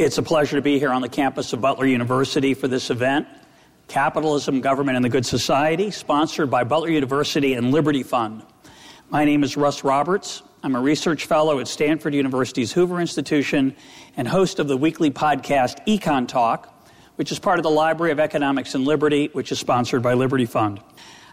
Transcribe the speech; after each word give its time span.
It's 0.00 0.16
a 0.16 0.22
pleasure 0.22 0.56
to 0.56 0.62
be 0.62 0.78
here 0.78 0.88
on 0.88 1.02
the 1.02 1.10
campus 1.10 1.52
of 1.52 1.60
Butler 1.60 1.84
University 1.84 2.54
for 2.54 2.66
this 2.68 2.88
event, 2.88 3.28
Capitalism, 3.86 4.62
Government, 4.62 4.96
and 4.96 5.04
the 5.04 5.10
Good 5.10 5.26
Society, 5.26 5.90
sponsored 5.90 6.50
by 6.50 6.64
Butler 6.64 6.88
University 6.88 7.52
and 7.52 7.70
Liberty 7.70 8.02
Fund. 8.02 8.42
My 9.10 9.26
name 9.26 9.44
is 9.44 9.58
Russ 9.58 9.84
Roberts. 9.84 10.42
I'm 10.62 10.74
a 10.74 10.80
research 10.80 11.26
fellow 11.26 11.60
at 11.60 11.68
Stanford 11.68 12.14
University's 12.14 12.72
Hoover 12.72 12.98
Institution 12.98 13.76
and 14.16 14.26
host 14.26 14.58
of 14.58 14.68
the 14.68 14.76
weekly 14.78 15.10
podcast 15.10 15.86
Econ 15.86 16.26
Talk, 16.26 16.88
which 17.16 17.30
is 17.30 17.38
part 17.38 17.58
of 17.58 17.62
the 17.62 17.70
Library 17.70 18.10
of 18.10 18.18
Economics 18.18 18.74
and 18.74 18.86
Liberty, 18.86 19.28
which 19.34 19.52
is 19.52 19.58
sponsored 19.58 20.02
by 20.02 20.14
Liberty 20.14 20.46
Fund. 20.46 20.80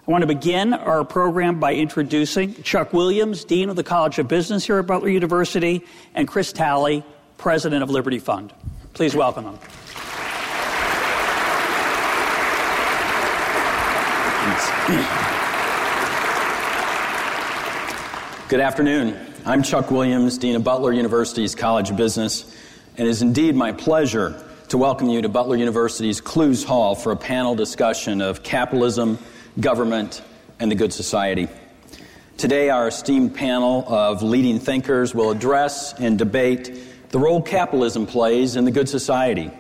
I 0.06 0.12
want 0.12 0.24
to 0.24 0.28
begin 0.28 0.74
our 0.74 1.06
program 1.06 1.62
by 1.62 1.74
introducing 1.74 2.54
Chuck 2.64 2.92
Williams, 2.92 3.46
Dean 3.46 3.70
of 3.70 3.78
the 3.78 3.84
College 3.84 4.20
of 4.20 4.28
Business 4.28 4.66
here 4.66 4.78
at 4.78 4.88
Butler 4.88 5.08
University, 5.08 5.86
and 6.14 6.28
Chris 6.28 6.52
Talley, 6.52 7.06
president 7.38 7.84
of 7.84 7.90
Liberty 7.90 8.20
Fund. 8.20 8.54
Please 8.94 9.16
welcome 9.16 9.46
them. 9.46 9.60
Good 18.50 18.60
afternoon. 18.62 19.18
I'm 19.46 19.62
Chuck 19.62 19.92
Williams, 19.92 20.38
Dean 20.38 20.56
of 20.56 20.64
Butler 20.64 20.94
University's 20.94 21.54
College 21.54 21.90
of 21.90 21.98
Business, 21.98 22.44
and 22.98 23.08
it 23.08 23.12
is 23.12 23.22
indeed 23.22 23.56
my 23.56 23.72
pleasure 23.72 24.44
to 24.70 24.78
welcome 24.78 25.10
you 25.10 25.22
to 25.22 25.30
Butler 25.30 25.58
University's 25.58 26.22
Clowes 26.22 26.64
Hall 26.64 26.96
for 26.96 27.12
a 27.12 27.16
panel 27.16 27.56
discussion 27.56 28.22
of 28.22 28.44
capitalism, 28.44 29.20
government, 29.60 30.22
and 30.60 30.72
the 30.72 30.76
good 30.76 30.94
society. 30.94 31.48
Today, 32.38 32.70
our 32.70 32.88
esteemed 32.88 33.36
panel 33.36 33.84
of 33.88 34.24
leading 34.24 34.60
thinkers 34.60 35.14
will 35.14 35.32
address 35.32 35.94
and 36.00 36.18
debate 36.18 36.78
the 37.10 37.20
role 37.20 37.42
capitalism 37.42 38.06
plays 38.06 38.56
in 38.56 38.66
the 38.66 38.72
good 38.72 38.90
society, 38.90 39.52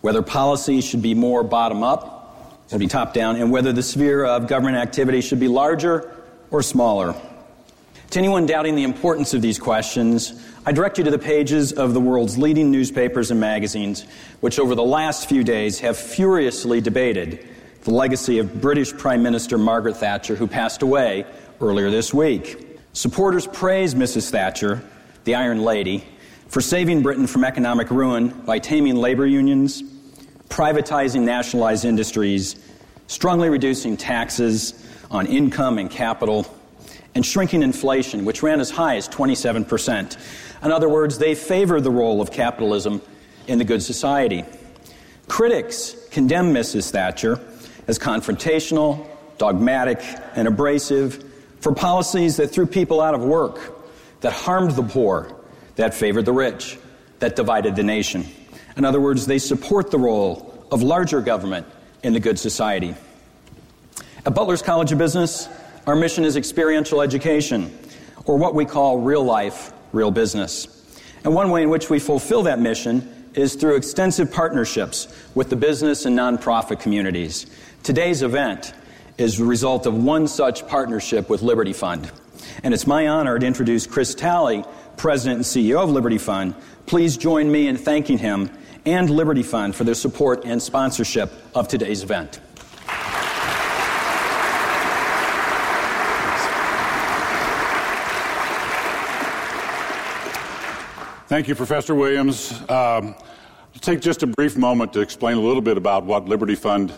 whether 0.00 0.22
policies 0.22 0.84
should 0.84 1.02
be 1.02 1.14
more 1.14 1.42
bottom 1.42 1.82
up 1.82 2.58
or 2.72 2.78
be 2.78 2.86
top 2.86 3.14
down, 3.14 3.36
and 3.36 3.50
whether 3.50 3.72
the 3.72 3.82
sphere 3.82 4.24
of 4.24 4.48
government 4.48 4.76
activity 4.76 5.20
should 5.20 5.40
be 5.40 5.48
larger 5.48 6.14
or 6.50 6.62
smaller. 6.62 7.14
To 8.10 8.18
anyone 8.18 8.46
doubting 8.46 8.76
the 8.76 8.84
importance 8.84 9.34
of 9.34 9.42
these 9.42 9.58
questions, 9.58 10.40
I 10.64 10.72
direct 10.72 10.98
you 10.98 11.04
to 11.04 11.10
the 11.10 11.18
pages 11.18 11.72
of 11.72 11.94
the 11.94 12.00
world's 12.00 12.38
leading 12.38 12.70
newspapers 12.70 13.30
and 13.30 13.40
magazines, 13.40 14.04
which 14.40 14.58
over 14.58 14.74
the 14.74 14.82
last 14.82 15.28
few 15.28 15.44
days 15.44 15.80
have 15.80 15.96
furiously 15.96 16.80
debated 16.80 17.46
the 17.82 17.92
legacy 17.92 18.38
of 18.38 18.60
British 18.60 18.92
Prime 18.92 19.22
Minister 19.22 19.58
Margaret 19.58 19.96
Thatcher, 19.96 20.34
who 20.34 20.48
passed 20.48 20.82
away 20.82 21.24
earlier 21.60 21.90
this 21.90 22.12
week. 22.12 22.80
Supporters 22.92 23.46
praise 23.46 23.94
Mrs. 23.94 24.30
Thatcher, 24.30 24.82
the 25.22 25.36
Iron 25.36 25.62
Lady, 25.62 26.04
for 26.48 26.60
saving 26.60 27.02
Britain 27.02 27.26
from 27.26 27.44
economic 27.44 27.90
ruin 27.90 28.28
by 28.28 28.58
taming 28.58 28.96
labor 28.96 29.26
unions, 29.26 29.82
privatizing 30.48 31.22
nationalized 31.22 31.84
industries, 31.84 32.56
strongly 33.06 33.48
reducing 33.48 33.96
taxes 33.96 34.86
on 35.10 35.26
income 35.26 35.78
and 35.78 35.90
capital, 35.90 36.46
and 37.14 37.24
shrinking 37.24 37.62
inflation, 37.62 38.24
which 38.24 38.42
ran 38.42 38.60
as 38.60 38.70
high 38.70 38.96
as 38.96 39.08
27%. 39.08 40.16
In 40.62 40.72
other 40.72 40.88
words, 40.88 41.18
they 41.18 41.34
favor 41.34 41.80
the 41.80 41.90
role 41.90 42.20
of 42.20 42.30
capitalism 42.30 43.00
in 43.46 43.58
the 43.58 43.64
good 43.64 43.82
society. 43.82 44.44
Critics 45.28 45.96
condemn 46.10 46.52
Mrs. 46.52 46.90
Thatcher 46.90 47.40
as 47.88 47.98
confrontational, 47.98 49.06
dogmatic, 49.38 50.00
and 50.34 50.48
abrasive 50.48 51.24
for 51.60 51.72
policies 51.74 52.36
that 52.36 52.48
threw 52.48 52.66
people 52.66 53.00
out 53.00 53.14
of 53.14 53.22
work, 53.22 53.74
that 54.20 54.32
harmed 54.32 54.72
the 54.72 54.82
poor, 54.82 55.35
that 55.76 55.94
favored 55.94 56.24
the 56.24 56.32
rich, 56.32 56.78
that 57.20 57.36
divided 57.36 57.76
the 57.76 57.82
nation. 57.82 58.26
In 58.76 58.84
other 58.84 59.00
words, 59.00 59.26
they 59.26 59.38
support 59.38 59.90
the 59.90 59.98
role 59.98 60.66
of 60.70 60.82
larger 60.82 61.20
government 61.20 61.66
in 62.02 62.12
the 62.12 62.20
good 62.20 62.38
society. 62.38 62.94
At 64.24 64.34
Butler's 64.34 64.62
College 64.62 64.92
of 64.92 64.98
Business, 64.98 65.48
our 65.86 65.94
mission 65.94 66.24
is 66.24 66.36
experiential 66.36 67.00
education, 67.00 67.76
or 68.24 68.36
what 68.36 68.54
we 68.54 68.64
call 68.64 68.98
real 68.98 69.22
life, 69.22 69.72
real 69.92 70.10
business. 70.10 70.68
And 71.24 71.34
one 71.34 71.50
way 71.50 71.62
in 71.62 71.70
which 71.70 71.88
we 71.88 71.98
fulfill 71.98 72.42
that 72.42 72.58
mission 72.58 73.30
is 73.34 73.54
through 73.54 73.76
extensive 73.76 74.32
partnerships 74.32 75.08
with 75.34 75.50
the 75.50 75.56
business 75.56 76.06
and 76.06 76.18
nonprofit 76.18 76.80
communities. 76.80 77.46
Today's 77.82 78.22
event 78.22 78.72
is 79.18 79.38
the 79.38 79.44
result 79.44 79.86
of 79.86 79.94
one 79.94 80.26
such 80.26 80.66
partnership 80.66 81.28
with 81.30 81.42
Liberty 81.42 81.72
Fund. 81.72 82.10
And 82.62 82.74
it's 82.74 82.86
my 82.86 83.08
honor 83.08 83.38
to 83.38 83.46
introduce 83.46 83.86
Chris 83.86 84.14
Talley, 84.14 84.64
President 84.96 85.36
and 85.36 85.44
CEO 85.44 85.82
of 85.82 85.90
Liberty 85.90 86.18
Fund. 86.18 86.54
Please 86.86 87.16
join 87.16 87.50
me 87.50 87.68
in 87.68 87.76
thanking 87.76 88.18
him 88.18 88.50
and 88.84 89.10
Liberty 89.10 89.42
Fund 89.42 89.74
for 89.74 89.84
their 89.84 89.94
support 89.94 90.44
and 90.44 90.62
sponsorship 90.62 91.32
of 91.54 91.68
today's 91.68 92.02
event. 92.02 92.40
Thank 101.28 101.48
you, 101.48 101.56
Professor 101.56 101.94
Williams. 101.94 102.52
Um, 102.70 103.16
take 103.80 104.00
just 104.00 104.22
a 104.22 104.28
brief 104.28 104.56
moment 104.56 104.92
to 104.92 105.00
explain 105.00 105.36
a 105.36 105.40
little 105.40 105.60
bit 105.60 105.76
about 105.76 106.04
what 106.04 106.26
Liberty 106.26 106.54
Fund, 106.54 106.92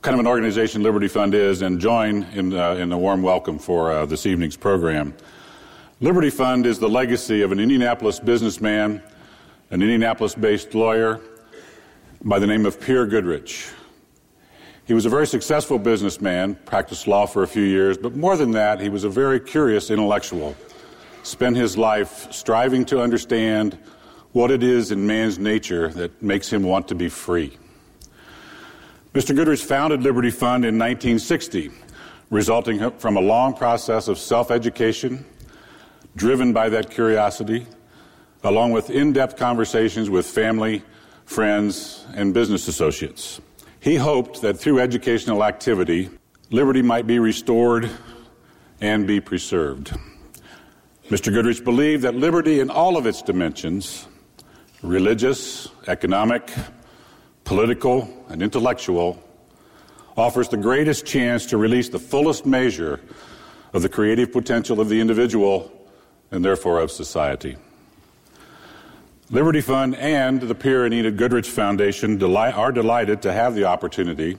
kind 0.00 0.14
of 0.14 0.20
an 0.20 0.26
organization 0.26 0.82
Liberty 0.82 1.08
Fund 1.08 1.34
is, 1.34 1.60
and 1.60 1.78
join 1.78 2.22
in, 2.32 2.54
uh, 2.54 2.72
in 2.72 2.90
a 2.90 2.98
warm 2.98 3.20
welcome 3.20 3.58
for 3.58 3.92
uh, 3.92 4.06
this 4.06 4.24
evening's 4.24 4.56
program. 4.56 5.14
Liberty 6.02 6.30
Fund 6.30 6.64
is 6.64 6.78
the 6.78 6.88
legacy 6.88 7.42
of 7.42 7.52
an 7.52 7.60
Indianapolis 7.60 8.18
businessman, 8.18 9.02
an 9.70 9.82
Indianapolis 9.82 10.34
based 10.34 10.74
lawyer 10.74 11.20
by 12.24 12.38
the 12.38 12.46
name 12.46 12.64
of 12.64 12.80
Pierre 12.80 13.04
Goodrich. 13.04 13.68
He 14.86 14.94
was 14.94 15.04
a 15.04 15.10
very 15.10 15.26
successful 15.26 15.78
businessman, 15.78 16.54
practiced 16.64 17.06
law 17.06 17.26
for 17.26 17.42
a 17.42 17.46
few 17.46 17.64
years, 17.64 17.98
but 17.98 18.16
more 18.16 18.38
than 18.38 18.52
that, 18.52 18.80
he 18.80 18.88
was 18.88 19.04
a 19.04 19.10
very 19.10 19.38
curious 19.38 19.90
intellectual. 19.90 20.56
Spent 21.22 21.54
his 21.54 21.76
life 21.76 22.32
striving 22.32 22.86
to 22.86 23.02
understand 23.02 23.78
what 24.32 24.50
it 24.50 24.62
is 24.62 24.92
in 24.92 25.06
man's 25.06 25.38
nature 25.38 25.88
that 25.88 26.22
makes 26.22 26.50
him 26.50 26.62
want 26.62 26.88
to 26.88 26.94
be 26.94 27.10
free. 27.10 27.58
Mr. 29.12 29.36
Goodrich 29.36 29.62
founded 29.62 30.02
Liberty 30.02 30.30
Fund 30.30 30.64
in 30.64 30.78
1960, 30.78 31.70
resulting 32.30 32.90
from 32.92 33.18
a 33.18 33.20
long 33.20 33.52
process 33.52 34.08
of 34.08 34.16
self 34.16 34.50
education 34.50 35.26
driven 36.16 36.52
by 36.52 36.68
that 36.68 36.90
curiosity, 36.90 37.66
along 38.42 38.72
with 38.72 38.90
in 38.90 39.12
depth 39.12 39.36
conversations 39.36 40.10
with 40.10 40.26
family, 40.26 40.82
friends, 41.24 42.06
and 42.14 42.34
business 42.34 42.68
associates. 42.68 43.40
He 43.80 43.96
hoped 43.96 44.42
that 44.42 44.58
through 44.58 44.80
educational 44.80 45.44
activity, 45.44 46.10
liberty 46.50 46.82
might 46.82 47.06
be 47.06 47.18
restored 47.18 47.90
and 48.80 49.06
be 49.06 49.20
preserved. 49.20 49.96
Mr. 51.08 51.32
Goodrich 51.32 51.64
believed 51.64 52.02
that 52.02 52.14
liberty 52.14 52.60
in 52.60 52.70
all 52.70 52.96
of 52.96 53.06
its 53.06 53.22
dimensions 53.22 54.06
religious, 54.82 55.68
economic, 55.88 56.50
political, 57.44 58.08
and 58.28 58.42
intellectual 58.42 59.22
offers 60.16 60.48
the 60.48 60.56
greatest 60.56 61.04
chance 61.04 61.46
to 61.46 61.58
release 61.58 61.88
the 61.88 61.98
fullest 61.98 62.46
measure 62.46 63.00
of 63.72 63.82
the 63.82 63.88
creative 63.88 64.32
potential 64.32 64.80
of 64.80 64.88
the 64.88 65.00
individual 65.00 65.70
and 66.30 66.44
therefore 66.44 66.80
of 66.80 66.90
society. 66.90 67.56
Liberty 69.30 69.60
Fund 69.60 69.94
and 69.96 70.40
the 70.40 70.54
Peer 70.54 70.84
Anita 70.84 71.10
Goodrich 71.10 71.48
Foundation 71.48 72.22
are 72.22 72.72
delighted 72.72 73.22
to 73.22 73.32
have 73.32 73.54
the 73.54 73.64
opportunity 73.64 74.38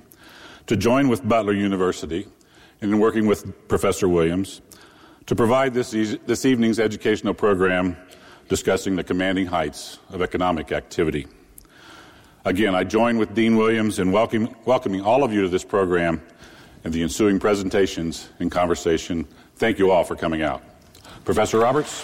to 0.67 0.75
join 0.75 1.07
with 1.07 1.27
Butler 1.27 1.53
University 1.53 2.27
and 2.81 2.91
in 2.91 2.99
working 2.99 3.25
with 3.25 3.67
Professor 3.67 4.09
Williams 4.09 4.61
to 5.27 5.35
provide 5.35 5.73
this, 5.73 5.93
e- 5.93 6.19
this 6.25 6.45
evening's 6.45 6.79
educational 6.79 7.33
program 7.33 7.95
discussing 8.49 8.97
the 8.97 9.03
commanding 9.03 9.45
heights 9.45 9.97
of 10.09 10.21
economic 10.21 10.71
activity. 10.73 11.27
Again, 12.43 12.75
I 12.75 12.83
join 12.83 13.17
with 13.17 13.33
Dean 13.33 13.55
Williams 13.55 13.99
in 13.99 14.11
welcome, 14.11 14.53
welcoming 14.65 15.01
all 15.01 15.23
of 15.23 15.31
you 15.31 15.43
to 15.43 15.47
this 15.47 15.63
program 15.63 16.21
and 16.83 16.91
the 16.91 17.03
ensuing 17.03 17.39
presentations 17.39 18.27
and 18.39 18.51
conversation. 18.51 19.25
Thank 19.55 19.79
you 19.79 19.91
all 19.91 20.03
for 20.03 20.15
coming 20.15 20.41
out. 20.41 20.70
Professor 21.23 21.59
Roberts? 21.59 22.03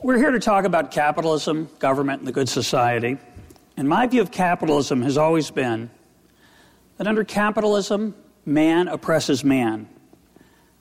We're 0.00 0.16
here 0.16 0.30
to 0.30 0.40
talk 0.40 0.64
about 0.64 0.90
capitalism, 0.90 1.68
government, 1.78 2.20
and 2.20 2.28
the 2.28 2.32
good 2.32 2.48
society. 2.48 3.18
And 3.76 3.88
my 3.88 4.06
view 4.06 4.22
of 4.22 4.30
capitalism 4.30 5.02
has 5.02 5.18
always 5.18 5.50
been 5.50 5.90
that 6.96 7.06
under 7.06 7.24
capitalism, 7.24 8.14
man 8.44 8.88
oppresses 8.88 9.44
man. 9.44 9.88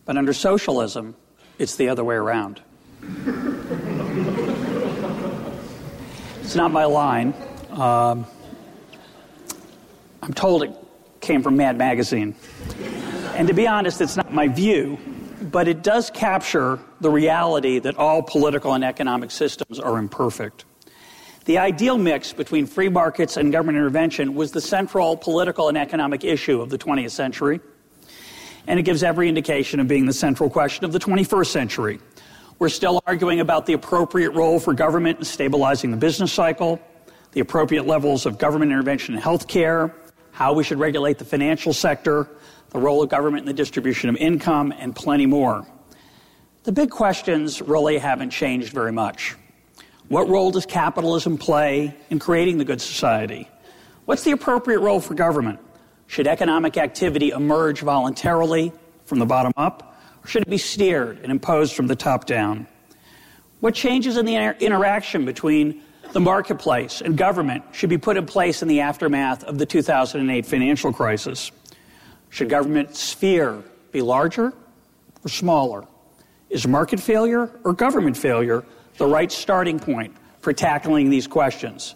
But 0.05 0.17
under 0.17 0.33
socialism, 0.33 1.15
it's 1.59 1.75
the 1.75 1.89
other 1.89 2.03
way 2.03 2.15
around. 2.15 2.61
it's 6.41 6.55
not 6.55 6.71
my 6.71 6.85
line. 6.85 7.33
Um, 7.77 8.25
I'm 10.23 10.33
told 10.33 10.63
it 10.63 10.73
came 11.21 11.43
from 11.43 11.57
Mad 11.57 11.77
Magazine. 11.77 12.35
And 13.35 13.47
to 13.47 13.53
be 13.53 13.67
honest, 13.67 14.01
it's 14.01 14.17
not 14.17 14.33
my 14.33 14.47
view, 14.47 14.97
but 15.43 15.67
it 15.67 15.83
does 15.83 16.09
capture 16.09 16.79
the 17.01 17.11
reality 17.11 17.77
that 17.77 17.95
all 17.97 18.23
political 18.23 18.73
and 18.73 18.83
economic 18.83 19.29
systems 19.29 19.79
are 19.79 19.99
imperfect. 19.99 20.65
The 21.45 21.59
ideal 21.59 21.99
mix 21.99 22.33
between 22.33 22.65
free 22.65 22.89
markets 22.89 23.37
and 23.37 23.51
government 23.51 23.77
intervention 23.77 24.33
was 24.33 24.51
the 24.51 24.61
central 24.61 25.15
political 25.15 25.69
and 25.69 25.77
economic 25.77 26.23
issue 26.23 26.59
of 26.61 26.71
the 26.71 26.79
20th 26.79 27.11
century. 27.11 27.59
And 28.65 28.79
it 28.79 28.83
gives 28.83 29.03
every 29.03 29.29
indication 29.29 29.79
of 29.79 29.87
being 29.87 30.07
the 30.07 30.13
central 30.13 30.49
question 30.49 30.83
of 30.83 30.93
the 30.93 30.99
21st 30.99 31.47
century. 31.47 31.99
We're 32.57 32.69
still 32.69 33.03
arguing 33.05 33.39
about 33.39 33.67
the 33.67 33.73
appropriate 33.73 34.31
role 34.31 34.59
for 34.59 34.73
government 34.73 35.19
in 35.19 35.25
stabilizing 35.25 35.91
the 35.91 35.97
business 35.97 36.33
cycle, 36.33 36.81
the 37.37 37.41
appropriate 37.41 37.85
levels 37.85 38.25
of 38.25 38.39
government 38.39 38.71
intervention 38.71 39.13
in 39.13 39.21
healthcare, 39.21 39.93
how 40.31 40.53
we 40.53 40.63
should 40.63 40.79
regulate 40.79 41.19
the 41.19 41.23
financial 41.23 41.71
sector, 41.71 42.27
the 42.71 42.79
role 42.79 43.03
of 43.03 43.09
government 43.09 43.41
in 43.41 43.45
the 43.45 43.53
distribution 43.53 44.09
of 44.09 44.15
income, 44.15 44.73
and 44.79 44.95
plenty 44.95 45.27
more. 45.27 45.63
The 46.63 46.71
big 46.71 46.89
questions 46.89 47.61
really 47.61 47.99
haven't 47.99 48.31
changed 48.31 48.73
very 48.73 48.91
much. 48.91 49.35
What 50.07 50.27
role 50.27 50.49
does 50.49 50.65
capitalism 50.65 51.37
play 51.37 51.95
in 52.09 52.17
creating 52.17 52.57
the 52.57 52.65
good 52.65 52.81
society? 52.81 53.47
What's 54.05 54.23
the 54.23 54.31
appropriate 54.31 54.79
role 54.79 54.99
for 54.99 55.13
government? 55.13 55.59
Should 56.07 56.25
economic 56.25 56.75
activity 56.75 57.29
emerge 57.29 57.81
voluntarily 57.81 58.73
from 59.05 59.19
the 59.19 59.27
bottom 59.27 59.51
up, 59.57 59.95
or 60.23 60.27
should 60.27 60.41
it 60.41 60.49
be 60.49 60.57
steered 60.57 61.19
and 61.19 61.31
imposed 61.31 61.75
from 61.75 61.85
the 61.85 61.95
top 61.95 62.25
down? 62.25 62.65
What 63.59 63.75
changes 63.75 64.17
in 64.17 64.25
the 64.25 64.33
inter- 64.33 64.57
interaction 64.59 65.23
between 65.23 65.83
the 66.13 66.19
marketplace 66.19 67.01
and 67.01 67.17
government 67.17 67.63
should 67.71 67.89
be 67.89 67.97
put 67.97 68.17
in 68.17 68.25
place 68.25 68.61
in 68.61 68.67
the 68.67 68.81
aftermath 68.81 69.43
of 69.43 69.57
the 69.57 69.65
2008 69.65 70.45
financial 70.45 70.93
crisis? 70.93 71.51
Should 72.29 72.49
government 72.49 72.95
sphere 72.95 73.63
be 73.91 74.01
larger 74.01 74.53
or 75.23 75.29
smaller? 75.29 75.85
Is 76.49 76.67
market 76.67 76.99
failure 76.99 77.51
or 77.63 77.73
government 77.73 78.17
failure 78.17 78.63
the 78.97 79.05
right 79.05 79.31
starting 79.31 79.79
point 79.79 80.15
for 80.39 80.53
tackling 80.53 81.09
these 81.09 81.27
questions? 81.27 81.95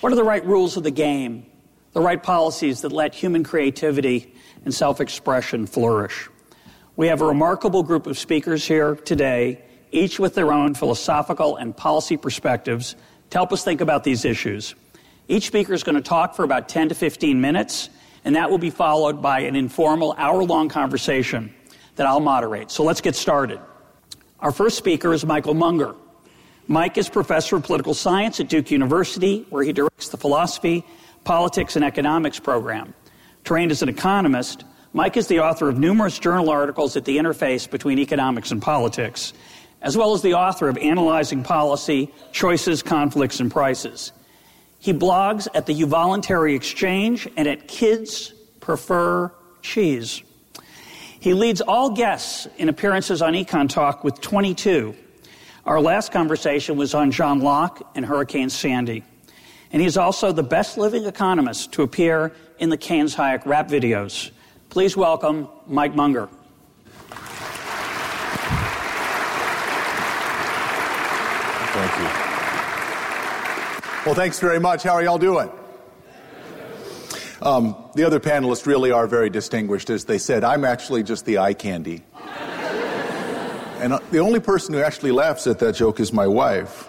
What 0.00 0.12
are 0.12 0.16
the 0.16 0.24
right 0.24 0.44
rules 0.44 0.76
of 0.76 0.84
the 0.84 0.90
game, 0.90 1.46
the 1.92 2.00
right 2.00 2.22
policies 2.22 2.82
that 2.82 2.92
let 2.92 3.14
human 3.14 3.42
creativity 3.42 4.34
and 4.64 4.72
self 4.72 5.00
expression 5.00 5.66
flourish? 5.66 6.28
We 6.96 7.08
have 7.08 7.20
a 7.20 7.26
remarkable 7.26 7.82
group 7.82 8.06
of 8.06 8.18
speakers 8.18 8.66
here 8.66 8.94
today, 8.96 9.62
each 9.90 10.18
with 10.18 10.34
their 10.34 10.52
own 10.52 10.74
philosophical 10.74 11.56
and 11.56 11.76
policy 11.76 12.16
perspectives 12.16 12.96
to 13.30 13.38
help 13.38 13.52
us 13.52 13.64
think 13.64 13.80
about 13.80 14.04
these 14.04 14.24
issues. 14.24 14.74
Each 15.28 15.46
speaker 15.46 15.74
is 15.74 15.82
going 15.82 15.96
to 15.96 16.02
talk 16.02 16.34
for 16.34 16.44
about 16.44 16.68
10 16.68 16.88
to 16.88 16.94
15 16.94 17.40
minutes, 17.40 17.90
and 18.24 18.34
that 18.36 18.50
will 18.50 18.58
be 18.58 18.70
followed 18.70 19.20
by 19.20 19.40
an 19.40 19.56
informal 19.56 20.14
hour 20.16 20.42
long 20.42 20.68
conversation 20.68 21.52
that 21.96 22.06
I'll 22.06 22.20
moderate. 22.20 22.70
So 22.70 22.82
let's 22.82 23.00
get 23.00 23.14
started. 23.14 23.60
Our 24.40 24.52
first 24.52 24.78
speaker 24.78 25.12
is 25.12 25.26
Michael 25.26 25.54
Munger. 25.54 25.94
Mike 26.66 26.96
is 26.98 27.08
professor 27.08 27.56
of 27.56 27.64
political 27.64 27.94
science 27.94 28.40
at 28.40 28.48
Duke 28.48 28.70
University, 28.70 29.46
where 29.50 29.64
he 29.64 29.72
directs 29.72 30.10
the 30.10 30.16
philosophy, 30.16 30.84
politics, 31.24 31.76
and 31.76 31.84
economics 31.84 32.38
program. 32.38 32.94
Trained 33.44 33.70
as 33.70 33.82
an 33.82 33.88
economist, 33.88 34.64
Mike 34.92 35.16
is 35.16 35.26
the 35.28 35.40
author 35.40 35.68
of 35.68 35.78
numerous 35.78 36.18
journal 36.18 36.50
articles 36.50 36.96
at 36.96 37.04
the 37.04 37.16
interface 37.16 37.70
between 37.70 37.98
economics 37.98 38.50
and 38.50 38.60
politics, 38.62 39.32
as 39.82 39.96
well 39.96 40.12
as 40.14 40.22
the 40.22 40.34
author 40.34 40.68
of 40.68 40.76
Analyzing 40.78 41.42
Policy, 41.42 42.12
Choices, 42.32 42.82
Conflicts, 42.82 43.40
and 43.40 43.50
Prices. 43.50 44.12
He 44.78 44.92
blogs 44.92 45.48
at 45.54 45.66
the 45.66 45.74
Euvoluntary 45.74 46.54
Exchange 46.54 47.28
and 47.36 47.48
at 47.48 47.68
Kids 47.68 48.32
Prefer 48.60 49.32
Cheese. 49.62 50.22
He 51.20 51.34
leads 51.34 51.60
all 51.60 51.90
guests 51.90 52.46
in 52.58 52.68
appearances 52.68 53.22
on 53.22 53.32
Econ 53.34 53.68
Talk 53.68 54.04
with 54.04 54.20
22 54.20 54.94
our 55.68 55.80
last 55.82 56.12
conversation 56.12 56.76
was 56.78 56.94
on 56.94 57.10
John 57.10 57.40
Locke 57.40 57.86
and 57.94 58.02
Hurricane 58.02 58.48
Sandy. 58.48 59.04
And 59.70 59.82
he's 59.82 59.98
also 59.98 60.32
the 60.32 60.42
best 60.42 60.78
living 60.78 61.04
economist 61.04 61.72
to 61.72 61.82
appear 61.82 62.32
in 62.58 62.70
the 62.70 62.78
Keynes 62.78 63.14
Hayek 63.14 63.44
rap 63.44 63.68
videos. 63.68 64.30
Please 64.70 64.96
welcome 64.96 65.46
Mike 65.66 65.94
Munger. 65.94 66.30
Thank 71.74 71.98
you. 72.00 72.08
Well, 74.08 74.14
thanks 74.14 74.40
very 74.40 74.58
much. 74.58 74.84
How 74.84 74.92
are 74.92 75.02
y'all 75.02 75.18
doing? 75.18 75.50
Um, 77.42 77.76
the 77.94 78.04
other 78.04 78.18
panelists 78.18 78.64
really 78.64 78.90
are 78.90 79.06
very 79.06 79.28
distinguished. 79.28 79.90
As 79.90 80.06
they 80.06 80.16
said, 80.16 80.44
I'm 80.44 80.64
actually 80.64 81.02
just 81.02 81.26
the 81.26 81.36
eye 81.36 81.52
candy. 81.52 82.04
And 83.76 83.92
uh, 83.92 83.98
the 84.10 84.20
only 84.20 84.40
person 84.40 84.72
who 84.72 84.80
actually 84.80 85.12
laughs 85.12 85.46
at 85.46 85.58
that 85.58 85.74
joke 85.74 86.00
is 86.00 86.10
my 86.10 86.26
wife. 86.26 86.88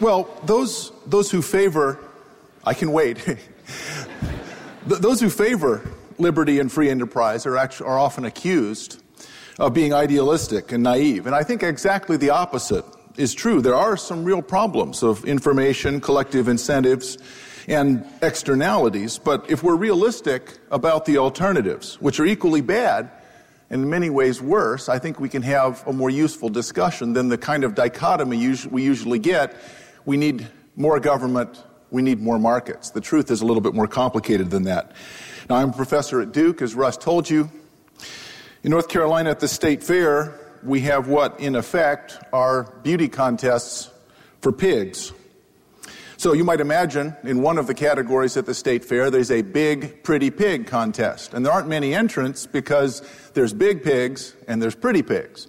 well, 0.00 0.30
those, 0.44 0.92
those 1.04 1.28
who 1.28 1.42
favor, 1.42 1.98
I 2.64 2.74
can 2.74 2.92
wait. 2.92 3.18
those 4.86 5.20
who 5.20 5.28
favor 5.28 5.90
liberty 6.18 6.60
and 6.60 6.70
free 6.70 6.88
enterprise 6.88 7.46
are, 7.46 7.56
actually, 7.56 7.88
are 7.88 7.98
often 7.98 8.26
accused 8.26 9.02
of 9.58 9.74
being 9.74 9.92
idealistic 9.92 10.70
and 10.70 10.84
naive. 10.84 11.26
And 11.26 11.34
I 11.34 11.42
think 11.42 11.64
exactly 11.64 12.16
the 12.16 12.30
opposite 12.30 12.84
is 13.18 13.34
true. 13.34 13.60
There 13.60 13.74
are 13.74 13.96
some 13.96 14.24
real 14.24 14.42
problems 14.42 15.02
of 15.02 15.24
information, 15.24 16.00
collective 16.00 16.48
incentives, 16.48 17.18
and 17.66 18.06
externalities. 18.22 19.18
But 19.18 19.50
if 19.50 19.62
we're 19.62 19.76
realistic 19.76 20.58
about 20.70 21.04
the 21.04 21.18
alternatives, 21.18 22.00
which 22.00 22.18
are 22.20 22.24
equally 22.24 22.62
bad, 22.62 23.10
and 23.70 23.82
in 23.82 23.90
many 23.90 24.08
ways 24.08 24.40
worse, 24.40 24.88
I 24.88 24.98
think 24.98 25.20
we 25.20 25.28
can 25.28 25.42
have 25.42 25.86
a 25.86 25.92
more 25.92 26.08
useful 26.08 26.48
discussion 26.48 27.12
than 27.12 27.28
the 27.28 27.36
kind 27.36 27.64
of 27.64 27.74
dichotomy 27.74 28.54
we 28.70 28.82
usually 28.82 29.18
get. 29.18 29.54
We 30.06 30.16
need 30.16 30.46
more 30.76 30.98
government, 31.00 31.62
we 31.90 32.00
need 32.00 32.20
more 32.20 32.38
markets. 32.38 32.90
The 32.90 33.00
truth 33.00 33.30
is 33.30 33.42
a 33.42 33.44
little 33.44 33.60
bit 33.60 33.74
more 33.74 33.88
complicated 33.88 34.50
than 34.50 34.62
that. 34.62 34.92
Now, 35.50 35.56
I'm 35.56 35.70
a 35.70 35.72
professor 35.72 36.20
at 36.22 36.32
Duke, 36.32 36.62
as 36.62 36.74
Russ 36.74 36.96
told 36.96 37.28
you. 37.28 37.50
In 38.62 38.70
North 38.70 38.88
Carolina 38.88 39.30
at 39.30 39.40
the 39.40 39.48
State 39.48 39.82
Fair, 39.82 40.38
we 40.62 40.80
have 40.82 41.08
what, 41.08 41.40
in 41.40 41.56
effect, 41.56 42.18
are 42.32 42.64
beauty 42.82 43.08
contests 43.08 43.90
for 44.40 44.52
pigs. 44.52 45.12
So 46.18 46.32
you 46.32 46.42
might 46.42 46.60
imagine 46.60 47.16
in 47.22 47.42
one 47.42 47.58
of 47.58 47.68
the 47.68 47.74
categories 47.74 48.36
at 48.36 48.44
the 48.44 48.54
state 48.54 48.84
fair, 48.84 49.08
there's 49.08 49.30
a 49.30 49.42
big, 49.42 50.02
pretty 50.02 50.30
pig 50.30 50.66
contest. 50.66 51.32
And 51.32 51.46
there 51.46 51.52
aren't 51.52 51.68
many 51.68 51.94
entrants 51.94 52.44
because 52.44 53.02
there's 53.34 53.52
big 53.52 53.84
pigs 53.84 54.34
and 54.48 54.60
there's 54.60 54.74
pretty 54.74 55.02
pigs. 55.02 55.46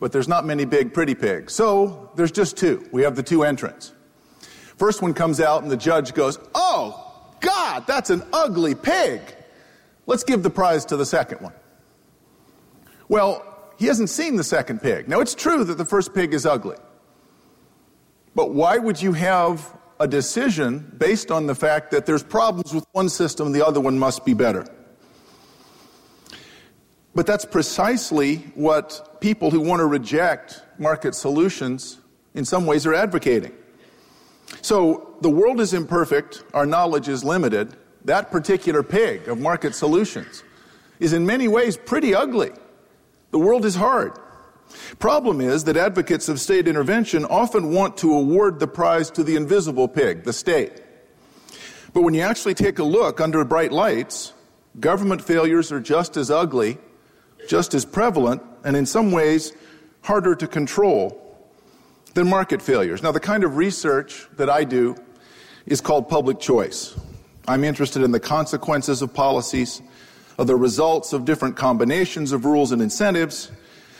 But 0.00 0.10
there's 0.10 0.26
not 0.26 0.44
many 0.44 0.64
big, 0.64 0.92
pretty 0.92 1.14
pigs. 1.14 1.52
So 1.52 2.10
there's 2.16 2.32
just 2.32 2.56
two. 2.56 2.88
We 2.90 3.02
have 3.02 3.14
the 3.14 3.22
two 3.22 3.44
entrants. 3.44 3.92
First 4.76 5.00
one 5.00 5.14
comes 5.14 5.40
out 5.40 5.62
and 5.62 5.70
the 5.70 5.76
judge 5.76 6.12
goes, 6.12 6.38
Oh, 6.56 7.34
God, 7.40 7.86
that's 7.86 8.10
an 8.10 8.24
ugly 8.32 8.74
pig. 8.74 9.20
Let's 10.06 10.24
give 10.24 10.42
the 10.42 10.50
prize 10.50 10.84
to 10.86 10.96
the 10.96 11.06
second 11.06 11.40
one. 11.40 11.52
Well, 13.08 13.44
he 13.80 13.86
hasn't 13.86 14.10
seen 14.10 14.36
the 14.36 14.44
second 14.44 14.80
pig. 14.80 15.08
Now, 15.08 15.18
it's 15.20 15.34
true 15.34 15.64
that 15.64 15.76
the 15.76 15.84
first 15.84 16.14
pig 16.14 16.34
is 16.34 16.46
ugly. 16.46 16.76
But 18.36 18.54
why 18.54 18.78
would 18.78 19.02
you 19.02 19.12
have 19.14 19.76
a 20.00 20.08
decision 20.08 20.94
based 20.96 21.30
on 21.30 21.46
the 21.46 21.54
fact 21.54 21.90
that 21.90 22.06
there's 22.06 22.22
problems 22.22 22.74
with 22.74 22.84
one 22.92 23.08
system, 23.08 23.52
the 23.52 23.64
other 23.64 23.80
one 23.80 23.98
must 23.98 24.24
be 24.24 24.32
better. 24.32 24.66
But 27.14 27.26
that's 27.26 27.44
precisely 27.44 28.36
what 28.54 29.20
people 29.20 29.50
who 29.50 29.60
want 29.60 29.80
to 29.80 29.86
reject 29.86 30.62
market 30.78 31.14
solutions 31.14 31.98
in 32.34 32.46
some 32.46 32.64
ways 32.64 32.86
are 32.86 32.94
advocating. 32.94 33.52
So 34.62 35.16
the 35.20 35.30
world 35.30 35.60
is 35.60 35.74
imperfect, 35.74 36.44
our 36.54 36.64
knowledge 36.64 37.08
is 37.08 37.22
limited. 37.22 37.76
That 38.06 38.30
particular 38.30 38.82
pig 38.82 39.28
of 39.28 39.38
market 39.38 39.74
solutions 39.74 40.42
is 40.98 41.12
in 41.12 41.26
many 41.26 41.48
ways 41.48 41.76
pretty 41.76 42.14
ugly. 42.14 42.52
The 43.30 43.38
world 43.38 43.64
is 43.64 43.74
hard. 43.74 44.12
Problem 44.98 45.40
is 45.40 45.64
that 45.64 45.76
advocates 45.76 46.28
of 46.28 46.40
state 46.40 46.68
intervention 46.68 47.24
often 47.24 47.72
want 47.72 47.96
to 47.98 48.14
award 48.14 48.60
the 48.60 48.68
prize 48.68 49.10
to 49.12 49.24
the 49.24 49.36
invisible 49.36 49.88
pig, 49.88 50.24
the 50.24 50.32
state. 50.32 50.82
But 51.92 52.02
when 52.02 52.14
you 52.14 52.22
actually 52.22 52.54
take 52.54 52.78
a 52.78 52.84
look 52.84 53.20
under 53.20 53.44
bright 53.44 53.72
lights, 53.72 54.32
government 54.78 55.22
failures 55.22 55.72
are 55.72 55.80
just 55.80 56.16
as 56.16 56.30
ugly, 56.30 56.78
just 57.48 57.74
as 57.74 57.84
prevalent, 57.84 58.42
and 58.64 58.76
in 58.76 58.86
some 58.86 59.10
ways 59.10 59.52
harder 60.02 60.34
to 60.36 60.46
control 60.46 61.16
than 62.14 62.28
market 62.28 62.62
failures. 62.62 63.02
Now, 63.02 63.12
the 63.12 63.20
kind 63.20 63.44
of 63.44 63.56
research 63.56 64.28
that 64.36 64.48
I 64.48 64.64
do 64.64 64.96
is 65.66 65.80
called 65.80 66.08
public 66.08 66.38
choice. 66.40 66.98
I'm 67.48 67.64
interested 67.64 68.02
in 68.02 68.12
the 68.12 68.20
consequences 68.20 69.02
of 69.02 69.12
policies, 69.12 69.82
of 70.40 70.46
the 70.46 70.56
results 70.56 71.12
of 71.12 71.26
different 71.26 71.54
combinations 71.54 72.32
of 72.32 72.46
rules 72.46 72.72
and 72.72 72.80
incentives, 72.80 73.50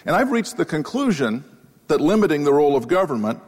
and 0.07 0.17
I've 0.17 0.31
reached 0.31 0.57
the 0.57 0.65
conclusion 0.65 1.45
that 1.89 2.01
limiting 2.01 2.45
the 2.45 2.53
role 2.55 2.77
of 2.77 2.89
government, 2.89 3.39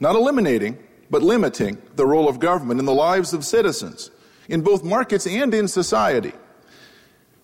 not 0.00 0.16
eliminating, 0.16 0.78
but 1.10 1.22
limiting 1.22 1.76
the 1.96 2.06
role 2.06 2.30
of 2.30 2.40
government 2.40 2.80
in 2.80 2.86
the 2.86 2.94
lives 2.94 3.34
of 3.34 3.44
citizens, 3.44 4.10
in 4.48 4.62
both 4.62 4.82
markets 4.82 5.26
and 5.26 5.52
in 5.52 5.68
society, 5.68 6.32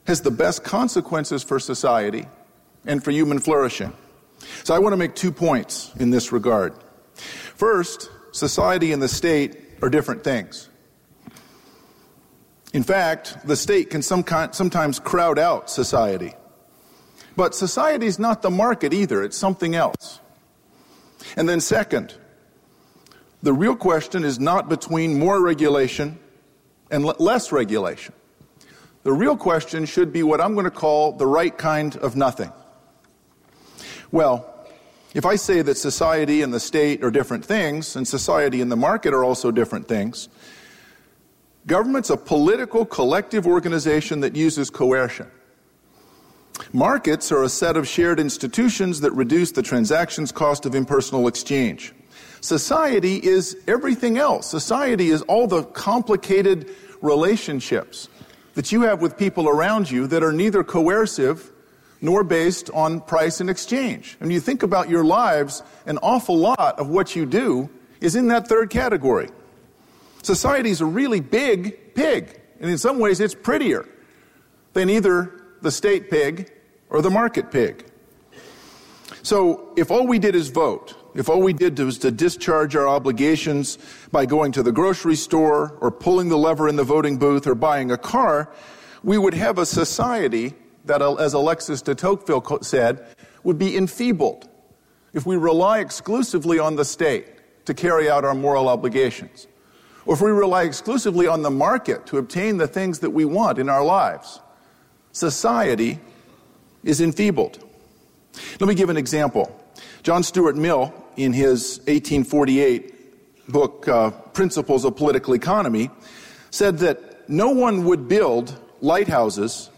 has 0.07 0.23
the 0.23 0.31
best 0.31 0.65
consequences 0.65 1.43
for 1.43 1.61
society 1.61 2.25
and 2.87 3.05
for 3.05 3.11
human 3.11 3.38
flourishing. 3.38 3.93
So 4.65 4.75
I 4.75 4.79
want 4.79 4.95
to 4.95 4.97
make 4.97 5.15
two 5.15 5.31
points 5.31 5.93
in 5.99 6.09
this 6.09 6.33
regard. 6.33 6.73
First, 7.17 8.09
society 8.33 8.93
and 8.93 9.03
the 9.03 9.09
state 9.09 9.59
are 9.83 9.91
different 9.91 10.25
things. 10.25 10.71
In 12.76 12.83
fact, 12.83 13.38
the 13.47 13.56
state 13.56 13.88
can 13.88 14.02
some 14.02 14.23
sometimes 14.52 14.99
crowd 14.99 15.38
out 15.38 15.71
society. 15.71 16.35
But 17.35 17.54
society 17.54 18.04
is 18.04 18.18
not 18.18 18.42
the 18.42 18.50
market 18.50 18.92
either, 18.92 19.23
it's 19.23 19.38
something 19.38 19.75
else. 19.75 20.21
And 21.38 21.49
then, 21.49 21.61
second, 21.61 22.12
the 23.42 23.54
real 23.54 23.76
question 23.76 24.25
is 24.25 24.38
not 24.38 24.68
between 24.68 25.18
more 25.18 25.42
regulation 25.42 26.18
and 26.90 27.02
less 27.18 27.50
regulation. 27.50 28.12
The 29.04 29.12
real 29.14 29.38
question 29.38 29.87
should 29.87 30.12
be 30.12 30.23
what 30.23 30.42
I'm 30.42 30.52
going 30.52 30.64
to 30.64 30.71
call 30.71 31.12
the 31.12 31.26
right 31.26 31.56
kind 31.56 31.97
of 31.97 32.14
nothing. 32.14 32.52
Well, 34.12 34.68
if 35.14 35.25
I 35.25 35.37
say 35.37 35.62
that 35.62 35.78
society 35.78 36.42
and 36.42 36.52
the 36.52 36.61
state 36.61 37.02
are 37.02 37.11
different 37.11 37.42
things, 37.42 37.97
and 37.97 38.06
society 38.06 38.61
and 38.61 38.71
the 38.71 38.76
market 38.76 39.14
are 39.14 39.25
also 39.25 39.50
different 39.50 39.88
things, 39.88 40.28
government's 41.67 42.11
a 42.11 42.17
political 42.17 42.85
collective 42.85 43.47
organization 43.47 44.21
that 44.21 44.37
uses 44.37 44.71
coercion. 44.71 45.31
Markets 46.73 47.31
are 47.33 47.43
a 47.43 47.49
set 47.49 47.77
of 47.77 47.87
shared 47.87 48.19
institutions 48.19 49.01
that 49.01 49.13
reduce 49.13 49.53
the 49.53 49.63
transactions 49.63 50.33
cost 50.33 50.65
of 50.65 50.75
impersonal 50.75 51.29
exchange. 51.29 51.93
Society 52.41 53.17
is 53.17 53.57
everything 53.67 54.19
else. 54.19 54.49
Society 54.49 55.11
is 55.11 55.23
all 55.23 55.47
the 55.47 55.65
complicated 55.65 56.71
relationships 57.03 58.09
that 58.55 58.73
you 58.73 58.83
have 58.83 59.03
with 59.03 59.19
people 59.19 59.49
around 59.49 59.91
you 59.91 60.07
that 60.07 60.23
are 60.23 60.33
neither 60.33 60.65
coercive 60.65 61.51
nor 62.01 62.25
based 62.25 62.71
on 62.71 63.01
price 63.01 63.41
and 63.41 63.51
exchange. 63.51 64.17
And 64.21 64.33
you 64.33 64.41
think 64.41 64.63
about 64.63 64.89
your 64.89 65.05
lives, 65.05 65.63
an 65.87 65.99
awful 65.99 66.39
lot 66.39 66.79
of 66.79 66.89
what 66.89 67.17
you 67.17 67.27
do 67.27 67.69
is 68.01 68.17
in 68.17 68.29
that 68.29 68.49
third 68.49 68.71
category. 68.71 69.29
Society 70.26 70.71
is 70.71 70.80
a 70.80 70.87
really 70.87 71.21
big 71.21 71.95
pig, 71.95 72.40
and 72.59 72.68
in 72.68 72.78
some 72.78 72.99
ways 72.99 73.21
it's 73.21 73.33
prettier 73.33 73.87
than 74.73 74.90
either 74.90 75.40
the 75.62 75.71
state 75.71 76.11
pig 76.11 76.50
or 76.90 77.00
the 77.00 77.11
market 77.11 77.52
pig. 77.52 77.87
So 79.23 79.73
if 79.76 79.92
all 79.92 80.04
we 80.04 80.18
did 80.18 80.35
is 80.35 80.49
vote, 80.49 80.97
if 81.14 81.28
all 81.28 81.40
we 81.40 81.52
did 81.52 81.78
was 81.78 81.99
to 81.99 82.11
discharge 82.11 82.75
our 82.75 82.88
obligations 82.88 83.78
by 84.11 84.26
going 84.26 84.50
to 84.50 84.64
the 84.64 84.73
grocery 84.73 85.14
store 85.14 85.78
or 85.80 85.92
pulling 85.92 86.28
the 86.28 86.37
lever 86.37 86.66
in 86.66 86.75
the 86.75 86.83
voting 86.83 87.18
booth 87.18 87.47
or 87.47 87.54
buying 87.54 87.92
a 87.92 87.97
car, 87.97 88.52
we 89.04 89.16
would 89.18 89.35
have 89.35 89.59
a 89.59 89.64
society 89.64 90.54
that, 90.87 91.02
as 91.02 91.35
Alexis 91.35 91.83
de 91.83 91.95
Tocqueville 91.95 92.62
said, 92.62 93.06
would 93.45 93.59
be 93.59 93.76
enfeebled 93.76 94.49
if 95.12 95.25
we 95.25 95.37
rely 95.37 95.78
exclusively 95.78 96.59
on 96.59 96.75
the 96.75 96.85
state 96.85 97.28
to 97.64 97.75
carry 97.75 98.11
out 98.11 98.25
our 98.25 98.35
moral 98.35 98.68
obligations, 98.68 99.47
or 100.07 100.15
if 100.15 100.21
we 100.21 100.31
rely 100.31 100.63
exclusively 100.63 101.27
on 101.27 101.43
the 101.43 101.51
market 101.51 102.07
to 102.07 102.19
obtain 102.19 102.57
the 102.57 102.69
things 102.69 103.01
that 103.01 103.11
we 103.11 103.25
want 103.25 103.59
in 103.59 103.69
our 103.69 103.85
lives. 103.85 104.41
Society 105.13 105.99
is 106.85 107.01
enfeebled. 107.01 107.63
Let 108.61 108.69
me 108.69 108.75
give 108.75 108.89
an 108.89 108.97
example. 108.97 109.61
John 110.03 110.23
Stuart 110.23 110.57
Mill, 110.57 110.95
in 111.17 111.33
his 111.33 111.79
1848 111.87 113.49
book, 113.49 113.89
uh, 113.89 114.11
Principles 114.11 114.85
of 114.85 114.97
Political 114.97 115.35
Economy, 115.35 115.91
said 116.51 116.79
that 116.79 117.29
no 117.29 117.51
one 117.51 117.85
would 117.85 118.09
build 118.09 118.57
lighthouses 118.81 119.71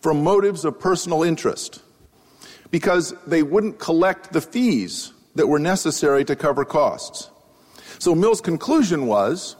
from 0.00 0.22
motives 0.22 0.64
of 0.64 0.78
personal 0.78 1.22
interest 1.22 1.82
because 2.70 3.14
they 3.26 3.42
wouldn't 3.42 3.78
collect 3.78 4.32
the 4.32 4.40
fees 4.40 5.12
that 5.34 5.46
were 5.46 5.58
necessary 5.58 6.24
to 6.24 6.36
cover 6.36 6.64
costs. 6.64 7.30
So 7.98 8.14
Mill's 8.14 8.40
conclusion 8.40 9.06
was 9.06 9.56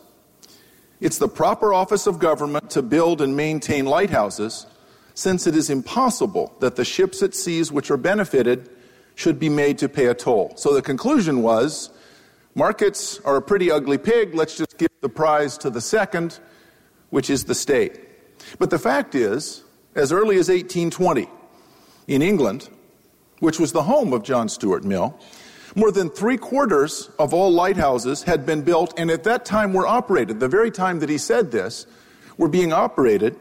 it's 1.00 1.18
the 1.18 1.28
proper 1.28 1.72
office 1.72 2.06
of 2.06 2.18
government 2.18 2.70
to 2.70 2.82
build 2.82 3.20
and 3.20 3.36
maintain 3.36 3.84
lighthouses 3.84 4.66
since 5.14 5.46
it 5.46 5.56
is 5.56 5.70
impossible 5.70 6.54
that 6.60 6.76
the 6.76 6.84
ships 6.84 7.22
at 7.22 7.34
seas 7.34 7.72
which 7.72 7.90
are 7.90 7.96
benefited 7.96 8.70
should 9.16 9.38
be 9.38 9.48
made 9.48 9.78
to 9.78 9.88
pay 9.88 10.06
a 10.06 10.14
toll. 10.14 10.52
So 10.56 10.72
the 10.72 10.82
conclusion 10.82 11.42
was 11.42 11.90
markets 12.54 13.18
are 13.24 13.36
a 13.36 13.42
pretty 13.42 13.70
ugly 13.70 13.98
pig, 13.98 14.34
let's 14.34 14.56
just 14.56 14.78
give 14.78 14.90
the 15.00 15.08
prize 15.08 15.58
to 15.58 15.70
the 15.70 15.80
second, 15.80 16.38
which 17.10 17.30
is 17.30 17.44
the 17.44 17.54
state. 17.54 18.00
But 18.60 18.70
the 18.70 18.78
fact 18.78 19.16
is, 19.16 19.64
as 19.96 20.12
early 20.12 20.36
as 20.36 20.48
1820, 20.48 21.28
in 22.06 22.22
England, 22.22 22.68
which 23.40 23.58
was 23.58 23.72
the 23.72 23.82
home 23.82 24.12
of 24.12 24.22
John 24.22 24.48
Stuart 24.48 24.84
Mill, 24.84 25.18
more 25.78 25.92
than 25.92 26.10
three 26.10 26.36
quarters 26.36 27.08
of 27.18 27.32
all 27.32 27.52
lighthouses 27.52 28.24
had 28.24 28.44
been 28.44 28.62
built 28.62 28.92
and 28.98 29.10
at 29.10 29.24
that 29.24 29.44
time 29.44 29.72
were 29.72 29.86
operated. 29.86 30.40
The 30.40 30.48
very 30.48 30.70
time 30.70 30.98
that 30.98 31.08
he 31.08 31.18
said 31.18 31.52
this, 31.52 31.86
were 32.38 32.48
being 32.48 32.72
operated 32.72 33.38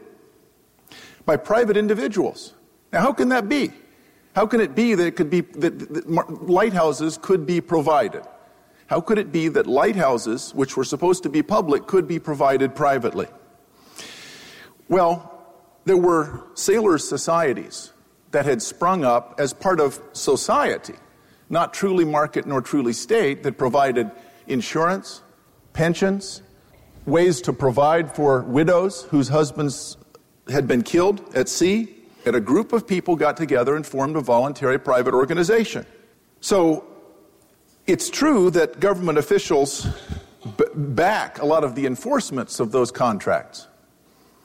by 1.24 1.36
private 1.36 1.76
individuals. 1.76 2.52
Now, 2.92 3.00
how 3.00 3.12
can 3.12 3.28
that 3.30 3.48
be? 3.48 3.72
How 4.34 4.46
can 4.46 4.60
it 4.60 4.74
be 4.74 4.94
that 4.94 5.06
it 5.06 5.16
could 5.16 5.30
be 5.30 5.40
that, 5.40 5.78
that 5.78 6.48
lighthouses 6.48 7.18
could 7.20 7.46
be 7.46 7.60
provided? 7.60 8.22
How 8.88 9.00
could 9.00 9.18
it 9.18 9.32
be 9.32 9.48
that 9.48 9.66
lighthouses, 9.66 10.54
which 10.54 10.76
were 10.76 10.84
supposed 10.84 11.22
to 11.22 11.28
be 11.28 11.42
public, 11.42 11.86
could 11.86 12.08
be 12.08 12.18
provided 12.18 12.74
privately? 12.74 13.26
Well, 14.88 15.34
there 15.84 15.96
were 15.96 16.44
sailors' 16.54 17.08
societies 17.08 17.92
that 18.30 18.46
had 18.46 18.62
sprung 18.62 19.04
up 19.04 19.34
as 19.38 19.52
part 19.52 19.80
of 19.80 20.00
society, 20.12 20.94
not 21.50 21.74
truly 21.74 22.04
market 22.04 22.46
nor 22.46 22.60
truly 22.60 22.92
state, 22.92 23.42
that 23.42 23.58
provided 23.58 24.10
insurance, 24.46 25.22
pensions, 25.72 26.42
ways 27.06 27.40
to 27.42 27.52
provide 27.52 28.14
for 28.14 28.42
widows 28.42 29.02
whose 29.10 29.28
husbands 29.28 29.96
had 30.48 30.66
been 30.66 30.82
killed 30.82 31.22
at 31.34 31.48
sea, 31.48 31.94
and 32.26 32.36
a 32.36 32.40
group 32.40 32.72
of 32.72 32.86
people 32.86 33.16
got 33.16 33.36
together 33.36 33.76
and 33.76 33.86
formed 33.86 34.16
a 34.16 34.20
voluntary 34.20 34.78
private 34.78 35.14
organization. 35.14 35.86
So 36.40 36.86
it's 37.86 38.10
true 38.10 38.50
that 38.50 38.80
government 38.80 39.18
officials 39.18 39.86
b- 40.56 40.64
back 40.74 41.40
a 41.40 41.46
lot 41.46 41.64
of 41.64 41.74
the 41.74 41.86
enforcements 41.86 42.60
of 42.60 42.70
those 42.70 42.92
contracts. 42.92 43.66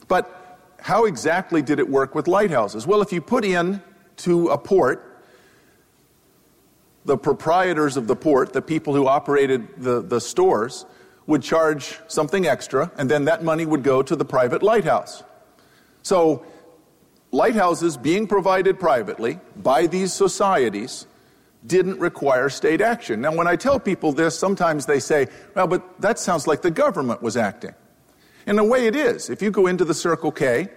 But 0.08 0.40
how 0.80 1.04
exactly 1.04 1.62
did 1.62 1.78
it 1.78 1.88
work 1.88 2.14
with 2.14 2.28
lighthouses? 2.28 2.86
Well, 2.86 3.02
if 3.02 3.12
you 3.12 3.20
put 3.20 3.44
in 3.44 3.82
to 4.18 4.48
a 4.48 4.58
port, 4.58 5.13
the 7.04 7.16
proprietors 7.16 7.96
of 7.96 8.06
the 8.06 8.16
port, 8.16 8.52
the 8.52 8.62
people 8.62 8.94
who 8.94 9.06
operated 9.06 9.68
the, 9.76 10.02
the 10.02 10.20
stores, 10.20 10.86
would 11.26 11.42
charge 11.42 11.98
something 12.06 12.46
extra, 12.46 12.90
and 12.96 13.10
then 13.10 13.24
that 13.24 13.42
money 13.42 13.64
would 13.64 13.82
go 13.82 14.02
to 14.02 14.14
the 14.14 14.24
private 14.24 14.62
lighthouse. 14.62 15.22
So, 16.02 16.44
lighthouses 17.30 17.96
being 17.96 18.26
provided 18.26 18.78
privately 18.78 19.40
by 19.56 19.86
these 19.86 20.12
societies 20.12 21.06
didn't 21.66 21.98
require 21.98 22.48
state 22.50 22.80
action. 22.80 23.22
Now, 23.22 23.34
when 23.34 23.46
I 23.46 23.56
tell 23.56 23.80
people 23.80 24.12
this, 24.12 24.38
sometimes 24.38 24.84
they 24.84 25.00
say, 25.00 25.28
well, 25.54 25.66
but 25.66 26.00
that 26.00 26.18
sounds 26.18 26.46
like 26.46 26.60
the 26.60 26.70
government 26.70 27.22
was 27.22 27.36
acting. 27.36 27.74
In 28.46 28.58
a 28.58 28.64
way, 28.64 28.86
it 28.86 28.94
is. 28.94 29.30
If 29.30 29.40
you 29.40 29.50
go 29.50 29.66
into 29.66 29.84
the 29.84 29.94
Circle 29.94 30.30
K 30.30 30.68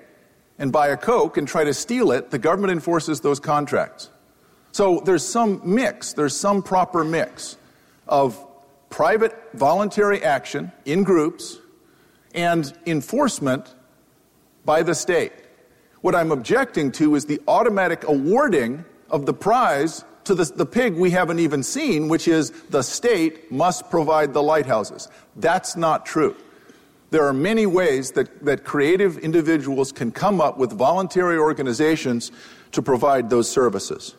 and 0.57 0.71
buy 0.71 0.87
a 0.87 0.97
Coke 0.97 1.35
and 1.35 1.45
try 1.45 1.65
to 1.65 1.73
steal 1.73 2.11
it, 2.11 2.31
the 2.31 2.39
government 2.39 2.71
enforces 2.71 3.19
those 3.19 3.39
contracts. 3.39 4.09
So 4.77 4.99
there's 5.03 5.25
some 5.25 5.59
mix, 5.63 6.13
there's 6.13 6.37
some 6.37 6.61
proper 6.61 7.03
mix 7.03 7.57
of 8.07 8.37
private 8.91 9.35
voluntary 9.55 10.23
action 10.23 10.71
in 10.85 11.01
groups 11.01 11.57
and 12.35 12.71
enforcement 12.85 13.73
by 14.65 14.83
the 14.83 14.93
state. 14.93 15.33
What 16.01 16.13
I'm 16.13 16.31
objecting 16.31 16.91
to 16.91 17.15
is 17.15 17.25
the 17.25 17.41
automatic 17.47 18.03
awarding 18.07 18.85
of 19.09 19.25
the 19.25 19.33
prize 19.33 20.05
to 20.25 20.35
the, 20.35 20.45
the 20.45 20.67
pig 20.67 20.93
we 20.93 21.09
haven't 21.09 21.39
even 21.39 21.63
seen, 21.63 22.07
which 22.07 22.27
is 22.27 22.51
the 22.69 22.83
state 22.83 23.51
must 23.51 23.89
provide 23.89 24.31
the 24.31 24.43
lighthouses. 24.43 25.07
That's 25.37 25.75
not 25.75 26.05
true. 26.05 26.35
There 27.09 27.25
are 27.25 27.33
many 27.33 27.65
ways 27.65 28.11
that, 28.11 28.45
that 28.45 28.63
creative 28.63 29.17
individuals 29.17 29.91
can 29.91 30.11
come 30.11 30.39
up 30.39 30.59
with 30.59 30.71
voluntary 30.71 31.39
organizations 31.39 32.31
to 32.73 32.83
provide 32.83 33.31
those 33.31 33.49
services. 33.49 34.13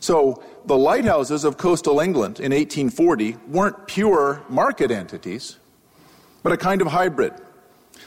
So, 0.00 0.42
the 0.64 0.76
lighthouses 0.76 1.44
of 1.44 1.58
coastal 1.58 2.00
England 2.00 2.40
in 2.40 2.52
1840 2.52 3.36
weren't 3.48 3.86
pure 3.86 4.42
market 4.48 4.90
entities, 4.90 5.58
but 6.42 6.52
a 6.52 6.56
kind 6.56 6.80
of 6.80 6.88
hybrid. 6.88 7.34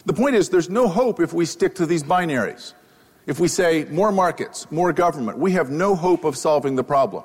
The 0.06 0.14
point 0.14 0.36
is, 0.36 0.50
there's 0.50 0.70
no 0.70 0.88
hope 0.88 1.20
if 1.20 1.34
we 1.34 1.46
stick 1.46 1.76
to 1.76 1.86
these 1.86 2.04
binaries. 2.04 2.74
If 3.26 3.40
we 3.40 3.48
say 3.48 3.86
more 3.86 4.12
markets, 4.12 4.70
more 4.72 4.92
government, 4.92 5.38
we 5.38 5.54
have 5.54 5.70
no 5.70 5.96
hope 5.96 6.26
of 6.26 6.36
solving 6.36 6.76
the 6.76 6.84
problem. 6.84 7.24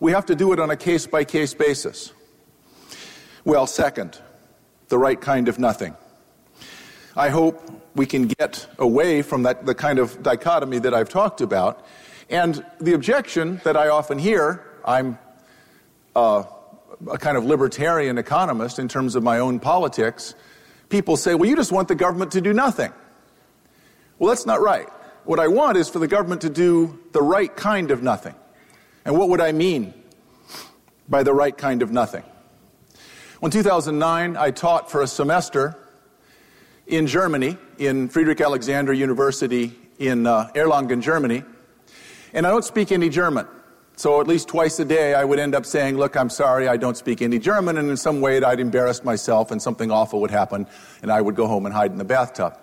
We 0.00 0.12
have 0.12 0.26
to 0.26 0.34
do 0.34 0.52
it 0.52 0.60
on 0.60 0.70
a 0.70 0.76
case 0.76 1.06
by 1.06 1.24
case 1.24 1.52
basis. 1.52 2.12
Well, 3.44 3.66
second, 3.66 4.18
the 4.88 4.98
right 4.98 5.20
kind 5.20 5.48
of 5.48 5.58
nothing. 5.58 5.96
I 7.16 7.28
hope 7.28 7.62
we 7.94 8.06
can 8.06 8.28
get 8.28 8.66
away 8.78 9.22
from 9.22 9.42
that, 9.44 9.66
the 9.66 9.74
kind 9.74 9.98
of 9.98 10.22
dichotomy 10.22 10.78
that 10.80 10.94
I've 10.94 11.08
talked 11.08 11.40
about. 11.40 11.84
And 12.28 12.64
the 12.80 12.94
objection 12.94 13.60
that 13.64 13.76
I 13.76 13.88
often 13.88 14.18
hear 14.18 14.64
I'm 14.84 15.18
uh, 16.14 16.44
a 17.10 17.18
kind 17.18 17.36
of 17.36 17.44
libertarian 17.44 18.18
economist 18.18 18.78
in 18.78 18.88
terms 18.88 19.14
of 19.16 19.22
my 19.22 19.38
own 19.38 19.60
politics. 19.60 20.34
People 20.88 21.16
say, 21.16 21.34
well, 21.34 21.48
you 21.48 21.56
just 21.56 21.72
want 21.72 21.88
the 21.88 21.94
government 21.94 22.32
to 22.32 22.40
do 22.40 22.52
nothing. 22.52 22.92
Well, 24.18 24.30
that's 24.30 24.46
not 24.46 24.60
right. 24.60 24.88
What 25.24 25.40
I 25.40 25.48
want 25.48 25.76
is 25.76 25.88
for 25.88 25.98
the 25.98 26.08
government 26.08 26.40
to 26.42 26.50
do 26.50 26.98
the 27.12 27.20
right 27.20 27.54
kind 27.54 27.90
of 27.90 28.02
nothing. 28.02 28.34
And 29.04 29.18
what 29.18 29.28
would 29.28 29.40
I 29.40 29.52
mean 29.52 29.92
by 31.08 31.22
the 31.22 31.34
right 31.34 31.56
kind 31.56 31.82
of 31.82 31.90
nothing? 31.90 32.22
Well, 33.40 33.48
in 33.48 33.50
2009, 33.50 34.36
I 34.36 34.50
taught 34.50 34.90
for 34.90 35.02
a 35.02 35.06
semester 35.06 35.76
in 36.86 37.06
Germany, 37.06 37.58
in 37.78 38.08
Friedrich 38.08 38.40
Alexander 38.40 38.92
University 38.92 39.76
in 39.98 40.26
uh, 40.26 40.50
Erlangen, 40.54 41.02
Germany. 41.02 41.42
And 42.36 42.46
I 42.46 42.50
don't 42.50 42.64
speak 42.64 42.92
any 42.92 43.08
German. 43.08 43.46
So 43.96 44.20
at 44.20 44.28
least 44.28 44.48
twice 44.48 44.78
a 44.78 44.84
day, 44.84 45.14
I 45.14 45.24
would 45.24 45.38
end 45.38 45.54
up 45.54 45.64
saying, 45.64 45.96
Look, 45.96 46.18
I'm 46.18 46.28
sorry, 46.28 46.68
I 46.68 46.76
don't 46.76 46.98
speak 46.98 47.22
any 47.22 47.38
German. 47.38 47.78
And 47.78 47.88
in 47.88 47.96
some 47.96 48.20
way, 48.20 48.42
I'd 48.42 48.60
embarrass 48.60 49.02
myself 49.02 49.50
and 49.50 49.60
something 49.60 49.90
awful 49.90 50.20
would 50.20 50.30
happen, 50.30 50.66
and 51.00 51.10
I 51.10 51.22
would 51.22 51.34
go 51.34 51.46
home 51.46 51.64
and 51.64 51.74
hide 51.74 51.92
in 51.92 51.96
the 51.96 52.04
bathtub. 52.04 52.58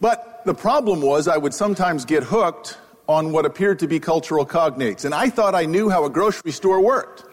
But 0.00 0.40
the 0.46 0.54
problem 0.54 1.02
was, 1.02 1.28
I 1.28 1.36
would 1.36 1.52
sometimes 1.52 2.06
get 2.06 2.22
hooked 2.22 2.78
on 3.06 3.30
what 3.30 3.44
appeared 3.44 3.78
to 3.80 3.86
be 3.86 4.00
cultural 4.00 4.46
cognates. 4.46 5.04
And 5.04 5.14
I 5.14 5.28
thought 5.28 5.54
I 5.54 5.66
knew 5.66 5.90
how 5.90 6.06
a 6.06 6.10
grocery 6.10 6.50
store 6.50 6.80
worked. 6.80 7.24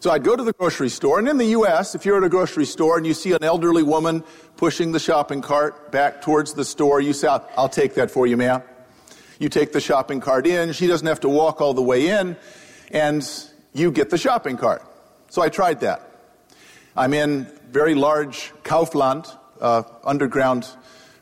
So 0.00 0.10
I'd 0.10 0.24
go 0.24 0.36
to 0.36 0.42
the 0.42 0.52
grocery 0.52 0.90
store, 0.90 1.18
and 1.18 1.28
in 1.28 1.38
the 1.38 1.56
US, 1.58 1.94
if 1.94 2.04
you're 2.04 2.18
at 2.18 2.24
a 2.24 2.28
grocery 2.28 2.66
store 2.66 2.98
and 2.98 3.06
you 3.06 3.14
see 3.14 3.32
an 3.32 3.44
elderly 3.44 3.82
woman 3.82 4.24
pushing 4.58 4.92
the 4.92 4.98
shopping 4.98 5.40
cart 5.40 5.90
back 5.90 6.20
towards 6.20 6.52
the 6.52 6.66
store, 6.66 7.00
you 7.00 7.14
say, 7.14 7.28
I'll 7.56 7.68
take 7.70 7.94
that 7.94 8.10
for 8.10 8.26
you, 8.26 8.36
ma'am. 8.36 8.62
You 9.40 9.48
take 9.48 9.72
the 9.72 9.80
shopping 9.80 10.20
cart 10.20 10.46
in, 10.46 10.72
she 10.74 10.86
doesn't 10.86 11.06
have 11.06 11.20
to 11.20 11.28
walk 11.28 11.62
all 11.62 11.72
the 11.72 11.82
way 11.82 12.08
in, 12.08 12.36
and 12.90 13.26
you 13.72 13.90
get 13.90 14.10
the 14.10 14.18
shopping 14.18 14.58
cart. 14.58 14.84
So 15.30 15.40
I 15.40 15.48
tried 15.48 15.80
that. 15.80 16.08
I'm 16.94 17.14
in 17.14 17.46
very 17.70 17.94
large 17.94 18.52
Kaufland, 18.64 19.34
uh, 19.58 19.84
underground 20.04 20.68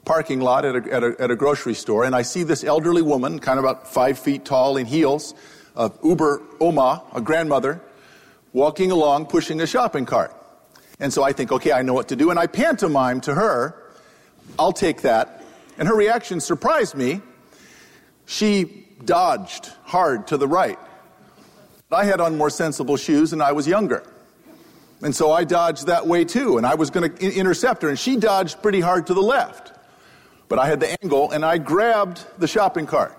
parking 0.04 0.40
lot 0.40 0.64
at 0.64 0.74
a, 0.74 0.92
at, 0.92 1.04
a, 1.04 1.14
at 1.20 1.30
a, 1.30 1.36
grocery 1.36 1.74
store, 1.74 2.04
and 2.04 2.16
I 2.16 2.22
see 2.22 2.42
this 2.42 2.64
elderly 2.64 3.02
woman, 3.02 3.38
kind 3.38 3.56
of 3.56 3.64
about 3.64 3.86
five 3.86 4.18
feet 4.18 4.44
tall 4.44 4.76
in 4.76 4.86
heels, 4.86 5.32
a 5.76 5.92
Uber 6.02 6.42
Oma, 6.60 7.04
a 7.14 7.20
grandmother, 7.20 7.80
walking 8.52 8.90
along 8.90 9.26
pushing 9.26 9.60
a 9.60 9.66
shopping 9.66 10.06
cart. 10.06 10.34
And 10.98 11.12
so 11.12 11.22
I 11.22 11.32
think, 11.32 11.52
okay, 11.52 11.70
I 11.70 11.82
know 11.82 11.94
what 11.94 12.08
to 12.08 12.16
do. 12.16 12.30
And 12.30 12.38
I 12.38 12.48
pantomime 12.48 13.20
to 13.20 13.34
her, 13.36 13.80
I'll 14.58 14.72
take 14.72 15.02
that. 15.02 15.44
And 15.78 15.86
her 15.86 15.94
reaction 15.94 16.40
surprised 16.40 16.96
me. 16.96 17.20
She 18.28 18.84
dodged 19.02 19.72
hard 19.84 20.26
to 20.26 20.36
the 20.36 20.46
right. 20.46 20.78
I 21.90 22.04
had 22.04 22.20
on 22.20 22.36
more 22.36 22.50
sensible 22.50 22.98
shoes 22.98 23.32
and 23.32 23.42
I 23.42 23.52
was 23.52 23.66
younger. 23.66 24.04
And 25.00 25.16
so 25.16 25.32
I 25.32 25.44
dodged 25.44 25.86
that 25.86 26.06
way 26.06 26.26
too. 26.26 26.58
And 26.58 26.66
I 26.66 26.74
was 26.74 26.90
going 26.90 27.10
to 27.10 27.34
intercept 27.34 27.80
her. 27.80 27.88
And 27.88 27.98
she 27.98 28.16
dodged 28.16 28.60
pretty 28.60 28.80
hard 28.80 29.06
to 29.06 29.14
the 29.14 29.22
left. 29.22 29.72
But 30.48 30.58
I 30.58 30.66
had 30.66 30.78
the 30.78 30.94
angle 31.02 31.30
and 31.30 31.42
I 31.42 31.56
grabbed 31.56 32.22
the 32.38 32.46
shopping 32.46 32.84
cart. 32.84 33.16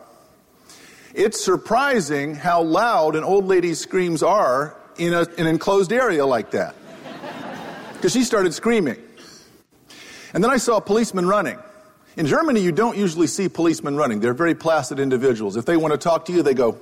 It's 1.16 1.44
surprising 1.44 2.36
how 2.36 2.62
loud 2.62 3.16
an 3.16 3.24
old 3.24 3.46
lady's 3.46 3.80
screams 3.80 4.22
are 4.22 4.78
in 5.00 5.14
a, 5.14 5.26
an 5.40 5.48
enclosed 5.48 5.92
area 5.92 6.24
like 6.24 6.52
that. 6.52 6.76
Because 7.94 8.14
she 8.14 8.24
started 8.24 8.54
screaming. 8.54 8.98
And 10.36 10.44
then 10.44 10.52
I 10.52 10.58
saw 10.58 10.78
a 10.78 10.82
policeman 10.82 11.28
running. 11.28 11.58
In 12.18 12.26
Germany, 12.26 12.60
you 12.60 12.72
don't 12.72 12.98
usually 12.98 13.28
see 13.28 13.48
policemen 13.50 13.96
running. 13.96 14.20
They're 14.20 14.34
very 14.34 14.56
placid 14.56 15.00
individuals. 15.00 15.56
If 15.56 15.66
they 15.66 15.78
want 15.78 15.94
to 15.94 15.98
talk 15.98 16.26
to 16.26 16.34
you, 16.34 16.44
they 16.44 16.54
go. 16.54 16.78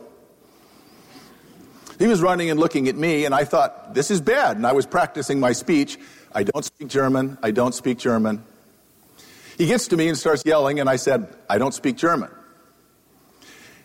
He 2.00 2.08
was 2.08 2.22
running 2.22 2.50
and 2.50 2.60
looking 2.60 2.88
at 2.88 2.96
me, 2.96 3.26
and 3.26 3.34
I 3.34 3.44
thought, 3.44 3.94
this 3.94 4.12
is 4.12 4.22
bad. 4.22 4.58
And 4.58 4.66
I 4.66 4.74
was 4.74 4.86
practicing 4.86 5.40
my 5.40 5.52
speech. 5.52 5.98
I 6.34 6.44
don't 6.44 6.64
speak 6.64 6.88
German. 6.88 7.38
I 7.44 7.52
don't 7.52 7.74
speak 7.74 7.98
German. 7.98 8.44
He 9.58 9.66
gets 9.66 9.88
to 9.90 9.98
me 9.98 10.08
and 10.08 10.18
starts 10.18 10.44
yelling, 10.46 10.80
and 10.80 10.90
I 10.90 10.96
said, 10.98 11.36
I 11.50 11.58
don't 11.58 11.74
speak 11.74 11.98
German. 11.98 12.30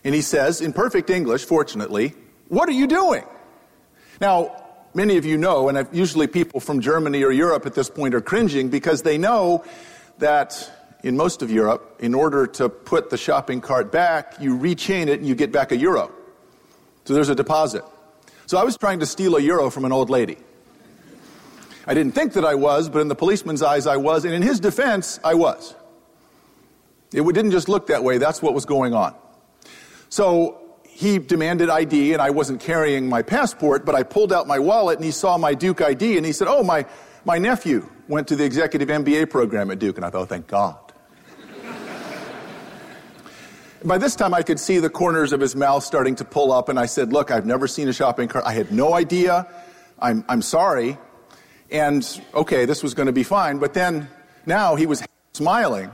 And 0.04 0.14
he 0.14 0.20
says, 0.20 0.60
in 0.60 0.72
perfect 0.72 1.10
English, 1.10 1.44
fortunately, 1.44 2.14
What 2.52 2.68
are 2.68 2.72
you 2.72 2.86
doing? 2.86 3.24
Now, 4.20 4.54
many 4.92 5.16
of 5.16 5.24
you 5.24 5.38
know, 5.38 5.70
and 5.70 5.88
usually 5.90 6.26
people 6.26 6.60
from 6.60 6.82
Germany 6.82 7.24
or 7.24 7.32
Europe 7.32 7.64
at 7.64 7.72
this 7.72 7.88
point 7.88 8.14
are 8.14 8.20
cringing 8.20 8.68
because 8.68 9.00
they 9.00 9.16
know 9.16 9.64
that 10.18 10.70
in 11.02 11.16
most 11.16 11.42
of 11.42 11.50
Europe, 11.50 11.96
in 11.98 12.14
order 12.14 12.46
to 12.46 12.68
put 12.68 13.10
the 13.10 13.16
shopping 13.16 13.60
cart 13.60 13.90
back, 13.90 14.40
you 14.40 14.56
rechain 14.56 15.08
it 15.08 15.18
and 15.18 15.26
you 15.26 15.34
get 15.34 15.52
back 15.52 15.72
a 15.72 15.76
euro. 15.76 16.12
So 17.04 17.14
there's 17.14 17.28
a 17.28 17.34
deposit. 17.34 17.84
So 18.46 18.58
I 18.58 18.64
was 18.64 18.76
trying 18.76 19.00
to 19.00 19.06
steal 19.06 19.36
a 19.36 19.40
euro 19.40 19.70
from 19.70 19.84
an 19.84 19.92
old 19.92 20.10
lady. 20.10 20.36
I 21.86 21.94
didn't 21.94 22.14
think 22.14 22.34
that 22.34 22.44
I 22.44 22.54
was, 22.54 22.88
but 22.88 23.00
in 23.00 23.08
the 23.08 23.16
policeman's 23.16 23.62
eyes, 23.62 23.86
I 23.86 23.96
was, 23.96 24.24
and 24.24 24.32
in 24.32 24.42
his 24.42 24.60
defense, 24.60 25.18
I 25.24 25.34
was. 25.34 25.74
It 27.12 27.24
didn't 27.24 27.50
just 27.50 27.68
look 27.68 27.88
that 27.88 28.04
way, 28.04 28.18
that's 28.18 28.40
what 28.40 28.54
was 28.54 28.64
going 28.64 28.94
on. 28.94 29.14
So 30.08 30.62
he 30.84 31.18
demanded 31.18 31.68
ID 31.68 32.12
and 32.12 32.22
I 32.22 32.30
wasn't 32.30 32.60
carrying 32.60 33.08
my 33.08 33.22
passport, 33.22 33.84
but 33.84 33.94
I 33.94 34.04
pulled 34.04 34.32
out 34.32 34.46
my 34.46 34.58
wallet 34.58 34.98
and 34.98 35.04
he 35.04 35.10
saw 35.10 35.36
my 35.36 35.54
Duke 35.54 35.80
ID 35.80 36.16
and 36.16 36.24
he 36.24 36.32
said, 36.32 36.46
Oh, 36.48 36.62
my, 36.62 36.86
my 37.24 37.38
nephew 37.38 37.88
went 38.08 38.28
to 38.28 38.36
the 38.36 38.44
executive 38.44 38.88
MBA 38.88 39.30
program 39.30 39.70
at 39.70 39.78
Duke. 39.78 39.96
And 39.96 40.04
I 40.04 40.10
thought, 40.10 40.22
oh, 40.22 40.26
thank 40.26 40.46
God. 40.46 40.91
By 43.84 43.98
this 43.98 44.14
time, 44.14 44.32
I 44.32 44.42
could 44.42 44.60
see 44.60 44.78
the 44.78 44.90
corners 44.90 45.32
of 45.32 45.40
his 45.40 45.56
mouth 45.56 45.82
starting 45.82 46.14
to 46.16 46.24
pull 46.24 46.52
up, 46.52 46.68
and 46.68 46.78
I 46.78 46.86
said, 46.86 47.12
Look, 47.12 47.30
I've 47.30 47.46
never 47.46 47.66
seen 47.66 47.88
a 47.88 47.92
shopping 47.92 48.28
cart. 48.28 48.44
I 48.46 48.52
had 48.52 48.70
no 48.70 48.94
idea. 48.94 49.46
I'm, 49.98 50.24
I'm 50.28 50.42
sorry. 50.42 50.98
And 51.70 52.06
okay, 52.34 52.64
this 52.64 52.82
was 52.82 52.94
going 52.94 53.06
to 53.06 53.12
be 53.12 53.22
fine. 53.24 53.58
But 53.58 53.74
then 53.74 54.08
now 54.46 54.76
he 54.76 54.86
was 54.86 55.02
smiling, 55.32 55.90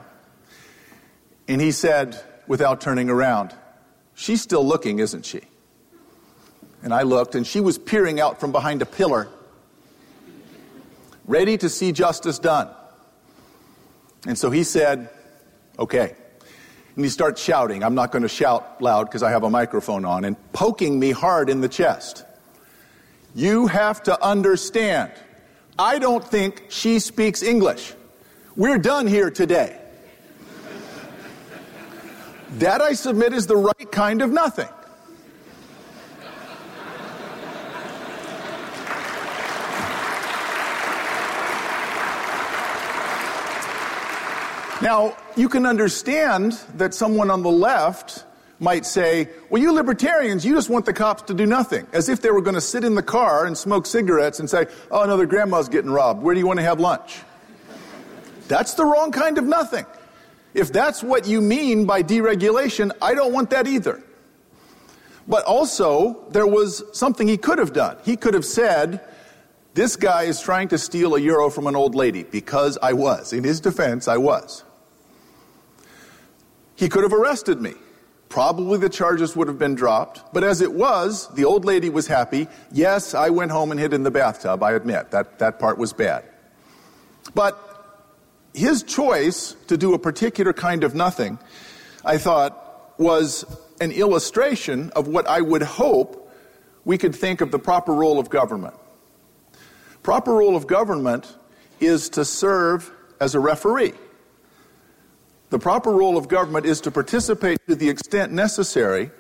and 1.47 1.61
he 1.61 1.71
said, 1.71 2.21
without 2.47 2.81
turning 2.81 3.11
around, 3.11 3.55
She's 4.15 4.43
still 4.43 4.67
looking, 4.67 4.99
isn't 4.99 5.25
she? 5.25 5.43
And 6.83 6.93
I 6.93 7.03
looked, 7.03 7.37
and 7.37 7.47
she 7.47 7.61
was 7.61 7.79
peering 7.79 8.21
out 8.21 8.41
from 8.41 8.51
behind 8.51 8.83
a 8.83 8.87
pillar, 8.87 9.29
ready 11.25 11.57
to 11.57 11.69
see 11.69 11.93
justice 11.93 12.41
done. 12.41 12.69
And 14.27 14.37
so 14.37 14.51
he 14.51 14.65
said, 14.65 15.09
Okay. 15.79 16.17
And 16.99 17.05
he 17.05 17.11
starts 17.11 17.41
shouting. 17.41 17.85
I'm 17.85 17.95
not 17.95 18.11
going 18.11 18.23
to 18.23 18.29
shout 18.29 18.83
loud 18.83 19.05
because 19.05 19.23
I 19.23 19.31
have 19.31 19.45
a 19.45 19.51
microphone 19.51 20.05
on, 20.05 20.25
and 20.25 20.37
poking 20.53 20.99
me 20.99 21.13
hard 21.13 21.49
in 21.49 21.61
the 21.61 21.69
chest. 21.69 22.25
You 23.37 23.69
have 23.69 24.03
to 24.03 24.21
understand, 24.21 25.13
I 25.79 26.01
don't 26.01 26.25
think 26.25 26.65
she 26.71 26.99
speaks 26.99 27.41
English. 27.41 27.95
We're 28.57 28.79
done 28.79 29.07
here 29.07 29.31
today. 29.31 29.81
That 32.55 32.81
I 32.81 32.95
submit 32.95 33.33
is 33.33 33.47
the 33.47 33.57
right 33.57 33.93
kind 33.93 34.21
of 34.21 34.33
nothing. 34.33 34.67
Now, 44.81 45.17
you 45.37 45.49
can 45.49 45.67
understand 45.67 46.53
that 46.77 46.95
someone 46.95 47.31
on 47.31 47.43
the 47.43 47.51
left 47.51 48.25
might 48.61 48.87
say, 48.87 49.29
well, 49.51 49.61
you 49.61 49.73
libertarians, 49.73 50.45
you 50.45 50.55
just 50.55 50.71
want 50.71 50.85
the 50.87 50.93
cops 50.93 51.23
to 51.23 51.35
do 51.35 51.47
nothing. 51.47 51.87
As 51.93 52.09
if 52.09 52.23
they 52.23 52.31
were 52.31 52.41
going 52.41 52.55
to 52.55 52.61
sit 52.61 52.85
in 52.85 52.95
the 52.95 53.03
car 53.03 53.47
and 53.47 53.59
smoke 53.59 53.87
cigarettes 53.87 54.39
and 54.39 54.49
say, 54.49 54.67
oh, 54.91 55.05
no, 55.05 55.17
their 55.17 55.27
grandma's 55.27 55.69
getting 55.69 55.91
robbed. 55.91 56.23
Where 56.23 56.33
do 56.33 56.41
you 56.41 56.47
want 56.47 56.61
to 56.61 56.65
have 56.65 56.79
lunch? 56.79 57.19
That's 58.47 58.75
the 58.75 58.85
wrong 58.85 59.11
kind 59.11 59.37
of 59.37 59.45
nothing. 59.45 59.85
If 60.55 60.73
that's 60.73 61.03
what 61.03 61.27
you 61.27 61.41
mean 61.41 61.85
by 61.85 62.03
deregulation, 62.03 62.93
I 63.03 63.15
don't 63.15 63.33
want 63.33 63.51
that 63.51 63.67
either. 63.67 64.03
But 65.27 65.45
also, 65.45 66.25
there 66.31 66.47
was 66.47 66.85
something 66.93 67.27
he 67.27 67.37
could 67.37 67.59
have 67.59 67.73
done. 67.73 67.99
He 68.05 68.17
could 68.17 68.35
have 68.35 68.47
said, 68.47 69.01
This 69.75 69.97
guy 69.97 70.23
is 70.23 70.41
trying 70.41 70.69
to 70.69 70.79
steal 70.79 71.17
a 71.17 71.21
euro 71.21 71.51
from 71.51 71.67
an 71.67 71.77
old 71.77 71.95
lady, 71.95 72.23
because 72.23 72.79
I 72.81 72.95
was. 72.95 73.33
In 73.33 73.45
his 73.45 73.61
defense, 73.61 74.09
I 74.09 74.17
was. 74.17 74.65
He 76.79 76.89
could 76.89 77.03
have 77.03 77.13
arrested 77.13 77.61
me. 77.61 77.75
Probably 78.29 78.79
the 78.79 78.89
charges 78.89 79.35
would 79.35 79.49
have 79.49 79.59
been 79.59 79.75
dropped. 79.75 80.33
But 80.33 80.45
as 80.45 80.61
it 80.61 80.73
was, 80.73 81.27
the 81.35 81.45
old 81.45 81.65
lady 81.65 81.91
was 81.91 82.07
happy. 82.07 82.47
Yes, 82.71 83.15
I 83.15 83.31
went 83.31 83.51
home 83.51 83.73
and 83.73 83.81
hid 83.81 83.93
in 83.93 84.05
the 84.05 84.13
bathtub, 84.13 84.63
I 84.63 84.75
admit. 84.75 85.11
That, 85.11 85.41
that 85.41 85.59
part 85.59 85.77
was 85.77 85.93
bad. 85.93 86.23
But 87.35 87.59
his 88.55 88.85
choice 88.85 89.57
to 89.67 89.77
do 89.77 89.93
a 89.93 89.99
particular 89.99 90.53
kind 90.53 90.85
of 90.85 90.95
nothing, 90.95 91.41
I 92.05 92.17
thought, 92.17 92.95
was 92.97 93.45
an 93.81 93.91
illustration 93.91 94.91
of 94.95 95.09
what 95.09 95.27
I 95.27 95.41
would 95.41 95.63
hope 95.63 96.33
we 96.85 96.97
could 96.97 97.15
think 97.15 97.41
of 97.41 97.51
the 97.51 97.59
proper 97.59 97.93
role 97.93 98.21
of 98.21 98.31
government. 98.31 98.75
Proper 100.05 100.33
role 100.33 100.55
of 100.55 100.69
government 100.69 101.35
is 101.81 102.09
to 102.11 102.25
serve 102.25 102.89
as 103.21 103.35
a 103.35 103.41
referee. 103.41 103.95
The 105.51 105.59
proper 105.59 105.91
role 105.91 106.17
of 106.19 106.29
government 106.29 106.67
is 106.67 106.81
to 106.83 106.91
participate 106.91 107.59
to 107.69 107.75
the 107.75 107.89
extent 107.89 108.33
necessary 108.33 109.11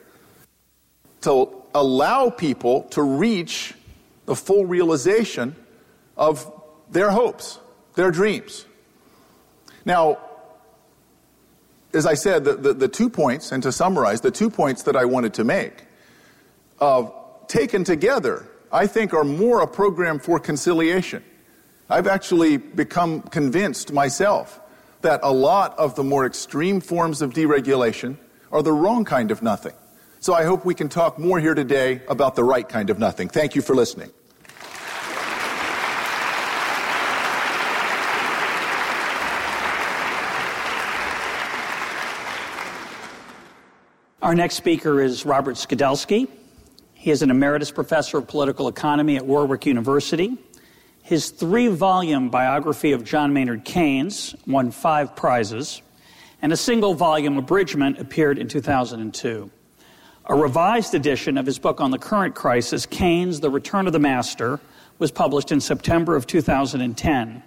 to 1.22 1.48
allow 1.74 2.30
people 2.30 2.82
to 2.90 3.02
reach 3.02 3.74
the 4.26 4.34
full 4.34 4.66
realization 4.66 5.56
of 6.16 6.52
their 6.90 7.10
hopes, 7.10 7.58
their 7.94 8.10
dreams. 8.10 8.66
Now, 9.84 10.18
as 11.94 12.04
I 12.04 12.14
said, 12.14 12.44
the, 12.44 12.54
the, 12.54 12.74
the, 12.74 12.88
two 12.88 13.08
points, 13.08 13.52
and 13.52 13.62
to 13.62 13.72
summarize, 13.72 14.20
the 14.20 14.30
two 14.30 14.50
points 14.50 14.82
that 14.82 14.96
I 14.96 15.06
wanted 15.06 15.34
to 15.34 15.44
make, 15.44 15.84
uh, 16.80 17.06
taken 17.46 17.84
together, 17.84 18.46
I 18.70 18.86
think 18.86 19.14
are 19.14 19.24
more 19.24 19.62
a 19.62 19.66
program 19.66 20.18
for 20.18 20.38
conciliation. 20.38 21.24
I've 21.88 22.06
actually 22.06 22.58
become 22.58 23.22
convinced 23.22 23.92
myself 23.92 24.60
that 25.02 25.20
a 25.22 25.32
lot 25.32 25.78
of 25.78 25.94
the 25.94 26.04
more 26.04 26.26
extreme 26.26 26.80
forms 26.80 27.22
of 27.22 27.32
deregulation 27.32 28.16
are 28.50 28.62
the 28.62 28.72
wrong 28.72 29.04
kind 29.04 29.30
of 29.30 29.42
nothing. 29.42 29.74
So 30.20 30.34
I 30.34 30.44
hope 30.44 30.64
we 30.64 30.74
can 30.74 30.88
talk 30.88 31.18
more 31.18 31.38
here 31.38 31.54
today 31.54 32.02
about 32.08 32.34
the 32.34 32.42
right 32.42 32.68
kind 32.68 32.90
of 32.90 32.98
nothing. 32.98 33.28
Thank 33.28 33.54
you 33.54 33.62
for 33.62 33.74
listening. 33.74 34.10
Our 44.20 44.34
next 44.34 44.56
speaker 44.56 45.00
is 45.00 45.24
Robert 45.24 45.54
Skidelsky. 45.54 46.28
He 46.92 47.12
is 47.12 47.22
an 47.22 47.30
emeritus 47.30 47.70
professor 47.70 48.18
of 48.18 48.26
political 48.26 48.66
economy 48.66 49.16
at 49.16 49.24
Warwick 49.24 49.64
University. 49.64 50.36
His 51.08 51.30
three 51.30 51.68
volume 51.68 52.28
biography 52.28 52.92
of 52.92 53.02
John 53.02 53.32
Maynard 53.32 53.64
Keynes 53.64 54.36
won 54.46 54.70
five 54.70 55.16
prizes, 55.16 55.80
and 56.42 56.52
a 56.52 56.56
single 56.56 56.92
volume 56.92 57.38
abridgment 57.38 57.98
appeared 57.98 58.36
in 58.36 58.46
2002. 58.46 59.50
A 60.26 60.34
revised 60.34 60.94
edition 60.94 61.38
of 61.38 61.46
his 61.46 61.58
book 61.58 61.80
on 61.80 61.92
the 61.92 61.98
current 61.98 62.34
crisis, 62.34 62.84
Keynes, 62.84 63.40
The 63.40 63.48
Return 63.48 63.86
of 63.86 63.94
the 63.94 63.98
Master, 63.98 64.60
was 64.98 65.10
published 65.10 65.50
in 65.50 65.62
September 65.62 66.14
of 66.14 66.26
2010. 66.26 67.42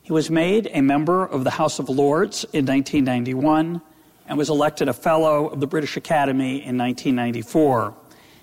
He 0.00 0.12
was 0.14 0.30
made 0.30 0.70
a 0.72 0.80
member 0.80 1.26
of 1.26 1.44
the 1.44 1.50
House 1.50 1.78
of 1.78 1.90
Lords 1.90 2.44
in 2.54 2.64
1991 2.64 3.82
and 4.26 4.38
was 4.38 4.48
elected 4.48 4.88
a 4.88 4.94
Fellow 4.94 5.48
of 5.48 5.60
the 5.60 5.66
British 5.66 5.98
Academy 5.98 6.64
in 6.64 6.78
1994. 6.78 7.94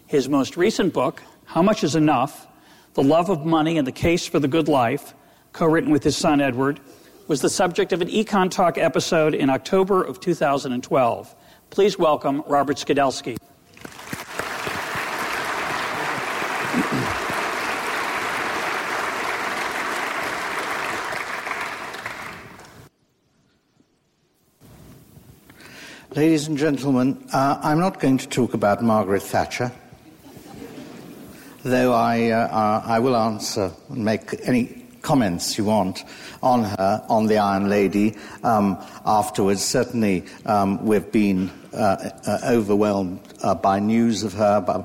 His 0.05 0.29
most 0.29 0.55
recent 0.55 0.93
book, 0.93 1.23
How 1.45 1.63
Much 1.63 1.83
is 1.83 1.95
Enough? 1.95 2.45
The 2.95 3.03
Love 3.03 3.29
of 3.29 3.45
Money 3.45 3.77
and 3.77 3.85
the 3.85 3.91
Case 3.91 4.25
for 4.25 4.39
the 4.39 4.47
Good 4.47 4.69
Life, 4.69 5.13
co 5.51 5.65
written 5.65 5.91
with 5.91 6.01
his 6.01 6.15
son 6.15 6.39
Edward, 6.39 6.79
was 7.27 7.41
the 7.41 7.49
subject 7.49 7.91
of 7.91 8.01
an 8.01 8.07
Econ 8.07 8.49
Talk 8.49 8.77
episode 8.77 9.33
in 9.33 9.49
October 9.49 10.01
of 10.01 10.21
2012. 10.21 11.35
Please 11.71 11.99
welcome 11.99 12.41
Robert 12.47 12.77
Skidelsky. 12.77 13.35
Ladies 26.15 26.47
and 26.47 26.57
gentlemen, 26.57 27.27
uh, 27.33 27.59
I'm 27.61 27.79
not 27.81 27.99
going 27.99 28.19
to 28.19 28.29
talk 28.29 28.53
about 28.53 28.81
Margaret 28.81 29.21
Thatcher, 29.21 29.73
though 31.65 31.93
I, 31.93 32.29
uh, 32.29 32.47
uh, 32.47 32.83
I 32.85 32.99
will 32.99 33.15
answer 33.15 33.71
and 33.89 34.05
make 34.05 34.35
any 34.47 34.85
comments 35.01 35.57
you 35.57 35.65
want 35.65 36.03
on 36.43 36.63
her, 36.63 37.03
on 37.09 37.25
the 37.25 37.39
Iron 37.39 37.69
Lady 37.69 38.15
um, 38.43 38.77
afterwards. 39.03 39.63
Certainly, 39.63 40.25
um, 40.45 40.85
we've 40.85 41.11
been 41.11 41.49
uh, 41.73 42.11
uh, 42.27 42.39
overwhelmed 42.45 43.19
uh, 43.41 43.55
by 43.55 43.79
news 43.79 44.23
of 44.23 44.33
her, 44.33 44.61
by, 44.61 44.77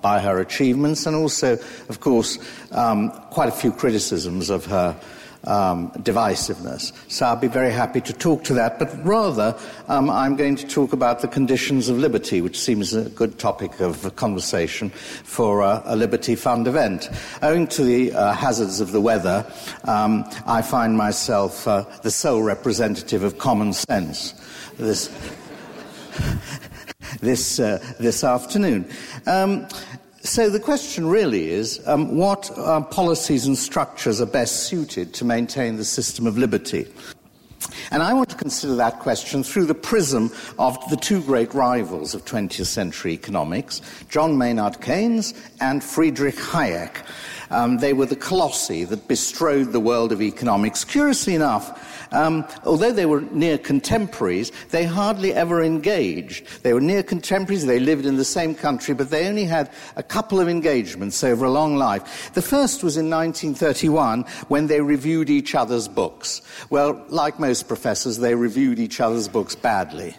by, 0.00 0.18
her 0.18 0.40
achievements, 0.40 1.04
and 1.04 1.14
also, 1.14 1.58
of 1.90 2.00
course, 2.00 2.38
um, 2.72 3.10
quite 3.30 3.50
a 3.50 3.52
few 3.52 3.70
criticisms 3.70 4.48
of 4.48 4.64
her 4.64 4.98
um, 5.46 5.90
divisiveness. 5.92 6.92
So 7.08 7.26
I'll 7.26 7.36
be 7.36 7.48
very 7.48 7.70
happy 7.70 8.00
to 8.02 8.12
talk 8.12 8.44
to 8.44 8.54
that, 8.54 8.78
but 8.78 8.90
rather 9.04 9.56
um, 9.88 10.10
I'm 10.10 10.36
going 10.36 10.56
to 10.56 10.66
talk 10.66 10.92
about 10.92 11.20
the 11.20 11.28
conditions 11.28 11.88
of 11.88 11.98
liberty, 11.98 12.40
which 12.40 12.58
seems 12.58 12.94
a 12.94 13.08
good 13.10 13.38
topic 13.38 13.80
of 13.80 14.14
conversation 14.16 14.90
for 14.90 15.62
uh, 15.62 15.82
a 15.84 15.96
Liberty 15.96 16.34
Fund 16.34 16.66
event. 16.66 17.10
Owing 17.42 17.66
to 17.68 17.84
the 17.84 18.12
uh, 18.12 18.32
hazards 18.32 18.80
of 18.80 18.92
the 18.92 19.00
weather, 19.00 19.46
um, 19.84 20.24
I 20.46 20.62
find 20.62 20.96
myself 20.96 21.66
uh, 21.68 21.84
the 22.02 22.10
sole 22.10 22.42
representative 22.42 23.22
of 23.22 23.38
common 23.38 23.72
sense 23.72 24.34
this, 24.78 25.08
this, 27.20 27.60
uh, 27.60 27.78
this 27.98 28.24
afternoon. 28.24 28.88
So 30.24 30.48
the 30.48 30.58
question 30.58 31.06
really 31.06 31.50
is 31.50 31.86
um, 31.86 32.16
what 32.16 32.50
uh, 32.56 32.80
policies 32.80 33.44
and 33.44 33.58
structures 33.58 34.22
are 34.22 34.26
best 34.26 34.62
suited 34.62 35.12
to 35.14 35.24
maintain 35.24 35.76
the 35.76 35.84
system 35.84 36.26
of 36.26 36.38
liberty? 36.38 36.86
And 37.90 38.02
I 38.02 38.14
want 38.14 38.30
to 38.30 38.36
consider 38.36 38.74
that 38.76 39.00
question 39.00 39.44
through 39.44 39.66
the 39.66 39.74
prism 39.74 40.32
of 40.58 40.78
the 40.88 40.96
two 40.96 41.20
great 41.20 41.52
rivals 41.52 42.14
of 42.14 42.24
20th 42.24 42.64
century 42.64 43.12
economics, 43.12 43.82
John 44.08 44.38
Maynard 44.38 44.80
Keynes 44.80 45.34
and 45.60 45.84
Friedrich 45.84 46.36
Hayek. 46.36 47.04
Um, 47.50 47.76
they 47.76 47.92
were 47.92 48.06
the 48.06 48.16
colossi 48.16 48.84
that 48.84 49.06
bestrode 49.06 49.72
the 49.72 49.80
world 49.80 50.10
of 50.10 50.22
economics. 50.22 50.84
Curiously 50.84 51.34
enough, 51.34 51.93
um, 52.14 52.46
although 52.64 52.92
they 52.92 53.06
were 53.06 53.22
near 53.32 53.58
contemporaries, 53.58 54.52
they 54.70 54.84
hardly 54.84 55.34
ever 55.34 55.62
engaged. 55.62 56.46
They 56.62 56.72
were 56.72 56.80
near 56.80 57.02
contemporaries, 57.02 57.66
they 57.66 57.80
lived 57.80 58.06
in 58.06 58.16
the 58.16 58.24
same 58.24 58.54
country, 58.54 58.94
but 58.94 59.10
they 59.10 59.28
only 59.28 59.44
had 59.44 59.70
a 59.96 60.02
couple 60.02 60.40
of 60.40 60.48
engagements 60.48 61.22
over 61.24 61.44
a 61.44 61.50
long 61.50 61.76
life. 61.76 62.32
The 62.34 62.42
first 62.42 62.82
was 62.82 62.96
in 62.96 63.10
1931 63.10 64.22
when 64.48 64.68
they 64.68 64.80
reviewed 64.80 65.28
each 65.28 65.54
other's 65.54 65.88
books. 65.88 66.40
Well, 66.70 67.04
like 67.08 67.38
most 67.38 67.68
professors, 67.68 68.18
they 68.18 68.34
reviewed 68.34 68.78
each 68.78 69.00
other's 69.00 69.28
books 69.28 69.54
badly. 69.54 70.16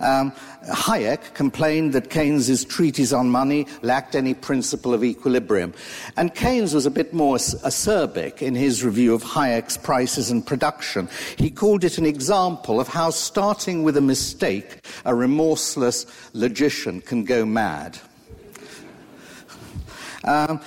Um, 0.00 0.32
Hayek 0.68 1.34
complained 1.34 1.92
that 1.92 2.10
Keynes's 2.10 2.64
treatise 2.64 3.12
on 3.12 3.28
money 3.28 3.66
lacked 3.82 4.14
any 4.14 4.34
principle 4.34 4.94
of 4.94 5.02
equilibrium. 5.02 5.74
And 6.16 6.34
Keynes 6.34 6.74
was 6.74 6.86
a 6.86 6.90
bit 6.90 7.12
more 7.12 7.36
acerbic 7.36 8.42
in 8.42 8.54
his 8.54 8.84
review 8.84 9.14
of 9.14 9.22
Hayek's 9.22 9.76
prices 9.76 10.30
and 10.30 10.46
production. 10.46 11.08
He 11.36 11.50
called 11.50 11.84
it 11.84 11.98
an 11.98 12.06
example 12.06 12.80
of 12.80 12.88
how 12.88 13.10
starting 13.10 13.82
with 13.82 13.96
a 13.96 14.00
mistake, 14.00 14.86
a 15.04 15.14
remorseless 15.14 16.06
logician 16.32 17.00
can 17.00 17.24
go 17.24 17.44
mad. 17.44 17.98
Um, 20.24 20.60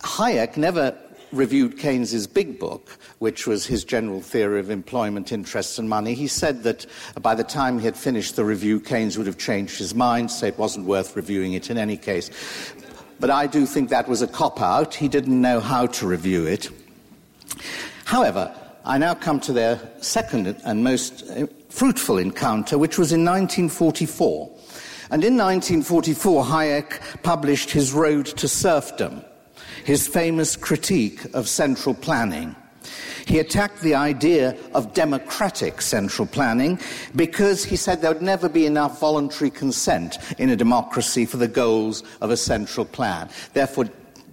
Hayek 0.00 0.56
never 0.56 0.96
reviewed 1.32 1.78
Keynes's 1.78 2.26
big 2.26 2.58
book, 2.58 2.98
which 3.22 3.46
was 3.46 3.64
his 3.64 3.84
general 3.84 4.20
theory 4.20 4.58
of 4.58 4.68
employment, 4.68 5.30
interest, 5.30 5.78
and 5.78 5.88
money. 5.88 6.12
He 6.12 6.26
said 6.26 6.64
that 6.64 6.84
by 7.20 7.36
the 7.36 7.44
time 7.44 7.78
he 7.78 7.84
had 7.84 7.96
finished 7.96 8.34
the 8.34 8.44
review, 8.44 8.80
Keynes 8.80 9.16
would 9.16 9.28
have 9.28 9.38
changed 9.38 9.78
his 9.78 9.94
mind, 9.94 10.28
say 10.28 10.48
it 10.48 10.58
wasn't 10.58 10.86
worth 10.86 11.14
reviewing 11.14 11.52
it 11.52 11.70
in 11.70 11.78
any 11.78 11.96
case. 11.96 12.30
But 13.20 13.30
I 13.30 13.46
do 13.46 13.64
think 13.64 13.90
that 13.90 14.08
was 14.08 14.22
a 14.22 14.26
cop 14.26 14.60
out. 14.60 14.92
He 14.92 15.06
didn't 15.06 15.40
know 15.40 15.60
how 15.60 15.86
to 15.86 16.06
review 16.08 16.46
it. 16.46 16.68
However, 18.06 18.52
I 18.84 18.98
now 18.98 19.14
come 19.14 19.38
to 19.42 19.52
their 19.52 19.78
second 20.00 20.48
and 20.64 20.82
most 20.82 21.22
uh, 21.30 21.46
fruitful 21.68 22.18
encounter, 22.18 22.76
which 22.76 22.98
was 22.98 23.12
in 23.12 23.24
1944. 23.24 24.50
And 25.12 25.22
in 25.22 25.36
1944, 25.36 26.44
Hayek 26.46 27.22
published 27.22 27.70
his 27.70 27.92
Road 27.92 28.26
to 28.26 28.48
Serfdom 28.48 29.22
his 29.84 30.06
famous 30.06 30.56
critique 30.56 31.24
of 31.34 31.48
central 31.48 31.94
planning. 31.94 32.54
He 33.26 33.38
attacked 33.38 33.80
the 33.80 33.94
idea 33.94 34.56
of 34.74 34.94
democratic 34.94 35.80
central 35.80 36.26
planning 36.26 36.78
because 37.14 37.64
he 37.64 37.76
said 37.76 38.00
there 38.00 38.12
would 38.12 38.22
never 38.22 38.48
be 38.48 38.66
enough 38.66 39.00
voluntary 39.00 39.50
consent 39.50 40.18
in 40.38 40.50
a 40.50 40.56
democracy 40.56 41.24
for 41.24 41.36
the 41.36 41.48
goals 41.48 42.02
of 42.20 42.30
a 42.30 42.36
central 42.36 42.86
plan. 42.86 43.28
Therefore, 43.52 43.88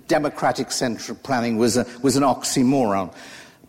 democratic 0.07 0.71
central 0.71 1.17
planning 1.23 1.57
was, 1.57 1.77
a, 1.77 1.85
was 2.01 2.15
an 2.15 2.23
oxymoron. 2.23 3.13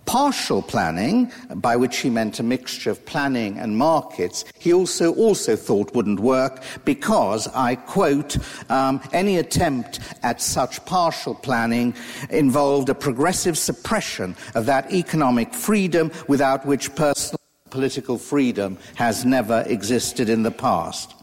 Partial 0.06 0.62
planning, 0.62 1.30
by 1.54 1.76
which 1.76 1.98
he 1.98 2.10
meant 2.10 2.40
a 2.40 2.42
mixture 2.42 2.90
of 2.90 3.04
planning 3.06 3.58
and 3.58 3.76
markets, 3.76 4.44
he 4.58 4.72
also, 4.72 5.14
also 5.14 5.56
thought 5.56 5.94
wouldn't 5.94 6.20
work 6.20 6.62
because, 6.84 7.46
I 7.48 7.76
quote, 7.76 8.36
um, 8.70 9.00
any 9.12 9.36
attempt 9.36 10.00
at 10.22 10.42
such 10.42 10.84
partial 10.84 11.34
planning 11.34 11.94
involved 12.30 12.88
a 12.88 12.94
progressive 12.94 13.56
suppression 13.56 14.36
of 14.54 14.66
that 14.66 14.92
economic 14.92 15.54
freedom 15.54 16.10
without 16.26 16.66
which 16.66 16.94
personal 16.94 17.40
political 17.70 18.18
freedom 18.18 18.78
has 18.96 19.24
never 19.24 19.64
existed 19.66 20.28
in 20.28 20.42
the 20.42 20.50
past. 20.50 21.14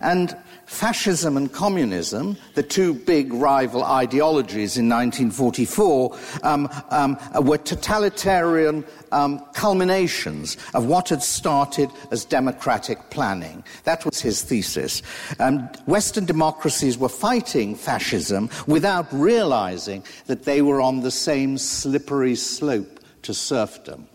And 0.00 0.36
fascism 0.66 1.36
and 1.36 1.52
communism, 1.52 2.36
the 2.54 2.62
two 2.62 2.92
big 2.92 3.32
rival 3.32 3.84
ideologies 3.84 4.76
in 4.76 4.88
1944, 4.88 6.18
um, 6.42 6.68
um, 6.90 7.16
were 7.40 7.56
totalitarian 7.56 8.84
um, 9.12 9.44
culminations 9.54 10.56
of 10.74 10.86
what 10.86 11.08
had 11.08 11.22
started 11.22 11.88
as 12.10 12.24
democratic 12.24 13.10
planning. 13.10 13.64
That 13.84 14.04
was 14.04 14.20
his 14.20 14.42
thesis. 14.42 15.02
Um, 15.38 15.68
Western 15.86 16.26
democracies 16.26 16.98
were 16.98 17.08
fighting 17.08 17.74
fascism 17.76 18.50
without 18.66 19.06
realizing 19.12 20.04
that 20.26 20.44
they 20.44 20.62
were 20.62 20.80
on 20.80 21.00
the 21.00 21.10
same 21.10 21.58
slippery 21.58 22.34
slope 22.34 23.00
to 23.22 23.32
serfdom. 23.32 24.08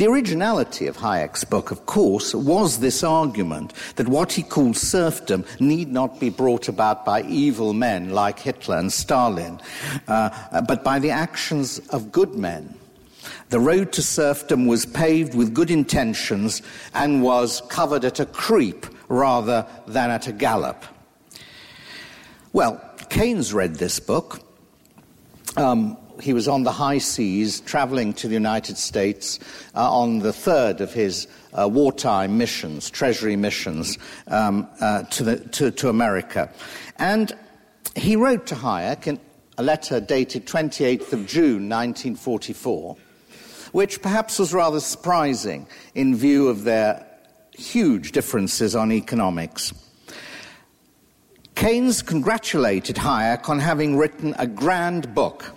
The 0.00 0.08
originality 0.08 0.86
of 0.86 0.96
Hayek's 0.96 1.44
book, 1.44 1.70
of 1.70 1.84
course, 1.84 2.34
was 2.34 2.78
this 2.78 3.04
argument 3.04 3.74
that 3.96 4.08
what 4.08 4.32
he 4.32 4.42
called 4.42 4.78
serfdom 4.78 5.44
need 5.58 5.92
not 5.92 6.18
be 6.18 6.30
brought 6.30 6.68
about 6.68 7.04
by 7.04 7.20
evil 7.24 7.74
men 7.74 8.08
like 8.08 8.38
Hitler 8.38 8.78
and 8.78 8.90
Stalin, 8.90 9.60
uh, 10.08 10.62
but 10.62 10.82
by 10.82 11.00
the 11.00 11.10
actions 11.10 11.80
of 11.90 12.12
good 12.12 12.34
men. 12.34 12.74
The 13.50 13.60
road 13.60 13.92
to 13.92 14.00
serfdom 14.00 14.66
was 14.66 14.86
paved 14.86 15.34
with 15.34 15.52
good 15.52 15.70
intentions 15.70 16.62
and 16.94 17.22
was 17.22 17.60
covered 17.68 18.06
at 18.06 18.20
a 18.20 18.24
creep 18.24 18.86
rather 19.10 19.66
than 19.86 20.10
at 20.10 20.26
a 20.26 20.32
gallop. 20.32 20.82
Well, 22.54 22.82
Keynes 23.10 23.52
read 23.52 23.74
this 23.74 24.00
book. 24.00 24.40
Um, 25.58 25.98
he 26.20 26.32
was 26.32 26.48
on 26.48 26.62
the 26.62 26.72
high 26.72 26.98
seas 26.98 27.60
traveling 27.60 28.12
to 28.14 28.28
the 28.28 28.34
United 28.34 28.76
States 28.76 29.38
uh, 29.74 29.90
on 29.90 30.20
the 30.20 30.32
third 30.32 30.80
of 30.80 30.92
his 30.92 31.26
uh, 31.52 31.68
wartime 31.68 32.38
missions, 32.38 32.90
treasury 32.90 33.36
missions 33.36 33.98
um, 34.28 34.68
uh, 34.80 35.02
to, 35.04 35.24
the, 35.24 35.36
to, 35.48 35.70
to, 35.70 35.88
America. 35.88 36.50
And 36.98 37.32
he 37.96 38.16
wrote 38.16 38.46
to 38.46 38.54
Hayek 38.54 39.06
in 39.06 39.20
a 39.58 39.62
letter 39.62 40.00
dated 40.00 40.46
28th 40.46 41.12
of 41.12 41.26
June 41.26 41.68
1944, 41.68 42.96
which 43.72 44.00
perhaps 44.00 44.38
was 44.38 44.54
rather 44.54 44.80
surprising 44.80 45.66
in 45.94 46.14
view 46.14 46.48
of 46.48 46.64
their 46.64 47.06
huge 47.52 48.12
differences 48.12 48.76
on 48.76 48.92
economics. 48.92 49.72
Keynes 51.54 52.00
congratulated 52.00 52.96
Hayek 52.96 53.48
on 53.50 53.58
having 53.58 53.98
written 53.98 54.34
a 54.38 54.46
grand 54.46 55.14
book 55.14 55.52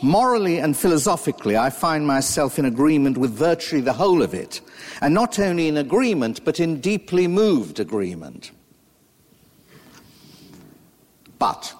Morally 0.00 0.58
and 0.58 0.76
philosophically, 0.76 1.56
I 1.56 1.70
find 1.70 2.06
myself 2.06 2.58
in 2.58 2.64
agreement 2.64 3.18
with 3.18 3.32
virtually 3.32 3.80
the 3.80 3.92
whole 3.92 4.22
of 4.22 4.32
it, 4.32 4.60
and 5.00 5.12
not 5.12 5.38
only 5.38 5.66
in 5.66 5.76
agreement, 5.76 6.44
but 6.44 6.60
in 6.60 6.80
deeply 6.80 7.26
moved 7.26 7.80
agreement. 7.80 8.52
But, 11.38 11.74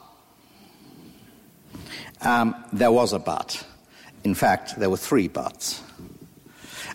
um, 2.23 2.55
there 2.73 2.93
was 2.93 3.13
a 3.13 3.19
but. 3.19 3.65
In 4.25 4.35
fact, 4.35 4.79
there 4.79 4.91
were 4.91 4.97
three 4.97 5.29
buts. 5.29 5.83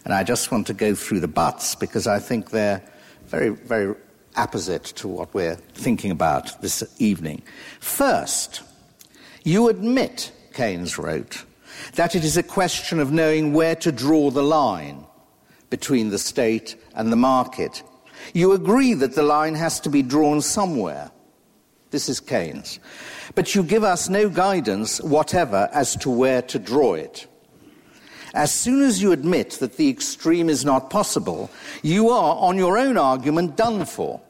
And 0.06 0.14
I 0.14 0.24
just 0.24 0.52
want 0.52 0.68
to 0.68 0.74
go 0.74 0.96
through 0.96 1.22
the 1.22 1.28
buts 1.28 1.76
because 1.76 2.08
I 2.08 2.20
think 2.20 2.50
they're 2.50 2.82
very, 3.28 3.50
very 3.50 3.96
apposite 4.36 4.84
to 4.84 5.08
what 5.08 5.34
we're 5.34 5.56
thinking 5.56 6.12
about 6.12 6.62
this 6.62 6.84
evening. 7.00 7.42
First, 7.80 8.62
you 9.44 9.70
admit 9.70 10.32
Keynes 10.54 10.98
wrote, 10.98 11.46
that 11.96 12.16
it 12.16 12.24
is 12.24 12.38
a 12.38 12.44
question 12.44 13.00
of 13.00 13.12
knowing 13.12 13.54
where 13.54 13.76
to 13.78 13.92
draw 13.92 14.30
the 14.30 14.44
line 14.44 15.06
between 15.70 16.10
the 16.10 16.20
state 16.20 16.76
and 16.96 17.12
the 17.12 17.18
market. 17.18 17.84
You 18.34 18.54
agree 18.54 18.94
that 18.94 19.16
the 19.16 19.24
line 19.24 19.56
has 19.56 19.80
to 19.82 19.90
be 19.90 20.04
drawn 20.04 20.42
somewhere. 20.42 21.12
This 21.92 22.10
is 22.10 22.20
Keynes. 22.20 22.80
But 23.36 23.56
you 23.56 23.64
give 23.64 23.84
us 23.84 24.10
no 24.10 24.30
guidance 24.30 25.02
whatever 25.02 25.70
as 25.74 25.96
to 25.98 26.10
where 26.10 26.42
to 26.44 26.60
draw 26.60 26.94
it. 26.94 27.28
As 28.34 28.52
soon 28.52 28.82
as 28.82 29.02
you 29.02 29.12
admit 29.12 29.52
that 29.60 29.78
the 29.78 29.90
extreme 29.90 30.50
is 30.50 30.66
not 30.66 30.90
possible, 30.90 31.52
you 31.84 32.10
are, 32.10 32.36
on 32.38 32.58
your 32.58 32.78
own 32.78 32.98
argument, 32.98 33.56
done 33.56 33.86
for 33.86 34.22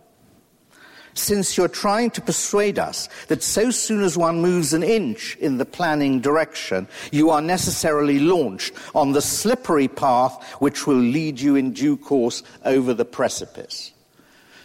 since 1.13 1.57
you're 1.57 1.67
trying 1.67 2.09
to 2.11 2.21
persuade 2.21 2.79
us 2.79 3.09
that 3.27 3.43
so 3.43 3.71
soon 3.71 4.01
as 4.01 4.17
one 4.17 4.41
moves 4.41 4.73
an 4.73 4.83
inch 4.83 5.35
in 5.37 5.57
the 5.57 5.65
planning 5.65 6.19
direction, 6.19 6.87
you 7.11 7.29
are 7.29 7.41
necessarily 7.41 8.19
launched 8.19 8.73
on 8.95 9.11
the 9.11 9.21
slippery 9.21 9.87
path 9.87 10.41
which 10.59 10.87
will 10.87 10.95
lead 10.95 11.39
you 11.39 11.55
in 11.55 11.71
due 11.71 11.97
course 11.97 12.43
over 12.65 12.93
the 12.93 13.05
precipice. 13.05 13.91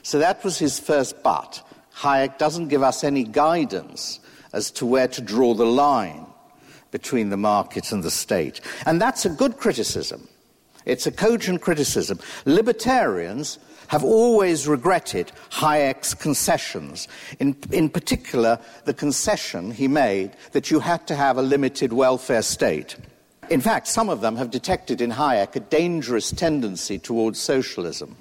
So 0.02 0.18
that 0.18 0.42
was 0.44 0.58
his 0.58 0.78
first 0.78 1.22
but. 1.22 1.62
Hayek 1.96 2.38
doesn't 2.38 2.68
give 2.68 2.82
us 2.82 3.04
any 3.04 3.24
guidance 3.24 4.20
as 4.52 4.70
to 4.70 4.86
where 4.86 5.08
to 5.08 5.20
draw 5.20 5.54
the 5.54 5.66
line 5.66 6.26
between 6.90 7.28
the 7.30 7.36
market 7.36 7.92
and 7.92 8.02
the 8.02 8.10
state. 8.10 8.60
And 8.86 9.00
that's 9.00 9.26
a 9.26 9.30
good 9.30 9.58
criticism. 9.58 10.28
It's 10.86 11.06
a 11.06 11.12
cogent 11.12 11.60
criticism. 11.60 12.18
Libertarians 12.46 13.58
have 13.88 14.04
always 14.04 14.68
regretted 14.68 15.32
Hayek's 15.50 16.14
concessions, 16.14 17.08
in, 17.38 17.56
in 17.72 17.88
particular, 17.88 18.58
the 18.84 18.94
concession 18.94 19.70
he 19.70 19.88
made 19.88 20.32
that 20.52 20.70
you 20.70 20.80
had 20.80 21.06
to 21.08 21.16
have 21.16 21.36
a 21.36 21.42
limited 21.42 21.92
welfare 21.92 22.42
state. 22.42 22.96
In 23.50 23.60
fact, 23.60 23.88
some 23.88 24.08
of 24.08 24.20
them 24.20 24.36
have 24.36 24.50
detected 24.50 25.00
in 25.00 25.10
Hayek 25.10 25.56
a 25.56 25.60
dangerous 25.60 26.30
tendency 26.30 26.98
towards 26.98 27.38
socialism. 27.38 28.16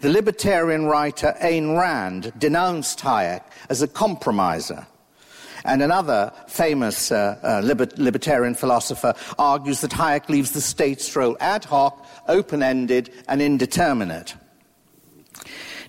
The 0.00 0.10
libertarian 0.10 0.86
writer 0.86 1.34
Ayn 1.42 1.76
Rand 1.76 2.32
denounced 2.38 3.00
Hayek 3.00 3.42
as 3.68 3.82
a 3.82 3.88
compromiser. 3.88 4.86
And 5.64 5.82
another 5.82 6.32
famous 6.46 7.10
uh, 7.10 7.38
uh, 7.42 7.60
liber- 7.64 7.88
libertarian 7.96 8.54
philosopher 8.54 9.14
argues 9.38 9.80
that 9.80 9.90
Hayek 9.92 10.28
leaves 10.28 10.52
the 10.52 10.60
state's 10.60 11.14
role 11.14 11.36
ad 11.40 11.64
hoc 11.64 12.06
open 12.28 12.62
ended, 12.62 13.10
and 13.26 13.40
indeterminate. 13.42 14.34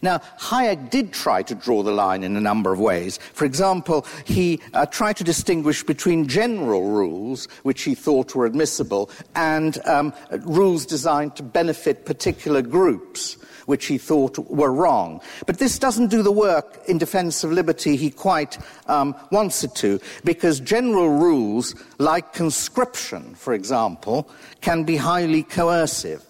Now, 0.01 0.19
Hayek 0.39 0.89
did 0.89 1.11
try 1.11 1.43
to 1.43 1.55
draw 1.55 1.83
the 1.83 1.91
line 1.91 2.23
in 2.23 2.37
a 2.37 2.41
number 2.41 2.71
of 2.71 2.79
ways. 2.79 3.17
For 3.33 3.43
example, 3.43 4.05
he 4.23 4.61
uh, 4.73 4.85
tried 4.85 5.17
to 5.17 5.25
distinguish 5.25 5.83
between 5.83 6.27
general 6.27 6.89
rules, 6.89 7.47
which 7.63 7.83
he 7.83 7.95
thought 7.95 8.33
were 8.33 8.45
admissible, 8.45 9.09
and 9.35 9.77
um, 9.85 10.13
rules 10.45 10.85
designed 10.85 11.35
to 11.35 11.43
benefit 11.43 12.05
particular 12.05 12.61
groups 12.61 13.37
which 13.69 13.85
he 13.85 13.99
thought 13.99 14.39
were 14.49 14.73
wrong. 14.73 15.21
But 15.45 15.59
this 15.59 15.77
doesn't 15.77 16.07
do 16.07 16.23
the 16.23 16.31
work 16.31 16.81
in 16.87 16.97
defense 16.97 17.43
of 17.43 17.51
liberty 17.51 17.95
he 17.95 18.09
quite 18.09 18.57
um, 18.87 19.15
wants 19.31 19.63
it 19.63 19.75
to, 19.75 19.99
because 20.23 20.59
general 20.59 21.09
rules, 21.09 21.75
like 21.99 22.33
conscription, 22.33 23.35
for 23.35 23.53
example, 23.53 24.27
can 24.61 24.83
be 24.83 24.97
highly 24.97 25.43
coercive. 25.43 26.25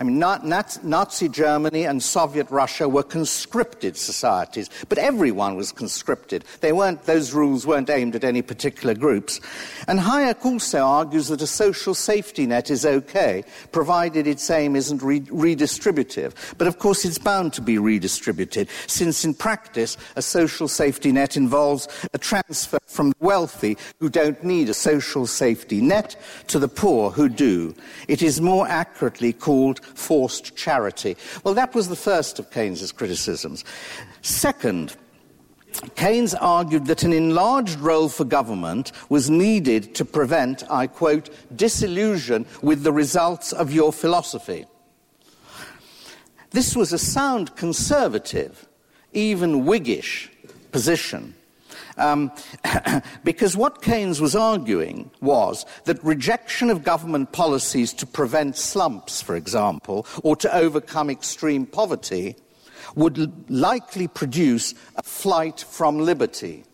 I 0.00 0.04
mean, 0.04 0.18
Nazi 0.18 1.28
Germany 1.28 1.84
and 1.84 2.02
Soviet 2.02 2.50
Russia 2.50 2.88
were 2.88 3.02
conscripted 3.02 3.96
societies, 3.96 4.68
but 4.88 4.98
everyone 4.98 5.56
was 5.56 5.72
conscripted. 5.72 6.44
They 6.60 6.72
weren't, 6.72 7.02
those 7.04 7.32
rules 7.32 7.66
weren't 7.66 7.90
aimed 7.90 8.16
at 8.16 8.24
any 8.24 8.42
particular 8.42 8.94
groups. 8.94 9.40
And 9.88 10.00
Hayek 10.00 10.44
also 10.44 10.80
argues 10.80 11.28
that 11.28 11.42
a 11.42 11.46
social 11.46 11.94
safety 11.94 12.46
net 12.46 12.70
is 12.70 12.84
okay, 12.84 13.44
provided 13.72 14.26
its 14.26 14.48
aim 14.50 14.76
isn't 14.76 15.02
re- 15.02 15.20
redistributive. 15.20 16.34
But 16.58 16.66
of 16.66 16.78
course, 16.78 17.04
it's 17.04 17.18
bound 17.18 17.52
to 17.54 17.60
be 17.60 17.78
redistributed, 17.78 18.68
since 18.86 19.24
in 19.24 19.34
practice, 19.34 19.96
a 20.16 20.22
social 20.22 20.68
safety 20.68 21.12
net 21.12 21.36
involves 21.36 21.88
a 22.12 22.18
transfer 22.18 22.78
from 22.86 23.10
the 23.10 23.16
wealthy 23.20 23.76
who 24.00 24.08
don't 24.08 24.42
need 24.44 24.68
a 24.68 24.74
social 24.74 25.26
safety 25.26 25.80
net 25.80 26.16
to 26.48 26.58
the 26.58 26.68
poor 26.68 27.10
who 27.10 27.28
do. 27.28 27.74
It 28.08 28.22
is 28.22 28.40
more 28.40 28.66
accurately 28.68 29.32
called 29.32 29.80
forced 29.94 30.56
charity. 30.56 31.16
Well, 31.42 31.54
that 31.54 31.74
was 31.74 31.88
the 31.88 31.96
first 31.96 32.38
of 32.38 32.50
Keynes's 32.50 32.92
criticisms. 32.92 33.64
Second, 34.22 34.96
Keynes 35.96 36.34
argued 36.34 36.86
that 36.86 37.02
an 37.02 37.12
enlarged 37.12 37.80
role 37.80 38.08
for 38.08 38.24
government 38.24 38.92
was 39.08 39.28
needed 39.28 39.94
to 39.96 40.04
prevent, 40.04 40.62
I 40.70 40.86
quote, 40.86 41.30
disillusion 41.56 42.46
with 42.62 42.82
the 42.82 42.92
results 42.92 43.52
of 43.52 43.72
your 43.72 43.92
philosophy. 43.92 44.66
This 46.50 46.76
was 46.76 46.92
a 46.92 46.98
sound 46.98 47.56
conservative, 47.56 48.68
even 49.12 49.64
Whiggish 49.64 50.30
position. 50.70 51.34
Um, 51.96 52.32
because 53.24 53.56
what 53.56 53.82
Keynes 53.82 54.20
was 54.20 54.34
arguing 54.34 55.10
was 55.20 55.64
that 55.84 56.02
rejection 56.04 56.70
of 56.70 56.82
government 56.82 57.32
policies 57.32 57.92
to 57.94 58.06
prevent 58.06 58.56
slumps, 58.56 59.22
for 59.22 59.36
example, 59.36 60.06
or 60.22 60.36
to 60.36 60.54
overcome 60.54 61.10
extreme 61.10 61.66
poverty 61.66 62.36
would 62.94 63.50
likely 63.50 64.08
produce 64.08 64.74
a 64.96 65.02
flight 65.02 65.64
from 65.68 65.98
liberty. 65.98 66.64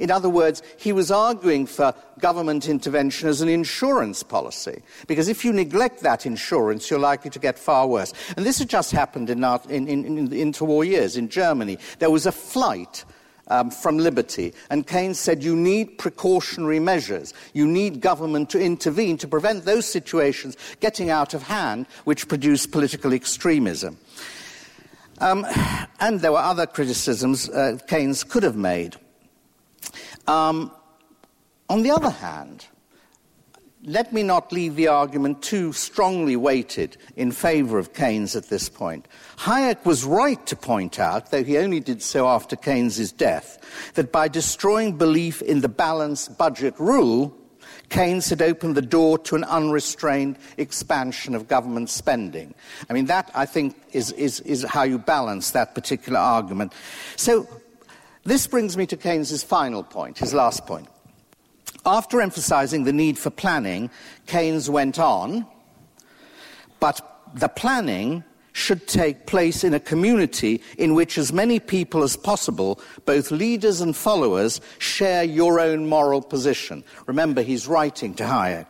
In 0.00 0.10
other 0.10 0.28
words, 0.28 0.62
he 0.76 0.92
was 0.92 1.10
arguing 1.10 1.66
for 1.66 1.94
government 2.18 2.68
intervention 2.68 3.28
as 3.28 3.40
an 3.40 3.48
insurance 3.48 4.22
policy, 4.22 4.82
because 5.06 5.28
if 5.28 5.44
you 5.44 5.52
neglect 5.52 6.00
that 6.00 6.26
insurance, 6.26 6.90
you're 6.90 6.98
likely 6.98 7.30
to 7.30 7.38
get 7.38 7.58
far 7.58 7.86
worse. 7.86 8.12
And 8.36 8.44
this 8.44 8.58
had 8.58 8.68
just 8.68 8.90
happened 8.90 9.30
in, 9.30 9.44
our, 9.44 9.60
in, 9.68 9.86
in, 9.86 10.04
in 10.04 10.30
interwar 10.30 10.86
years 10.86 11.16
in 11.16 11.28
Germany. 11.28 11.78
There 12.00 12.10
was 12.10 12.26
a 12.26 12.32
flight 12.32 13.04
um, 13.48 13.70
from 13.70 13.98
liberty. 13.98 14.52
And 14.70 14.86
Keynes 14.86 15.18
said 15.18 15.42
you 15.42 15.56
need 15.56 15.98
precautionary 15.98 16.80
measures. 16.80 17.34
You 17.52 17.66
need 17.66 18.00
government 18.00 18.50
to 18.50 18.60
intervene 18.60 19.18
to 19.18 19.28
prevent 19.28 19.64
those 19.64 19.86
situations 19.86 20.56
getting 20.80 21.10
out 21.10 21.34
of 21.34 21.42
hand 21.42 21.86
which 22.04 22.28
produce 22.28 22.66
political 22.66 23.12
extremism. 23.12 23.98
Um, 25.18 25.46
and 26.00 26.20
there 26.20 26.32
were 26.32 26.38
other 26.38 26.66
criticisms 26.66 27.48
uh, 27.48 27.78
Keynes 27.88 28.24
could 28.24 28.42
have 28.42 28.56
made. 28.56 28.96
Um, 30.26 30.72
on 31.68 31.82
the 31.82 31.90
other 31.90 32.10
hand, 32.10 32.66
let 33.86 34.12
me 34.12 34.22
not 34.22 34.50
leave 34.50 34.76
the 34.76 34.88
argument 34.88 35.42
too 35.42 35.72
strongly 35.72 36.36
weighted 36.36 36.96
in 37.16 37.30
favour 37.30 37.78
of 37.78 37.92
Keynes 37.92 38.34
at 38.34 38.48
this 38.48 38.68
point. 38.68 39.06
Hayek 39.38 39.84
was 39.84 40.04
right 40.04 40.44
to 40.46 40.56
point 40.56 40.98
out, 40.98 41.30
though 41.30 41.44
he 41.44 41.58
only 41.58 41.80
did 41.80 42.00
so 42.02 42.26
after 42.26 42.56
Keynes's 42.56 43.12
death, 43.12 43.58
that 43.94 44.10
by 44.10 44.28
destroying 44.28 44.96
belief 44.96 45.42
in 45.42 45.60
the 45.60 45.68
balanced 45.68 46.38
budget 46.38 46.74
rule, 46.78 47.36
Keynes 47.90 48.30
had 48.30 48.40
opened 48.40 48.74
the 48.74 48.82
door 48.82 49.18
to 49.18 49.36
an 49.36 49.44
unrestrained 49.44 50.38
expansion 50.56 51.34
of 51.34 51.46
government 51.46 51.90
spending. 51.90 52.54
I 52.88 52.94
mean, 52.94 53.06
that, 53.06 53.30
I 53.34 53.44
think, 53.44 53.76
is, 53.92 54.12
is, 54.12 54.40
is 54.40 54.64
how 54.64 54.84
you 54.84 54.98
balance 54.98 55.50
that 55.50 55.74
particular 55.74 56.18
argument. 56.18 56.72
So, 57.16 57.46
this 58.24 58.46
brings 58.46 58.78
me 58.78 58.86
to 58.86 58.96
Keynes's 58.96 59.44
final 59.44 59.82
point, 59.82 60.18
his 60.18 60.32
last 60.32 60.66
point. 60.66 60.88
After 61.86 62.20
emphasizing 62.20 62.84
the 62.84 62.92
need 62.92 63.18
for 63.18 63.30
planning, 63.30 63.90
Keynes 64.26 64.70
went 64.70 64.98
on, 64.98 65.46
but 66.80 67.00
the 67.34 67.48
planning 67.48 68.24
should 68.52 68.86
take 68.86 69.26
place 69.26 69.64
in 69.64 69.74
a 69.74 69.80
community 69.80 70.62
in 70.78 70.94
which 70.94 71.18
as 71.18 71.32
many 71.32 71.58
people 71.58 72.02
as 72.02 72.16
possible, 72.16 72.80
both 73.04 73.30
leaders 73.30 73.80
and 73.80 73.96
followers, 73.96 74.60
share 74.78 75.24
your 75.24 75.58
own 75.60 75.88
moral 75.88 76.22
position. 76.22 76.84
Remember, 77.06 77.42
he's 77.42 77.66
writing 77.66 78.14
to 78.14 78.22
Hayek. 78.22 78.66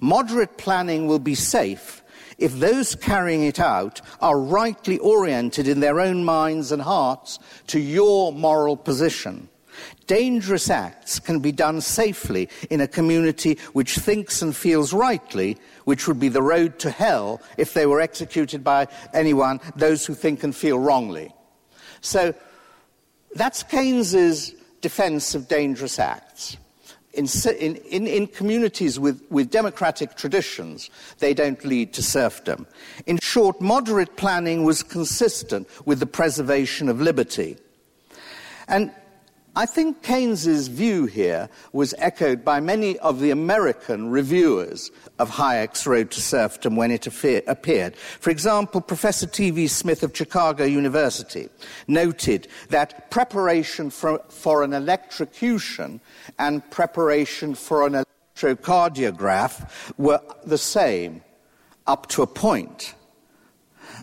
Moderate 0.00 0.58
planning 0.58 1.06
will 1.06 1.20
be 1.20 1.34
safe 1.34 2.02
if 2.38 2.52
those 2.58 2.94
carrying 2.94 3.44
it 3.44 3.58
out 3.58 4.00
are 4.20 4.38
rightly 4.38 4.98
oriented 4.98 5.66
in 5.66 5.80
their 5.80 6.00
own 6.00 6.24
minds 6.24 6.72
and 6.72 6.82
hearts 6.82 7.38
to 7.68 7.80
your 7.80 8.32
moral 8.32 8.76
position. 8.76 9.48
Dangerous 10.08 10.70
acts 10.70 11.18
can 11.18 11.38
be 11.38 11.52
done 11.52 11.82
safely 11.82 12.48
in 12.70 12.80
a 12.80 12.88
community 12.88 13.58
which 13.74 13.98
thinks 13.98 14.40
and 14.40 14.56
feels 14.56 14.94
rightly, 14.94 15.58
which 15.84 16.08
would 16.08 16.18
be 16.18 16.30
the 16.30 16.42
road 16.42 16.78
to 16.78 16.90
hell 16.90 17.42
if 17.58 17.74
they 17.74 17.84
were 17.84 18.00
executed 18.00 18.64
by 18.64 18.88
anyone, 19.12 19.60
those 19.76 20.06
who 20.06 20.14
think 20.14 20.42
and 20.42 20.56
feel 20.56 20.78
wrongly. 20.78 21.30
So 22.00 22.34
that's 23.34 23.62
Keynes's 23.62 24.54
defense 24.80 25.34
of 25.34 25.46
dangerous 25.46 25.98
acts. 25.98 26.56
In, 27.12 27.26
in, 27.58 28.06
in, 28.06 28.26
communities 28.28 28.98
with, 28.98 29.22
with 29.28 29.50
democratic 29.50 30.14
traditions, 30.14 30.88
they 31.18 31.34
don't 31.34 31.62
lead 31.64 31.92
to 31.94 32.02
serfdom. 32.02 32.66
In 33.06 33.18
short, 33.18 33.60
moderate 33.60 34.16
planning 34.16 34.64
was 34.64 34.82
consistent 34.82 35.68
with 35.84 36.00
the 36.00 36.06
preservation 36.06 36.88
of 36.88 37.00
liberty. 37.00 37.58
And 38.68 38.92
I 39.56 39.66
think 39.66 40.02
Keynes's 40.02 40.68
view 40.68 41.06
here 41.06 41.48
was 41.72 41.94
echoed 41.98 42.44
by 42.44 42.60
many 42.60 42.98
of 43.00 43.20
the 43.20 43.30
American 43.30 44.10
reviewers 44.10 44.90
of 45.18 45.30
Hayek's 45.30 45.86
Road 45.86 46.10
to 46.12 46.20
Serfdom 46.20 46.76
when 46.76 46.90
it 46.90 47.06
appeared. 47.06 47.96
For 47.96 48.30
example, 48.30 48.80
Professor 48.80 49.26
T.V. 49.26 49.66
Smith 49.66 50.02
of 50.02 50.16
Chicago 50.16 50.64
University 50.64 51.48
noted 51.88 52.46
that 52.68 53.10
preparation 53.10 53.90
for, 53.90 54.20
for 54.28 54.62
an 54.62 54.72
electrocution 54.72 56.00
and 56.38 56.68
preparation 56.70 57.54
for 57.54 57.86
an 57.86 58.04
electrocardiograph 58.36 59.92
were 59.98 60.20
the 60.44 60.58
same 60.58 61.22
up 61.86 62.06
to 62.08 62.22
a 62.22 62.26
point. 62.26 62.94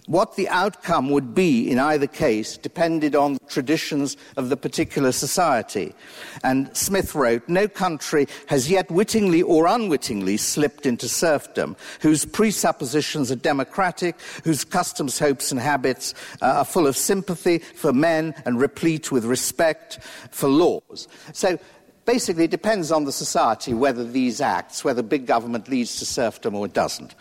What 0.07 0.35
the 0.35 0.47
outcome 0.49 1.09
would 1.09 1.33
be 1.33 1.71
in 1.71 1.79
either 1.79 2.05
case 2.05 2.57
depended 2.57 3.15
on 3.15 3.33
the 3.33 3.39
traditions 3.47 4.17
of 4.37 4.49
the 4.49 4.57
particular 4.57 5.11
society. 5.11 5.95
And 6.43 6.75
Smith 6.77 7.15
wrote, 7.15 7.49
No 7.49 7.67
country 7.67 8.27
has 8.47 8.69
yet 8.69 8.91
wittingly 8.91 9.41
or 9.41 9.65
unwittingly 9.65 10.37
slipped 10.37 10.85
into 10.85 11.09
serfdom, 11.09 11.75
whose 12.01 12.23
presuppositions 12.23 13.31
are 13.31 13.35
democratic, 13.35 14.21
whose 14.43 14.63
customs, 14.63 15.17
hopes, 15.17 15.51
and 15.51 15.59
habits 15.59 16.13
uh, 16.39 16.45
are 16.45 16.65
full 16.65 16.85
of 16.85 16.95
sympathy 16.95 17.57
for 17.57 17.91
men 17.91 18.35
and 18.45 18.59
replete 18.61 19.11
with 19.11 19.25
respect 19.25 19.99
for 20.29 20.47
laws. 20.47 21.07
So 21.33 21.57
basically, 22.05 22.43
it 22.43 22.51
depends 22.51 22.91
on 22.91 23.05
the 23.05 23.11
society 23.11 23.73
whether 23.73 24.03
these 24.03 24.39
acts, 24.39 24.83
whether 24.83 25.01
big 25.01 25.25
government 25.25 25.67
leads 25.67 25.97
to 25.97 26.05
serfdom 26.05 26.53
or 26.53 26.67
it 26.67 26.73
doesn't. 26.73 27.15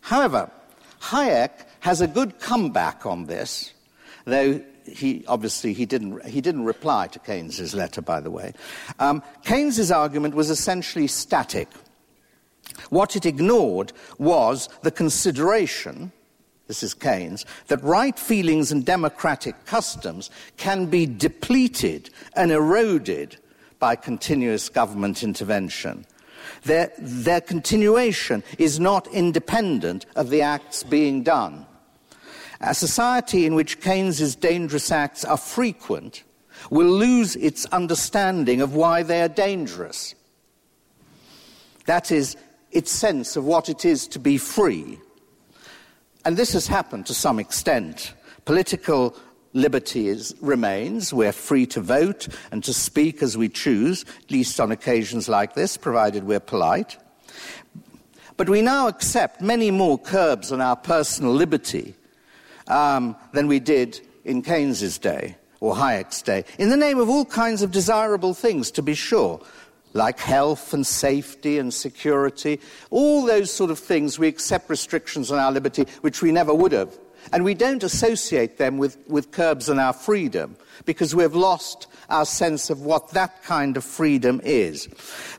However, 0.00 0.50
Hayek 1.02 1.50
has 1.80 2.00
a 2.00 2.06
good 2.06 2.38
comeback 2.38 3.06
on 3.06 3.26
this, 3.26 3.72
though 4.24 4.60
he 4.86 5.24
obviously 5.28 5.72
he 5.72 5.86
didn't, 5.86 6.24
he 6.26 6.40
didn't 6.40 6.64
reply 6.64 7.06
to 7.08 7.18
Keynes's 7.18 7.74
letter, 7.74 8.02
by 8.02 8.20
the 8.20 8.30
way. 8.30 8.52
Um, 8.98 9.22
Keynes's 9.44 9.90
argument 9.90 10.34
was 10.34 10.50
essentially 10.50 11.06
static. 11.06 11.68
What 12.90 13.16
it 13.16 13.26
ignored 13.26 13.92
was 14.18 14.68
the 14.82 14.90
consideration, 14.90 16.12
this 16.66 16.82
is 16.82 16.94
Keynes, 16.94 17.44
that 17.68 17.82
right 17.82 18.18
feelings 18.18 18.72
and 18.72 18.84
democratic 18.84 19.64
customs 19.66 20.30
can 20.56 20.86
be 20.86 21.06
depleted 21.06 22.10
and 22.34 22.50
eroded 22.50 23.36
by 23.78 23.96
continuous 23.96 24.68
government 24.68 25.22
intervention. 25.22 26.06
Their, 26.64 26.92
their 26.98 27.40
continuation 27.40 28.42
is 28.58 28.78
not 28.78 29.06
independent 29.08 30.06
of 30.16 30.30
the 30.30 30.42
acts 30.42 30.82
being 30.82 31.22
done. 31.22 31.66
A 32.60 32.74
society 32.74 33.46
in 33.46 33.54
which 33.54 33.80
Keynes's 33.80 34.36
dangerous 34.36 34.92
acts 34.92 35.24
are 35.24 35.38
frequent 35.38 36.24
will 36.68 36.90
lose 36.90 37.36
its 37.36 37.64
understanding 37.66 38.60
of 38.60 38.74
why 38.74 39.02
they 39.02 39.22
are 39.22 39.28
dangerous. 39.28 40.14
That 41.86 42.12
is, 42.12 42.36
its 42.70 42.92
sense 42.92 43.34
of 43.36 43.44
what 43.44 43.68
it 43.68 43.84
is 43.84 44.06
to 44.08 44.18
be 44.18 44.36
free. 44.36 44.98
And 46.24 46.36
this 46.36 46.52
has 46.52 46.66
happened 46.66 47.06
to 47.06 47.14
some 47.14 47.38
extent. 47.38 48.12
Political 48.44 49.16
liberty 49.54 50.08
is, 50.08 50.34
remains. 50.42 51.14
We're 51.14 51.32
free 51.32 51.66
to 51.68 51.80
vote 51.80 52.28
and 52.52 52.62
to 52.64 52.74
speak 52.74 53.22
as 53.22 53.38
we 53.38 53.48
choose, 53.48 54.04
at 54.22 54.30
least 54.30 54.60
on 54.60 54.70
occasions 54.70 55.30
like 55.30 55.54
this, 55.54 55.78
provided 55.78 56.24
we're 56.24 56.40
polite. 56.40 56.98
But 58.36 58.50
we 58.50 58.60
now 58.60 58.86
accept 58.86 59.40
many 59.40 59.70
more 59.70 59.98
curbs 59.98 60.52
on 60.52 60.60
our 60.60 60.76
personal 60.76 61.32
liberty 61.32 61.94
um, 62.70 63.16
than 63.32 63.46
we 63.46 63.60
did 63.60 64.00
in 64.24 64.42
Keynes's 64.42 64.98
day 64.98 65.36
or 65.60 65.74
Hayek's 65.74 66.22
day, 66.22 66.44
in 66.58 66.70
the 66.70 66.76
name 66.76 66.98
of 66.98 67.08
all 67.08 67.24
kinds 67.24 67.62
of 67.62 67.70
desirable 67.70 68.32
things, 68.32 68.70
to 68.72 68.82
be 68.82 68.94
sure, 68.94 69.40
like 69.92 70.18
health 70.18 70.72
and 70.72 70.86
safety 70.86 71.58
and 71.58 71.74
security, 71.74 72.60
all 72.90 73.26
those 73.26 73.52
sort 73.52 73.70
of 73.70 73.78
things, 73.78 74.18
we 74.18 74.28
accept 74.28 74.70
restrictions 74.70 75.30
on 75.30 75.38
our 75.38 75.52
liberty 75.52 75.84
which 76.00 76.22
we 76.22 76.32
never 76.32 76.54
would 76.54 76.72
have. 76.72 76.96
And 77.32 77.44
we 77.44 77.54
don't 77.54 77.82
associate 77.82 78.56
them 78.56 78.78
with, 78.78 78.96
with 79.08 79.30
curbs 79.30 79.68
on 79.68 79.78
our 79.78 79.92
freedom 79.92 80.56
because 80.86 81.14
we've 81.14 81.34
lost 81.34 81.86
our 82.08 82.24
sense 82.24 82.70
of 82.70 82.80
what 82.80 83.10
that 83.10 83.42
kind 83.42 83.76
of 83.76 83.84
freedom 83.84 84.40
is. 84.42 84.88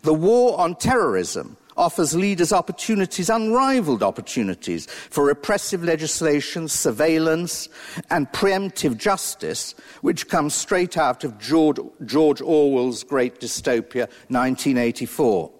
The 0.03 0.13
war 0.13 0.59
on 0.59 0.75
terrorism 0.75 1.57
offers 1.82 2.15
leaders 2.15 2.53
opportunities, 2.53 3.27
unrivaled 3.27 4.03
opportunities, 4.03 4.86
for 4.86 5.25
repressive 5.25 5.84
legislation, 5.84 6.67
surveillance, 6.67 7.67
and 8.11 8.32
preemptive 8.32 8.95
justice, 8.97 9.73
which 10.01 10.29
comes 10.29 10.53
straight 10.53 10.95
out 10.95 11.23
of 11.23 11.38
George, 11.39 12.41
Orwell's 12.41 13.03
great 13.03 13.41
dystopia, 13.41 14.07
1984. 14.29 15.51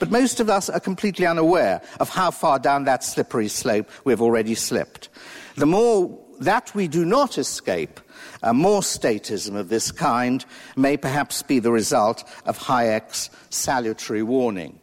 But 0.00 0.10
most 0.10 0.40
of 0.40 0.50
us 0.50 0.68
are 0.68 0.80
completely 0.80 1.26
unaware 1.26 1.80
of 2.00 2.08
how 2.08 2.32
far 2.32 2.58
down 2.58 2.84
that 2.84 3.04
slippery 3.04 3.48
slope 3.48 3.88
we've 4.04 4.22
already 4.22 4.56
slipped. 4.56 5.08
The 5.54 5.66
more 5.66 6.18
that 6.40 6.74
we 6.74 6.88
do 6.88 7.04
not 7.04 7.38
escape, 7.38 8.00
uh, 8.42 8.52
more 8.52 8.80
statism 8.80 9.54
of 9.54 9.68
this 9.68 9.92
kind 9.92 10.44
may 10.76 10.96
perhaps 10.96 11.42
be 11.42 11.60
the 11.60 11.70
result 11.70 12.28
of 12.46 12.58
Hayek's 12.58 13.30
salutary 13.50 14.24
warning. 14.24 14.80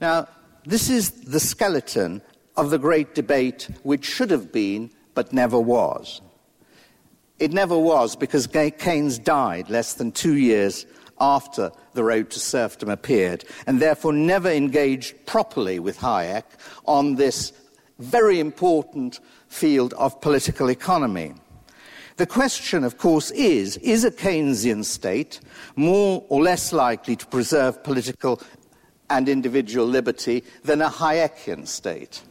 Now, 0.00 0.28
this 0.64 0.88
is 0.88 1.10
the 1.10 1.40
skeleton 1.40 2.22
of 2.56 2.70
the 2.70 2.78
great 2.78 3.14
debate 3.14 3.68
which 3.82 4.04
should 4.04 4.30
have 4.30 4.52
been 4.52 4.90
but 5.14 5.32
never 5.32 5.58
was. 5.58 6.20
It 7.38 7.52
never 7.52 7.78
was 7.78 8.16
because 8.16 8.46
Keynes 8.46 9.18
died 9.18 9.70
less 9.70 9.94
than 9.94 10.12
two 10.12 10.36
years 10.36 10.86
after 11.20 11.70
The 11.92 12.04
Road 12.04 12.30
to 12.30 12.40
Serfdom 12.40 12.88
appeared, 12.88 13.44
and 13.66 13.80
therefore 13.80 14.12
never 14.12 14.50
engaged 14.50 15.26
properly 15.26 15.78
with 15.78 15.98
Hayek 15.98 16.44
on 16.86 17.16
this 17.16 17.52
very 17.98 18.40
important 18.40 19.20
field 19.48 19.92
of 19.94 20.20
political 20.20 20.70
economy. 20.70 21.34
The 22.16 22.26
question, 22.26 22.84
of 22.84 22.98
course, 22.98 23.30
is 23.30 23.78
is 23.78 24.04
a 24.04 24.10
Keynesian 24.10 24.84
state 24.84 25.40
more 25.76 26.24
or 26.28 26.42
less 26.42 26.72
likely 26.72 27.16
to 27.16 27.26
preserve 27.26 27.82
political 27.82 28.40
and 29.10 29.28
individual 29.28 29.86
liberty 29.86 30.44
than 30.64 30.80
a 30.80 30.88
Hayekian 30.88 31.66
state. 31.66 32.22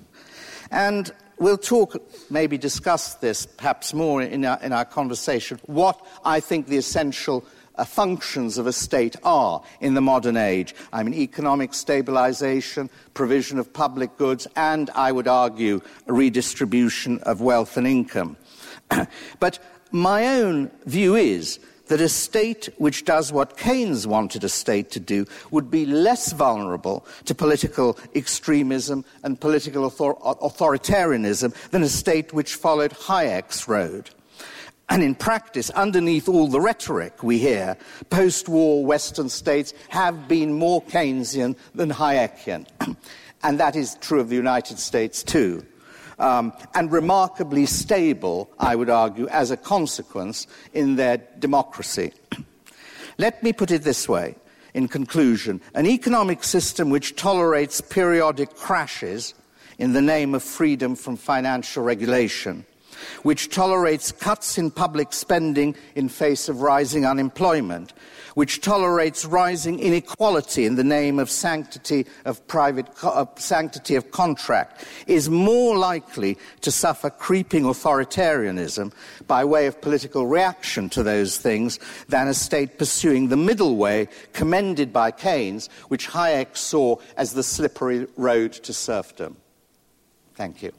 And 0.72 1.12
we'll 1.38 1.58
talk, 1.58 1.98
maybe 2.30 2.58
discuss 2.58 3.16
this 3.16 3.46
perhaps 3.46 3.94
more 3.94 4.22
in 4.22 4.46
our, 4.46 4.60
in 4.62 4.74
our 4.74 4.86
conversation, 4.86 5.60
what 5.66 6.04
I 6.24 6.40
think 6.40 6.68
the 6.68 6.78
essential 6.78 7.46
uh, 7.76 7.86
functions 7.86 8.58
of 8.58 8.68
a 8.68 8.74
state 8.74 9.16
are 9.24 9.64
in 9.80 9.94
the 9.94 10.02
modern 10.02 10.38
age. 10.38 10.76
I 10.92 11.02
mean, 11.04 11.14
economic 11.14 11.74
stabilization, 11.74 12.90
provision 13.14 13.58
of 13.58 13.72
public 13.72 14.18
goods, 14.18 14.48
and 14.56 14.90
I 14.92 15.12
would 15.12 15.28
argue, 15.28 15.82
redistribution 16.06 17.20
of 17.20 17.42
wealth 17.42 17.78
and 17.78 17.88
income. 17.88 18.38
but 19.40 19.60
my 19.92 20.28
own 20.28 20.72
view 20.86 21.16
is 21.16 21.60
that 21.90 22.00
a 22.00 22.08
state 22.08 22.70
which 22.78 23.04
does 23.04 23.32
what 23.32 23.58
Keynes 23.58 24.08
wanted 24.08 24.44
a 24.44 24.50
state 24.50 24.90
to 24.92 25.00
do 25.00 25.26
would 25.52 25.70
be 25.70 25.86
less 25.86 26.32
vulnerable 26.32 27.06
to 27.26 27.36
political 27.36 27.98
extremism 28.16 29.04
and 29.24 29.42
political 29.42 29.84
author- 29.84 30.14
authoritarianism 30.14 31.54
than 31.72 31.84
a 31.84 31.90
state 31.90 32.32
which 32.32 32.56
followed 32.56 32.92
Hayek's 32.92 33.68
road. 33.68 34.12
And 34.92 35.04
in 35.04 35.14
practice, 35.14 35.70
underneath 35.72 36.30
all 36.30 36.48
the 36.48 36.62
rhetoric 36.62 37.22
we 37.22 37.38
hear, 37.38 37.78
post 38.10 38.50
war 38.50 38.84
Western 38.86 39.30
states 39.30 39.74
have 39.90 40.28
been 40.28 40.54
more 40.54 40.82
Keynesian 40.84 41.56
than 41.76 41.92
Hayekian. 41.92 42.66
and 43.44 43.60
that 43.60 43.76
is 43.76 43.96
true 44.02 44.20
of 44.20 44.30
the 44.30 44.36
United 44.36 44.80
States 44.80 45.22
too 45.22 45.66
um, 46.20 46.54
and 46.74 46.92
remarkably 46.92 47.66
stable, 47.66 48.50
I 48.60 48.76
would 48.76 48.90
argue, 48.90 49.28
as 49.30 49.52
a 49.52 49.58
consequence 49.58 50.48
in 50.74 50.96
their 50.96 51.18
democracy. 51.40 52.14
Let 53.18 53.42
me 53.44 53.54
put 53.54 53.72
it 53.72 53.84
this 53.84 54.08
way 54.08 54.36
in 54.74 54.88
conclusion 54.88 55.62
an 55.74 55.88
economic 55.88 56.44
system 56.44 56.90
which 56.90 57.16
tolerates 57.16 57.82
periodic 57.82 58.56
crashes 58.56 59.34
in 59.80 59.94
the 59.94 60.02
name 60.02 60.36
of 60.36 60.44
freedom 60.44 60.96
from 60.96 61.18
financial 61.18 61.84
regulation 61.84 62.66
which 63.24 63.50
tolerates 63.50 64.12
cuts 64.12 64.58
in 64.58 64.72
public 64.72 65.14
spending 65.14 65.76
in 65.96 66.10
face 66.10 66.50
of 66.50 66.62
rising 66.62 67.06
unemployment, 67.06 67.94
which 68.40 68.62
tolerates 68.62 69.26
rising 69.26 69.82
inequality 69.82 70.64
in 70.66 70.76
the 70.76 70.84
name 70.84 71.20
of 71.20 71.30
sanctity 71.30 72.06
of 72.24 72.48
private 72.48 72.88
uh, 73.04 73.26
sanctity 73.36 73.96
of 73.96 74.12
contract, 74.12 74.86
is 75.08 75.30
more 75.30 75.78
likely 75.78 76.38
to 76.62 76.72
suffer 76.72 77.10
creeping 77.10 77.64
authoritarianism 77.64 78.94
by 79.28 79.44
way 79.44 79.68
of 79.68 79.82
political 79.82 80.26
reaction 80.26 80.88
to 80.88 81.04
those 81.04 81.38
things 81.38 81.80
than 82.08 82.30
a 82.30 82.34
state 82.34 82.78
pursuing 82.78 83.28
the 83.28 83.36
middle 83.36 83.76
way 83.76 84.08
commended 84.32 84.94
by 84.94 85.12
Keynes, 85.12 85.68
which 85.90 86.08
Hayek 86.08 86.56
saw 86.56 86.96
as 87.18 87.34
the 87.34 87.44
slippery 87.44 88.08
road 88.16 88.54
to 88.54 88.72
serfdom. 88.72 89.36
Thank 90.36 90.64
you. 90.64 90.72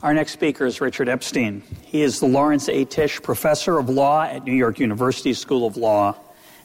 Our 0.00 0.14
next 0.14 0.30
speaker 0.30 0.64
is 0.64 0.80
Richard 0.80 1.08
Epstein. 1.08 1.64
He 1.82 2.02
is 2.02 2.20
the 2.20 2.26
Lawrence 2.26 2.68
A. 2.68 2.84
Tisch 2.84 3.20
Professor 3.20 3.78
of 3.78 3.88
Law 3.88 4.22
at 4.22 4.44
New 4.44 4.54
York 4.54 4.78
University 4.78 5.34
School 5.34 5.66
of 5.66 5.76
Law 5.76 6.14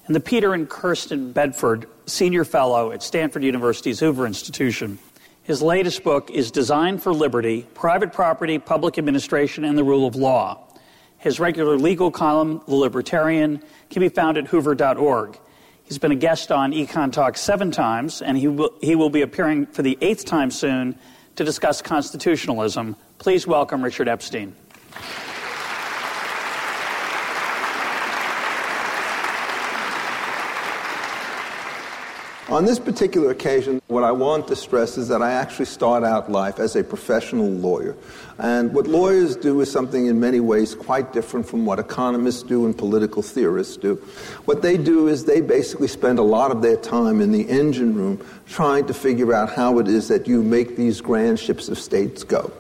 and 0.06 0.16
the 0.16 0.20
Peter 0.20 0.54
and 0.54 0.70
Kirsten 0.70 1.32
Bedford 1.32 1.88
Senior 2.06 2.46
Fellow 2.46 2.92
at 2.92 3.02
Stanford 3.02 3.44
University's 3.44 4.00
Hoover 4.00 4.28
Institution. 4.28 5.00
His 5.42 5.64
latest 5.64 6.04
book 6.04 6.30
is 6.30 6.52
Design 6.52 7.00
for 7.00 7.12
Liberty 7.12 7.66
Private 7.74 8.14
Property, 8.14 8.60
Public 8.60 9.00
Administration, 9.00 9.64
and 9.64 9.76
the 9.76 9.84
Rule 9.84 10.06
of 10.06 10.16
Law. 10.16 10.60
His 11.18 11.40
regular 11.40 11.76
legal 11.76 12.12
column, 12.12 12.62
The 12.68 12.76
Libertarian, 12.76 13.64
can 13.90 14.02
be 14.02 14.10
found 14.10 14.38
at 14.38 14.46
hoover.org. 14.46 15.40
He's 15.86 15.98
been 15.98 16.12
a 16.12 16.16
guest 16.16 16.52
on 16.52 16.72
Econ 16.72 17.12
Talk 17.12 17.38
seven 17.38 17.72
times, 17.72 18.22
and 18.22 18.38
he 18.38 18.48
will, 18.48 18.76
he 18.80 18.94
will 18.94 19.10
be 19.10 19.24
appearing 19.24 19.66
for 19.66 19.82
the 19.82 19.98
eighth 20.02 20.24
time 20.24 20.52
soon 20.52 21.00
to 21.36 21.44
discuss 21.44 21.82
constitutionalism. 21.82 22.96
Please 23.24 23.48
welcome 23.48 23.82
Richard 23.82 24.10
Epstein. 24.10 24.54
On 32.50 32.66
this 32.66 32.80
particular 32.80 33.32
occasion, 33.32 33.82
what 33.88 34.04
I 34.04 34.12
want 34.12 34.50
to 34.50 34.58
stress 34.58 34.98
is 34.98 35.08
that 35.08 35.22
I 35.22 35.32
actually 35.32 35.68
start 35.68 36.04
out 36.04 36.30
life 36.30 36.60
as 36.60 36.76
a 36.76 36.84
professional 36.84 37.50
lawyer. 37.50 37.96
And 38.40 38.74
what 38.74 38.88
lawyers 38.88 39.38
do 39.38 39.62
is 39.62 39.72
something 39.72 40.08
in 40.08 40.20
many 40.20 40.42
ways 40.42 40.76
quite 40.76 41.14
different 41.14 41.48
from 41.48 41.66
what 41.66 41.80
economists 41.80 42.44
do 42.44 42.66
and 42.66 42.78
political 42.78 43.22
theorists 43.22 43.78
do. 43.78 43.96
What 44.44 44.62
they 44.62 44.76
do 44.76 45.08
is 45.08 45.24
they 45.24 45.40
basically 45.40 45.88
spend 45.88 46.20
a 46.20 46.24
lot 46.24 46.52
of 46.52 46.62
their 46.62 46.76
time 46.76 47.22
in 47.22 47.32
the 47.32 47.50
engine 47.50 47.96
room 47.96 48.22
trying 48.50 48.86
to 48.88 48.94
figure 48.94 49.34
out 49.34 49.54
how 49.54 49.80
it 49.80 49.88
is 49.88 50.10
that 50.10 50.28
you 50.28 50.44
make 50.44 50.76
these 50.76 51.00
grand 51.00 51.40
ships 51.40 51.70
of 51.70 51.80
states 51.80 52.26
go. 52.26 52.52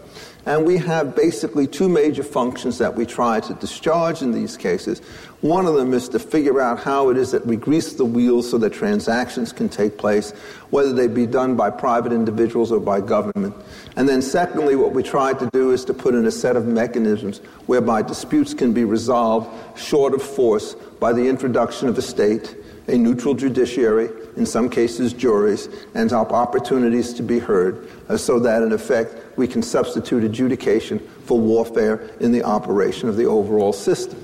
And 0.45 0.65
we 0.65 0.77
have 0.77 1.15
basically 1.15 1.67
two 1.67 1.87
major 1.87 2.23
functions 2.23 2.77
that 2.79 2.95
we 2.95 3.05
try 3.05 3.39
to 3.39 3.53
discharge 3.53 4.21
in 4.21 4.33
these 4.33 4.57
cases. 4.57 4.99
One 5.39 5.65
of 5.65 5.75
them 5.75 5.93
is 5.93 6.09
to 6.09 6.19
figure 6.19 6.59
out 6.59 6.79
how 6.79 7.09
it 7.09 7.17
is 7.17 7.31
that 7.31 7.45
we 7.45 7.55
grease 7.55 7.93
the 7.93 8.03
wheels 8.03 8.51
so 8.51 8.57
that 8.57 8.73
transactions 8.73 9.53
can 9.53 9.69
take 9.69 9.97
place, 9.97 10.31
whether 10.69 10.91
they 10.91 11.07
be 11.07 11.25
done 11.25 11.55
by 11.55 11.69
private 11.69 12.11
individuals 12.11 12.73
or 12.73 12.81
by 12.81 12.99
government. 12.99 13.55
And 13.95 14.09
then, 14.09 14.21
secondly, 14.21 14.75
what 14.75 14.91
we 14.91 15.01
try 15.01 15.33
to 15.33 15.49
do 15.53 15.71
is 15.71 15.85
to 15.85 15.93
put 15.93 16.13
in 16.13 16.25
a 16.25 16.31
set 16.31 16.57
of 16.57 16.65
mechanisms 16.65 17.37
whereby 17.67 18.01
disputes 18.01 18.53
can 18.53 18.73
be 18.73 18.83
resolved 18.83 19.49
short 19.77 20.13
of 20.13 20.21
force 20.21 20.73
by 20.99 21.13
the 21.13 21.29
introduction 21.29 21.87
of 21.87 21.97
a 21.97 22.01
state, 22.01 22.55
a 22.87 22.97
neutral 22.97 23.33
judiciary, 23.33 24.09
in 24.35 24.45
some 24.45 24.69
cases 24.69 25.13
juries, 25.13 25.69
and 25.95 26.11
opportunities 26.13 27.13
to 27.13 27.23
be 27.23 27.39
heard, 27.39 27.89
uh, 28.09 28.17
so 28.17 28.39
that 28.39 28.63
in 28.63 28.71
effect 28.71 29.37
we 29.37 29.47
can 29.47 29.61
substitute 29.61 30.23
adjudication 30.23 30.99
for 31.25 31.39
warfare 31.39 32.09
in 32.19 32.31
the 32.31 32.43
operation 32.43 33.09
of 33.09 33.15
the 33.15 33.25
overall 33.25 33.73
system. 33.73 34.19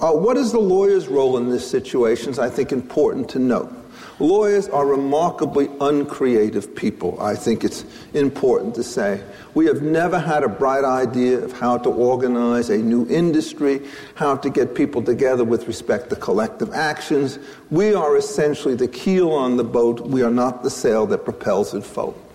Uh, 0.00 0.12
what 0.12 0.36
is 0.36 0.52
the 0.52 0.60
lawyer's 0.60 1.08
role 1.08 1.36
in 1.38 1.48
this 1.48 1.68
situation 1.68 2.30
is, 2.30 2.38
I 2.38 2.48
think, 2.48 2.70
important 2.70 3.28
to 3.30 3.38
note. 3.38 3.72
Lawyers 4.20 4.68
are 4.68 4.84
remarkably 4.84 5.68
uncreative 5.80 6.74
people, 6.74 7.20
I 7.20 7.36
think 7.36 7.62
it's 7.62 7.84
important 8.14 8.74
to 8.74 8.82
say. 8.82 9.22
We 9.54 9.66
have 9.66 9.82
never 9.82 10.18
had 10.18 10.42
a 10.42 10.48
bright 10.48 10.84
idea 10.84 11.38
of 11.38 11.52
how 11.52 11.78
to 11.78 11.88
organize 11.88 12.68
a 12.68 12.78
new 12.78 13.06
industry, 13.08 13.80
how 14.16 14.36
to 14.36 14.50
get 14.50 14.74
people 14.74 15.02
together 15.02 15.44
with 15.44 15.68
respect 15.68 16.10
to 16.10 16.16
collective 16.16 16.72
actions. 16.72 17.38
We 17.70 17.94
are 17.94 18.16
essentially 18.16 18.74
the 18.74 18.88
keel 18.88 19.30
on 19.30 19.56
the 19.56 19.64
boat. 19.64 20.00
We 20.00 20.22
are 20.22 20.32
not 20.32 20.64
the 20.64 20.70
sail 20.70 21.06
that 21.06 21.24
propels 21.24 21.72
it 21.72 21.84
forward. 21.84 22.27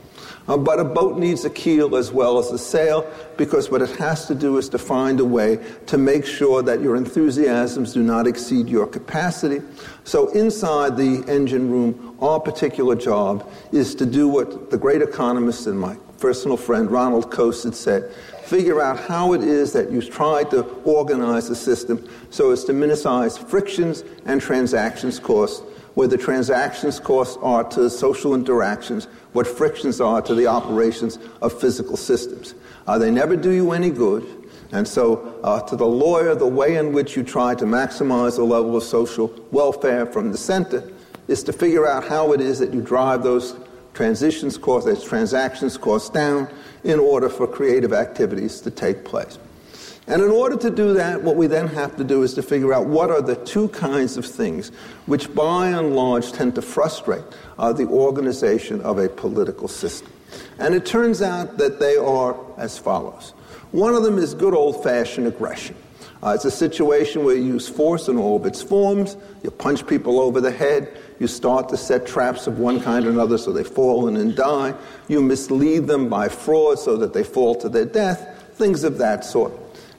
Uh, 0.47 0.57
but 0.57 0.79
a 0.79 0.83
boat 0.83 1.17
needs 1.17 1.45
a 1.45 1.49
keel 1.49 1.95
as 1.95 2.11
well 2.11 2.37
as 2.37 2.51
a 2.51 2.57
sail 2.57 3.09
because 3.37 3.71
what 3.71 3.81
it 3.81 3.89
has 3.97 4.27
to 4.27 4.35
do 4.35 4.57
is 4.57 4.67
to 4.69 4.77
find 4.77 5.19
a 5.19 5.25
way 5.25 5.57
to 5.85 5.97
make 5.97 6.25
sure 6.25 6.61
that 6.61 6.81
your 6.81 6.95
enthusiasms 6.95 7.93
do 7.93 8.03
not 8.03 8.27
exceed 8.27 8.67
your 8.67 8.85
capacity. 8.85 9.61
So, 10.03 10.27
inside 10.29 10.97
the 10.97 11.23
engine 11.27 11.71
room, 11.71 12.17
our 12.19 12.39
particular 12.39 12.95
job 12.95 13.49
is 13.71 13.95
to 13.95 14.05
do 14.05 14.27
what 14.27 14.69
the 14.69 14.77
great 14.77 15.01
economist 15.01 15.67
and 15.67 15.79
my 15.79 15.95
personal 16.19 16.57
friend 16.57 16.89
Ronald 16.89 17.31
Coase 17.31 17.63
had 17.65 17.75
said, 17.75 18.11
figure 18.45 18.81
out 18.81 18.99
how 18.99 19.33
it 19.33 19.43
is 19.43 19.73
that 19.73 19.91
you 19.91 20.01
try 20.01 20.43
to 20.45 20.61
organize 20.85 21.49
the 21.49 21.55
system 21.55 22.07
so 22.29 22.51
as 22.51 22.63
to 22.65 22.71
minimize 22.71 23.37
frictions 23.37 24.03
and 24.25 24.41
transactions 24.41 25.19
costs, 25.19 25.61
where 25.95 26.07
the 26.07 26.17
transactions 26.17 26.99
costs 26.99 27.37
are 27.41 27.63
to 27.63 27.89
social 27.89 28.33
interactions, 28.33 29.05
what 29.33 29.47
frictions 29.47 30.01
are 30.01 30.21
to 30.21 30.33
the 30.33 30.47
operations 30.47 31.19
of 31.41 31.59
physical 31.59 31.97
systems. 31.97 32.55
Uh, 32.87 32.97
they 32.97 33.11
never 33.11 33.35
do 33.35 33.51
you 33.51 33.71
any 33.71 33.89
good. 33.89 34.25
And 34.71 34.87
so, 34.87 35.39
uh, 35.43 35.61
to 35.61 35.75
the 35.75 35.85
lawyer, 35.85 36.33
the 36.33 36.47
way 36.47 36.77
in 36.77 36.93
which 36.93 37.15
you 37.15 37.23
try 37.23 37.53
to 37.55 37.65
maximize 37.65 38.37
the 38.37 38.43
level 38.43 38.75
of 38.75 38.83
social 38.83 39.31
welfare 39.51 40.07
from 40.07 40.31
the 40.31 40.37
center 40.37 40.91
is 41.27 41.43
to 41.43 41.53
figure 41.53 41.87
out 41.87 42.07
how 42.07 42.33
it 42.33 42.41
is 42.41 42.57
that 42.59 42.73
you 42.73 42.81
drive 42.81 43.21
those 43.21 43.55
transitions 43.93 44.57
costs, 44.57 44.89
those 44.89 45.03
transactions 45.03 45.77
costs 45.77 46.09
down 46.09 46.49
in 46.83 46.99
order 46.99 47.29
for 47.29 47.47
creative 47.47 47.93
activities 47.93 48.59
to 48.61 48.71
take 48.71 49.05
place. 49.05 49.37
And 50.05 50.21
in 50.21 50.29
order 50.29 50.57
to 50.57 50.69
do 50.69 50.93
that, 50.95 51.21
what 51.21 51.37
we 51.37 51.47
then 51.47 51.67
have 51.67 51.95
to 51.95 52.03
do 52.03 52.23
is 52.23 52.33
to 52.33 52.43
figure 52.43 52.73
out 52.73 52.87
what 52.87 53.09
are 53.09 53.21
the 53.21 53.35
two 53.35 53.69
kinds 53.69 54.17
of 54.17 54.25
things 54.25 54.69
which, 55.05 55.33
by 55.33 55.69
and 55.69 55.95
large, 55.95 56.33
tend 56.33 56.55
to 56.55 56.61
frustrate 56.61 57.23
uh, 57.57 57.71
the 57.71 57.87
organization 57.87 58.81
of 58.81 58.97
a 58.97 59.07
political 59.07 59.69
system. 59.69 60.11
And 60.59 60.75
it 60.75 60.85
turns 60.85 61.21
out 61.21 61.57
that 61.57 61.79
they 61.79 61.95
are 61.95 62.35
as 62.57 62.77
follows. 62.77 63.33
One 63.71 63.95
of 63.95 64.03
them 64.03 64.17
is 64.17 64.33
good 64.33 64.53
old 64.53 64.83
fashioned 64.83 65.27
aggression. 65.27 65.75
Uh, 66.21 66.33
it's 66.35 66.45
a 66.45 66.51
situation 66.51 67.23
where 67.23 67.35
you 67.35 67.43
use 67.43 67.67
force 67.67 68.07
in 68.07 68.17
all 68.17 68.37
of 68.37 68.45
its 68.45 68.61
forms, 68.61 69.17
you 69.43 69.51
punch 69.51 69.85
people 69.85 70.19
over 70.19 70.39
the 70.39 70.51
head, 70.51 70.97
you 71.19 71.27
start 71.27 71.67
to 71.69 71.75
set 71.75 72.07
traps 72.07 72.47
of 72.47 72.59
one 72.59 72.79
kind 72.79 73.05
or 73.05 73.09
another 73.09 73.37
so 73.37 73.51
they 73.51 73.63
fall 73.63 74.07
in 74.07 74.15
and 74.15 74.35
die, 74.35 74.73
you 75.09 75.21
mislead 75.21 75.85
them 75.85 76.07
by 76.07 76.29
fraud 76.29 76.79
so 76.79 76.95
that 76.95 77.13
they 77.13 77.23
fall 77.23 77.55
to 77.55 77.67
their 77.67 77.85
death, 77.85 78.53
things 78.53 78.85
of 78.85 78.97
that 78.97 79.25
sort. 79.25 79.51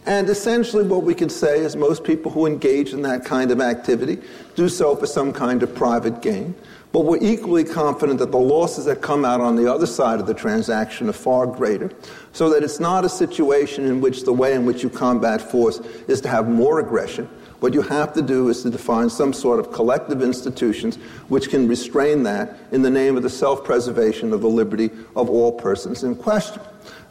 And 0.07 0.28
essentially, 0.28 0.84
what 0.84 1.02
we 1.02 1.14
can 1.14 1.30
say 1.30 1.61
is 1.61 1.76
most 1.76 2.05
people 2.05 2.30
who 2.30 2.44
engage 2.46 2.92
in 2.92 3.02
that 3.02 3.24
kind 3.24 3.50
of 3.50 3.61
activity 3.61 4.18
do 4.55 4.68
so 4.68 4.94
for 4.96 5.07
some 5.07 5.32
kind 5.32 5.62
of 5.62 5.74
private 5.74 6.20
gain. 6.20 6.55
But 6.92 7.07
we're 7.07 7.22
equally 7.22 7.64
confident 7.64 8.18
that 8.20 8.30
the 8.30 8.38
losses 8.38 8.84
that 8.84 9.00
come 9.00 9.24
out 9.24 9.40
on 9.40 9.57
the 9.57 9.72
other 9.72 9.86
side 9.86 10.20
of 10.20 10.26
the 10.26 10.34
transaction 10.34 11.09
are 11.09 11.12
far 11.12 11.46
greater, 11.46 11.90
so 12.32 12.50
that 12.50 12.62
it's 12.62 12.78
not 12.78 13.05
a 13.05 13.09
situation 13.09 13.86
in 13.86 14.00
which 14.00 14.24
the 14.24 14.32
way 14.32 14.55
in 14.55 14.64
which 14.64 14.82
you 14.82 14.90
combat 14.90 15.40
force 15.40 15.80
is 16.07 16.20
to 16.20 16.28
have 16.28 16.48
more 16.48 16.78
aggression. 16.78 17.28
What 17.64 17.72
you 17.72 17.80
have 17.80 18.12
to 18.12 18.20
do 18.20 18.50
is 18.50 18.62
to 18.64 18.68
define 18.68 19.08
some 19.08 19.32
sort 19.32 19.58
of 19.58 19.72
collective 19.72 20.20
institutions 20.20 20.96
which 21.28 21.48
can 21.48 21.66
restrain 21.66 22.22
that 22.24 22.58
in 22.72 22.82
the 22.82 22.90
name 22.90 23.16
of 23.16 23.22
the 23.22 23.30
self 23.30 23.64
preservation 23.64 24.34
of 24.34 24.42
the 24.42 24.50
liberty 24.50 24.90
of 25.16 25.30
all 25.30 25.50
persons 25.50 26.04
in 26.04 26.14
question. 26.14 26.60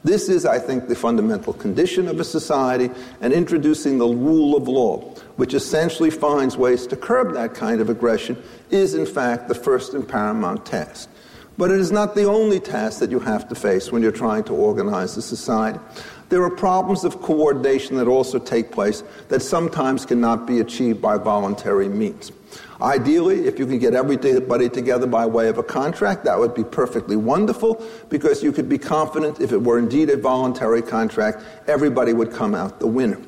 This 0.03 0.29
is, 0.29 0.45
I 0.45 0.59
think, 0.59 0.87
the 0.87 0.95
fundamental 0.95 1.53
condition 1.53 2.07
of 2.07 2.19
a 2.19 2.23
society, 2.23 2.91
and 3.19 3.33
introducing 3.33 3.97
the 3.97 4.05
rule 4.05 4.55
of 4.55 4.67
law, 4.67 4.99
which 5.37 5.55
essentially 5.55 6.11
finds 6.11 6.55
ways 6.55 6.85
to 6.85 6.95
curb 6.95 7.33
that 7.33 7.55
kind 7.55 7.81
of 7.81 7.89
aggression, 7.89 8.37
is 8.69 8.93
in 8.93 9.07
fact 9.07 9.47
the 9.47 9.55
first 9.55 9.95
and 9.95 10.07
paramount 10.07 10.67
task. 10.67 11.09
But 11.57 11.71
it 11.71 11.79
is 11.79 11.91
not 11.91 12.13
the 12.13 12.25
only 12.25 12.59
task 12.59 12.99
that 12.99 13.09
you 13.09 13.19
have 13.21 13.47
to 13.49 13.55
face 13.55 13.91
when 13.91 14.03
you're 14.03 14.11
trying 14.11 14.43
to 14.43 14.53
organize 14.53 15.17
a 15.17 15.21
society. 15.23 15.79
There 16.34 16.41
are 16.41 16.49
problems 16.49 17.03
of 17.03 17.21
coordination 17.21 17.95
that 17.97 18.07
also 18.07 18.39
take 18.39 18.71
place 18.71 19.03
that 19.29 19.43
sometimes 19.43 20.03
cannot 20.03 20.47
be 20.47 20.61
achieved 20.61 20.99
by 20.99 21.17
voluntary 21.17 21.88
means. 21.88 22.31
Ideally, 22.81 23.45
if 23.45 23.59
you 23.59 23.67
can 23.67 23.77
get 23.77 23.93
everybody 23.93 24.67
together 24.67 25.05
by 25.05 25.27
way 25.27 25.47
of 25.47 25.59
a 25.59 25.63
contract, 25.63 26.23
that 26.23 26.39
would 26.39 26.55
be 26.55 26.63
perfectly 26.63 27.15
wonderful 27.15 27.86
because 28.09 28.41
you 28.41 28.51
could 28.51 28.67
be 28.67 28.79
confident 28.79 29.41
if 29.41 29.51
it 29.51 29.61
were 29.61 29.77
indeed 29.77 30.09
a 30.09 30.17
voluntary 30.17 30.81
contract, 30.81 31.43
everybody 31.67 32.13
would 32.13 32.31
come 32.34 32.55
out 32.55 32.79
the 32.79 32.88
winner. 32.88 33.21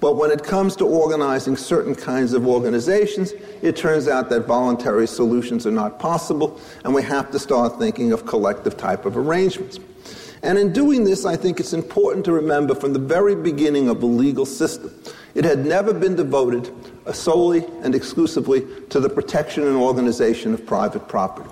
But 0.00 0.16
when 0.16 0.30
it 0.30 0.44
comes 0.44 0.76
to 0.76 0.86
organizing 0.86 1.56
certain 1.56 1.94
kinds 1.94 2.34
of 2.34 2.46
organizations, 2.46 3.32
it 3.62 3.74
turns 3.74 4.06
out 4.06 4.28
that 4.28 4.40
voluntary 4.40 5.06
solutions 5.06 5.66
are 5.66 5.70
not 5.70 5.98
possible, 5.98 6.60
and 6.84 6.94
we 6.94 7.02
have 7.04 7.30
to 7.30 7.38
start 7.38 7.78
thinking 7.78 8.12
of 8.12 8.26
collective 8.26 8.76
type 8.76 9.06
of 9.06 9.16
arrangements. 9.16 9.80
And 10.42 10.58
in 10.58 10.72
doing 10.72 11.04
this, 11.04 11.26
I 11.26 11.36
think 11.36 11.60
it's 11.60 11.72
important 11.72 12.24
to 12.24 12.32
remember 12.32 12.74
from 12.74 12.92
the 12.92 12.98
very 12.98 13.36
beginning 13.36 13.88
of 13.88 14.00
the 14.00 14.06
legal 14.06 14.46
system, 14.46 14.92
it 15.34 15.44
had 15.44 15.66
never 15.66 15.92
been 15.92 16.16
devoted 16.16 16.70
uh, 17.06 17.12
solely 17.12 17.64
and 17.82 17.94
exclusively 17.94 18.66
to 18.88 19.00
the 19.00 19.08
protection 19.08 19.66
and 19.66 19.76
organization 19.76 20.54
of 20.54 20.64
private 20.66 21.06
property. 21.08 21.48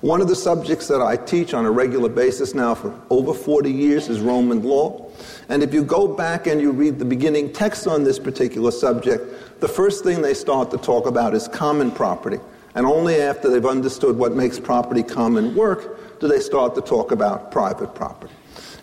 One 0.00 0.20
of 0.20 0.28
the 0.28 0.36
subjects 0.36 0.88
that 0.88 1.00
I 1.00 1.16
teach 1.16 1.54
on 1.54 1.64
a 1.64 1.70
regular 1.70 2.08
basis 2.08 2.54
now 2.54 2.74
for 2.74 2.98
over 3.10 3.32
40 3.34 3.70
years 3.70 4.08
is 4.08 4.20
Roman 4.20 4.62
law. 4.62 5.10
And 5.48 5.62
if 5.62 5.72
you 5.72 5.84
go 5.84 6.08
back 6.08 6.46
and 6.46 6.60
you 6.60 6.70
read 6.70 6.98
the 6.98 7.04
beginning 7.04 7.52
text 7.52 7.86
on 7.86 8.04
this 8.04 8.18
particular 8.18 8.70
subject, 8.70 9.60
the 9.60 9.68
first 9.68 10.02
thing 10.02 10.22
they 10.22 10.34
start 10.34 10.70
to 10.70 10.78
talk 10.78 11.06
about 11.06 11.34
is 11.34 11.48
common 11.48 11.90
property. 11.90 12.38
And 12.74 12.86
only 12.86 13.20
after 13.20 13.50
they've 13.50 13.66
understood 13.66 14.16
what 14.16 14.32
makes 14.32 14.58
property 14.58 15.02
common 15.02 15.54
work 15.54 15.99
do 16.20 16.28
they 16.28 16.40
start 16.40 16.74
to 16.76 16.80
talk 16.80 17.10
about 17.10 17.50
private 17.50 17.94
property. 17.94 18.32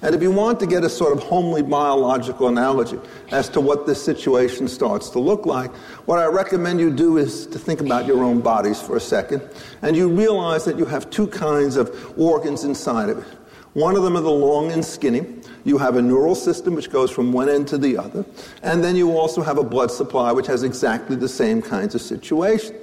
And 0.01 0.13
if 0.13 0.21
you 0.21 0.31
want 0.31 0.59
to 0.59 0.67
get 0.67 0.83
a 0.83 0.89
sort 0.89 1.15
of 1.17 1.23
homely 1.23 1.63
biological 1.63 2.47
analogy 2.47 2.99
as 3.31 3.49
to 3.49 3.61
what 3.61 3.88
this 3.88 4.03
situation 4.03 4.67
starts 4.67 5.09
to 5.11 5.19
look 5.19 5.45
like, 5.45 5.75
what 6.05 6.19
I 6.19 6.25
recommend 6.25 6.79
you 6.79 6.91
do 6.91 7.17
is 7.17 7.47
to 7.47 7.57
think 7.57 7.81
about 7.81 8.05
your 8.05 8.23
own 8.23 8.41
bodies 8.41 8.79
for 8.79 8.95
a 8.95 8.99
second, 8.99 9.41
and 9.81 9.95
you 9.95 10.07
realize 10.07 10.65
that 10.65 10.77
you 10.77 10.85
have 10.85 11.09
two 11.09 11.27
kinds 11.27 11.77
of 11.77 12.13
organs 12.19 12.63
inside 12.63 13.09
of 13.09 13.19
it. 13.19 13.27
One 13.73 13.95
of 13.95 14.03
them 14.03 14.17
are 14.17 14.21
the 14.21 14.29
long 14.29 14.71
and 14.71 14.83
skinny. 14.83 15.23
You 15.63 15.77
have 15.77 15.97
a 15.97 16.01
neural 16.01 16.35
system 16.35 16.73
which 16.73 16.89
goes 16.89 17.11
from 17.11 17.31
one 17.31 17.49
end 17.49 17.67
to 17.69 17.77
the 17.77 17.97
other, 17.97 18.25
and 18.63 18.83
then 18.83 18.95
you 18.95 19.17
also 19.17 19.41
have 19.41 19.57
a 19.57 19.63
blood 19.63 19.91
supply 19.91 20.31
which 20.31 20.47
has 20.47 20.63
exactly 20.63 21.15
the 21.15 21.29
same 21.29 21.61
kinds 21.61 21.93
of 21.93 22.01
situation. 22.01 22.75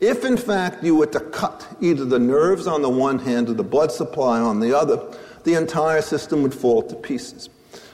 If 0.00 0.24
in 0.24 0.36
fact 0.36 0.84
you 0.84 0.94
were 0.94 1.06
to 1.06 1.20
cut 1.20 1.66
either 1.80 2.04
the 2.04 2.18
nerves 2.18 2.66
on 2.66 2.82
the 2.82 2.90
one 2.90 3.18
hand 3.18 3.48
or 3.48 3.54
the 3.54 3.62
blood 3.64 3.90
supply 3.90 4.40
on 4.40 4.60
the 4.60 4.76
other, 4.76 5.00
the 5.44 5.54
entire 5.54 6.02
system 6.02 6.42
would 6.42 6.52
fall 6.52 6.82
to 6.82 6.94
pieces. 6.94 7.48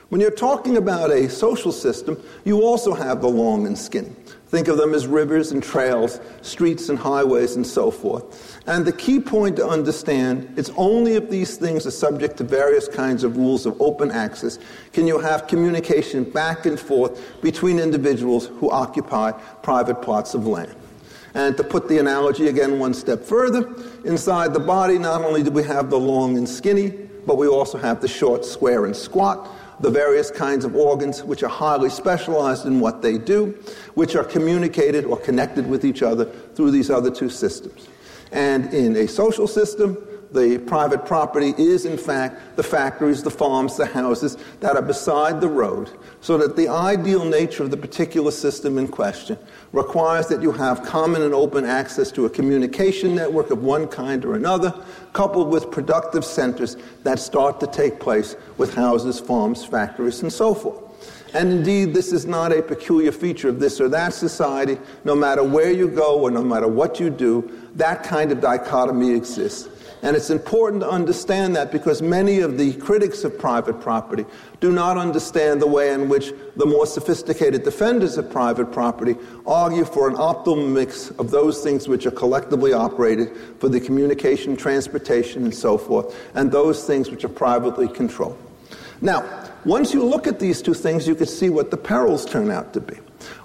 When 0.08 0.20
you're 0.20 0.30
talking 0.30 0.76
about 0.76 1.10
a 1.10 1.30
social 1.30 1.72
system, 1.72 2.20
you 2.44 2.62
also 2.62 2.92
have 2.92 3.20
the 3.20 3.28
long 3.28 3.66
and 3.66 3.78
skinny. 3.78 4.12
Think 4.48 4.68
of 4.68 4.76
them 4.76 4.92
as 4.92 5.06
rivers 5.06 5.52
and 5.52 5.62
trails, 5.62 6.20
streets 6.42 6.90
and 6.90 6.98
highways, 6.98 7.56
and 7.56 7.66
so 7.66 7.90
forth. 7.90 8.60
And 8.66 8.84
the 8.84 8.92
key 8.92 9.18
point 9.18 9.56
to 9.56 9.66
understand 9.66 10.58
is 10.58 10.70
only 10.76 11.14
if 11.14 11.30
these 11.30 11.56
things 11.56 11.86
are 11.86 11.90
subject 11.90 12.36
to 12.38 12.44
various 12.44 12.88
kinds 12.88 13.24
of 13.24 13.38
rules 13.38 13.64
of 13.64 13.80
open 13.80 14.10
access 14.10 14.58
can 14.92 15.06
you 15.06 15.18
have 15.18 15.46
communication 15.46 16.24
back 16.24 16.66
and 16.66 16.78
forth 16.78 17.40
between 17.40 17.78
individuals 17.78 18.48
who 18.58 18.70
occupy 18.70 19.30
private 19.62 20.02
parts 20.02 20.34
of 20.34 20.46
land. 20.46 20.76
And 21.34 21.56
to 21.56 21.64
put 21.64 21.88
the 21.88 21.98
analogy 21.98 22.48
again 22.48 22.78
one 22.78 22.94
step 22.94 23.22
further, 23.22 23.74
inside 24.04 24.52
the 24.52 24.60
body, 24.60 24.98
not 24.98 25.22
only 25.22 25.42
do 25.42 25.50
we 25.50 25.62
have 25.64 25.88
the 25.88 25.98
long 25.98 26.36
and 26.36 26.48
skinny, 26.48 26.90
but 27.26 27.38
we 27.38 27.46
also 27.46 27.78
have 27.78 28.00
the 28.00 28.08
short, 28.08 28.44
square, 28.44 28.84
and 28.84 28.94
squat, 28.94 29.48
the 29.80 29.90
various 29.90 30.30
kinds 30.30 30.64
of 30.64 30.76
organs 30.76 31.22
which 31.22 31.42
are 31.42 31.48
highly 31.48 31.88
specialized 31.88 32.66
in 32.66 32.80
what 32.80 33.02
they 33.02 33.18
do, 33.18 33.58
which 33.94 34.14
are 34.14 34.24
communicated 34.24 35.04
or 35.04 35.16
connected 35.16 35.68
with 35.68 35.84
each 35.84 36.02
other 36.02 36.26
through 36.54 36.70
these 36.70 36.90
other 36.90 37.10
two 37.10 37.30
systems. 37.30 37.88
And 38.30 38.72
in 38.72 38.96
a 38.96 39.08
social 39.08 39.46
system, 39.46 39.98
the 40.32 40.58
private 40.66 41.04
property 41.04 41.54
is, 41.58 41.84
in 41.84 41.98
fact, 41.98 42.56
the 42.56 42.62
factories, 42.62 43.22
the 43.22 43.30
farms, 43.30 43.76
the 43.76 43.86
houses 43.86 44.36
that 44.60 44.76
are 44.76 44.82
beside 44.82 45.40
the 45.40 45.48
road, 45.48 45.90
so 46.20 46.38
that 46.38 46.56
the 46.56 46.68
ideal 46.68 47.24
nature 47.24 47.62
of 47.62 47.70
the 47.70 47.76
particular 47.76 48.30
system 48.30 48.78
in 48.78 48.88
question 48.88 49.38
requires 49.72 50.28
that 50.28 50.42
you 50.42 50.52
have 50.52 50.82
common 50.84 51.22
and 51.22 51.34
open 51.34 51.64
access 51.64 52.10
to 52.12 52.26
a 52.26 52.30
communication 52.30 53.14
network 53.14 53.50
of 53.50 53.62
one 53.62 53.86
kind 53.88 54.24
or 54.24 54.34
another, 54.34 54.72
coupled 55.12 55.48
with 55.48 55.70
productive 55.70 56.24
centers 56.24 56.76
that 57.02 57.18
start 57.18 57.60
to 57.60 57.66
take 57.66 58.00
place 58.00 58.36
with 58.58 58.74
houses, 58.74 59.20
farms, 59.20 59.64
factories, 59.64 60.22
and 60.22 60.32
so 60.32 60.54
forth. 60.54 60.82
And 61.34 61.50
indeed, 61.50 61.94
this 61.94 62.12
is 62.12 62.26
not 62.26 62.52
a 62.52 62.62
peculiar 62.62 63.10
feature 63.10 63.48
of 63.48 63.58
this 63.58 63.80
or 63.80 63.88
that 63.88 64.12
society. 64.12 64.76
No 65.04 65.14
matter 65.14 65.42
where 65.42 65.70
you 65.70 65.88
go 65.88 66.20
or 66.20 66.30
no 66.30 66.42
matter 66.42 66.68
what 66.68 67.00
you 67.00 67.08
do, 67.08 67.50
that 67.74 68.02
kind 68.02 68.32
of 68.32 68.40
dichotomy 68.40 69.14
exists. 69.14 69.68
And 70.02 70.16
it's 70.16 70.30
important 70.30 70.82
to 70.82 70.90
understand 70.90 71.54
that 71.54 71.70
because 71.70 72.02
many 72.02 72.40
of 72.40 72.58
the 72.58 72.74
critics 72.74 73.22
of 73.22 73.38
private 73.38 73.80
property 73.80 74.26
do 74.58 74.72
not 74.72 74.98
understand 74.98 75.62
the 75.62 75.66
way 75.68 75.94
in 75.94 76.08
which 76.08 76.32
the 76.56 76.66
more 76.66 76.86
sophisticated 76.86 77.62
defenders 77.62 78.18
of 78.18 78.28
private 78.28 78.72
property 78.72 79.14
argue 79.46 79.84
for 79.84 80.08
an 80.08 80.16
optimal 80.16 80.68
mix 80.68 81.10
of 81.12 81.30
those 81.30 81.62
things 81.62 81.86
which 81.86 82.04
are 82.04 82.10
collectively 82.10 82.72
operated 82.72 83.30
for 83.60 83.68
the 83.68 83.78
communication, 83.78 84.56
transportation, 84.56 85.44
and 85.44 85.54
so 85.54 85.78
forth, 85.78 86.16
and 86.34 86.50
those 86.50 86.84
things 86.84 87.08
which 87.08 87.24
are 87.24 87.28
privately 87.28 87.86
controlled. 87.86 88.36
Now, 89.00 89.24
once 89.64 89.94
you 89.94 90.04
look 90.04 90.26
at 90.26 90.40
these 90.40 90.60
two 90.60 90.74
things, 90.74 91.06
you 91.06 91.14
can 91.14 91.26
see 91.26 91.48
what 91.48 91.70
the 91.70 91.76
perils 91.76 92.26
turn 92.26 92.50
out 92.50 92.72
to 92.72 92.80
be. 92.80 92.96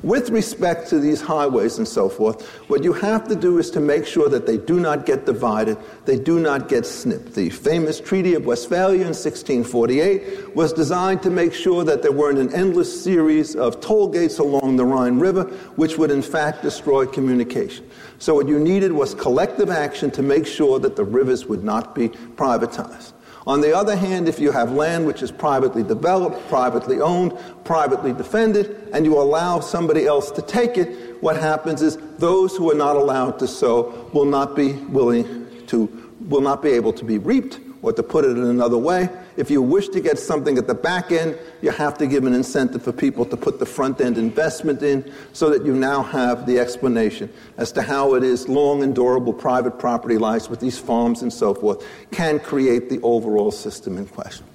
With 0.01 0.29
respect 0.29 0.89
to 0.89 0.99
these 0.99 1.21
highways 1.21 1.77
and 1.77 1.87
so 1.87 2.09
forth, 2.09 2.47
what 2.69 2.83
you 2.83 2.93
have 2.93 3.27
to 3.27 3.35
do 3.35 3.57
is 3.57 3.69
to 3.71 3.79
make 3.79 4.05
sure 4.05 4.29
that 4.29 4.45
they 4.45 4.57
do 4.57 4.79
not 4.79 5.05
get 5.05 5.25
divided, 5.25 5.77
they 6.05 6.17
do 6.17 6.39
not 6.39 6.69
get 6.69 6.85
snipped. 6.85 7.33
The 7.33 7.49
famous 7.49 7.99
Treaty 7.99 8.33
of 8.33 8.45
Westphalia 8.45 9.01
in 9.01 9.13
1648 9.13 10.55
was 10.55 10.73
designed 10.73 11.23
to 11.23 11.29
make 11.29 11.53
sure 11.53 11.83
that 11.83 12.01
there 12.01 12.11
weren't 12.11 12.39
an 12.39 12.53
endless 12.53 13.03
series 13.03 13.55
of 13.55 13.81
toll 13.81 14.09
gates 14.09 14.39
along 14.39 14.75
the 14.77 14.85
Rhine 14.85 15.19
River, 15.19 15.43
which 15.75 15.97
would 15.97 16.11
in 16.11 16.21
fact 16.21 16.61
destroy 16.61 17.05
communication. 17.05 17.89
So 18.19 18.35
what 18.35 18.47
you 18.47 18.59
needed 18.59 18.91
was 18.91 19.13
collective 19.13 19.69
action 19.69 20.11
to 20.11 20.23
make 20.23 20.47
sure 20.47 20.79
that 20.79 20.95
the 20.95 21.03
rivers 21.03 21.45
would 21.45 21.63
not 21.63 21.93
be 21.93 22.09
privatized. 22.09 23.13
On 23.47 23.61
the 23.61 23.73
other 23.73 23.95
hand, 23.95 24.27
if 24.27 24.39
you 24.39 24.51
have 24.51 24.73
land 24.73 25.07
which 25.07 25.23
is 25.23 25.31
privately 25.31 25.81
developed, 25.81 26.45
privately 26.49 26.99
owned, 26.99 27.33
privately 27.63 28.11
defended, 28.11 28.89
and 28.91 29.05
you 29.05 29.17
allow 29.17 29.61
somebody 29.61 30.05
else 30.05 30.29
to 30.31 30.41
take 30.41 30.77
it, 30.77 31.23
what 31.23 31.37
happens 31.37 31.81
is 31.81 31.97
those 32.17 32.57
who 32.57 32.69
are 32.69 32.75
not 32.75 32.97
allowed 32.97 33.39
to 33.39 33.47
sow 33.47 34.09
will 34.11 34.25
not 34.25 34.53
be 34.53 34.73
willing 34.73 35.47
to, 35.67 36.11
will 36.27 36.41
not 36.41 36.61
be 36.61 36.71
able 36.71 36.91
to 36.91 37.05
be 37.05 37.17
reaped 37.17 37.61
or 37.81 37.93
to 37.93 38.03
put 38.03 38.25
it 38.25 38.31
in 38.31 38.43
another 38.43 38.77
way, 38.77 39.09
if 39.35 39.51
you 39.51 39.61
wish 39.61 39.87
to 39.89 40.01
get 40.01 40.17
something 40.17 40.57
at 40.57 40.67
the 40.67 40.73
back 40.73 41.11
end, 41.11 41.37
you 41.61 41.71
have 41.71 41.97
to 41.97 42.07
give 42.07 42.25
an 42.25 42.33
incentive 42.33 42.83
for 42.83 42.91
people 42.91 43.25
to 43.25 43.37
put 43.37 43.59
the 43.59 43.65
front 43.65 44.01
end 44.01 44.17
investment 44.17 44.81
in 44.81 45.11
so 45.33 45.49
that 45.49 45.65
you 45.65 45.73
now 45.73 46.01
have 46.01 46.45
the 46.45 46.59
explanation 46.59 47.31
as 47.57 47.71
to 47.71 47.81
how 47.81 48.15
it 48.15 48.23
is 48.23 48.47
long 48.47 48.83
and 48.83 48.95
durable 48.95 49.33
private 49.33 49.77
property 49.77 50.17
rights 50.17 50.49
with 50.49 50.59
these 50.59 50.77
farms 50.77 51.21
and 51.21 51.31
so 51.31 51.53
forth 51.53 51.85
can 52.11 52.39
create 52.39 52.89
the 52.89 52.99
overall 53.01 53.51
system 53.51 53.97
in 53.97 54.07
question. 54.07 54.45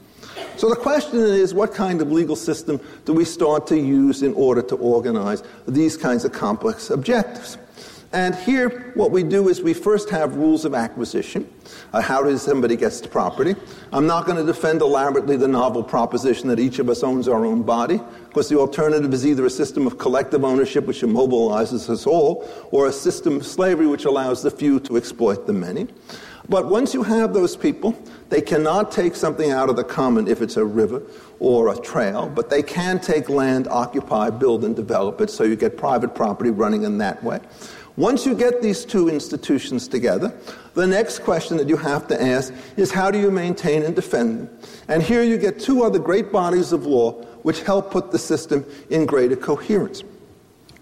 So 0.56 0.68
the 0.68 0.76
question 0.76 1.18
is 1.18 1.54
what 1.54 1.74
kind 1.74 2.00
of 2.00 2.12
legal 2.12 2.36
system 2.36 2.80
do 3.04 3.12
we 3.12 3.24
start 3.24 3.66
to 3.68 3.78
use 3.78 4.22
in 4.22 4.34
order 4.34 4.62
to 4.62 4.76
organize 4.76 5.42
these 5.66 5.96
kinds 5.96 6.24
of 6.24 6.32
complex 6.32 6.90
objectives? 6.90 7.58
And 8.14 8.34
here, 8.34 8.92
what 8.94 9.10
we 9.10 9.22
do 9.22 9.48
is 9.48 9.62
we 9.62 9.72
first 9.72 10.10
have 10.10 10.36
rules 10.36 10.66
of 10.66 10.74
acquisition. 10.74 11.50
Uh, 11.94 12.02
how 12.02 12.22
does 12.22 12.42
somebody 12.42 12.76
gets 12.76 13.00
the 13.00 13.08
property? 13.08 13.54
I'm 13.90 14.06
not 14.06 14.26
going 14.26 14.36
to 14.36 14.44
defend 14.44 14.82
elaborately 14.82 15.38
the 15.38 15.48
novel 15.48 15.82
proposition 15.82 16.48
that 16.48 16.60
each 16.60 16.78
of 16.78 16.90
us 16.90 17.02
owns 17.02 17.26
our 17.26 17.46
own 17.46 17.62
body, 17.62 18.00
because 18.28 18.50
the 18.50 18.58
alternative 18.58 19.14
is 19.14 19.26
either 19.26 19.46
a 19.46 19.50
system 19.50 19.86
of 19.86 19.96
collective 19.96 20.44
ownership 20.44 20.84
which 20.84 21.00
immobilizes 21.00 21.88
us 21.88 22.06
all, 22.06 22.46
or 22.70 22.86
a 22.86 22.92
system 22.92 23.36
of 23.36 23.46
slavery 23.46 23.86
which 23.86 24.04
allows 24.04 24.42
the 24.42 24.50
few 24.50 24.78
to 24.80 24.98
exploit 24.98 25.46
the 25.46 25.54
many. 25.54 25.86
But 26.48 26.68
once 26.68 26.92
you 26.92 27.04
have 27.04 27.32
those 27.32 27.56
people, 27.56 27.96
they 28.28 28.42
cannot 28.42 28.90
take 28.90 29.14
something 29.14 29.52
out 29.52 29.70
of 29.70 29.76
the 29.76 29.84
common 29.84 30.26
if 30.26 30.42
it's 30.42 30.56
a 30.56 30.64
river 30.64 31.02
or 31.38 31.72
a 31.72 31.78
trail, 31.78 32.28
but 32.28 32.50
they 32.50 32.62
can 32.62 32.98
take 32.98 33.28
land, 33.28 33.68
occupy, 33.68 34.28
build, 34.28 34.64
and 34.64 34.76
develop 34.76 35.20
it, 35.20 35.30
so 35.30 35.44
you 35.44 35.56
get 35.56 35.78
private 35.78 36.14
property 36.14 36.50
running 36.50 36.82
in 36.82 36.98
that 36.98 37.22
way. 37.22 37.40
Once 37.96 38.24
you 38.24 38.34
get 38.34 38.62
these 38.62 38.86
two 38.86 39.10
institutions 39.10 39.86
together, 39.86 40.32
the 40.72 40.86
next 40.86 41.18
question 41.18 41.58
that 41.58 41.68
you 41.68 41.76
have 41.76 42.06
to 42.08 42.20
ask 42.22 42.52
is 42.78 42.90
how 42.90 43.10
do 43.10 43.20
you 43.20 43.30
maintain 43.30 43.82
and 43.82 43.94
defend 43.94 44.40
them? 44.40 44.58
And 44.88 45.02
here 45.02 45.22
you 45.22 45.36
get 45.36 45.60
two 45.60 45.82
other 45.82 45.98
great 45.98 46.32
bodies 46.32 46.72
of 46.72 46.86
law 46.86 47.12
which 47.42 47.62
help 47.62 47.90
put 47.90 48.10
the 48.10 48.18
system 48.18 48.64
in 48.88 49.04
greater 49.04 49.36
coherence. 49.36 50.02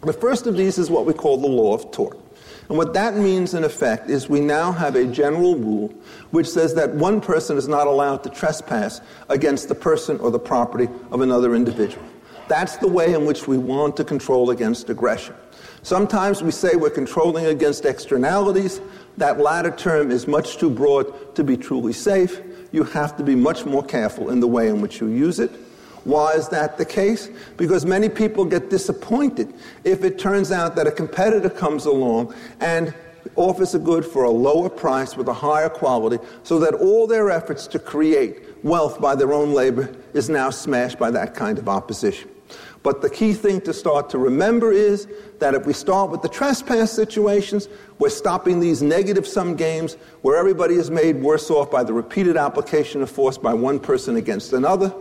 The 0.03 0.13
first 0.13 0.47
of 0.47 0.57
these 0.57 0.79
is 0.79 0.89
what 0.89 1.05
we 1.05 1.13
call 1.13 1.39
the 1.39 1.49
law 1.49 1.75
of 1.75 1.91
tort. 1.91 2.19
And 2.69 2.79
what 2.79 2.95
that 2.95 3.17
means, 3.17 3.55
in 3.55 3.65
effect, 3.65 4.09
is 4.09 4.29
we 4.29 4.39
now 4.39 4.71
have 4.71 4.95
a 4.95 5.05
general 5.05 5.57
rule 5.57 5.93
which 6.31 6.49
says 6.49 6.75
that 6.75 6.95
one 6.95 7.21
person 7.21 7.59
is 7.59 7.67
not 7.67 7.89
allowed 7.89 8.23
to 8.23 8.31
trespass 8.31 9.01
against 9.29 9.69
the 9.69 9.75
person 9.75 10.21
or 10.21 10.31
the 10.31 10.39
property 10.39 10.89
of 11.11 11.21
another 11.21 11.57
individual. 11.57 12.07
That's 12.47 12.77
the 12.77 12.87
way 12.87 13.15
in 13.15 13.27
which 13.27 13.49
we 13.49 13.59
want 13.59 13.97
to 13.97 14.05
control 14.05 14.51
against 14.51 14.89
aggression. 14.89 15.35
Sometimes 15.83 16.43
we 16.43 16.51
say 16.51 16.77
we're 16.77 16.91
controlling 16.91 17.47
against 17.47 17.85
externalities. 17.85 18.81
That 19.17 19.39
latter 19.39 19.71
term 19.71 20.11
is 20.11 20.27
much 20.27 20.59
too 20.59 20.71
broad 20.71 21.35
to 21.37 21.45
be 21.45 21.57
truly 21.57 21.93
safe. 21.93 22.41
You 22.73 22.85
have 22.85 23.17
to 23.17 23.23
be 23.23 23.35
much 23.35 23.65
more 23.65 23.83
careful 23.83 24.31
in 24.31 24.41
the 24.41 24.47
way 24.47 24.69
in 24.69 24.81
which 24.81 25.01
you 25.01 25.09
use 25.09 25.41
it. 25.41 25.51
Why 26.05 26.33
is 26.33 26.49
that 26.49 26.79
the 26.79 26.85
case? 26.85 27.29
Because 27.57 27.85
many 27.85 28.09
people 28.09 28.45
get 28.45 28.71
disappointed 28.71 29.53
if 29.85 30.05
it 30.05 30.19
turns 30.19 30.51
out 30.51 30.77
that 30.77 30.87
a 30.87 30.93
competitor 30.93 31.51
comes 31.51 31.85
along 31.85 32.35
and 32.61 32.95
offers 33.37 33.75
a 33.75 33.79
good 33.79 34.05
for 34.05 34.25
a 34.25 34.31
lower 34.31 34.71
price 34.71 35.17
with 35.17 35.29
a 35.29 35.35
higher 35.35 35.69
quality 35.69 36.19
so 36.43 36.59
that 36.59 36.75
all 36.75 37.07
their 37.07 37.31
efforts 37.31 37.67
to 37.67 37.79
create 37.79 38.65
wealth 38.65 39.01
by 39.01 39.15
their 39.15 39.33
own 39.33 39.53
labor 39.53 39.95
is 40.15 40.31
now 40.31 40.49
smashed 40.49 40.99
by 40.99 41.11
that 41.11 41.35
kind 41.35 41.59
of 41.59 41.69
opposition. 41.69 42.30
But 42.83 43.03
the 43.03 43.11
key 43.11 43.35
thing 43.35 43.61
to 43.63 43.75
start 43.75 44.09
to 44.11 44.19
remember 44.19 44.73
is 44.73 45.07
that 45.39 45.55
if 45.55 45.67
we 45.67 45.75
start 45.75 46.11
with 46.11 46.23
the 46.23 46.29
trespass 46.29 46.91
situations, 46.91 47.69
we're 47.99 48.09
stopping 48.09 48.59
these 48.59 48.81
negative 48.81 49.27
sum 49.27 49.55
games 49.55 49.95
where 50.23 50.39
everybody 50.39 50.77
is 50.77 50.91
made 50.91 51.21
worse 51.21 51.51
off 51.51 51.71
by 51.71 51.85
the 51.85 51.93
repeated 51.93 52.39
application 52.39 53.03
of 53.03 53.11
force 53.11 53.37
by 53.37 53.53
one 53.53 53.79
person 53.81 54.17
against 54.17 54.55
another. 54.55 54.95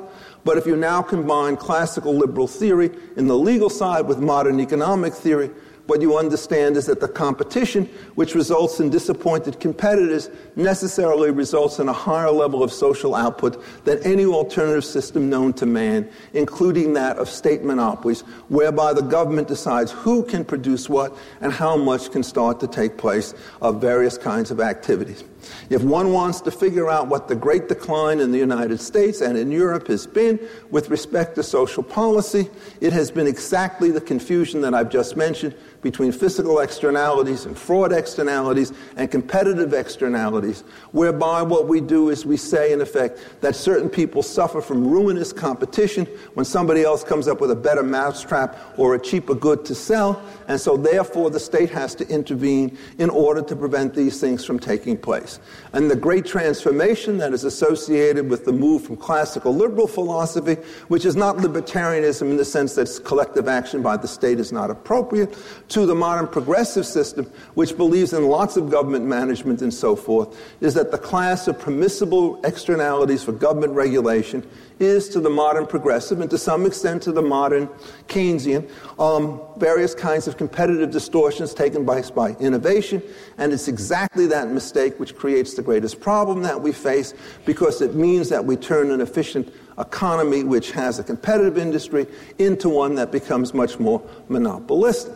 But 0.43 0.57
if 0.57 0.65
you 0.65 0.75
now 0.75 1.01
combine 1.01 1.55
classical 1.55 2.13
liberal 2.13 2.47
theory 2.47 2.91
in 3.15 3.27
the 3.27 3.37
legal 3.37 3.69
side 3.69 4.07
with 4.07 4.19
modern 4.19 4.59
economic 4.59 5.13
theory, 5.13 5.49
what 5.89 6.01
you 6.01 6.17
understand 6.17 6.77
is 6.77 6.85
that 6.85 6.99
the 6.99 7.07
competition, 7.07 7.85
which 8.13 8.35
results 8.35 8.79
in 8.79 8.89
disappointed 8.89 9.59
competitors, 9.59 10.29
necessarily 10.55 11.31
results 11.31 11.79
in 11.79 11.89
a 11.89 11.93
higher 11.93 12.31
level 12.31 12.61
of 12.61 12.71
social 12.71 13.15
output 13.15 13.61
than 13.85 13.97
any 14.03 14.23
alternative 14.23 14.85
system 14.85 15.29
known 15.29 15.51
to 15.53 15.65
man, 15.65 16.07
including 16.33 16.93
that 16.93 17.17
of 17.17 17.27
state 17.27 17.63
monopolies, 17.63 18.21
whereby 18.49 18.93
the 18.93 19.01
government 19.01 19.47
decides 19.47 19.91
who 19.91 20.23
can 20.23 20.45
produce 20.45 20.87
what 20.87 21.17
and 21.41 21.51
how 21.51 21.75
much 21.75 22.11
can 22.11 22.21
start 22.21 22.59
to 22.59 22.67
take 22.67 22.97
place 22.97 23.33
of 23.61 23.81
various 23.81 24.17
kinds 24.17 24.51
of 24.51 24.59
activities. 24.59 25.23
If 25.69 25.83
one 25.83 26.11
wants 26.11 26.41
to 26.41 26.51
figure 26.51 26.89
out 26.89 27.07
what 27.07 27.27
the 27.27 27.35
great 27.35 27.67
decline 27.67 28.19
in 28.19 28.31
the 28.31 28.37
United 28.37 28.79
States 28.79 29.21
and 29.21 29.37
in 29.37 29.51
Europe 29.51 29.87
has 29.87 30.07
been 30.07 30.39
with 30.71 30.89
respect 30.89 31.35
to 31.35 31.43
social 31.43 31.83
policy, 31.83 32.49
it 32.81 32.93
has 32.93 33.11
been 33.11 33.27
exactly 33.27 33.91
the 33.91 34.01
confusion 34.01 34.61
that 34.61 34.73
I've 34.73 34.89
just 34.89 35.15
mentioned 35.15 35.55
between 35.81 36.11
physical 36.11 36.59
externalities 36.59 37.45
and 37.45 37.57
fraud 37.57 37.93
externalities 37.93 38.73
and 38.97 39.09
competitive 39.09 39.73
externalities, 39.73 40.63
whereby 40.91 41.41
what 41.41 41.67
we 41.67 41.79
do 41.79 42.09
is 42.09 42.25
we 42.25 42.37
say, 42.37 42.73
in 42.73 42.81
effect, 42.81 43.19
that 43.41 43.55
certain 43.55 43.89
people 43.89 44.23
suffer 44.23 44.61
from 44.61 44.85
ruinous 44.87 45.31
competition 45.31 46.05
when 46.33 46.45
somebody 46.45 46.83
else 46.83 47.03
comes 47.03 47.27
up 47.27 47.39
with 47.39 47.51
a 47.51 47.55
better 47.55 47.83
mousetrap 47.83 48.57
or 48.77 48.95
a 48.95 48.99
cheaper 48.99 49.35
good 49.35 49.63
to 49.65 49.75
sell, 49.75 50.21
and 50.47 50.59
so 50.59 50.75
therefore 50.75 51.29
the 51.29 51.39
state 51.39 51.69
has 51.69 51.95
to 51.95 52.07
intervene 52.09 52.77
in 52.97 53.09
order 53.09 53.41
to 53.41 53.55
prevent 53.55 53.93
these 53.93 54.19
things 54.19 54.43
from 54.43 54.59
taking 54.59 54.97
place. 54.97 55.28
Yes. 55.29 55.39
And 55.71 55.89
the 55.89 55.95
great 55.95 56.25
transformation 56.25 57.17
that 57.19 57.31
is 57.31 57.43
associated 57.43 58.29
with 58.29 58.45
the 58.45 58.51
move 58.51 58.83
from 58.83 58.97
classical 58.97 59.53
liberal 59.53 59.87
philosophy, 59.87 60.55
which 60.87 61.05
is 61.05 61.15
not 61.15 61.37
libertarianism 61.37 62.23
in 62.23 62.37
the 62.37 62.45
sense 62.45 62.73
that 62.75 63.01
collective 63.05 63.47
action 63.47 63.83
by 63.83 63.97
the 63.97 64.07
state 64.07 64.39
is 64.39 64.51
not 64.51 64.71
appropriate, 64.71 65.37
to 65.69 65.85
the 65.85 65.93
modern 65.93 66.27
progressive 66.27 66.85
system, 66.85 67.25
which 67.53 67.77
believes 67.77 68.13
in 68.13 68.27
lots 68.27 68.57
of 68.57 68.71
government 68.71 69.05
management 69.05 69.61
and 69.61 69.73
so 69.73 69.95
forth, 69.95 70.39
is 70.59 70.73
that 70.73 70.91
the 70.91 70.97
class 70.97 71.47
of 71.47 71.59
permissible 71.59 72.39
externalities 72.43 73.23
for 73.23 73.31
government 73.31 73.73
regulation 73.73 74.45
is 74.79 75.09
to 75.09 75.19
the 75.19 75.29
modern 75.29 75.67
progressive 75.67 76.21
and 76.21 76.29
to 76.29 76.37
some 76.37 76.65
extent 76.65 77.03
to 77.03 77.11
the 77.11 77.21
modern 77.21 77.67
Keynesian 78.07 78.69
um, 78.97 79.41
various 79.57 79.93
kinds 79.93 80.27
of 80.27 80.37
competitive 80.37 80.89
distortions 80.89 81.53
taken 81.53 81.85
by, 81.85 82.01
by 82.01 82.31
innovation. 82.39 83.03
And 83.37 83.51
it's 83.51 83.67
exactly 83.67 84.25
that 84.27 84.49
mistake 84.49 84.99
which 84.99 85.15
creates 85.15 85.53
the 85.59 85.65
greatest 85.65 85.99
problem 85.99 86.41
that 86.41 86.61
we 86.61 86.71
face 86.71 87.13
because 87.45 87.81
it 87.81 87.93
means 87.93 88.29
that 88.29 88.45
we 88.45 88.55
turn 88.55 88.91
an 88.91 89.01
efficient 89.01 89.53
economy 89.77 90.41
which 90.41 90.71
has 90.71 90.99
a 90.99 91.03
competitive 91.03 91.57
industry 91.57 92.07
into 92.37 92.69
one 92.69 92.95
that 92.95 93.11
becomes 93.11 93.53
much 93.53 93.77
more 93.77 94.01
monopolistic. 94.29 95.13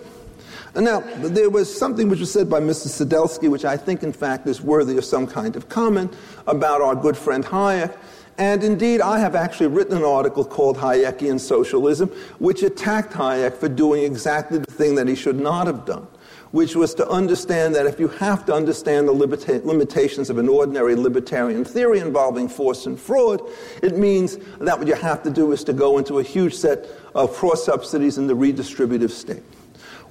And 0.75 0.83
now, 0.85 0.99
there 0.99 1.49
was 1.49 1.73
something 1.73 2.09
which 2.09 2.19
was 2.19 2.31
said 2.31 2.49
by 2.49 2.59
Mr. 2.59 2.87
Skidelsky, 2.87 3.49
which 3.49 3.63
I 3.63 3.77
think, 3.77 4.03
in 4.03 4.11
fact, 4.11 4.47
is 4.47 4.59
worthy 4.59 4.97
of 4.97 5.05
some 5.05 5.27
kind 5.27 5.55
of 5.55 5.69
comment 5.69 6.13
about 6.47 6.81
our 6.81 6.95
good 6.95 7.15
friend 7.15 7.45
Hayek. 7.45 7.95
And 8.37 8.63
indeed, 8.63 8.99
I 8.99 9.19
have 9.19 9.35
actually 9.35 9.67
written 9.67 9.95
an 9.95 10.03
article 10.03 10.43
called 10.43 10.77
Hayekian 10.77 11.39
Socialism, 11.39 12.09
which 12.39 12.63
attacked 12.63 13.13
Hayek 13.13 13.55
for 13.55 13.69
doing 13.69 14.03
exactly 14.03 14.57
the 14.57 14.71
thing 14.71 14.95
that 14.95 15.07
he 15.07 15.15
should 15.15 15.39
not 15.39 15.67
have 15.67 15.85
done, 15.85 16.07
which 16.53 16.75
was 16.75 16.93
to 16.93 17.09
understand 17.09 17.73
that 17.73 17.87
if 17.87 17.99
you 17.99 18.07
have 18.07 18.45
to 18.45 18.53
understand 18.53 19.07
the 19.07 19.11
limita- 19.11 19.65
limitations 19.65 20.29
of 20.29 20.37
an 20.37 20.47
ordinary 20.47 20.95
libertarian 20.95 21.65
theory 21.65 21.97
involving 21.97 22.47
force 22.47 22.85
and 22.85 22.99
fraud, 22.99 23.41
it 23.81 23.97
means 23.97 24.37
that 24.59 24.77
what 24.77 24.87
you 24.87 24.93
have 24.93 25.23
to 25.23 25.31
do 25.31 25.51
is 25.51 25.63
to 25.63 25.73
go 25.73 25.97
into 25.97 26.19
a 26.19 26.23
huge 26.23 26.53
set 26.53 26.87
of 27.15 27.33
cross 27.33 27.65
subsidies 27.65 28.19
in 28.19 28.27
the 28.27 28.35
redistributive 28.35 29.09
state. 29.09 29.41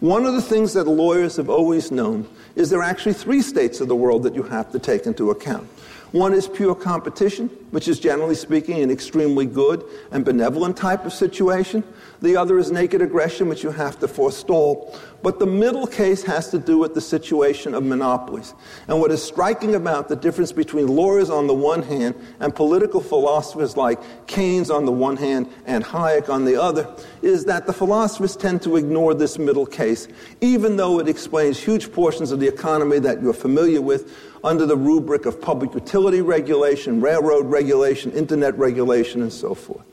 One 0.00 0.24
of 0.24 0.34
the 0.34 0.42
things 0.42 0.72
that 0.72 0.88
lawyers 0.88 1.36
have 1.36 1.48
always 1.48 1.92
known 1.92 2.28
is 2.56 2.70
there 2.70 2.80
are 2.80 2.90
actually 2.90 3.14
three 3.14 3.40
states 3.40 3.80
of 3.80 3.86
the 3.86 3.94
world 3.94 4.24
that 4.24 4.34
you 4.34 4.42
have 4.42 4.72
to 4.72 4.80
take 4.80 5.06
into 5.06 5.30
account. 5.30 5.68
One 6.10 6.34
is 6.34 6.48
pure 6.48 6.74
competition, 6.74 7.48
which 7.70 7.86
is 7.86 8.00
generally 8.00 8.34
speaking 8.34 8.82
an 8.82 8.90
extremely 8.90 9.46
good 9.46 9.84
and 10.10 10.24
benevolent 10.24 10.76
type 10.76 11.06
of 11.06 11.12
situation. 11.12 11.84
The 12.22 12.36
other 12.36 12.56
is 12.58 12.70
naked 12.70 13.02
aggression, 13.02 13.48
which 13.48 13.64
you 13.64 13.70
have 13.72 13.98
to 13.98 14.06
forestall. 14.06 14.96
But 15.22 15.40
the 15.40 15.46
middle 15.46 15.88
case 15.88 16.22
has 16.22 16.50
to 16.50 16.58
do 16.58 16.78
with 16.78 16.94
the 16.94 17.00
situation 17.00 17.74
of 17.74 17.82
monopolies. 17.82 18.54
And 18.86 19.00
what 19.00 19.10
is 19.10 19.22
striking 19.22 19.74
about 19.74 20.08
the 20.08 20.14
difference 20.14 20.52
between 20.52 20.86
lawyers 20.86 21.30
on 21.30 21.48
the 21.48 21.54
one 21.54 21.82
hand 21.82 22.14
and 22.38 22.54
political 22.54 23.00
philosophers 23.00 23.76
like 23.76 24.00
Keynes 24.28 24.70
on 24.70 24.84
the 24.84 24.92
one 24.92 25.16
hand 25.16 25.48
and 25.66 25.84
Hayek 25.84 26.28
on 26.28 26.44
the 26.44 26.60
other 26.60 26.88
is 27.22 27.44
that 27.46 27.66
the 27.66 27.72
philosophers 27.72 28.36
tend 28.36 28.62
to 28.62 28.76
ignore 28.76 29.14
this 29.14 29.36
middle 29.38 29.66
case, 29.66 30.06
even 30.40 30.76
though 30.76 31.00
it 31.00 31.08
explains 31.08 31.58
huge 31.58 31.92
portions 31.92 32.30
of 32.30 32.38
the 32.38 32.48
economy 32.48 33.00
that 33.00 33.20
you're 33.20 33.32
familiar 33.32 33.82
with 33.82 34.16
under 34.44 34.66
the 34.66 34.76
rubric 34.76 35.26
of 35.26 35.40
public 35.40 35.74
utility 35.74 36.20
regulation, 36.20 37.00
railroad 37.00 37.46
regulation, 37.46 38.12
internet 38.12 38.56
regulation, 38.58 39.22
and 39.22 39.32
so 39.32 39.54
forth. 39.54 39.84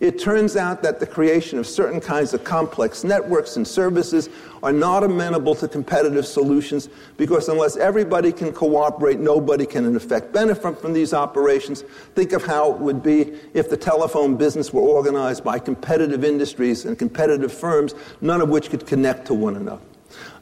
It 0.00 0.18
turns 0.18 0.56
out 0.56 0.82
that 0.82 0.98
the 0.98 1.06
creation 1.06 1.58
of 1.58 1.66
certain 1.66 2.00
kinds 2.00 2.32
of 2.32 2.42
complex 2.42 3.04
networks 3.04 3.56
and 3.56 3.68
services 3.68 4.30
are 4.62 4.72
not 4.72 5.04
amenable 5.04 5.54
to 5.56 5.68
competitive 5.68 6.26
solutions 6.26 6.88
because 7.18 7.50
unless 7.50 7.76
everybody 7.76 8.32
can 8.32 8.50
cooperate, 8.52 9.20
nobody 9.20 9.66
can 9.66 9.84
in 9.84 9.94
effect 9.94 10.32
benefit 10.32 10.80
from 10.80 10.94
these 10.94 11.12
operations. 11.12 11.82
Think 12.14 12.32
of 12.32 12.42
how 12.42 12.72
it 12.72 12.78
would 12.78 13.02
be 13.02 13.38
if 13.52 13.68
the 13.68 13.76
telephone 13.76 14.36
business 14.36 14.72
were 14.72 14.80
organized 14.80 15.44
by 15.44 15.58
competitive 15.58 16.24
industries 16.24 16.86
and 16.86 16.98
competitive 16.98 17.52
firms, 17.52 17.94
none 18.22 18.40
of 18.40 18.48
which 18.48 18.70
could 18.70 18.86
connect 18.86 19.26
to 19.26 19.34
one 19.34 19.56
another. 19.56 19.82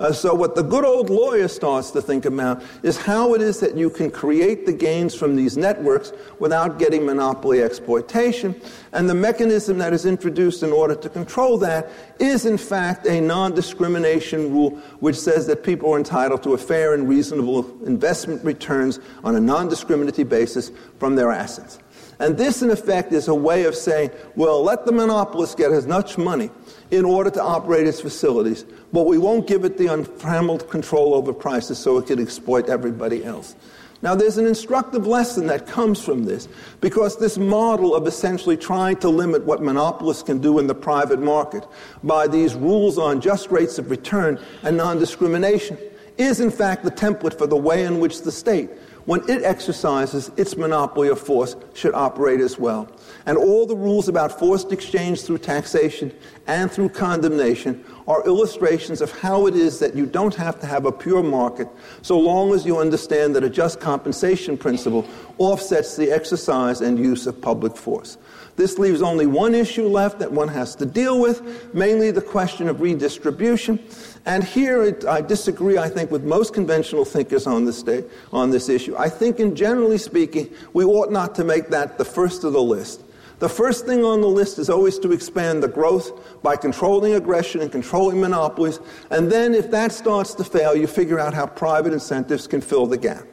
Uh, 0.01 0.13
so, 0.13 0.35
what 0.35 0.55
the 0.55 0.63
good 0.63 0.85
old 0.85 1.11
lawyer 1.11 1.49
starts 1.49 1.91
to 1.91 2.01
think 2.01 2.25
about 2.25 2.63
is 2.83 2.97
how 2.97 3.35
it 3.35 3.43
is 3.43 3.61
that 3.61 3.77
you 3.77 3.91
can 3.91 4.11
create 4.11 4.67
the 4.67 4.73
gains 4.73 5.15
from 5.15 5.37
these 5.37 5.57
networks 5.57 6.13
without 6.39 6.79
getting 6.79 7.05
monopoly 7.05 7.63
exploitation. 7.63 8.55
And 8.93 9.09
the 9.09 9.15
mechanism 9.15 9.79
that 9.79 9.93
is 9.93 10.07
introduced 10.07 10.63
in 10.63 10.73
order 10.73 10.95
to 10.95 11.09
control 11.09 11.59
that 11.59 11.91
is, 12.19 12.47
in 12.47 12.59
fact, 12.59 13.07
a 13.07 13.21
non 13.21 13.55
discrimination 13.55 14.53
rule 14.53 14.71
which 15.01 15.17
says 15.17 15.47
that 15.49 15.63
people 15.63 15.93
are 15.93 15.99
entitled 15.99 16.43
to 16.45 16.55
a 16.55 16.59
fair 16.59 16.95
and 16.95 17.09
reasonable 17.09 17.67
investment 17.85 18.45
returns 18.45 19.01
on 19.25 19.37
a 19.37 19.41
non 19.41 19.69
discriminative 19.69 20.29
basis 20.29 20.71
from 20.99 21.17
their 21.17 21.33
assets. 21.33 21.79
And 22.21 22.37
this, 22.37 22.63
in 22.63 22.71
effect, 22.71 23.13
is 23.13 23.29
a 23.29 23.35
way 23.35 23.65
of 23.65 23.77
saying, 23.77 24.11
well, 24.35 24.63
let 24.63 24.87
the 24.87 24.93
monopolist 24.93 25.57
get 25.57 25.71
as 25.71 25.87
much 25.87 26.19
money 26.19 26.51
in 26.91 27.05
order 27.05 27.31
to 27.31 27.43
operate 27.43 27.87
its 27.87 28.01
facilities, 28.01 28.65
but 28.93 29.07
we 29.07 29.19
won't 29.19 29.47
give 29.47 29.65
it 29.65 29.77
the 29.77 29.87
untrammeled 29.87 30.69
control 30.71 31.15
over 31.15 31.33
prices 31.33 31.79
so 31.79 31.99
it 31.99 32.07
can 32.07 32.21
exploit 32.21 32.69
everybody 32.69 33.25
else. 33.25 33.55
Now, 34.01 34.15
there's 34.15 34.39
an 34.39 34.47
instructive 34.47 35.09
lesson 35.09 35.49
that 35.49 35.67
comes 35.67 36.03
from 36.03 36.25
this 36.25 36.47
because 36.81 37.19
this 37.19 37.37
model 37.37 37.97
of 37.97 38.07
essentially 38.07 38.57
trying 38.57 38.97
to 38.99 39.09
limit 39.09 39.45
what 39.45 39.61
monopolists 39.61 40.23
can 40.23 40.39
do 40.39 40.61
in 40.61 40.69
the 40.69 40.75
private 40.75 41.21
market 41.21 41.67
by 42.05 42.29
these 42.29 42.55
rules 42.55 42.97
on 42.97 43.21
just 43.21 43.51
rates 43.51 43.77
of 43.77 43.91
return 43.91 44.41
and 44.63 44.77
non 44.77 44.99
discrimination 44.99 45.77
is, 46.17 46.39
in 46.39 46.51
fact, 46.51 46.85
the 46.85 46.91
template 46.93 47.37
for 47.37 47.49
the 47.49 47.57
way 47.57 47.85
in 47.85 47.99
which 47.99 48.23
the 48.23 48.33
state 48.33 48.71
when 49.09 49.23
it 49.27 49.43
exercises 49.43 50.31
its 50.37 50.55
monopoly 50.55 51.09
of 51.09 51.19
force, 51.19 51.57
should 51.73 51.95
operate 51.95 52.41
as 52.41 52.59
well. 52.59 52.87
And 53.29 53.37
all 53.37 53.67
the 53.67 53.77
rules 53.77 54.09
about 54.09 54.39
forced 54.39 54.73
exchange 54.73 55.21
through 55.21 55.39
taxation 55.39 56.15
and 56.47 56.73
through 56.73 56.89
condemnation 56.89 57.85
are 58.07 58.25
illustrations 58.25 59.03
of 59.03 59.13
how 59.13 59.47
it 59.47 59.55
is 59.55 59.81
that 59.81 59.95
you 59.95 60.07
don't 60.07 60.35
have 60.37 60.59
to 60.61 60.67
have 60.67 60.87
a 60.87 60.93
pure 60.93 61.23
market 61.23 61.69
so 62.01 62.19
long 62.19 62.55
as 62.55 62.65
you 62.65 62.79
understand 62.79 63.37
that 63.37 63.45
a 63.45 63.51
just 63.51 63.81
compensation 63.81 64.57
principle 64.57 65.07
offsets 65.37 65.95
the 65.95 66.11
exercise 66.11 66.81
and 66.81 66.99
use 66.99 67.27
of 67.27 67.39
public 67.39 67.77
force. 67.77 68.17
This 68.57 68.79
leaves 68.79 69.03
only 69.03 69.27
one 69.27 69.55
issue 69.55 69.89
left 69.89 70.21
that 70.21 70.33
one 70.33 70.49
has 70.49 70.75
to 70.77 70.87
deal 70.87 71.21
with, 71.21 71.75
mainly 71.75 72.11
the 72.11 72.23
question 72.23 72.67
of 72.67 72.81
redistribution. 72.81 73.79
And 74.25 74.43
here 74.43 74.83
it, 74.83 75.05
I 75.05 75.21
disagree, 75.21 75.77
I 75.77 75.91
think, 75.91 76.11
with 76.11 76.25
most 76.25 76.55
conventional 76.55 77.05
thinkers 77.05 77.47
on 77.47 77.67
this, 77.67 77.83
day, 77.83 78.05
on 78.33 78.49
this 78.49 78.71
issue. 78.71 78.97
I 78.97 79.11
think, 79.11 79.39
in 79.39 79.55
generally 79.55 79.99
speaking, 79.99 80.51
we 80.73 80.83
ought 80.87 81.13
not 81.13 81.35
to 81.35 81.45
make 81.45 81.69
that 81.69 81.99
the 81.99 82.07
first 82.07 82.43
of 82.43 82.55
the 82.55 82.63
list. 82.63 83.05
The 83.39 83.49
first 83.49 83.87
thing 83.87 84.05
on 84.05 84.21
the 84.21 84.27
list 84.27 84.59
is 84.59 84.69
always 84.69 84.99
to 84.99 85.13
expand 85.13 85.63
the 85.63 85.69
growth 85.69 86.43
by 86.43 86.57
controlling 86.57 87.15
aggression 87.15 87.61
and 87.61 87.71
controlling 87.71 88.21
monopolies. 88.21 88.81
And 89.11 89.31
then, 89.31 89.55
if 89.55 89.71
that 89.71 89.93
starts 89.93 90.35
to 90.35 90.45
fail, 90.45 90.75
you 90.75 90.89
figure 90.89 91.21
out 91.21 91.35
how 91.35 91.47
private 91.47 91.93
incentives 91.93 92.49
can 92.49 92.61
fill 92.61 92.87
the 92.87 92.99
gap. 92.99 93.25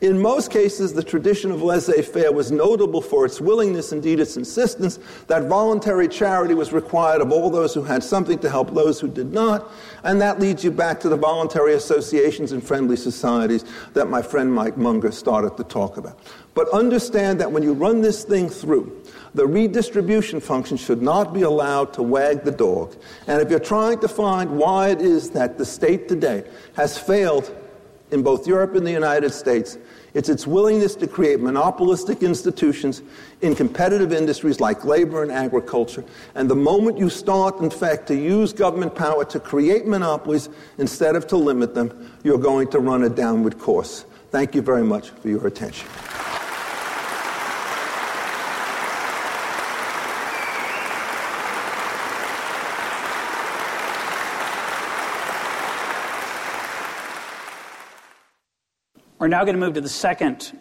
In 0.00 0.22
most 0.22 0.52
cases, 0.52 0.92
the 0.92 1.02
tradition 1.02 1.50
of 1.50 1.60
laissez 1.60 2.02
faire 2.02 2.30
was 2.30 2.52
notable 2.52 3.02
for 3.02 3.26
its 3.26 3.40
willingness, 3.40 3.90
indeed 3.90 4.20
its 4.20 4.36
insistence, 4.36 5.00
that 5.26 5.48
voluntary 5.48 6.06
charity 6.06 6.54
was 6.54 6.72
required 6.72 7.20
of 7.20 7.32
all 7.32 7.50
those 7.50 7.74
who 7.74 7.82
had 7.82 8.04
something 8.04 8.38
to 8.38 8.48
help 8.48 8.72
those 8.72 9.00
who 9.00 9.08
did 9.08 9.32
not. 9.32 9.72
And 10.04 10.20
that 10.20 10.38
leads 10.38 10.62
you 10.62 10.70
back 10.70 11.00
to 11.00 11.08
the 11.08 11.16
voluntary 11.16 11.74
associations 11.74 12.52
and 12.52 12.62
friendly 12.62 12.94
societies 12.94 13.64
that 13.94 14.08
my 14.08 14.22
friend 14.22 14.54
Mike 14.54 14.76
Munger 14.76 15.10
started 15.10 15.56
to 15.56 15.64
talk 15.64 15.96
about. 15.96 16.20
But 16.54 16.68
understand 16.70 17.40
that 17.40 17.50
when 17.50 17.64
you 17.64 17.72
run 17.72 18.00
this 18.00 18.22
thing 18.22 18.48
through, 18.48 19.02
the 19.34 19.48
redistribution 19.48 20.38
function 20.38 20.76
should 20.76 21.02
not 21.02 21.34
be 21.34 21.42
allowed 21.42 21.92
to 21.94 22.02
wag 22.02 22.44
the 22.44 22.52
dog. 22.52 22.94
And 23.26 23.42
if 23.42 23.50
you're 23.50 23.58
trying 23.58 23.98
to 24.00 24.08
find 24.08 24.58
why 24.58 24.90
it 24.90 25.00
is 25.00 25.30
that 25.30 25.58
the 25.58 25.66
state 25.66 26.06
today 26.08 26.44
has 26.76 26.96
failed 26.96 27.52
in 28.10 28.22
both 28.22 28.46
Europe 28.46 28.74
and 28.74 28.86
the 28.86 28.92
United 28.92 29.30
States 29.32 29.78
it's 30.14 30.28
its 30.28 30.46
willingness 30.46 30.94
to 30.96 31.06
create 31.06 31.40
monopolistic 31.40 32.22
institutions 32.22 33.02
in 33.42 33.54
competitive 33.54 34.12
industries 34.12 34.58
like 34.58 34.84
labor 34.84 35.22
and 35.22 35.30
agriculture. 35.30 36.04
And 36.34 36.50
the 36.50 36.56
moment 36.56 36.98
you 36.98 37.10
start, 37.10 37.60
in 37.60 37.70
fact, 37.70 38.06
to 38.08 38.14
use 38.14 38.52
government 38.52 38.94
power 38.94 39.24
to 39.26 39.38
create 39.38 39.86
monopolies 39.86 40.48
instead 40.78 41.14
of 41.14 41.26
to 41.28 41.36
limit 41.36 41.74
them, 41.74 42.10
you're 42.24 42.38
going 42.38 42.68
to 42.70 42.80
run 42.80 43.04
a 43.04 43.08
downward 43.08 43.58
course. 43.58 44.06
Thank 44.30 44.54
you 44.54 44.62
very 44.62 44.84
much 44.84 45.10
for 45.10 45.28
your 45.28 45.46
attention. 45.46 45.88
We're 59.18 59.26
now 59.26 59.42
going 59.42 59.56
to 59.56 59.60
move 59.60 59.74
to 59.74 59.80
the 59.80 59.88
second 59.88 60.56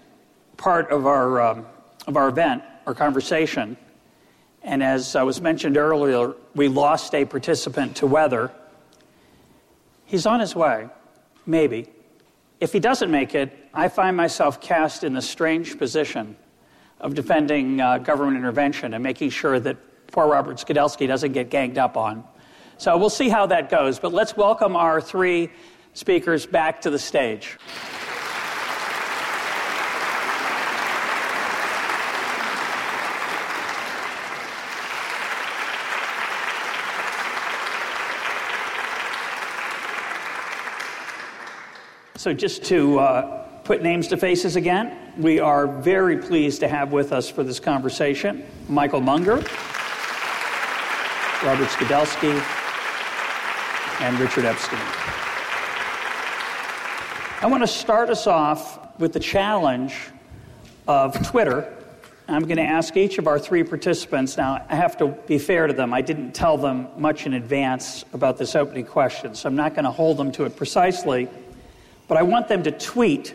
part 0.57 0.89
of 0.89 1.05
our, 1.05 1.39
um, 1.39 1.67
of 2.07 2.17
our 2.17 2.27
event, 2.27 2.63
our 2.87 2.95
conversation. 2.95 3.77
And 4.63 4.81
as 4.81 5.15
I 5.15 5.21
was 5.21 5.39
mentioned 5.39 5.77
earlier, 5.77 6.33
we 6.55 6.67
lost 6.67 7.13
a 7.13 7.23
participant 7.23 7.97
to 7.97 8.07
weather. 8.07 8.51
He's 10.05 10.25
on 10.25 10.39
his 10.39 10.55
way, 10.55 10.87
maybe. 11.45 11.85
If 12.59 12.73
he 12.73 12.79
doesn't 12.79 13.11
make 13.11 13.35
it, 13.35 13.55
I 13.75 13.89
find 13.89 14.17
myself 14.17 14.59
cast 14.59 15.03
in 15.03 15.13
the 15.13 15.21
strange 15.21 15.77
position 15.77 16.35
of 16.99 17.13
defending 17.13 17.79
uh, 17.79 17.99
government 17.99 18.37
intervention 18.37 18.95
and 18.95 19.03
making 19.03 19.29
sure 19.29 19.59
that 19.59 19.77
poor 20.07 20.25
Robert 20.25 20.57
Skidelsky 20.57 21.05
doesn't 21.05 21.33
get 21.33 21.51
ganged 21.51 21.77
up 21.77 21.95
on. 21.95 22.23
So 22.79 22.97
we'll 22.97 23.11
see 23.11 23.29
how 23.29 23.45
that 23.45 23.69
goes. 23.69 23.99
But 23.99 24.13
let's 24.13 24.35
welcome 24.35 24.75
our 24.75 24.99
three 24.99 25.51
speakers 25.93 26.47
back 26.47 26.81
to 26.81 26.89
the 26.89 26.97
stage. 26.97 27.59
So, 42.17 42.33
just 42.33 42.63
to 42.65 42.97
uh, 42.97 43.43
put 43.63 43.83
names 43.83 44.07
to 44.07 44.17
faces 44.17 44.55
again, 44.55 44.97
we 45.19 45.39
are 45.39 45.67
very 45.67 46.17
pleased 46.17 46.61
to 46.61 46.67
have 46.67 46.91
with 46.91 47.13
us 47.13 47.29
for 47.29 47.43
this 47.43 47.59
conversation 47.59 48.43
Michael 48.67 49.01
Munger, 49.01 49.35
Robert 51.43 51.69
Skidelsky, 51.69 52.33
and 54.01 54.19
Richard 54.19 54.45
Epstein. 54.45 54.79
I 57.39 57.45
want 57.45 57.61
to 57.61 57.67
start 57.67 58.09
us 58.09 58.25
off 58.25 58.97
with 58.99 59.13
the 59.13 59.19
challenge 59.19 59.95
of 60.87 61.23
Twitter. 61.23 61.71
I'm 62.27 62.45
going 62.45 62.57
to 62.57 62.63
ask 62.63 62.97
each 62.97 63.19
of 63.19 63.27
our 63.27 63.37
three 63.37 63.63
participants. 63.63 64.37
Now, 64.37 64.65
I 64.67 64.75
have 64.75 64.97
to 64.97 65.09
be 65.27 65.37
fair 65.37 65.67
to 65.67 65.73
them. 65.73 65.93
I 65.93 66.01
didn't 66.01 66.31
tell 66.31 66.57
them 66.57 66.87
much 66.97 67.27
in 67.27 67.35
advance 67.35 68.05
about 68.11 68.39
this 68.39 68.55
opening 68.55 68.85
question, 68.85 69.35
so 69.35 69.47
I'm 69.47 69.55
not 69.55 69.75
going 69.75 69.85
to 69.85 69.91
hold 69.91 70.17
them 70.17 70.31
to 70.31 70.45
it 70.45 70.55
precisely 70.55 71.29
but 72.07 72.17
I 72.17 72.23
want 72.23 72.47
them 72.47 72.63
to 72.63 72.71
tweet 72.71 73.33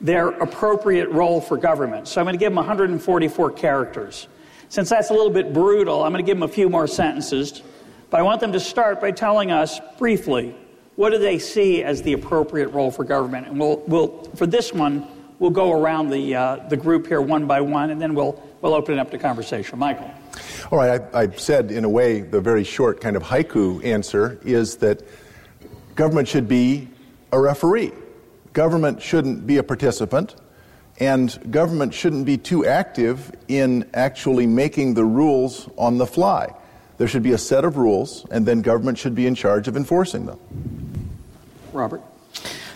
their 0.00 0.28
appropriate 0.28 1.08
role 1.10 1.40
for 1.40 1.56
government. 1.56 2.08
So 2.08 2.20
I'm 2.20 2.26
going 2.26 2.34
to 2.34 2.38
give 2.38 2.50
them 2.50 2.56
144 2.56 3.50
characters. 3.52 4.28
Since 4.68 4.90
that's 4.90 5.10
a 5.10 5.14
little 5.14 5.30
bit 5.30 5.52
brutal, 5.52 6.02
I'm 6.02 6.12
going 6.12 6.24
to 6.24 6.26
give 6.26 6.36
them 6.36 6.48
a 6.48 6.52
few 6.52 6.68
more 6.68 6.86
sentences. 6.86 7.62
But 8.10 8.20
I 8.20 8.22
want 8.22 8.40
them 8.40 8.52
to 8.52 8.60
start 8.60 9.00
by 9.00 9.10
telling 9.10 9.50
us 9.50 9.80
briefly 9.98 10.54
what 10.96 11.10
do 11.10 11.18
they 11.18 11.38
see 11.38 11.82
as 11.82 12.02
the 12.02 12.14
appropriate 12.14 12.68
role 12.68 12.90
for 12.90 13.04
government. 13.04 13.46
And 13.48 13.58
we'll, 13.58 13.78
we'll 13.86 14.22
for 14.34 14.46
this 14.46 14.72
one, 14.72 15.06
we'll 15.38 15.50
go 15.50 15.72
around 15.72 16.10
the, 16.10 16.34
uh, 16.34 16.56
the 16.68 16.76
group 16.76 17.06
here 17.06 17.20
one 17.20 17.46
by 17.46 17.60
one, 17.60 17.90
and 17.90 18.00
then 18.00 18.14
we'll, 18.14 18.42
we'll 18.60 18.74
open 18.74 18.94
it 18.94 19.00
up 19.00 19.10
to 19.10 19.18
conversation. 19.18 19.78
Michael. 19.78 20.10
All 20.70 20.78
right, 20.78 21.02
I, 21.14 21.22
I 21.22 21.30
said 21.30 21.70
in 21.70 21.84
a 21.84 21.88
way 21.88 22.20
the 22.20 22.40
very 22.40 22.64
short 22.64 23.00
kind 23.00 23.16
of 23.16 23.22
haiku 23.22 23.84
answer 23.84 24.38
is 24.44 24.76
that 24.78 25.02
government 25.94 26.28
should 26.28 26.48
be 26.48 26.88
a 27.32 27.40
referee. 27.40 27.92
Government 28.52 29.02
shouldn't 29.02 29.46
be 29.46 29.58
a 29.58 29.62
participant, 29.62 30.34
and 30.98 31.38
government 31.50 31.92
shouldn't 31.92 32.24
be 32.24 32.38
too 32.38 32.64
active 32.64 33.32
in 33.48 33.88
actually 33.92 34.46
making 34.46 34.94
the 34.94 35.04
rules 35.04 35.68
on 35.76 35.98
the 35.98 36.06
fly. 36.06 36.54
There 36.98 37.06
should 37.06 37.22
be 37.22 37.32
a 37.32 37.38
set 37.38 37.64
of 37.64 37.76
rules, 37.76 38.24
and 38.30 38.46
then 38.46 38.62
government 38.62 38.96
should 38.96 39.14
be 39.14 39.26
in 39.26 39.34
charge 39.34 39.68
of 39.68 39.76
enforcing 39.76 40.26
them. 40.26 40.38
Robert? 41.72 42.00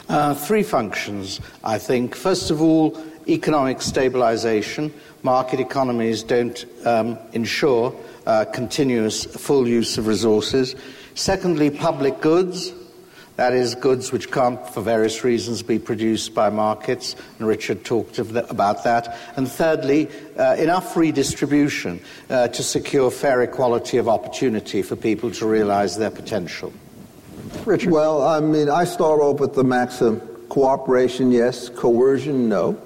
Uh, 0.08 0.34
three 0.34 0.62
functions, 0.62 1.40
I 1.64 1.78
think. 1.78 2.14
First 2.14 2.50
of 2.50 2.60
all, 2.60 3.00
economic 3.28 3.80
stabilization. 3.80 4.92
Market 5.22 5.60
economies 5.60 6.22
don't 6.22 6.64
um, 6.84 7.18
ensure 7.32 7.94
uh, 8.26 8.44
continuous 8.52 9.24
full 9.24 9.68
use 9.68 9.96
of 9.98 10.06
resources. 10.06 10.74
Secondly, 11.14 11.70
public 11.70 12.20
goods. 12.20 12.72
That 13.40 13.54
is, 13.54 13.74
goods 13.74 14.12
which 14.12 14.30
can't, 14.30 14.68
for 14.68 14.82
various 14.82 15.24
reasons, 15.24 15.62
be 15.62 15.78
produced 15.78 16.34
by 16.34 16.50
markets, 16.50 17.16
and 17.38 17.48
Richard 17.48 17.86
talked 17.86 18.16
the, 18.16 18.46
about 18.50 18.84
that. 18.84 19.16
And 19.34 19.50
thirdly, 19.50 20.10
uh, 20.38 20.56
enough 20.58 20.94
redistribution 20.94 22.02
uh, 22.28 22.48
to 22.48 22.62
secure 22.62 23.10
fair 23.10 23.40
equality 23.40 23.96
of 23.96 24.10
opportunity 24.10 24.82
for 24.82 24.94
people 24.94 25.30
to 25.30 25.46
realize 25.46 25.96
their 25.96 26.10
potential. 26.10 26.70
Richard? 27.64 27.90
Well, 27.90 28.22
I 28.22 28.40
mean, 28.40 28.68
I 28.68 28.84
start 28.84 29.22
off 29.22 29.40
with 29.40 29.54
the 29.54 29.64
maxim 29.64 30.20
cooperation, 30.50 31.32
yes, 31.32 31.70
coercion, 31.70 32.46
no. 32.50 32.78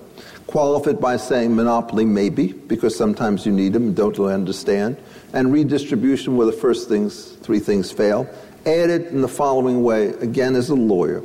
Qualify 0.46 0.90
it 0.90 1.00
by 1.00 1.16
saying 1.16 1.57
monopoly, 1.57 2.05
maybe, 2.05 2.52
because 2.52 2.96
sometimes 2.96 3.44
you 3.44 3.50
need 3.50 3.72
them 3.72 3.88
and 3.88 3.96
don't 3.96 4.16
really 4.16 4.34
understand. 4.34 4.98
And 5.32 5.52
redistribution, 5.52 6.36
where 6.36 6.46
the 6.46 6.52
first 6.52 6.88
things, 6.88 7.30
three 7.42 7.59
things 7.59 7.90
fail 7.90 8.28
added 8.66 9.06
in 9.06 9.20
the 9.20 9.28
following 9.28 9.82
way, 9.82 10.08
again 10.20 10.54
as 10.54 10.70
a 10.70 10.74
lawyer, 10.74 11.22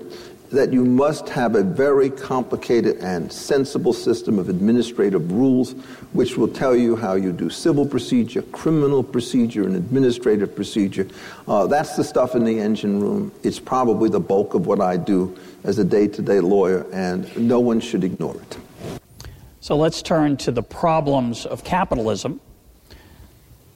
that 0.52 0.74
you 0.74 0.84
must 0.84 1.30
have 1.30 1.56
a 1.56 1.64
very 1.64 2.10
complicated 2.10 2.98
and 2.98 3.32
sensible 3.32 3.94
system 3.94 4.40
of 4.40 4.50
administrative 4.50 5.32
rules 5.32 5.74
which 6.14 6.38
will 6.38 6.48
tell 6.48 6.76
you 6.76 6.96
how 6.96 7.14
you 7.14 7.32
do 7.32 7.50
civil 7.50 7.86
procedure, 7.86 8.42
criminal 8.42 9.04
procedure, 9.04 9.64
and 9.64 9.76
administrative 9.76 10.56
procedure. 10.56 11.08
Uh, 11.48 11.68
that's 11.68 11.96
the 11.96 12.04
stuff 12.04 12.36
in 12.36 12.44
the 12.44 12.60
engine 12.60 13.00
room. 13.00 13.32
It's 13.44 13.60
probably 13.60 14.10
the 14.10 14.20
bulk 14.20 14.56
of 14.56 14.66
what 14.66 14.82
I 14.82 14.98
do 14.98 15.38
as 15.64 15.78
a 15.78 15.84
day 15.84 16.08
to 16.08 16.22
day 16.22 16.40
lawyer, 16.40 16.86
and 16.92 17.36
no 17.38 17.60
one 17.60 17.80
should 17.80 18.04
ignore 18.04 18.36
it. 18.36 18.58
So 19.62 19.76
let's 19.76 20.02
turn 20.02 20.38
to 20.38 20.52
the 20.52 20.64
problems 20.64 21.46
of 21.46 21.64
capitalism. 21.64 22.40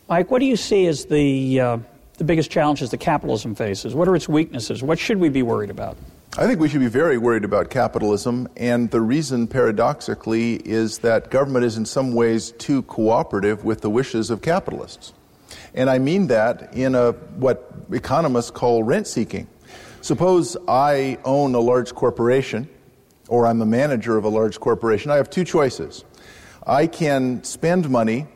Mike, 0.09 0.32
what 0.32 0.39
do 0.39 0.45
you 0.45 0.57
see 0.57 0.88
as 0.88 1.05
the 1.05 1.59
uh, 1.59 1.78
the 2.18 2.24
biggest 2.24 2.51
challenges 2.51 2.91
that 2.91 2.97
capitalism 2.97 3.55
faces? 3.55 3.95
What 3.95 4.07
are 4.07 4.16
its 4.16 4.30
weaknesses? 4.30 4.84
What 4.84 4.99
should 4.99 5.18
we 5.18 5.30
be 5.30 5.41
worried 5.41 5.70
about? 5.70 5.97
I 6.36 6.47
think 6.47 6.59
we 6.59 6.68
should 6.68 6.80
be 6.80 6.88
very 6.88 7.20
worried 7.20 7.43
about 7.43 7.70
capitalism, 7.70 8.47
and 8.57 8.89
the 8.89 9.01
reason, 9.01 9.47
paradoxically, 9.47 10.55
is 10.55 10.99
that 10.99 11.30
government 11.30 11.64
is 11.64 11.78
in 11.78 11.86
some 11.86 12.14
ways 12.14 12.53
too 12.53 12.82
cooperative 12.84 13.64
with 13.64 13.82
the 13.82 13.89
wishes 13.89 14.32
of 14.32 14.41
capitalists. 14.41 15.14
And 15.76 15.89
I 15.89 15.99
mean 15.99 16.28
that 16.28 16.74
in 16.74 16.95
a 16.95 17.11
what 17.11 17.72
economists 17.91 18.49
call 18.49 18.84
rent 18.84 19.05
seeking. 19.05 19.47
Suppose 20.01 20.57
I 20.68 21.20
own 21.24 21.53
a 21.53 21.59
large 21.59 21.93
corporation, 21.93 22.68
or 23.28 23.45
I'm 23.45 23.61
a 23.61 23.66
manager 23.66 24.18
of 24.18 24.24
a 24.24 24.30
large 24.30 24.59
corporation. 24.59 25.11
I 25.11 25.18
have 25.18 25.30
two 25.30 25.43
choices. 25.43 26.03
I 26.66 26.88
can 26.88 27.43
spend 27.43 27.89
money 27.89 28.28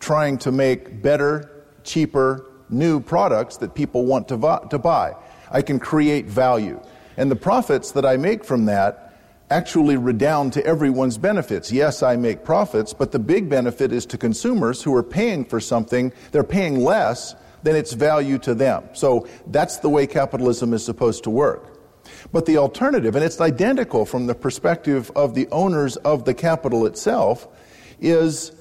trying 0.00 0.38
to 0.38 0.52
make 0.52 1.02
better, 1.02 1.64
cheaper, 1.82 2.46
new 2.74 3.00
products 3.00 3.56
that 3.58 3.74
people 3.74 4.04
want 4.04 4.28
to, 4.28 4.60
to 4.70 4.78
buy. 4.78 5.14
I 5.50 5.62
can 5.62 5.78
create 5.78 6.26
value. 6.26 6.80
And 7.16 7.30
the 7.30 7.36
profits 7.36 7.92
that 7.92 8.04
I 8.04 8.16
make 8.16 8.44
from 8.44 8.64
that 8.66 9.04
actually 9.50 9.96
redound 9.96 10.52
to 10.54 10.66
everyone's 10.66 11.18
benefits. 11.18 11.70
Yes, 11.70 12.02
I 12.02 12.16
make 12.16 12.44
profits, 12.44 12.92
but 12.92 13.12
the 13.12 13.18
big 13.18 13.48
benefit 13.48 13.92
is 13.92 14.06
to 14.06 14.18
consumers 14.18 14.82
who 14.82 14.94
are 14.94 15.02
paying 15.02 15.44
for 15.44 15.60
something, 15.60 16.12
they're 16.32 16.42
paying 16.42 16.80
less 16.80 17.34
than 17.62 17.76
its 17.76 17.92
value 17.92 18.38
to 18.38 18.54
them. 18.54 18.84
So 18.94 19.28
that's 19.46 19.78
the 19.78 19.88
way 19.88 20.06
capitalism 20.06 20.72
is 20.72 20.84
supposed 20.84 21.24
to 21.24 21.30
work. 21.30 21.78
But 22.32 22.46
the 22.46 22.58
alternative, 22.58 23.16
and 23.16 23.24
it's 23.24 23.40
identical 23.40 24.04
from 24.04 24.26
the 24.26 24.34
perspective 24.34 25.10
of 25.14 25.34
the 25.34 25.48
owners 25.50 25.96
of 25.96 26.24
the 26.24 26.34
capital 26.34 26.86
itself, 26.86 27.48
is 28.00 28.52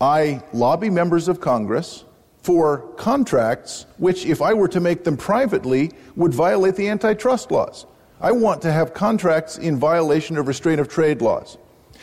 I 0.00 0.42
lobby 0.52 0.90
members 0.90 1.28
of 1.28 1.40
Congress 1.40 2.04
for 2.48 2.78
contracts 2.96 3.84
which, 3.98 4.24
if 4.24 4.40
I 4.40 4.54
were 4.54 4.68
to 4.68 4.80
make 4.80 5.04
them 5.04 5.18
privately, 5.18 5.90
would 6.16 6.32
violate 6.32 6.76
the 6.76 6.88
antitrust 6.88 7.50
laws. 7.50 7.84
I 8.22 8.32
want 8.32 8.62
to 8.62 8.72
have 8.72 8.94
contracts 8.94 9.58
in 9.58 9.76
violation 9.76 10.38
of 10.38 10.48
restraint 10.48 10.80
of 10.80 10.88
trade 10.88 11.20
laws. 11.20 11.58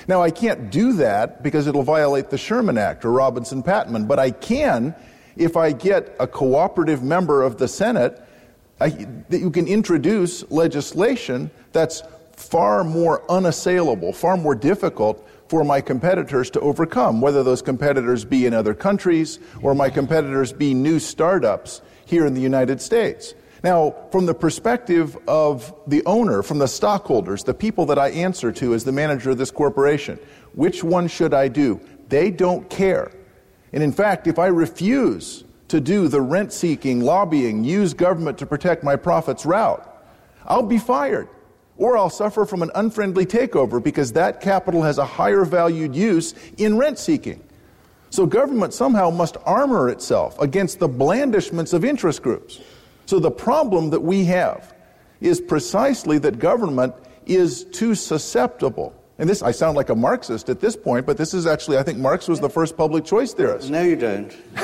Now, 0.08 0.22
I 0.22 0.30
can't 0.30 0.70
do 0.70 0.94
that 0.94 1.42
because 1.42 1.66
it'll 1.66 1.82
violate 1.82 2.30
the 2.30 2.38
Sherman 2.38 2.78
Act 2.78 3.06
or 3.06 3.12
Robinson 3.12 3.64
Patman, 3.64 4.06
but 4.06 4.20
I 4.20 4.30
can 4.30 4.94
if 5.36 5.58
I 5.58 5.72
get 5.72 6.16
a 6.20 6.28
cooperative 6.28 7.02
member 7.02 7.42
of 7.42 7.58
the 7.58 7.68
Senate 7.68 8.22
I, 8.80 8.90
that 9.30 9.40
you 9.40 9.50
can 9.50 9.68
introduce 9.68 10.48
legislation 10.52 11.50
that's 11.72 12.04
far 12.34 12.84
more 12.84 13.24
unassailable, 13.32 14.14
far 14.14 14.38
more 14.38 14.54
difficult 14.54 15.28
for 15.48 15.64
my 15.64 15.82
competitors 15.82 16.50
to 16.52 16.60
overcome, 16.60 17.22
whether 17.22 17.44
those 17.44 17.62
competitors 17.62 18.26
be 18.26 18.46
in 18.46 18.54
other 18.54 18.74
countries 18.74 19.40
or 19.62 19.76
my 19.76 19.90
competitors 19.90 20.52
be 20.52 20.74
new 20.74 21.00
startups 21.00 21.82
here 22.06 22.26
in 22.26 22.34
the 22.34 22.42
United 22.42 22.82
States. 22.82 23.36
Now, 23.64 23.96
from 24.12 24.26
the 24.26 24.34
perspective 24.34 25.18
of 25.28 25.74
the 25.88 26.04
owner, 26.06 26.44
from 26.44 26.60
the 26.60 26.68
stockholders, 26.68 27.44
the 27.44 27.54
people 27.54 27.86
that 27.88 27.98
I 27.98 28.10
answer 28.10 28.52
to 28.54 28.74
as 28.74 28.84
the 28.84 28.92
manager 28.92 29.32
of 29.32 29.38
this 29.38 29.52
corporation, 29.52 30.20
which 30.54 30.84
one 30.84 31.08
should 31.08 31.34
I 31.34 31.48
do? 31.48 31.80
They 32.10 32.30
don't 32.30 32.70
care. 32.70 33.12
And 33.74 33.82
in 33.84 33.92
fact, 33.92 34.28
if 34.28 34.38
I 34.38 34.48
refuse 34.48 35.44
to 35.68 35.82
do 35.82 36.08
the 36.08 36.22
rent 36.22 36.54
seeking, 36.54 37.02
lobbying, 37.02 37.64
use 37.64 37.94
government 37.94 38.38
to 38.38 38.46
protect 38.46 38.84
my 38.84 38.96
profits 38.96 39.46
route, 39.46 39.92
I'll 40.46 40.64
be 40.64 40.78
fired 40.78 41.28
or 41.78 41.98
I'll 41.98 42.10
suffer 42.10 42.46
from 42.46 42.62
an 42.62 42.72
unfriendly 42.76 43.26
takeover 43.26 43.84
because 43.84 44.14
that 44.14 44.42
capital 44.42 44.82
has 44.84 44.98
a 44.98 45.06
higher 45.06 45.46
valued 45.46 45.96
use 45.96 46.34
in 46.58 46.78
rent 46.78 47.00
seeking. 47.00 47.42
So 48.10 48.26
government 48.26 48.74
somehow 48.74 49.10
must 49.10 49.36
armor 49.46 49.90
itself 49.90 50.40
against 50.40 50.80
the 50.80 50.88
blandishments 50.88 51.74
of 51.74 51.84
interest 51.84 52.22
groups. 52.22 52.62
So 53.06 53.20
the 53.20 53.32
problem 53.32 53.90
that 53.90 54.02
we 54.02 54.26
have 54.26 54.74
is 55.22 55.42
precisely 55.42 56.18
that 56.20 56.40
government 56.40 56.94
is 57.26 57.66
too 57.66 57.96
susceptible. 57.96 58.94
And 59.18 59.30
this, 59.30 59.42
I 59.42 59.52
sound 59.52 59.78
like 59.78 59.90
a 59.90 59.96
Marxist 59.96 60.50
at 60.50 60.60
this 60.60 60.76
point, 60.76 61.06
but 61.06 61.18
this 61.18 61.34
is 61.34 61.48
actually, 61.48 61.78
I 61.78 61.84
think 61.84 61.98
Marx 61.98 62.28
was 62.28 62.42
the 62.42 62.50
first 62.50 62.76
public 62.76 63.06
choice 63.06 63.34
theorist. 63.34 63.70
No, 63.70 63.82
you 63.82 63.96
don't. 63.96 64.32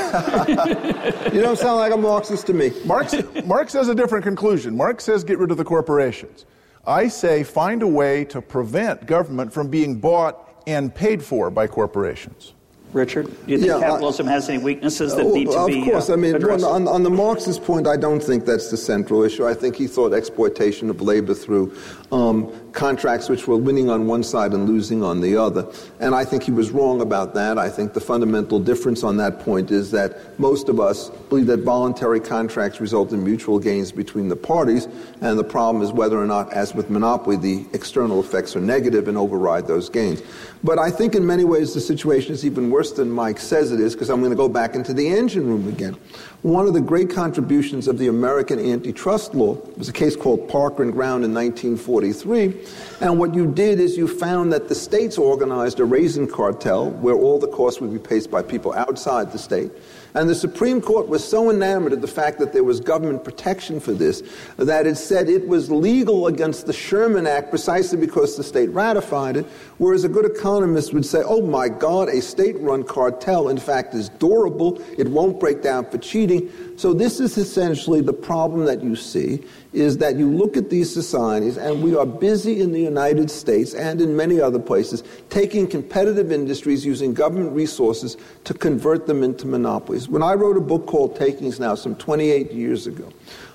you 1.34 1.41
don't 1.41 1.57
sound 1.57 1.78
like 1.78 1.93
a 1.93 1.97
Marxist 1.97 2.47
to 2.47 2.53
me. 2.53 2.72
Marx, 2.86 3.16
Marx 3.45 3.72
has 3.74 3.88
a 3.88 3.95
different 3.95 4.26
conclusion. 4.26 4.76
Marx 4.76 5.05
says 5.05 5.24
get 5.24 5.39
rid 5.39 5.51
of 5.51 5.57
the 5.57 5.64
corporations. 5.64 6.45
I 6.86 7.07
say 7.07 7.43
find 7.43 7.84
a 7.84 7.88
way 7.88 8.25
to 8.25 8.41
prevent 8.41 9.05
government 9.05 9.53
from 9.53 9.69
being 9.69 9.99
bought 9.99 10.63
and 10.67 10.93
paid 10.93 11.23
for 11.23 11.49
by 11.49 11.67
corporations. 11.67 12.53
Richard, 12.93 13.27
do 13.45 13.51
you 13.51 13.57
think 13.57 13.69
yeah, 13.69 13.79
capitalism 13.79 14.27
I, 14.27 14.32
has 14.34 14.49
any 14.49 14.57
weaknesses 14.57 15.15
that 15.15 15.25
uh, 15.25 15.29
need 15.29 15.49
to 15.49 15.57
of 15.57 15.67
be 15.67 15.79
Of 15.79 15.86
course. 15.86 16.09
Uh, 16.09 16.13
I 16.13 16.15
mean, 16.17 16.43
on, 16.43 16.89
on, 16.89 17.03
the 17.03 17.09
Marxist 17.09 17.63
point, 17.63 17.88
I 17.88 17.95
don't 17.95 18.21
think 18.21 18.45
that's 18.45 18.69
the 18.69 18.75
central 18.75 19.23
issue. 19.23 19.47
I 19.47 19.53
think 19.53 19.77
he 19.77 19.88
thought 19.88 20.13
exploitation 20.13 20.89
of 20.89 21.01
labor 21.01 21.34
through 21.34 21.73
um, 22.12 22.51
contracts 22.72 23.30
which 23.30 23.47
were 23.47 23.57
winning 23.57 23.89
on 23.89 24.07
one 24.07 24.24
side 24.24 24.53
and 24.53 24.68
losing 24.68 25.03
on 25.03 25.22
the 25.22 25.36
other. 25.36 25.68
And 25.99 26.16
I 26.16 26.26
think 26.26 26.43
he 26.43 26.51
was 26.51 26.72
wrong 26.72 27.01
about 27.01 27.34
that. 27.34 27.57
I 27.57 27.70
think 27.70 27.93
the 27.93 28.01
fundamental 28.01 28.59
difference 28.59 29.03
on 29.03 29.18
that 29.18 29.39
point 29.39 29.72
is 29.72 29.91
that 29.91 30.39
most 30.39 30.70
of 30.70 30.80
us 30.80 31.09
believe 31.30 31.47
that 31.47 31.62
voluntary 31.62 32.20
contracts 32.20 32.80
result 32.82 33.12
in 33.12 33.24
mutual 33.24 33.59
gains 33.59 33.91
between 33.91 34.30
the 34.30 34.36
parties, 34.36 34.88
and 35.22 35.38
the 35.38 35.43
problem 35.43 35.84
is 35.84 35.91
whether 35.91 36.22
or 36.22 36.28
not, 36.28 36.51
as 36.53 36.74
with 36.74 36.89
monopoly, 36.89 37.38
the 37.38 37.66
external 37.74 38.20
effects 38.20 38.55
are 38.55 38.62
negative 38.62 39.07
and 39.07 39.18
override 39.18 39.68
those 39.68 39.89
gains. 39.89 40.22
But 40.64 40.78
I 40.80 40.91
think 40.91 41.16
in 41.16 41.26
many 41.26 41.43
ways 41.43 41.74
the 41.74 41.82
situation 41.82 42.34
is 42.34 42.45
even 42.45 42.70
worse 42.70 42.91
than 42.91 43.09
Mike 43.09 43.39
says 43.39 43.72
it 43.72 43.80
is, 43.80 43.93
because 43.93 44.09
I'm 44.09 44.20
going 44.20 44.32
to 44.32 44.36
go 44.36 44.49
back 44.49 44.76
into 44.76 44.93
the 44.93 45.07
engine 45.07 45.47
room 45.47 45.68
again. 45.68 45.97
One 46.43 46.65
of 46.65 46.73
the 46.73 46.81
great 46.81 47.11
contributions 47.11 47.87
of 47.87 47.99
the 47.99 48.07
American 48.07 48.57
antitrust 48.57 49.35
law 49.35 49.59
was 49.77 49.89
a 49.89 49.93
case 49.93 50.15
called 50.15 50.49
Parker 50.49 50.81
and 50.81 50.91
Brown 50.91 51.23
in 51.23 51.35
1943. 51.35 52.55
And 52.99 53.19
what 53.19 53.35
you 53.35 53.45
did 53.45 53.79
is 53.79 53.95
you 53.95 54.07
found 54.07 54.51
that 54.51 54.67
the 54.67 54.73
states 54.73 55.19
organized 55.19 55.79
a 55.79 55.85
raisin 55.85 56.27
cartel 56.27 56.89
where 56.89 57.13
all 57.13 57.37
the 57.37 57.47
costs 57.47 57.79
would 57.79 57.93
be 57.93 57.99
paid 57.99 58.31
by 58.31 58.41
people 58.41 58.73
outside 58.73 59.31
the 59.31 59.37
state. 59.37 59.71
And 60.14 60.30
the 60.30 60.36
Supreme 60.36 60.82
Court 60.82 61.07
was 61.07 61.24
so 61.28 61.49
enamored 61.49 61.93
of 61.93 62.01
the 62.01 62.07
fact 62.07 62.39
that 62.39 62.53
there 62.53 62.64
was 62.64 62.80
government 62.80 63.24
protection 63.24 63.80
for 63.80 63.93
this 63.93 64.24
that 64.57 64.86
it 64.86 64.95
said 64.95 65.30
it 65.30 65.47
was 65.47 65.72
legal 65.72 66.28
against 66.28 66.66
the 66.66 66.74
Sherman 66.74 67.28
Act 67.28 67.49
precisely 67.49 67.97
because 67.97 68.36
the 68.36 68.43
state 68.43 68.70
ratified 68.70 69.38
it, 69.38 69.45
whereas 69.78 70.03
a 70.03 70.09
good 70.09 70.26
economist 70.26 70.93
would 70.93 71.05
say, 71.05 71.22
oh 71.26 71.41
my 71.41 71.70
God, 71.70 72.09
a 72.09 72.22
state 72.22 72.59
run 72.59 72.84
cartel, 72.84 73.49
in 73.49 73.57
fact, 73.57 73.93
is 73.93 74.09
durable, 74.09 74.82
it 74.97 75.07
won't 75.07 75.39
break 75.39 75.62
down 75.62 75.89
for 75.89 75.97
cheating. 75.97 76.51
So 76.78 76.93
this 76.93 77.20
is 77.20 77.38
essentially 77.38 78.01
the 78.01 78.14
problem 78.14 78.66
that 78.66 78.84
you 78.84 78.95
see 78.95 79.43
is 79.74 79.99
that 79.99 80.18
you 80.18 80.30
look 80.30 80.57
at 80.57 80.70
these 80.70 80.93
societies 80.93 81.57
and 81.57 81.82
we 81.82 81.95
are 81.95 82.05
busy 82.05 82.59
in 82.59 82.72
the 82.74 82.82
United 82.82 83.32
States 83.32 83.74
and 83.74 84.01
in 84.01 84.16
many 84.18 84.41
other 84.41 84.59
places 84.59 85.03
taking 85.30 85.68
competitive 85.68 86.32
industries 86.32 86.86
using 86.86 87.14
government 87.14 87.53
resources 87.53 88.18
to 88.43 88.53
convert 88.53 89.07
them 89.07 89.24
into 89.24 89.47
monopolies. 89.47 90.00
When 90.07 90.23
I 90.23 90.33
wrote 90.33 90.57
a 90.57 90.61
book 90.61 90.85
called 90.85 91.15
Takings 91.15 91.59
now 91.59 91.75
some 91.75 91.95
28 91.95 92.51
years 92.51 92.87
ago, 92.87 93.11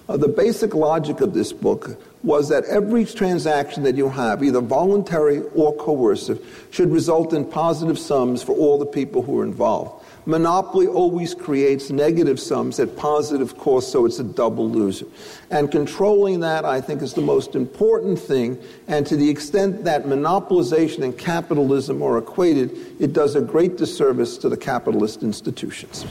uh, 0.09 0.16
the 0.16 0.28
basic 0.28 0.74
logic 0.74 1.20
of 1.20 1.34
this 1.34 1.53
book 1.53 2.01
was 2.22 2.49
that 2.49 2.64
every 2.64 3.05
transaction 3.05 3.82
that 3.82 3.97
you 3.97 4.09
have, 4.09 4.42
either 4.42 4.61
voluntary 4.61 5.42
or 5.55 5.74
coercive, 5.76 6.40
should 6.70 6.90
result 6.90 7.32
in 7.32 7.44
positive 7.44 7.99
sums 7.99 8.42
for 8.42 8.53
all 8.53 8.78
the 8.78 8.86
people 8.86 9.22
who 9.22 9.40
are 9.40 9.44
involved. 9.44 10.05
Monopoly 10.26 10.88
always 10.88 11.34
creates 11.34 11.90
negative 11.90 12.40
sums 12.40 12.80
at 12.80 12.97
positive 12.97 13.57
cost, 13.59 13.92
so 13.92 14.07
it's 14.07 14.18
a 14.18 14.24
double 14.24 14.68
loser. 14.68 15.07
And 15.51 15.70
controlling 15.70 16.40
that, 16.40 16.64
I 16.64 16.80
think, 16.80 17.01
is 17.01 17.14
the 17.14 17.20
most 17.20 17.55
important 17.55 18.18
thing. 18.18 18.59
And 18.88 19.07
to 19.07 19.16
the 19.16 19.30
extent 19.30 19.84
that 19.84 20.05
monopolization 20.05 21.05
and 21.05 21.16
capitalism 21.16 22.03
are 22.03 22.18
equated, 22.18 22.76
it 23.01 23.12
does 23.12 23.36
a 23.36 23.40
great 23.40 23.76
disservice 23.76 24.36
to 24.38 24.49
the 24.49 24.57
capitalist 24.57 25.22
institutions. 25.22 26.05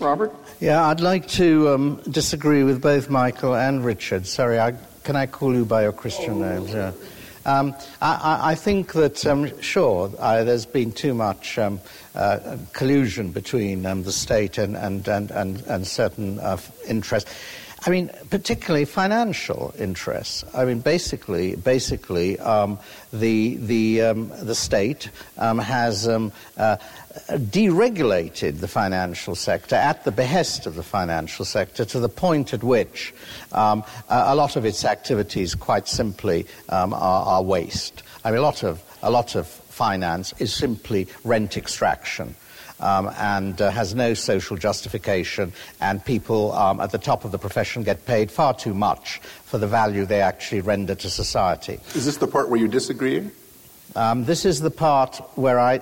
Robert? 0.00 0.34
Yeah, 0.60 0.86
I'd 0.86 1.00
like 1.00 1.28
to 1.28 1.70
um, 1.70 2.00
disagree 2.08 2.62
with 2.62 2.80
both 2.80 3.10
Michael 3.10 3.54
and 3.54 3.84
Richard. 3.84 4.26
Sorry, 4.26 4.58
I, 4.58 4.74
can 5.02 5.16
I 5.16 5.26
call 5.26 5.54
you 5.54 5.64
by 5.64 5.82
your 5.82 5.92
Christian 5.92 6.40
names? 6.40 6.72
Yeah. 6.72 6.92
Um, 7.46 7.74
I, 8.00 8.52
I, 8.52 8.54
think 8.54 8.94
that, 8.94 9.26
um, 9.26 9.60
sure, 9.60 10.10
uh, 10.18 10.44
there's 10.44 10.64
been 10.64 10.92
too 10.92 11.12
much 11.12 11.58
um, 11.58 11.78
uh, 12.14 12.56
collusion 12.72 13.32
between 13.32 13.84
um, 13.84 14.02
the 14.02 14.12
state 14.12 14.56
and, 14.56 14.74
and, 14.76 15.06
and, 15.06 15.30
and, 15.30 15.60
and 15.66 15.86
certain 15.86 16.38
uh, 16.38 16.56
interests. 16.88 17.30
I 17.86 17.90
mean, 17.90 18.10
particularly 18.30 18.86
financial 18.86 19.74
interests. 19.78 20.42
I 20.54 20.64
mean, 20.64 20.78
basically, 20.78 21.54
basically, 21.56 22.38
um, 22.38 22.78
the 23.12 23.56
the 23.56 24.00
um, 24.00 24.32
the 24.40 24.54
state 24.54 25.10
um, 25.36 25.58
has 25.58 26.08
um, 26.08 26.32
uh, 26.56 26.78
deregulated 27.28 28.60
the 28.60 28.68
financial 28.68 29.34
sector 29.34 29.76
at 29.76 30.04
the 30.04 30.12
behest 30.12 30.66
of 30.66 30.76
the 30.76 30.82
financial 30.82 31.44
sector 31.44 31.84
to 31.84 32.00
the 32.00 32.08
point 32.08 32.54
at 32.54 32.64
which 32.64 33.12
um, 33.52 33.84
a 34.08 34.34
lot 34.34 34.56
of 34.56 34.64
its 34.64 34.86
activities, 34.86 35.54
quite 35.54 35.86
simply, 35.86 36.46
um, 36.70 36.94
are, 36.94 37.26
are 37.26 37.42
waste. 37.42 38.02
I 38.24 38.30
mean, 38.30 38.38
a 38.38 38.42
lot 38.42 38.62
of 38.62 38.82
a 39.02 39.10
lot 39.10 39.34
of 39.34 39.46
finance 39.46 40.32
is 40.38 40.54
simply 40.54 41.06
rent 41.22 41.58
extraction 41.58 42.34
um, 42.80 43.10
and 43.18 43.60
uh, 43.60 43.70
has 43.70 43.94
no 43.94 44.14
social 44.14 44.56
justification, 44.56 45.52
and 45.80 46.04
people 46.04 46.52
um, 46.52 46.80
at 46.80 46.90
the 46.90 46.98
top 46.98 47.24
of 47.24 47.32
the 47.32 47.38
profession 47.38 47.82
get 47.82 48.04
paid 48.06 48.30
far 48.30 48.54
too 48.54 48.74
much 48.74 49.18
for 49.44 49.58
the 49.58 49.66
value 49.66 50.04
they 50.04 50.20
actually 50.20 50.60
render 50.60 50.94
to 50.94 51.10
society. 51.10 51.78
Is 51.94 52.04
this 52.04 52.16
the 52.16 52.26
part 52.26 52.48
where 52.48 52.60
you 52.60 52.68
disagree? 52.68 53.30
Um, 53.96 54.24
this 54.24 54.44
is 54.44 54.60
the 54.60 54.70
part 54.70 55.16
where 55.36 55.60
I, 55.60 55.80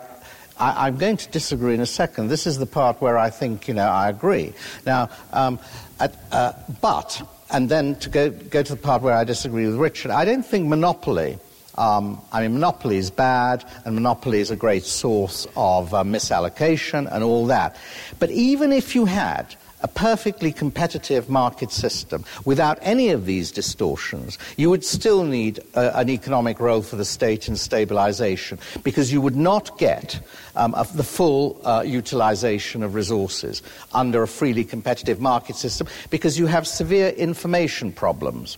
I, 0.58 0.88
am 0.88 0.98
going 0.98 1.16
to 1.16 1.28
disagree 1.30 1.74
in 1.74 1.80
a 1.80 1.86
second. 1.86 2.28
This 2.28 2.46
is 2.46 2.58
the 2.58 2.66
part 2.66 3.00
where 3.00 3.16
I 3.16 3.30
think, 3.30 3.68
you 3.68 3.74
know, 3.74 3.88
I 3.88 4.10
agree. 4.10 4.52
Now, 4.84 5.08
um, 5.32 5.58
at, 5.98 6.14
uh, 6.30 6.52
but, 6.82 7.22
and 7.50 7.68
then 7.68 7.94
to 7.96 8.10
go, 8.10 8.30
go 8.30 8.62
to 8.62 8.74
the 8.74 8.80
part 8.80 9.02
where 9.02 9.14
I 9.14 9.24
disagree 9.24 9.66
with 9.66 9.76
Richard, 9.76 10.10
I 10.10 10.26
don't 10.26 10.44
think 10.44 10.68
monopoly 10.68 11.38
um, 11.76 12.20
I 12.32 12.42
mean, 12.42 12.54
monopoly 12.54 12.96
is 12.96 13.10
bad, 13.10 13.64
and 13.84 13.94
monopoly 13.94 14.40
is 14.40 14.50
a 14.50 14.56
great 14.56 14.84
source 14.84 15.46
of 15.56 15.94
uh, 15.94 16.02
misallocation 16.02 17.10
and 17.10 17.24
all 17.24 17.46
that. 17.46 17.76
But 18.18 18.30
even 18.30 18.72
if 18.72 18.94
you 18.94 19.06
had 19.06 19.54
a 19.82 19.88
perfectly 19.88 20.52
competitive 20.52 21.28
market 21.28 21.70
system 21.72 22.24
without 22.44 22.78
any 22.82 23.10
of 23.10 23.26
these 23.26 23.50
distortions, 23.50 24.38
you 24.56 24.70
would 24.70 24.84
still 24.84 25.24
need 25.24 25.60
uh, 25.74 25.92
an 25.94 26.08
economic 26.08 26.60
role 26.60 26.82
for 26.82 26.96
the 26.96 27.04
state 27.04 27.48
in 27.48 27.56
stabilization 27.56 28.58
because 28.84 29.12
you 29.12 29.20
would 29.20 29.36
not 29.36 29.76
get 29.78 30.20
um, 30.54 30.74
a, 30.74 30.86
the 30.94 31.02
full 31.02 31.60
uh, 31.64 31.82
utilization 31.84 32.82
of 32.82 32.94
resources 32.94 33.62
under 33.92 34.22
a 34.22 34.28
freely 34.28 34.64
competitive 34.64 35.20
market 35.20 35.56
system 35.56 35.86
because 36.10 36.38
you 36.38 36.46
have 36.46 36.66
severe 36.66 37.08
information 37.10 37.92
problems. 37.92 38.56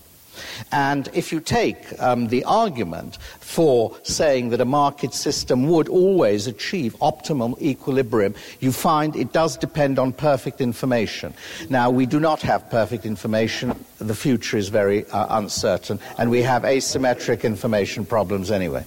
And 0.72 1.08
if 1.14 1.32
you 1.32 1.40
take 1.40 2.00
um, 2.00 2.28
the 2.28 2.44
argument 2.44 3.18
for 3.40 3.96
saying 4.02 4.50
that 4.50 4.60
a 4.60 4.64
market 4.64 5.14
system 5.14 5.68
would 5.68 5.88
always 5.88 6.46
achieve 6.46 6.96
optimum 7.00 7.54
equilibrium, 7.60 8.34
you 8.60 8.72
find 8.72 9.16
it 9.16 9.32
does 9.32 9.56
depend 9.56 9.98
on 9.98 10.12
perfect 10.12 10.60
information. 10.60 11.34
Now, 11.68 11.90
we 11.90 12.06
do 12.06 12.20
not 12.20 12.42
have 12.42 12.70
perfect 12.70 13.04
information. 13.06 13.74
The 13.98 14.14
future 14.14 14.56
is 14.56 14.68
very 14.68 15.06
uh, 15.10 15.38
uncertain, 15.38 15.98
and 16.18 16.30
we 16.30 16.42
have 16.42 16.62
asymmetric 16.62 17.42
information 17.44 18.04
problems 18.04 18.50
anyway. 18.50 18.84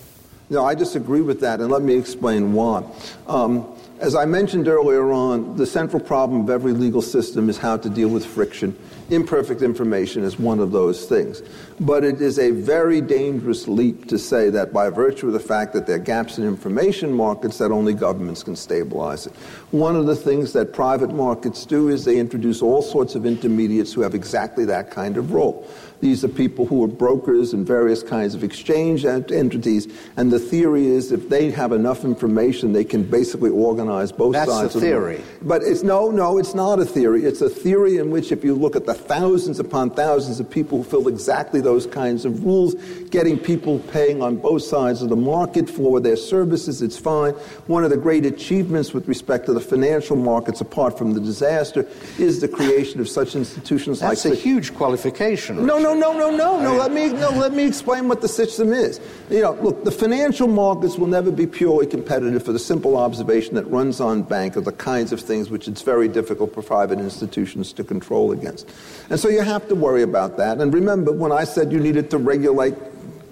No, 0.49 0.65
I 0.65 0.75
disagree 0.75 1.21
with 1.21 1.41
that, 1.41 1.59
and 1.59 1.69
let 1.69 1.81
me 1.81 1.95
explain 1.97 2.53
why. 2.53 2.83
Um, 3.27 3.67
as 3.99 4.15
I 4.15 4.25
mentioned 4.25 4.67
earlier 4.67 5.11
on, 5.11 5.57
the 5.57 5.65
central 5.65 6.01
problem 6.01 6.41
of 6.41 6.49
every 6.49 6.71
legal 6.71 7.01
system 7.01 7.49
is 7.49 7.57
how 7.57 7.77
to 7.77 7.89
deal 7.89 8.09
with 8.09 8.25
friction. 8.25 8.77
Imperfect 9.09 9.61
information 9.61 10.23
is 10.23 10.37
one 10.37 10.59
of 10.59 10.71
those 10.71 11.05
things. 11.05 11.41
But 11.79 12.03
it 12.03 12.19
is 12.19 12.39
a 12.39 12.51
very 12.51 12.99
dangerous 12.99 13.65
leap 13.67 14.07
to 14.09 14.19
say 14.19 14.49
that 14.49 14.73
by 14.73 14.89
virtue 14.89 15.27
of 15.27 15.33
the 15.33 15.39
fact 15.39 15.71
that 15.73 15.87
there 15.87 15.95
are 15.95 15.99
gaps 15.99 16.37
in 16.37 16.45
information 16.45 17.13
markets, 17.13 17.57
that 17.59 17.71
only 17.71 17.93
governments 17.93 18.43
can 18.43 18.55
stabilize 18.55 19.25
it. 19.25 19.33
One 19.71 19.95
of 19.95 20.07
the 20.07 20.15
things 20.15 20.51
that 20.53 20.73
private 20.73 21.13
markets 21.13 21.65
do 21.65 21.87
is 21.87 22.03
they 22.03 22.19
introduce 22.19 22.61
all 22.61 22.81
sorts 22.81 23.15
of 23.15 23.25
intermediates 23.25 23.93
who 23.93 24.01
have 24.01 24.13
exactly 24.13 24.65
that 24.65 24.91
kind 24.91 25.15
of 25.15 25.31
role. 25.31 25.65
These 25.99 26.23
are 26.23 26.27
people 26.27 26.65
who 26.65 26.83
are 26.83 26.87
brokers 26.87 27.53
and 27.53 27.65
various 27.65 28.03
kinds 28.03 28.35
of 28.35 28.43
exchange 28.43 29.05
entities. 29.05 29.87
And 30.15 30.31
the 30.31 30.39
theory 30.39 30.87
is 30.87 31.11
if 31.11 31.29
they 31.29 31.49
have 31.51 31.71
enough 31.71 32.03
information, 32.03 32.73
they 32.73 32.83
can 32.83 33.03
basically 33.03 33.49
organize 33.49 34.11
both 34.11 34.33
That's 34.33 34.49
sides. 34.49 34.73
That's 34.73 34.75
a 34.75 34.79
theory. 34.79 35.21
But 35.41 35.63
it's 35.63 35.83
no, 35.83 36.11
no, 36.11 36.37
it's 36.37 36.53
not 36.53 36.79
a 36.79 36.85
theory. 36.85 37.23
It's 37.23 37.41
a 37.41 37.49
theory 37.49 37.97
in 37.97 38.11
which 38.11 38.31
if 38.31 38.43
you 38.43 38.53
look 38.53 38.75
at 38.75 38.85
the 38.85 38.93
thousands 38.93 39.59
upon 39.59 39.91
thousands 39.91 40.39
of 40.39 40.49
people 40.49 40.79
who 40.79 40.83
fill 40.83 41.07
exactly 41.07 41.61
those 41.61 41.87
kinds 41.87 42.25
of 42.25 42.43
rules, 42.43 42.75
getting 43.09 43.37
people 43.37 43.79
paying 43.91 44.21
on 44.21 44.37
both 44.37 44.63
sides 44.63 45.01
of 45.01 45.09
the 45.09 45.15
market 45.15 45.69
for 45.69 45.99
their 45.99 46.15
services, 46.15 46.81
it's 46.81 46.97
fine. 46.97 47.33
One 47.67 47.83
of 47.83 47.89
the 47.89 47.97
great 47.97 48.25
achievements 48.25 48.93
with 48.93 49.07
respect 49.07 49.45
to 49.47 49.53
the 49.53 49.59
financial 49.59 50.15
markets, 50.15 50.61
apart 50.61 50.97
from 50.97 51.13
the 51.13 51.19
disaster, 51.19 51.87
is 52.17 52.41
the 52.41 52.47
creation 52.47 52.99
of 52.99 53.07
such 53.07 53.35
institutions 53.35 53.99
That's 53.99 54.25
like. 54.25 54.33
That's 54.33 54.39
a 54.39 54.43
huge 54.43 54.73
qualification. 54.73 55.65
No, 55.65 55.77
no, 55.77 55.93
no, 55.93 56.13
no, 56.13 56.29
no, 56.29 56.59
no, 56.59 56.61
no. 56.61 56.75
Let 56.75 56.91
me, 56.91 57.09
no. 57.09 57.29
Let 57.29 57.53
me 57.53 57.65
explain 57.65 58.07
what 58.07 58.21
the 58.21 58.27
system 58.27 58.73
is. 58.73 58.99
You 59.29 59.41
know, 59.41 59.53
look, 59.53 59.83
the 59.83 59.91
financial 59.91 60.47
markets 60.47 60.97
will 60.97 61.07
never 61.07 61.31
be 61.31 61.47
purely 61.47 61.87
competitive 61.87 62.43
for 62.43 62.51
the 62.51 62.59
simple 62.59 62.97
observation 62.97 63.55
that 63.55 63.65
runs 63.65 63.99
on 63.99 64.23
bank 64.23 64.57
are 64.57 64.61
the 64.61 64.71
kinds 64.71 65.11
of 65.11 65.19
things 65.19 65.49
which 65.49 65.67
it's 65.67 65.81
very 65.81 66.07
difficult 66.07 66.53
for 66.53 66.61
private 66.61 66.99
institutions 66.99 67.73
to 67.73 67.83
control 67.83 68.31
against. 68.31 68.69
And 69.09 69.19
so 69.19 69.29
you 69.29 69.41
have 69.41 69.67
to 69.69 69.75
worry 69.75 70.03
about 70.03 70.37
that. 70.37 70.59
And 70.59 70.73
remember, 70.73 71.11
when 71.11 71.31
I 71.31 71.43
said 71.43 71.71
you 71.71 71.79
needed 71.79 72.09
to 72.11 72.17
regulate 72.17 72.75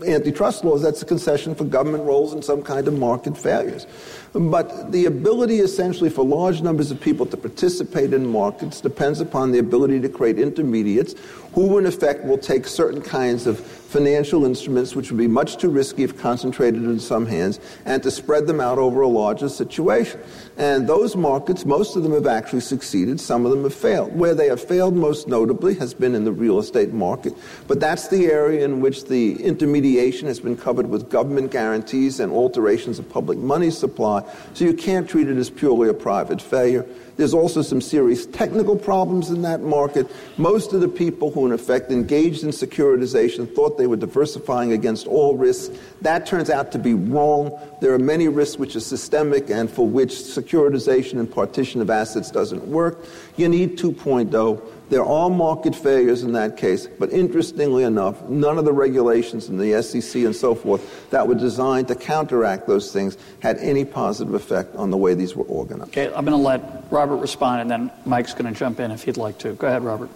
antitrust 0.05 0.63
laws, 0.63 0.81
that's 0.81 1.01
a 1.01 1.05
concession 1.05 1.55
for 1.55 1.63
government 1.63 2.03
roles 2.03 2.33
and 2.33 2.43
some 2.43 2.61
kind 2.61 2.87
of 2.87 2.97
market 2.97 3.37
failures. 3.37 3.87
But 4.33 4.91
the 4.91 5.05
ability 5.05 5.59
essentially 5.59 6.09
for 6.09 6.25
large 6.25 6.61
numbers 6.61 6.91
of 6.91 6.99
people 6.99 7.25
to 7.27 7.37
participate 7.37 8.13
in 8.13 8.27
markets 8.27 8.81
depends 8.81 9.21
upon 9.21 9.51
the 9.51 9.59
ability 9.59 10.01
to 10.01 10.09
create 10.09 10.39
intermediates 10.39 11.15
who, 11.55 11.77
in 11.77 11.85
effect, 11.85 12.25
will 12.25 12.37
take 12.37 12.67
certain 12.67 13.01
kinds 13.01 13.47
of 13.47 13.57
financial 13.59 14.43
instruments, 14.43 14.93
which 14.93 15.09
would 15.09 15.17
be 15.17 15.27
much 15.27 15.55
too 15.55 15.69
risky 15.69 16.03
if 16.03 16.17
concentrated 16.17 16.83
in 16.83 16.99
some 16.99 17.25
hands, 17.25 17.61
and 17.85 18.03
to 18.03 18.11
spread 18.11 18.45
them 18.45 18.59
out 18.59 18.77
over 18.77 18.99
a 18.99 19.07
larger 19.07 19.47
situation. 19.47 20.19
And 20.57 20.85
those 20.85 21.15
markets, 21.15 21.65
most 21.65 21.95
of 21.95 22.03
them 22.03 22.11
have 22.11 22.27
actually 22.27 22.59
succeeded, 22.59 23.21
some 23.21 23.45
of 23.45 23.51
them 23.51 23.63
have 23.63 23.73
failed. 23.73 24.13
Where 24.13 24.35
they 24.35 24.47
have 24.47 24.61
failed 24.61 24.95
most 24.97 25.29
notably 25.29 25.75
has 25.75 25.93
been 25.93 26.13
in 26.13 26.25
the 26.25 26.33
real 26.33 26.59
estate 26.59 26.91
market, 26.91 27.33
but 27.69 27.79
that's 27.79 28.09
the 28.09 28.25
area 28.25 28.65
in 28.65 28.81
which 28.81 29.05
the 29.05 29.41
intermediation 29.41 30.27
has 30.27 30.41
been 30.41 30.57
covered 30.57 30.89
with 30.89 31.09
government 31.09 31.51
guarantees 31.51 32.19
and 32.19 32.33
alterations 32.33 32.99
of 32.99 33.09
public 33.09 33.37
money 33.37 33.71
supply, 33.71 34.21
so 34.53 34.65
you 34.65 34.73
can't 34.73 35.09
treat 35.09 35.29
it 35.29 35.37
as 35.37 35.49
purely 35.49 35.87
a 35.87 35.93
private 35.93 36.41
failure. 36.41 36.85
There's 37.17 37.33
also 37.33 37.61
some 37.61 37.79
serious 37.79 38.25
technical 38.25 38.75
problems 38.75 39.29
in 39.29 39.41
that 39.43 39.61
market. 39.61 40.11
Most 40.37 40.73
of 40.73 40.81
the 40.81 40.87
people 40.87 41.31
who, 41.31 41.45
in 41.45 41.53
effect, 41.53 41.91
engaged 41.91 42.43
in 42.43 42.49
securitization 42.49 43.53
thought 43.55 43.77
they 43.77 43.87
were 43.87 43.95
diversifying 43.95 44.73
against 44.73 45.07
all 45.07 45.37
risks. 45.37 45.77
That 46.05 46.27
turns 46.27 46.51
out 46.51 46.71
to 46.73 46.77
be 46.77 46.93
wrong. 46.93 47.59
There 47.81 47.91
are 47.91 47.97
many 47.97 48.27
risks 48.27 48.59
which 48.59 48.75
are 48.75 48.79
systemic 48.79 49.49
and 49.49 49.67
for 49.67 49.87
which 49.87 50.11
securitization 50.11 51.13
and 51.13 51.29
partition 51.29 51.81
of 51.81 51.89
assets 51.89 52.29
doesn't 52.29 52.63
work. 52.67 53.03
You 53.37 53.49
need 53.49 53.79
2.0. 53.79 54.61
There 54.91 55.03
are 55.03 55.29
market 55.31 55.75
failures 55.75 56.21
in 56.21 56.33
that 56.33 56.57
case, 56.57 56.85
but 56.85 57.11
interestingly 57.11 57.83
enough, 57.83 58.21
none 58.29 58.59
of 58.59 58.65
the 58.65 58.71
regulations 58.71 59.49
in 59.49 59.57
the 59.57 59.81
SEC 59.81 60.21
and 60.21 60.35
so 60.35 60.53
forth 60.53 61.09
that 61.09 61.27
were 61.27 61.33
designed 61.33 61.87
to 61.87 61.95
counteract 61.95 62.67
those 62.67 62.93
things 62.93 63.17
had 63.39 63.57
any 63.57 63.83
positive 63.83 64.35
effect 64.35 64.75
on 64.75 64.91
the 64.91 64.97
way 64.97 65.15
these 65.15 65.35
were 65.35 65.45
organized. 65.45 65.89
Okay, 65.89 66.05
I'm 66.13 66.23
going 66.23 66.37
to 66.37 66.47
let 66.47 66.85
Robert 66.91 67.15
respond, 67.15 67.61
and 67.61 67.71
then 67.71 67.91
Mike's 68.05 68.35
going 68.35 68.53
to 68.53 68.59
jump 68.59 68.79
in 68.79 68.91
if 68.91 69.01
he'd 69.05 69.17
like 69.17 69.39
to. 69.39 69.53
Go 69.53 69.65
ahead, 69.65 69.83
Robert. 69.83 70.11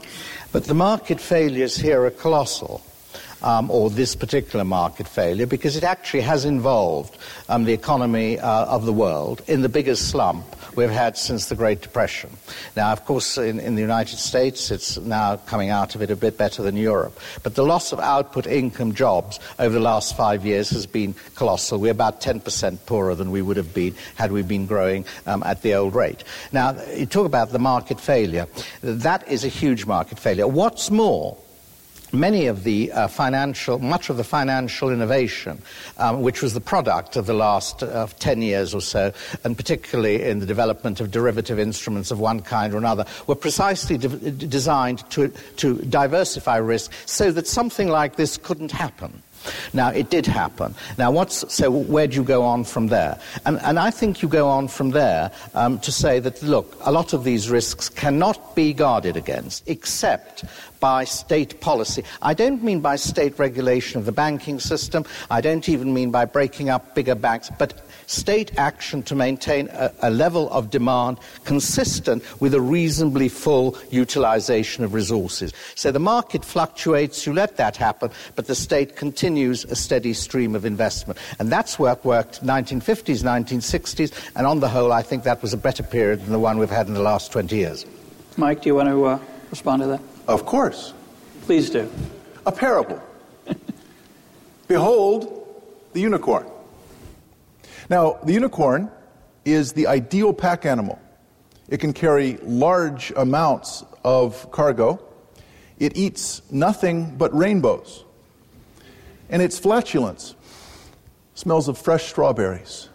But 0.51 0.65
the 0.65 0.75
market 0.75 1.19
failures 1.19 1.75
here 1.75 2.05
are 2.05 2.11
colossal. 2.11 2.83
Um, 3.41 3.71
or 3.71 3.89
this 3.89 4.15
particular 4.15 4.65
market 4.65 5.07
failure, 5.07 5.45
because 5.45 5.77
it 5.77 5.83
actually 5.83 6.21
has 6.21 6.43
involved 6.43 7.17
um, 7.47 7.63
the 7.63 7.71
economy 7.71 8.37
uh, 8.37 8.65
of 8.65 8.85
the 8.85 8.91
world 8.91 9.41
in 9.47 9.61
the 9.61 9.69
biggest 9.69 10.09
slump 10.09 10.43
we've 10.75 10.89
had 10.89 11.17
since 11.17 11.47
the 11.47 11.55
Great 11.55 11.81
Depression. 11.81 12.29
Now, 12.75 12.91
of 12.91 13.05
course, 13.05 13.37
in, 13.37 13.59
in, 13.59 13.75
the 13.75 13.81
United 13.81 14.17
States, 14.17 14.71
it's 14.71 14.97
now 14.97 15.37
coming 15.37 15.69
out 15.69 15.95
of 15.95 16.01
it 16.01 16.11
a 16.11 16.15
bit 16.15 16.37
better 16.37 16.61
than 16.63 16.77
Europe. 16.77 17.19
But 17.43 17.55
the 17.55 17.65
loss 17.65 17.91
of 17.91 17.99
output 17.99 18.47
income 18.47 18.93
jobs 18.93 19.39
over 19.57 19.73
the 19.73 19.79
last 19.79 20.15
five 20.15 20.45
years 20.45 20.69
has 20.71 20.85
been 20.85 21.15
colossal. 21.35 21.79
We're 21.79 21.91
about 21.91 22.21
10% 22.21 22.85
poorer 22.85 23.15
than 23.15 23.31
we 23.31 23.41
would 23.41 23.57
have 23.57 23.73
been 23.73 23.95
had 24.15 24.31
we 24.31 24.41
been 24.41 24.65
growing 24.65 25.05
um, 25.25 25.43
at 25.43 25.61
the 25.61 25.75
old 25.75 25.95
rate. 25.95 26.23
Now, 26.51 26.77
you 26.95 27.05
talk 27.05 27.25
about 27.25 27.51
the 27.51 27.59
market 27.59 27.99
failure. 27.99 28.47
That 28.81 29.27
is 29.27 29.43
a 29.43 29.49
huge 29.49 29.85
market 29.85 30.19
failure. 30.19 30.47
What's 30.47 30.89
more, 30.89 31.37
many 32.11 32.47
of 32.47 32.63
the 32.63 32.91
uh, 32.91 33.07
financial, 33.07 33.79
much 33.79 34.09
of 34.09 34.17
the 34.17 34.23
financial 34.23 34.89
innovation, 34.91 35.61
um, 35.97 36.21
which 36.21 36.41
was 36.41 36.53
the 36.53 36.61
product 36.61 37.15
of 37.15 37.25
the 37.25 37.33
last 37.33 37.83
uh, 37.83 38.07
10 38.19 38.41
years 38.41 38.73
or 38.73 38.81
so, 38.81 39.11
and 39.43 39.57
particularly 39.57 40.23
in 40.23 40.39
the 40.39 40.45
development 40.45 40.99
of 40.99 41.11
derivative 41.11 41.59
instruments 41.59 42.11
of 42.11 42.19
one 42.19 42.39
kind 42.39 42.73
or 42.73 42.77
another, 42.77 43.05
were 43.27 43.35
precisely 43.35 43.97
de- 43.97 44.31
designed 44.31 45.09
to, 45.09 45.29
to 45.57 45.77
diversify 45.83 46.57
risk 46.57 46.91
so 47.05 47.31
that 47.31 47.47
something 47.47 47.87
like 47.87 48.15
this 48.15 48.37
couldn't 48.37 48.71
happen. 48.71 49.21
Now, 49.73 49.89
it 49.89 50.09
did 50.09 50.25
happen. 50.25 50.75
Now, 50.97 51.11
what's, 51.11 51.51
so 51.53 51.69
where 51.69 52.07
do 52.07 52.15
you 52.15 52.23
go 52.23 52.43
on 52.43 52.63
from 52.63 52.87
there? 52.87 53.19
And, 53.45 53.59
and 53.61 53.79
I 53.79 53.91
think 53.91 54.21
you 54.21 54.29
go 54.29 54.47
on 54.47 54.67
from 54.67 54.91
there 54.91 55.31
um, 55.53 55.79
to 55.79 55.91
say 55.91 56.19
that, 56.19 56.41
look, 56.43 56.77
a 56.81 56.91
lot 56.91 57.13
of 57.13 57.23
these 57.23 57.49
risks 57.49 57.89
cannot 57.89 58.55
be 58.55 58.73
guarded 58.73 59.15
against 59.15 59.67
except 59.67 60.45
by 60.79 61.03
state 61.03 61.59
policy. 61.59 62.03
I 62.21 62.33
don't 62.33 62.63
mean 62.63 62.79
by 62.79 62.95
state 62.95 63.37
regulation 63.37 63.99
of 63.99 64.05
the 64.05 64.11
banking 64.11 64.59
system. 64.59 65.05
I 65.29 65.41
don't 65.41 65.67
even 65.67 65.93
mean 65.93 66.11
by 66.11 66.25
breaking 66.25 66.69
up 66.69 66.95
bigger 66.95 67.15
banks, 67.15 67.49
but 67.57 67.73
state 68.09 68.51
action 68.57 69.03
to 69.03 69.13
maintain 69.13 69.69
a, 69.71 69.93
a, 70.01 70.09
level 70.09 70.49
of 70.49 70.71
demand 70.71 71.19
consistent 71.45 72.23
with 72.41 72.55
a 72.55 72.59
reasonably 72.59 73.29
full 73.29 73.77
utilization 73.91 74.83
of 74.83 74.95
resources. 74.95 75.53
So 75.75 75.91
the 75.91 75.99
market 75.99 76.43
fluctuates, 76.43 77.27
you 77.27 77.33
let 77.33 77.57
that 77.57 77.77
happen, 77.77 78.09
but 78.35 78.47
the 78.47 78.55
state 78.55 78.95
continues 78.95 79.63
a 79.65 79.75
steady 79.75 80.13
stream 80.13 80.55
of 80.55 80.65
investment. 80.65 81.19
And 81.37 81.51
that's 81.51 81.77
what 81.77 82.03
worked 82.03 82.43
1950s, 82.43 83.21
1960s, 83.23 84.11
and 84.35 84.47
on 84.47 84.59
the 84.59 84.69
whole, 84.69 84.91
I 84.91 85.03
think 85.03 85.23
that 85.23 85.43
was 85.43 85.53
a 85.53 85.57
better 85.57 85.83
period 85.83 86.21
than 86.21 86.31
the 86.31 86.39
one 86.39 86.57
we've 86.57 86.69
had 86.69 86.87
in 86.87 86.95
the 86.95 87.03
last 87.03 87.31
20 87.31 87.55
years. 87.55 87.85
Mike, 88.37 88.63
do 88.63 88.69
you 88.69 88.75
want 88.75 88.89
to 88.89 89.05
uh, 89.05 89.19
respond 89.51 89.83
to 89.83 89.87
that? 89.87 90.01
Of 90.27 90.47
course. 90.47 90.93
Please 91.43 91.69
do. 91.69 91.91
A 92.47 92.51
parable. 92.51 93.01
Behold 94.67 95.35
the 95.93 96.01
unicorn. 96.01 96.45
Now, 97.89 98.19
the 98.23 98.33
unicorn 98.33 98.91
is 99.45 99.73
the 99.73 99.87
ideal 99.87 100.31
pack 100.31 100.65
animal. 100.65 100.99
It 101.69 101.79
can 101.79 101.93
carry 101.93 102.37
large 102.43 103.11
amounts 103.15 103.83
of 104.03 104.51
cargo. 104.51 105.03
It 105.79 105.97
eats 105.97 106.41
nothing 106.51 107.15
but 107.17 107.35
rainbows. 107.35 108.05
And 109.29 109.41
its 109.41 109.57
flatulence 109.57 110.35
smells 111.33 111.67
of 111.67 111.77
fresh 111.77 112.05
strawberries. 112.05 112.89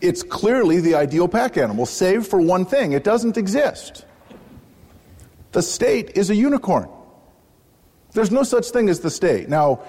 It's 0.00 0.22
clearly 0.22 0.80
the 0.80 0.94
ideal 0.94 1.26
pack 1.26 1.56
animal, 1.56 1.84
save 1.84 2.26
for 2.26 2.40
one 2.40 2.64
thing 2.64 2.92
it 2.92 3.04
doesn't 3.04 3.36
exist. 3.36 4.04
The 5.52 5.62
state 5.62 6.12
is 6.14 6.30
a 6.30 6.34
unicorn. 6.34 6.88
There's 8.12 8.30
no 8.30 8.42
such 8.42 8.70
thing 8.70 8.88
as 8.88 9.00
the 9.00 9.10
state. 9.10 9.48
Now, 9.48 9.80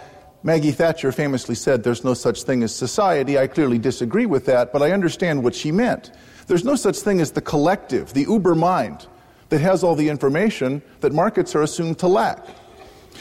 Maggie 0.42 0.72
Thatcher 0.72 1.12
famously 1.12 1.56
said 1.56 1.84
there's 1.84 2.04
no 2.04 2.14
such 2.14 2.44
thing 2.44 2.64
as 2.64 2.74
society. 2.74 3.38
I 3.38 3.48
clearly 3.48 3.78
disagree 3.78 4.26
with 4.26 4.46
that, 4.46 4.72
but 4.72 4.82
I 4.82 4.92
understand 4.92 5.44
what 5.44 5.54
she 5.54 5.72
meant. 5.72 6.12
There's 6.48 6.64
no 6.64 6.76
such 6.76 6.98
thing 6.98 7.20
as 7.20 7.32
the 7.32 7.42
collective, 7.42 8.14
the 8.14 8.22
uber 8.22 8.56
mind, 8.56 9.06
that 9.50 9.60
has 9.60 9.84
all 9.84 9.96
the 9.96 10.08
information 10.08 10.82
that 11.02 11.12
markets 11.12 11.56
are 11.56 11.62
assumed 11.62 12.00
to 12.00 12.08
lack. 12.08 12.46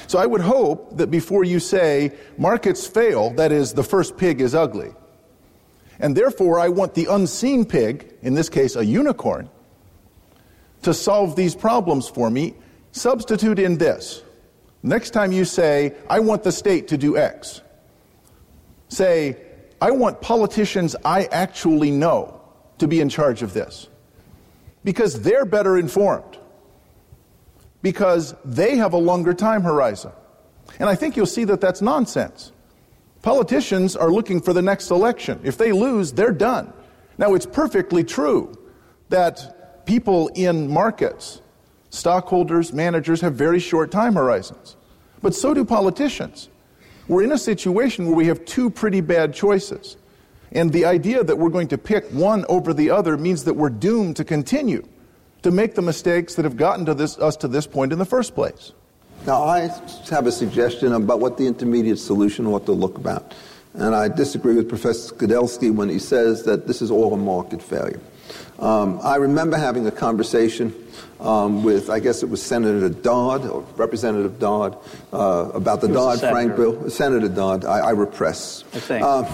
So 0.06 0.18
I 0.18 0.26
would 0.26 0.40
hope 0.40 0.96
that 0.96 1.10
before 1.10 1.42
you 1.42 1.58
say 1.58 2.12
markets 2.36 2.86
fail, 2.86 3.30
that 3.30 3.50
is, 3.50 3.72
the 3.74 3.82
first 3.82 4.16
pig 4.16 4.40
is 4.40 4.54
ugly, 4.54 4.92
and 5.98 6.16
therefore 6.16 6.60
I 6.60 6.68
want 6.68 6.94
the 6.94 7.06
unseen 7.06 7.64
pig, 7.64 8.14
in 8.22 8.34
this 8.34 8.48
case 8.48 8.76
a 8.76 8.84
unicorn, 8.84 9.50
to 10.82 10.94
solve 10.94 11.34
these 11.34 11.56
problems 11.56 12.08
for 12.08 12.30
me, 12.30 12.54
substitute 12.92 13.58
in 13.58 13.78
this. 13.78 14.22
Next 14.82 15.10
time 15.10 15.32
you 15.32 15.44
say, 15.44 15.94
I 16.08 16.20
want 16.20 16.44
the 16.44 16.52
state 16.52 16.88
to 16.88 16.96
do 16.96 17.16
X, 17.16 17.62
say, 18.88 19.36
I 19.80 19.90
want 19.90 20.20
politicians 20.20 20.96
I 21.04 21.24
actually 21.26 21.90
know 21.90 22.40
to 22.78 22.88
be 22.88 23.00
in 23.00 23.08
charge 23.08 23.42
of 23.42 23.52
this. 23.54 23.88
Because 24.84 25.20
they're 25.22 25.44
better 25.44 25.76
informed. 25.76 26.38
Because 27.82 28.34
they 28.44 28.76
have 28.76 28.92
a 28.92 28.98
longer 28.98 29.34
time 29.34 29.62
horizon. 29.62 30.12
And 30.78 30.88
I 30.88 30.94
think 30.94 31.16
you'll 31.16 31.26
see 31.26 31.44
that 31.44 31.60
that's 31.60 31.82
nonsense. 31.82 32.52
Politicians 33.22 33.96
are 33.96 34.10
looking 34.10 34.40
for 34.40 34.52
the 34.52 34.62
next 34.62 34.90
election. 34.90 35.40
If 35.42 35.58
they 35.58 35.72
lose, 35.72 36.12
they're 36.12 36.32
done. 36.32 36.72
Now, 37.18 37.34
it's 37.34 37.46
perfectly 37.46 38.04
true 38.04 38.56
that 39.08 39.86
people 39.86 40.28
in 40.34 40.70
markets 40.70 41.40
Stockholders, 41.90 42.72
managers 42.72 43.20
have 43.20 43.34
very 43.34 43.60
short 43.60 43.90
time 43.90 44.14
horizons. 44.14 44.76
But 45.22 45.34
so 45.34 45.54
do 45.54 45.64
politicians. 45.64 46.48
We're 47.08 47.24
in 47.24 47.32
a 47.32 47.38
situation 47.38 48.06
where 48.06 48.14
we 48.14 48.26
have 48.26 48.44
two 48.44 48.70
pretty 48.70 49.00
bad 49.00 49.32
choices. 49.34 49.96
And 50.52 50.72
the 50.72 50.84
idea 50.84 51.24
that 51.24 51.36
we're 51.36 51.50
going 51.50 51.68
to 51.68 51.78
pick 51.78 52.06
one 52.10 52.44
over 52.48 52.72
the 52.72 52.90
other 52.90 53.16
means 53.16 53.44
that 53.44 53.54
we're 53.54 53.70
doomed 53.70 54.16
to 54.16 54.24
continue 54.24 54.86
to 55.42 55.50
make 55.50 55.74
the 55.74 55.82
mistakes 55.82 56.34
that 56.34 56.44
have 56.44 56.56
gotten 56.56 56.84
to 56.86 56.94
this, 56.94 57.18
us 57.18 57.36
to 57.38 57.48
this 57.48 57.66
point 57.66 57.92
in 57.92 57.98
the 57.98 58.04
first 58.04 58.34
place. 58.34 58.72
Now, 59.26 59.42
I 59.42 59.70
have 60.10 60.26
a 60.26 60.32
suggestion 60.32 60.92
about 60.92 61.20
what 61.20 61.36
the 61.36 61.46
intermediate 61.46 61.98
solution 61.98 62.46
ought 62.46 62.66
to 62.66 62.72
look 62.72 62.96
about. 62.96 63.34
And 63.74 63.94
I 63.94 64.08
disagree 64.08 64.54
with 64.54 64.68
Professor 64.68 65.14
Skidelsky 65.14 65.72
when 65.72 65.88
he 65.88 65.98
says 65.98 66.44
that 66.44 66.66
this 66.66 66.80
is 66.82 66.90
all 66.90 67.12
a 67.14 67.16
market 67.16 67.62
failure. 67.62 68.00
Um, 68.58 68.98
I 69.02 69.16
remember 69.16 69.56
having 69.56 69.86
a 69.86 69.90
conversation 69.90 70.74
um, 71.20 71.62
with, 71.62 71.90
I 71.90 72.00
guess 72.00 72.22
it 72.22 72.28
was 72.28 72.42
Senator 72.42 72.88
Dodd 72.88 73.46
or 73.46 73.62
Representative 73.76 74.38
Dodd 74.38 74.78
uh, 75.12 75.50
about 75.54 75.80
the 75.80 75.88
Dodd 75.88 76.20
Frank 76.20 76.56
bill. 76.56 76.90
Senator 76.90 77.28
Dodd, 77.28 77.64
I, 77.64 77.78
I 77.78 77.90
repress. 77.90 78.64
I 78.74 78.78
think. 78.78 79.04
Um, 79.04 79.26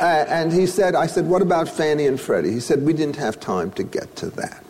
and 0.00 0.52
he 0.52 0.66
said, 0.66 0.94
I 0.94 1.06
said, 1.06 1.26
what 1.26 1.42
about 1.42 1.68
Fannie 1.68 2.06
and 2.06 2.18
Freddie? 2.18 2.52
He 2.52 2.60
said, 2.60 2.82
we 2.82 2.92
didn't 2.92 3.16
have 3.16 3.38
time 3.38 3.70
to 3.72 3.82
get 3.82 4.16
to 4.16 4.30
that. 4.30 4.64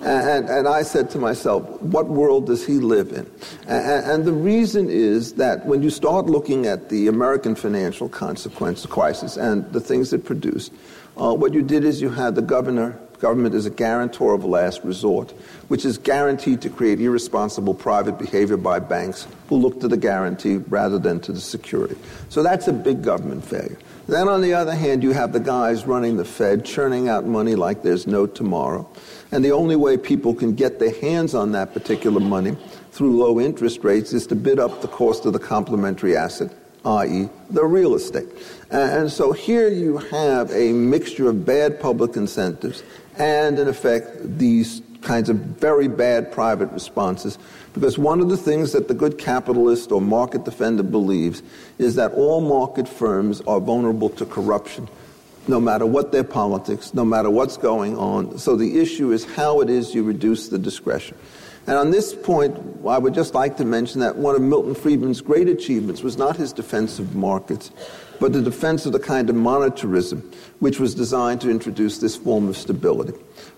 And, 0.00 0.48
and, 0.48 0.68
I 0.68 0.82
said 0.82 1.10
to 1.10 1.18
myself, 1.18 1.68
what 1.82 2.06
world 2.06 2.46
does 2.46 2.64
he 2.64 2.74
live 2.74 3.10
in? 3.10 3.28
And, 3.66 4.06
and, 4.06 4.24
the 4.24 4.32
reason 4.32 4.88
is 4.88 5.32
that 5.34 5.66
when 5.66 5.82
you 5.82 5.90
start 5.90 6.26
looking 6.26 6.66
at 6.66 6.90
the 6.90 7.08
American 7.08 7.54
financial 7.54 8.08
consequence 8.08 8.86
crisis 8.86 9.36
and 9.36 9.70
the 9.72 9.80
things 9.80 10.12
it 10.12 10.24
produced, 10.24 10.72
uh, 11.16 11.34
what 11.34 11.54
you 11.54 11.62
did 11.62 11.82
is 11.82 12.00
you 12.00 12.10
had 12.10 12.34
the 12.34 12.42
governor 12.42 12.98
government 13.18 13.54
is 13.54 13.66
a 13.66 13.70
guarantor 13.70 14.34
of 14.34 14.44
last 14.44 14.82
resort, 14.84 15.30
which 15.68 15.84
is 15.84 15.98
guaranteed 15.98 16.60
to 16.62 16.70
create 16.70 17.00
irresponsible 17.00 17.74
private 17.74 18.18
behavior 18.18 18.56
by 18.56 18.78
banks 18.78 19.26
who 19.48 19.56
look 19.56 19.80
to 19.80 19.88
the 19.88 19.96
guarantee 19.96 20.56
rather 20.56 20.98
than 20.98 21.20
to 21.20 21.32
the 21.32 21.40
security. 21.40 21.96
So 22.28 22.42
that's 22.42 22.68
a 22.68 22.72
big 22.72 23.02
government 23.02 23.44
failure. 23.44 23.78
Then, 24.08 24.28
on 24.28 24.40
the 24.40 24.54
other 24.54 24.74
hand, 24.74 25.02
you 25.02 25.10
have 25.12 25.32
the 25.32 25.40
guys 25.40 25.84
running 25.84 26.16
the 26.16 26.24
Fed, 26.24 26.64
churning 26.64 27.08
out 27.08 27.26
money 27.26 27.56
like 27.56 27.82
there's 27.82 28.06
no 28.06 28.26
tomorrow. 28.26 28.88
And 29.32 29.44
the 29.44 29.50
only 29.50 29.74
way 29.74 29.96
people 29.96 30.32
can 30.32 30.54
get 30.54 30.78
their 30.78 30.94
hands 31.00 31.34
on 31.34 31.52
that 31.52 31.74
particular 31.74 32.20
money 32.20 32.56
through 32.92 33.18
low 33.18 33.40
interest 33.40 33.82
rates 33.82 34.12
is 34.12 34.26
to 34.28 34.36
bid 34.36 34.60
up 34.60 34.80
the 34.80 34.88
cost 34.88 35.26
of 35.26 35.32
the 35.32 35.40
complementary 35.40 36.16
asset, 36.16 36.52
i.e., 36.84 37.28
the 37.50 37.64
real 37.64 37.96
estate. 37.96 38.28
And 38.70 39.10
so 39.10 39.32
here 39.32 39.68
you 39.68 39.98
have 39.98 40.52
a 40.52 40.72
mixture 40.72 41.28
of 41.28 41.44
bad 41.44 41.80
public 41.80 42.16
incentives 42.16 42.84
and, 43.18 43.58
in 43.58 43.68
effect, 43.68 44.38
these 44.38 44.82
kinds 45.02 45.28
of 45.28 45.36
very 45.36 45.88
bad 45.88 46.32
private 46.32 46.70
responses. 46.72 47.38
Because 47.74 47.98
one 47.98 48.20
of 48.20 48.28
the 48.28 48.36
things 48.36 48.72
that 48.72 48.88
the 48.88 48.94
good 48.94 49.18
capitalist 49.18 49.92
or 49.92 50.00
market 50.00 50.44
defender 50.44 50.82
believes 50.82 51.42
is 51.78 51.94
that 51.94 52.12
all 52.12 52.40
market 52.40 52.88
firms 52.88 53.40
are 53.42 53.60
vulnerable 53.60 54.08
to 54.10 54.24
corruption, 54.24 54.88
no 55.46 55.60
matter 55.60 55.86
what 55.86 56.10
their 56.10 56.24
politics, 56.24 56.94
no 56.94 57.04
matter 57.04 57.30
what's 57.30 57.56
going 57.56 57.96
on. 57.96 58.38
So 58.38 58.56
the 58.56 58.80
issue 58.80 59.12
is 59.12 59.24
how 59.24 59.60
it 59.60 59.70
is 59.70 59.94
you 59.94 60.02
reduce 60.02 60.48
the 60.48 60.58
discretion. 60.58 61.16
And 61.68 61.76
on 61.76 61.90
this 61.90 62.14
point, 62.14 62.56
I 62.86 62.96
would 62.96 63.12
just 63.12 63.34
like 63.34 63.56
to 63.56 63.64
mention 63.64 64.00
that 64.00 64.16
one 64.16 64.36
of 64.36 64.42
Milton 64.42 64.74
Friedman's 64.74 65.20
great 65.20 65.48
achievements 65.48 66.02
was 66.02 66.16
not 66.16 66.36
his 66.36 66.52
defense 66.52 66.98
of 66.98 67.16
markets, 67.16 67.72
but 68.20 68.32
the 68.32 68.42
defense 68.42 68.86
of 68.86 68.92
the 68.92 68.98
kind 68.98 69.28
of 69.30 69.36
monetarism 69.36 70.34
which 70.58 70.80
was 70.80 70.94
designed 70.94 71.40
to 71.42 71.50
introduce 71.50 71.98
this 71.98 72.16
form 72.16 72.48
of 72.48 72.56
stability, 72.56 73.12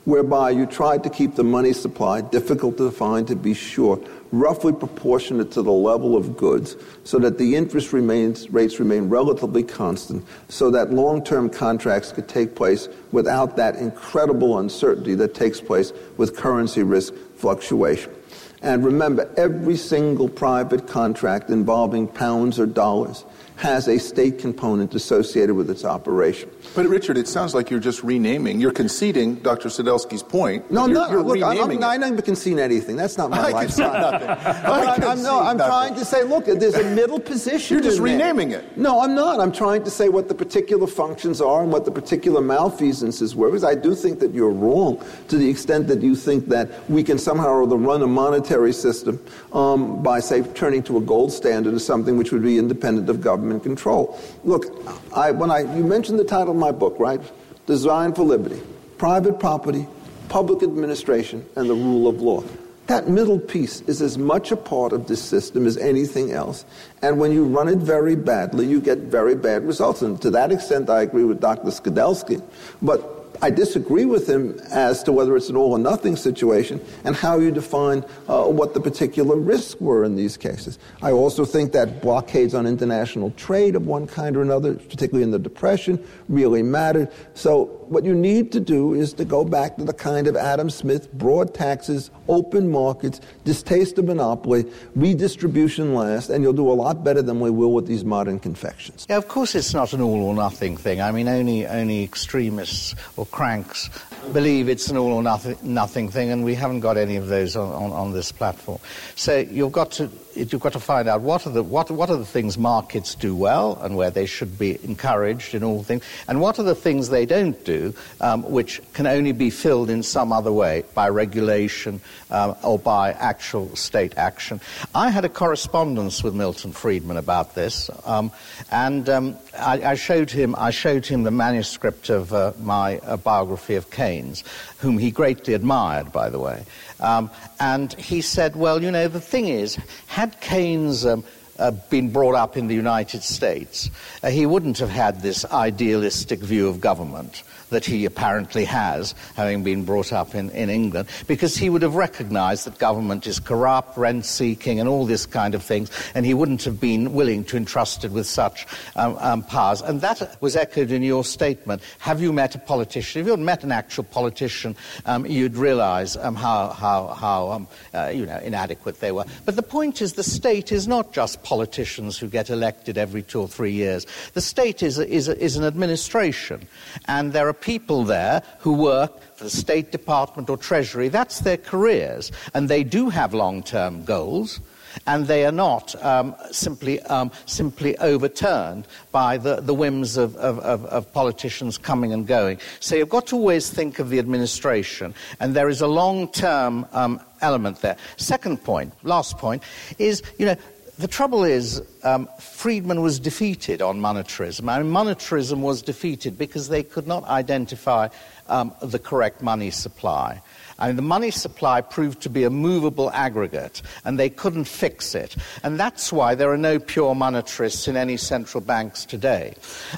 whereby 0.05 0.51
you 0.51 0.66
tried 0.66 1.05
to 1.05 1.10
keep 1.10 1.36
the 1.36 1.44
money 1.44 1.72
supply, 1.72 2.20
difficult 2.20 2.76
to 2.76 2.90
define 2.90 3.24
to 3.24 3.36
be 3.36 3.55
sure, 3.55 4.01
roughly 4.32 4.72
proportionate 4.72 5.51
to 5.52 5.62
the 5.62 5.72
level 5.72 6.16
of 6.16 6.36
goods, 6.36 6.76
so 7.05 7.18
that 7.18 7.39
the 7.39 7.55
interest 7.55 7.93
remains, 7.93 8.51
rates 8.51 8.78
remain 8.80 9.09
relatively 9.09 9.62
constant, 9.62 10.24
so 10.48 10.70
that 10.70 10.93
long 10.93 11.22
term 11.22 11.48
contracts 11.48 12.12
could 12.12 12.28
take 12.28 12.55
place 12.55 12.89
without 13.12 13.56
that 13.56 13.76
incredible 13.76 14.59
uncertainty 14.59 15.14
that 15.14 15.35
takes 15.35 15.60
place 15.60 15.93
with 16.16 16.36
currency 16.36 16.82
risk 16.82 17.14
fluctuation. 17.36 18.12
And 18.60 18.85
remember, 18.85 19.32
every 19.36 19.76
single 19.76 20.28
private 20.28 20.89
contract 20.89 21.48
involving 21.48 22.09
pounds 22.09 22.59
or 22.59 22.66
dollars 22.66 23.24
has 23.59 23.89
a 23.89 23.98
state 23.98 24.39
component 24.39 24.94
associated 24.94 25.52
with 25.52 25.68
its 25.68 25.85
operation. 25.85 26.48
But 26.76 26.86
Richard, 26.86 27.18
it 27.18 27.26
sounds 27.26 27.56
like 27.56 27.70
you're 27.70 27.80
just 27.80 28.05
renaming. 28.05 28.60
You're 28.60 28.70
conceding 28.70 29.35
Dr. 29.36 29.68
Skidelsky's 29.68 30.22
point. 30.22 30.70
No, 30.70 30.86
no. 30.86 31.10
You're 31.10 31.22
look, 31.24 31.43
I'm, 31.43 31.64
I'm, 31.64 31.70
it. 31.72 31.80
not 31.80 32.24
conceding 32.24 32.60
anything. 32.60 32.94
That's 32.94 33.18
not 33.18 33.30
my 33.30 33.39
I 33.48 33.51
life. 33.51 33.66
concede 33.66 33.86
nothing. 33.86 34.28
I 34.28 34.94
I'm, 34.94 35.02
I'm, 35.02 35.22
no, 35.24 35.40
I'm 35.40 35.59
concede 35.59 35.66
trying 35.66 35.94
to 35.97 36.05
say, 36.05 36.22
look, 36.22 36.44
there's 36.44 36.76
a 36.76 36.94
middle 36.94 37.18
position. 37.18 37.74
You're 37.74 37.82
just 37.82 37.98
renaming 37.98 38.52
it. 38.52 38.78
No, 38.78 39.01
I'm 39.01 39.16
not. 39.16 39.40
I'm 39.40 39.51
trying 39.51 39.82
to 39.82 39.90
say 39.90 40.09
what 40.09 40.28
the 40.28 40.36
particular 40.36 40.86
functions 40.86 41.40
are 41.40 41.62
and 41.62 41.72
what 41.72 41.85
the 41.85 41.90
particular 41.90 42.40
malfeasances 42.40 43.35
were. 43.35 43.48
Because 43.48 43.64
I 43.64 43.74
do 43.74 43.93
think 43.97 44.20
that 44.20 44.32
you're 44.32 44.51
wrong 44.51 45.05
to 45.28 45.36
the 45.36 45.51
extent 45.51 45.89
that 45.89 46.01
you 46.01 46.14
think 46.14 46.47
that 46.47 46.89
we 46.89 47.02
can 47.02 47.18
somehow 47.18 47.48
or 47.48 47.64
other 47.64 47.76
run 47.76 48.02
a 48.02 48.06
monetary 48.06 48.72
system 48.72 49.18
um, 49.52 50.01
by, 50.01 50.20
say, 50.20 50.43
turning 50.55 50.85
to 50.85 50.97
a 50.98 51.01
gold 51.01 51.32
standard 51.32 51.74
or 51.74 51.80
something 51.80 52.16
which 52.16 52.30
would 52.30 52.43
be 52.43 52.56
independent 52.56 53.10
of 53.10 53.20
government 53.20 53.47
control. 53.60 54.18
Look, 54.44 54.66
I, 55.14 55.30
when 55.30 55.50
I 55.50 55.60
you 55.76 55.84
mentioned 55.84 56.18
the 56.18 56.24
title 56.24 56.50
of 56.50 56.56
my 56.56 56.72
book, 56.72 56.96
right? 56.98 57.20
Design 57.66 58.14
for 58.14 58.24
Liberty, 58.24 58.60
private 58.96 59.38
property, 59.40 59.86
public 60.28 60.62
administration, 60.62 61.44
and 61.56 61.68
the 61.68 61.74
rule 61.74 62.08
of 62.08 62.20
law. 62.20 62.42
That 62.88 63.06
middle 63.06 63.38
piece 63.38 63.82
is 63.82 64.00
as 64.00 64.16
much 64.16 64.50
a 64.50 64.56
part 64.56 64.94
of 64.94 65.08
this 65.08 65.22
system 65.22 65.66
as 65.66 65.76
anything 65.76 66.32
else. 66.32 66.64
And 67.02 67.20
when 67.20 67.32
you 67.32 67.44
run 67.44 67.68
it 67.68 67.78
very 67.78 68.16
badly, 68.16 68.66
you 68.66 68.80
get 68.80 68.98
very 68.98 69.34
bad 69.34 69.66
results. 69.66 70.00
And 70.00 70.20
to 70.22 70.30
that 70.30 70.50
extent, 70.50 70.88
I 70.88 71.02
agree 71.02 71.24
with 71.24 71.38
Dr. 71.38 71.68
Skidelsky. 71.68 72.42
But 72.80 73.18
I 73.40 73.51
disagree 73.51 74.05
with 74.05 74.28
him 74.28 74.59
as 74.70 75.02
to 75.05 75.12
whether 75.12 75.36
it's 75.36 75.48
an 75.48 75.56
all 75.56 75.73
or 75.73 75.78
nothing 75.78 76.16
situation 76.16 76.81
and 77.05 77.15
how 77.15 77.39
you 77.39 77.51
define 77.51 78.05
uh, 78.28 78.44
what 78.44 78.74
the 78.74 78.81
particular 78.81 79.36
risks 79.36 79.81
were 79.81 80.05
in 80.05 80.16
these 80.16 80.36
cases. 80.36 80.78
I 81.02 81.12
also 81.12 81.44
think 81.44 81.73
that 81.73 82.02
blockades 82.02 82.55
on 82.55 82.66
international 82.66 83.31
trade 83.32 83.77
of 83.77 83.86
one 83.86 84.06
kind 84.06 84.36
or 84.36 84.43
another, 84.43 84.74
particularly 84.74 85.23
in 85.23 85.31
the 85.31 85.39
Depression, 85.39 86.05
really 86.28 86.62
mattered. 86.62 87.10
So, 87.35 87.77
what 87.90 88.05
you 88.05 88.15
need 88.15 88.52
to 88.52 88.60
do 88.60 88.94
is 88.94 89.12
to 89.15 89.24
go 89.24 89.44
back 89.44 89.77
to 89.77 89.85
the 89.85 89.93
kind 89.93 90.27
of 90.27 90.36
Adam 90.36 90.70
Smith 90.70 91.12
broad 91.12 91.55
taxes, 91.55 92.10
open 92.28 92.70
markets, 92.70 93.20
distaste 93.44 93.98
of 93.98 94.05
monopoly, 94.06 94.65
redistribution 94.94 95.94
last, 95.94 96.31
and 96.31 96.43
you'll 96.43 96.52
do 96.52 96.70
a 96.70 96.74
lot 96.74 97.05
better 97.05 97.23
than 97.23 97.40
we 97.40 97.51
will 97.51 97.73
with 97.73 97.86
these 97.86 98.05
modern 98.05 98.39
confections. 98.39 99.06
Yeah, 99.09 99.16
of 99.16 99.28
course, 99.28 99.55
it's 99.55 99.74
not 99.74 99.93
an 99.93 100.01
all 100.01 100.23
or 100.23 100.35
nothing 100.35 100.77
thing. 100.77 101.01
I 101.01 101.12
mean, 101.12 101.28
only 101.28 101.66
only 101.66 102.05
extremists 102.05 102.94
or 103.16 103.27
cranks 103.27 103.90
believe 104.32 104.69
it's 104.69 104.89
an 104.89 104.97
all 104.97 105.12
or 105.12 105.23
nothing, 105.23 105.56
nothing 105.62 106.09
thing, 106.09 106.31
and 106.31 106.44
we 106.44 106.55
haven't 106.55 106.81
got 106.81 106.97
any 106.97 107.16
of 107.16 107.28
those 107.28 107.56
on, 107.56 107.73
on, 107.73 107.93
on 107.93 108.12
this 108.12 108.32
platform. 108.32 108.78
So 109.15 109.39
you've 109.39 109.73
got 109.73 109.93
to 109.93 110.10
you've 110.39 110.60
got 110.60 110.73
to 110.73 110.81
find 110.81 111.09
out 111.09 111.20
what 111.20 111.47
are 111.47 111.51
the 111.51 111.62
what 111.62 111.90
what 111.90 112.10
are 112.10 112.16
the 112.16 112.24
things 112.24 112.56
markets 112.56 113.15
do 113.15 113.35
well 113.35 113.78
and 113.82 113.97
where 113.97 114.10
they 114.10 114.27
should 114.27 114.59
be 114.59 114.78
encouraged 114.85 115.55
in 115.55 115.65
all 115.65 115.82
things, 115.82 116.05
and 116.28 116.40
what 116.40 116.59
are 116.59 116.62
the 116.62 116.74
things 116.74 117.09
they 117.09 117.27
don't 117.27 117.65
do, 117.65 117.94
um, 118.20 118.43
which 118.44 118.81
can 118.93 119.06
only 119.06 119.32
be 119.32 119.51
filled 119.51 119.90
in 119.90 120.02
some 120.02 120.32
other 120.32 120.52
way 120.52 120.85
by 120.94 121.09
regulation 121.09 122.01
um, 122.31 122.55
or 122.62 122.78
by 122.78 123.12
actual 123.12 123.74
state 123.77 124.16
action. 124.16 124.60
I 124.94 125.10
had 125.10 125.24
a 125.24 125.28
correspondence 125.28 126.23
with 126.23 126.35
Milton 126.35 126.73
Friedman 126.73 127.16
about 127.16 127.55
this, 127.55 127.90
um, 128.05 128.31
and 128.70 129.09
um, 129.09 129.36
I, 129.59 129.82
I, 129.82 129.94
showed 129.94 130.31
him 130.31 130.55
I 130.56 130.70
showed 130.70 131.06
him 131.06 131.24
the 131.24 131.31
manuscript 131.31 132.10
of 132.10 132.32
uh, 132.32 132.52
my 132.60 132.98
uh, 132.98 133.16
biography 133.16 133.74
of 133.74 133.90
Keynes, 133.90 134.44
whom 134.78 134.98
he 134.98 135.10
greatly 135.10 135.55
admired, 135.55 136.12
by 136.12 136.31
the 136.31 136.39
way. 136.39 136.65
Um, 137.00 137.30
and 137.60 137.92
he 137.94 138.20
said, 138.20 138.56
"Well, 138.56 138.82
you 138.82 138.90
know, 138.90 139.08
the 139.08 139.20
thing 139.20 139.48
is, 139.48 139.76
had 140.06 140.40
Keynes." 140.40 141.06
Um, 141.06 141.24
uh, 141.58 141.72
been 141.90 142.08
brought 142.10 142.36
up 142.36 142.56
in 142.56 142.68
the 142.68 142.74
United 142.74 143.20
States, 143.20 143.90
uh, 144.22 144.30
he 144.30 144.46
wouldn't 144.46 144.78
have 144.78 144.90
had 144.90 145.22
this 145.22 145.44
idealistic 145.46 146.38
view 146.38 146.68
of 146.68 146.80
government 146.80 147.42
that 147.70 147.85
he 147.85 148.05
apparently 148.05 148.65
has, 148.65 149.15
having 149.36 149.62
been 149.62 149.85
brought 149.85 150.12
up 150.12 150.35
in, 150.35 150.51
in 150.51 150.70
England, 150.70 151.09
because 151.27 151.57
he 151.57 151.70
would 151.70 151.82
have 151.82 151.95
recognized 151.95 152.66
that 152.66 152.78
government 152.78 153.27
is 153.27 153.40
corrupt, 153.40 153.97
rent 153.97 154.24
seeking, 154.24 154.81
and 154.81 154.89
all 154.89 155.07
this 155.07 155.27
kind 155.27 155.55
of 155.55 155.62
things, 155.62 155.90
and 156.15 156.27
he 156.27 156.35
wouldn't 156.35 156.65
have 156.65 156.81
been 156.81 157.12
willing 157.12 157.45
to 157.45 157.57
entrust 157.57 158.05
it 158.05 158.11
with 158.11 158.27
such 158.27 158.66
um, 158.97 159.16
um, 159.20 159.43
powers. 159.43 159.81
And 159.82 160.01
that 160.01 160.36
was 160.40 160.57
echoed 160.57 160.90
in 160.90 161.03
your 161.03 161.24
statement. 161.24 161.82
Have 161.99 162.20
you 162.20 162.32
met 162.32 162.55
a 162.55 162.59
politician? 162.59 163.20
If 163.20 163.27
you 163.27 163.32
had 163.32 163.40
met 163.40 163.65
an 163.65 163.73
actual 163.73 164.05
politician, 164.05 164.77
um, 165.07 165.27
you'd 165.27 165.57
realize 165.57 166.16
um, 166.16 166.35
how, 166.35 166.69
how, 166.69 167.09
how 167.09 167.51
um, 167.51 167.69
uh, 167.95 168.12
you 168.15 168.27
know, 168.27 168.39
inadequate 168.39 169.01
they 169.01 169.12
were. 169.12 169.24
But 169.45 169.57
the 169.57 169.62
point 169.62 170.03
is, 170.03 170.15
the 170.15 170.23
state 170.23 170.73
is 170.73 170.89
not 170.89 171.12
just 171.12 171.43
politicians 171.43 172.19
who 172.19 172.28
get 172.28 172.51
elected 172.51 172.99
every 172.99 173.23
two 173.23 173.40
or 173.40 173.49
three 173.49 173.73
years. 173.73 174.07
The 174.35 174.40
state 174.40 174.82
is, 174.82 174.99
a, 174.99 175.09
is, 175.09 175.28
a, 175.28 175.39
is 175.43 175.57
an 175.57 175.65
administration, 175.65 176.66
and 177.07 177.32
there 177.32 177.49
are 177.49 177.57
people 177.60 178.05
there 178.05 178.43
who 178.60 178.72
work 178.72 179.20
for 179.35 179.44
the 179.44 179.51
State 179.51 179.93
Department 179.93 180.51
or 180.51 180.56
Treasury. 180.56 181.09
That's 181.09 181.40
their 181.40 181.56
careers. 181.56 182.32
And 182.55 182.68
they 182.68 182.85
do 182.85 183.09
have 183.09 183.35
long 183.35 183.62
term 183.62 184.05
goals. 184.05 184.60
And 185.06 185.26
they 185.26 185.44
are 185.44 185.52
not 185.52 185.94
um, 186.02 186.35
simply, 186.51 187.01
um, 187.02 187.30
simply 187.47 187.97
overturned 187.98 188.89
by 189.12 189.36
the, 189.36 189.60
the 189.60 189.74
whims 189.74 190.16
of, 190.16 190.35
of, 190.36 190.59
of, 190.60 190.86
of, 190.86 191.12
politicians 191.12 191.78
coming 191.78 192.12
and 192.12 192.26
going. 192.26 192.59
So 192.80 192.97
you've 192.97 193.09
got 193.09 193.26
to 193.28 193.36
always 193.36 193.70
think 193.70 193.98
of 193.98 194.09
the 194.09 194.18
administration, 194.18 195.14
and 195.40 195.55
there 195.55 195.68
is 195.68 195.82
a 195.82 195.86
long 195.86 196.26
term 196.32 196.86
um, 196.93 197.20
element 197.43 197.80
there. 197.82 197.97
Second 198.16 198.64
point, 198.64 198.93
last 199.05 199.36
point, 199.39 199.62
is 199.98 200.22
you 200.39 200.47
know, 200.47 200.56
the 200.98 201.08
trouble 201.08 201.44
is, 201.44 201.80
um, 202.02 202.28
Friedman 202.40 203.02
was 203.02 203.20
defeated 203.20 203.80
on 203.80 204.00
monetarism. 204.00 204.68
I 204.68 204.82
mean, 204.82 204.92
monetarism 204.92 205.60
was 205.60 205.80
defeated 205.80 206.36
because 206.36 206.68
they 206.68 206.82
could 206.82 207.06
not 207.06 207.24
identify 207.24 208.08
um, 208.48 208.74
the 208.82 208.98
correct 208.98 209.40
money 209.40 209.70
supply. 209.70 210.42
I 210.80 210.86
mean, 210.86 210.96
the 210.96 211.02
money 211.02 211.32
supply 211.32 211.80
proved 211.80 212.20
to 212.22 212.30
be 212.30 212.44
a 212.44 212.50
movable 212.50 213.10
aggregate, 213.10 213.82
and 214.04 214.18
they 214.18 214.30
couldn't 214.30 214.64
fix 214.64 215.14
it. 215.14 215.36
And 215.64 215.78
that's 215.78 216.12
why 216.12 216.36
there 216.36 216.52
are 216.52 216.58
no 216.58 216.78
pure 216.78 217.14
monetarists 217.14 217.88
in 217.88 217.96
any 217.96 218.16
central 218.16 218.60
banks 218.60 219.04
today. 219.04 219.54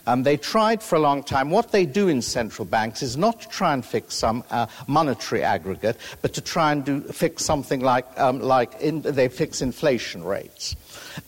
Um, 0.06 0.22
they 0.22 0.39
tried 0.39 0.82
for 0.82 0.97
a 0.97 1.01
long 1.01 1.22
time. 1.22 1.51
What 1.51 1.72
they 1.72 1.85
do 1.85 2.09
in 2.09 2.22
central 2.22 2.64
banks 2.64 3.02
is 3.02 3.18
not 3.18 3.43
to 3.43 3.48
try 3.48 3.74
and 3.74 3.85
fix 3.85 4.14
some 4.14 4.43
uh, 4.51 4.66
monetary 4.86 5.43
aggregate, 5.43 5.98
but 6.22 6.32
to 6.35 6.40
try 6.40 6.72
and 6.72 6.85
do, 6.85 7.01
fix 7.02 7.44
something 7.44 7.81
like, 7.81 8.06
um, 8.18 8.40
like 8.40 8.81
in, 8.81 9.02
they 9.02 9.28
fix 9.28 9.60
inflation 9.60 10.24
rates. 10.24 10.77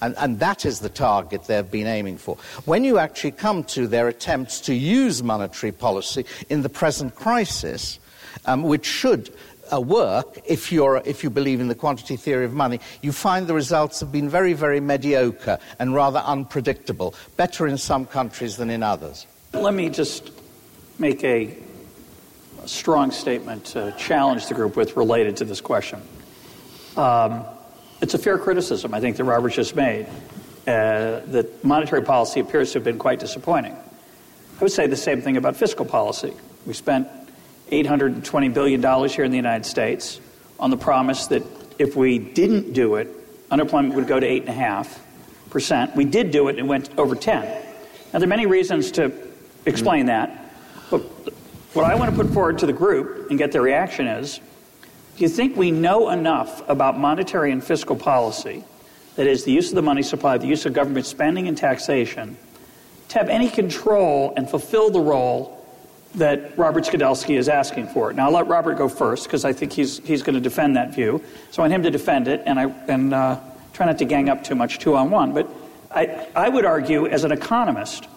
And, 0.01 0.15
and, 0.19 0.41
that 0.41 0.65
is 0.65 0.81
the 0.81 0.89
target 0.89 1.45
they've 1.45 1.71
been 1.71 1.87
aiming 1.87 2.19
for. 2.19 2.37
When 2.65 2.85
you 2.85 2.99
actually 2.99 3.33
come 3.33 3.65
to 3.65 3.87
their 3.87 4.09
attempts 4.09 4.61
to 4.63 4.75
use 4.75 5.23
monetary 5.23 5.73
policy 5.73 6.25
in 6.49 6.63
the 6.63 6.69
present 6.69 7.15
crisis, 7.15 7.99
um, 8.47 8.63
which 8.63 8.87
should 8.87 9.31
uh, 9.73 9.81
work 9.81 10.39
if, 10.45 10.73
if 10.73 11.25
you 11.25 11.31
believe 11.31 11.61
in 11.61 11.69
the 11.69 11.75
quantity 11.75 12.17
theory 12.17 12.45
of 12.45 12.53
money, 12.53 12.81
you 13.01 13.13
find 13.13 13.47
the 13.47 13.55
results 13.55 14.01
have 14.01 14.13
been 14.13 14.29
very, 14.29 14.53
very 14.53 14.81
mediocre 14.81 15.59
and 15.79 15.95
rather 15.95 16.21
unpredictable, 16.21 17.15
better 17.37 17.67
in 17.67 17.79
some 17.79 18.07
countries 18.07 18.57
than 18.57 18.71
in 18.71 18.83
others. 18.83 19.27
Let 19.53 19.75
me 19.75 19.89
just 19.89 20.31
make 20.99 21.23
a, 21.25 21.57
a 22.63 22.69
strong 22.69 23.11
statement 23.11 23.67
to 23.67 23.95
challenge 23.99 24.47
the 24.47 24.55
group 24.55 24.77
with 24.77 24.97
related 24.97 25.37
to 25.39 25.45
this 25.45 25.61
question. 25.61 26.01
Um, 26.97 27.45
it's 28.03 28.15
a 28.15 28.19
fair 28.19 28.37
criticism, 28.37 28.93
I 28.93 29.01
think, 29.01 29.17
that 29.17 29.25
Robert 29.25 29.51
just 29.51 29.77
made. 29.77 30.07
Uh, 30.67 31.21
that 31.27 31.65
monetary 31.65 32.03
policy 32.03 32.41
appears 32.41 32.73
to 32.73 32.79
have 32.79 32.85
been 32.85 32.99
quite 32.99 33.21
disappointing. 33.21 33.73
I 33.73 34.63
would 34.63 34.73
say 34.73 34.87
the 34.87 34.97
same 34.97 35.23
thing 35.23 35.37
about 35.37 35.57
fiscal 35.57 35.85
policy. 35.85 36.35
We 36.67 36.75
spent 36.75 37.09
$820 37.71 38.53
billion 38.53 39.09
here 39.09 39.25
in 39.25 39.31
the 39.31 39.37
United 39.37 39.65
States 39.65 40.21
on 40.61 40.71
the 40.71 40.77
promise 40.77 41.27
that 41.29 41.43
if 41.79 41.97
we 41.97 42.19
didn't 42.19 42.73
do 42.73 42.97
it, 42.97 43.09
unemployment 43.51 43.95
would 43.95 44.07
go 44.07 44.21
to 44.21 44.27
8.5%. 44.27 45.97
We 45.97 46.05
did 46.05 46.31
do 46.31 46.49
it 46.49 46.51
and 46.51 46.61
it 46.61 46.67
went 46.67 46.91
over 46.99 47.15
10. 47.15 47.43
Now, 47.45 48.19
there 48.19 48.25
are 48.25 48.27
many 48.27 48.47
reasons 48.47 48.93
to 48.93 49.13
explain 49.65 50.07
that, 50.07 50.53
but 50.91 51.01
what 51.73 51.85
I 51.85 51.95
want 51.95 52.15
to 52.15 52.17
put 52.17 52.33
forward 52.33 52.59
to 52.59 52.67
the 52.67 52.73
group 52.73 53.31
and 53.31 53.39
get 53.39 53.53
their 53.53 53.63
reaction 53.63 54.07
is 54.07 54.41
do 55.23 55.29
you 55.29 55.33
think 55.33 55.57
we 55.57 55.71
know 55.71 56.11
enough 56.11 56.69
about 56.69 56.99
monetary 56.99 57.53
and 57.53 57.63
fiscal 57.63 57.95
policy, 57.95 58.65
that 59.15 59.29
is, 59.29 59.45
the 59.45 59.53
use 59.53 59.69
of 59.69 59.77
the 59.77 59.83
money 59.83 60.03
supply, 60.03 60.37
the 60.37 60.49
use 60.49 60.67
of 60.67 60.73
government 60.73 61.07
spending 61.07 61.47
and 61.47 61.57
taxation, 61.57 62.37
to 63.07 63.19
have 63.19 63.29
any 63.29 63.49
control 63.49 64.35
and 64.37 64.51
fulfill 64.51 64.91
the 64.91 64.99
role 64.99 65.65
that 66.17 66.59
Robert 66.59 66.83
Skidelsky 66.83 67.39
is 67.39 67.49
asking 67.49 67.87
for. 67.87 68.13
Now, 68.13 68.27
I'll 68.27 68.33
let 68.33 68.49
Robert 68.49 68.75
go 68.75 68.89
first 68.89 69.29
because 69.29 69.45
I 69.45 69.53
think 69.53 69.73
he's, 69.73 69.99
he's 69.99 70.25
going 70.25 70.35
to 70.35 70.41
defend 70.41 70.75
that 70.75 70.93
view. 70.93 71.23
So 71.53 71.63
I 71.63 71.69
want 71.69 71.75
him 71.75 71.85
to 71.85 71.91
defend 71.93 72.27
it, 72.27 72.43
and 72.45 72.59
I 72.59 72.65
and 72.89 73.15
uh, 73.15 73.39
try 73.75 73.87
not 73.87 73.99
to 73.99 74.05
gang 74.05 74.29
up 74.29 74.43
too 74.43 74.57
much 74.57 74.81
two 74.81 74.97
on 74.97 75.13
one. 75.13 75.33
But 75.33 75.49
I, 75.93 76.27
I 76.35 76.49
would 76.49 76.65
argue, 76.65 77.07
as 77.07 77.23
an 77.23 77.31
economist, 77.31 78.09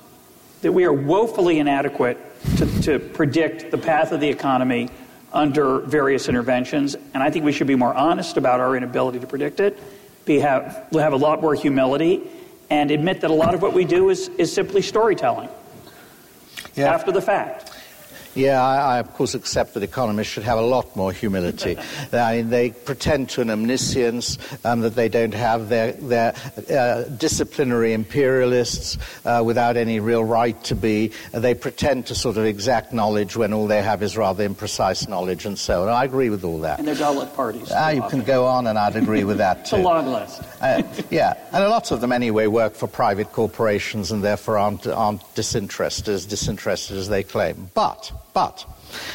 that 0.64 0.72
we 0.72 0.86
are 0.86 0.94
woefully 0.94 1.60
inadequate 1.60 2.18
to, 2.58 2.82
to 2.82 2.98
predict 2.98 3.70
the 3.70 3.78
path 3.78 4.12
of 4.12 4.22
the 4.22 4.30
economy 4.30 4.90
under 5.36 5.80
various 5.80 6.30
interventions, 6.30 6.96
and 7.14 7.22
I 7.22 7.30
think 7.30 7.46
we 7.46 7.52
should 7.52 7.68
be 7.68 7.76
more 7.76 7.94
honest 7.94 8.38
about 8.38 8.60
our 8.60 8.76
inability 8.76 9.20
to 9.20 9.28
predict 9.28 9.60
it. 9.60 9.78
Be 10.26 10.40
have, 10.40 10.88
have 10.94 11.14
a 11.14 11.18
lot 11.18 11.42
more 11.42 11.54
humility 11.54 12.24
and 12.70 12.90
admit 12.90 13.22
that 13.22 13.30
a 13.30 13.34
lot 13.34 13.54
of 13.54 13.62
what 13.62 13.74
we 13.74 13.86
do 13.86 14.10
is, 14.10 14.30
is 14.40 14.52
simply 14.52 14.82
storytelling 14.82 15.50
yeah. 16.76 16.94
after 16.94 17.12
the 17.12 17.22
fact. 17.22 17.75
Yeah, 18.36 18.62
I, 18.62 18.96
I, 18.96 19.00
of 19.00 19.14
course 19.14 19.34
accept 19.34 19.74
that 19.76 19.84
economists 19.84 20.28
should 20.28 20.44
have 20.44 20.58
a 20.58 20.62
lot 20.62 20.94
more 20.96 21.14
humility. 21.14 21.78
I 22.14 22.38
mean, 22.38 22.50
they 22.50 22.72
pretend 22.72 23.30
to 23.30 23.42
an 23.42 23.50
omniscience 23.50 24.38
um, 24.66 24.82
that 24.82 24.96
they 24.96 25.08
don't 25.08 25.34
have. 25.34 25.70
They're, 25.70 25.94
they're 25.94 26.36
uh, 26.70 27.04
disciplinary 27.04 27.94
imperialists 27.94 28.98
uh, 29.24 29.42
without 29.46 29.78
any 29.78 30.02
real 30.02 30.24
right 30.24 30.62
to 30.66 30.76
be. 30.76 31.12
They 31.32 31.54
pretend 31.54 32.08
to 32.08 32.16
sort 32.16 32.36
of 32.36 32.46
exact 32.46 32.92
knowledge 32.92 33.38
when 33.38 33.54
all 33.54 33.68
they 33.68 33.82
have 33.82 34.04
is 34.04 34.18
rather 34.18 34.48
imprecise 34.48 35.08
knowledge 35.08 35.46
and 35.46 35.58
so 35.58 35.84
on. 35.84 35.90
I 35.90 36.04
agree 36.04 36.30
with 36.30 36.44
all 36.44 36.60
that. 36.60 36.80
And 36.80 36.88
they're 36.88 36.96
dull 36.96 37.22
at 37.22 37.34
parties. 37.36 37.72
Ah, 37.74 37.90
you 37.90 38.02
can 38.10 38.24
go 38.24 38.46
on, 38.46 38.68
and 38.68 38.78
I'd 38.78 38.98
agree 38.98 39.24
with 39.24 39.38
that 39.38 39.66
too. 39.66 39.76
it's 39.78 39.86
a 39.86 39.88
long 39.88 40.08
list. 40.08 40.42
Uh, 40.62 40.84
yeah, 41.10 41.36
and 41.54 41.64
a 41.64 41.70
lot 41.70 41.92
of 41.92 42.02
them 42.02 42.12
anyway 42.12 42.48
work 42.48 42.76
for 42.76 42.88
private 42.88 43.32
corporations 43.32 44.12
and 44.12 44.24
therefore 44.24 44.58
aren't, 44.58 44.86
aren't 44.88 45.22
disinterested, 45.36 46.10
as 46.10 46.26
disinterested 46.26 46.98
as 46.98 47.08
they 47.08 47.24
claim. 47.24 47.70
But 47.74 48.12
but 48.36 48.66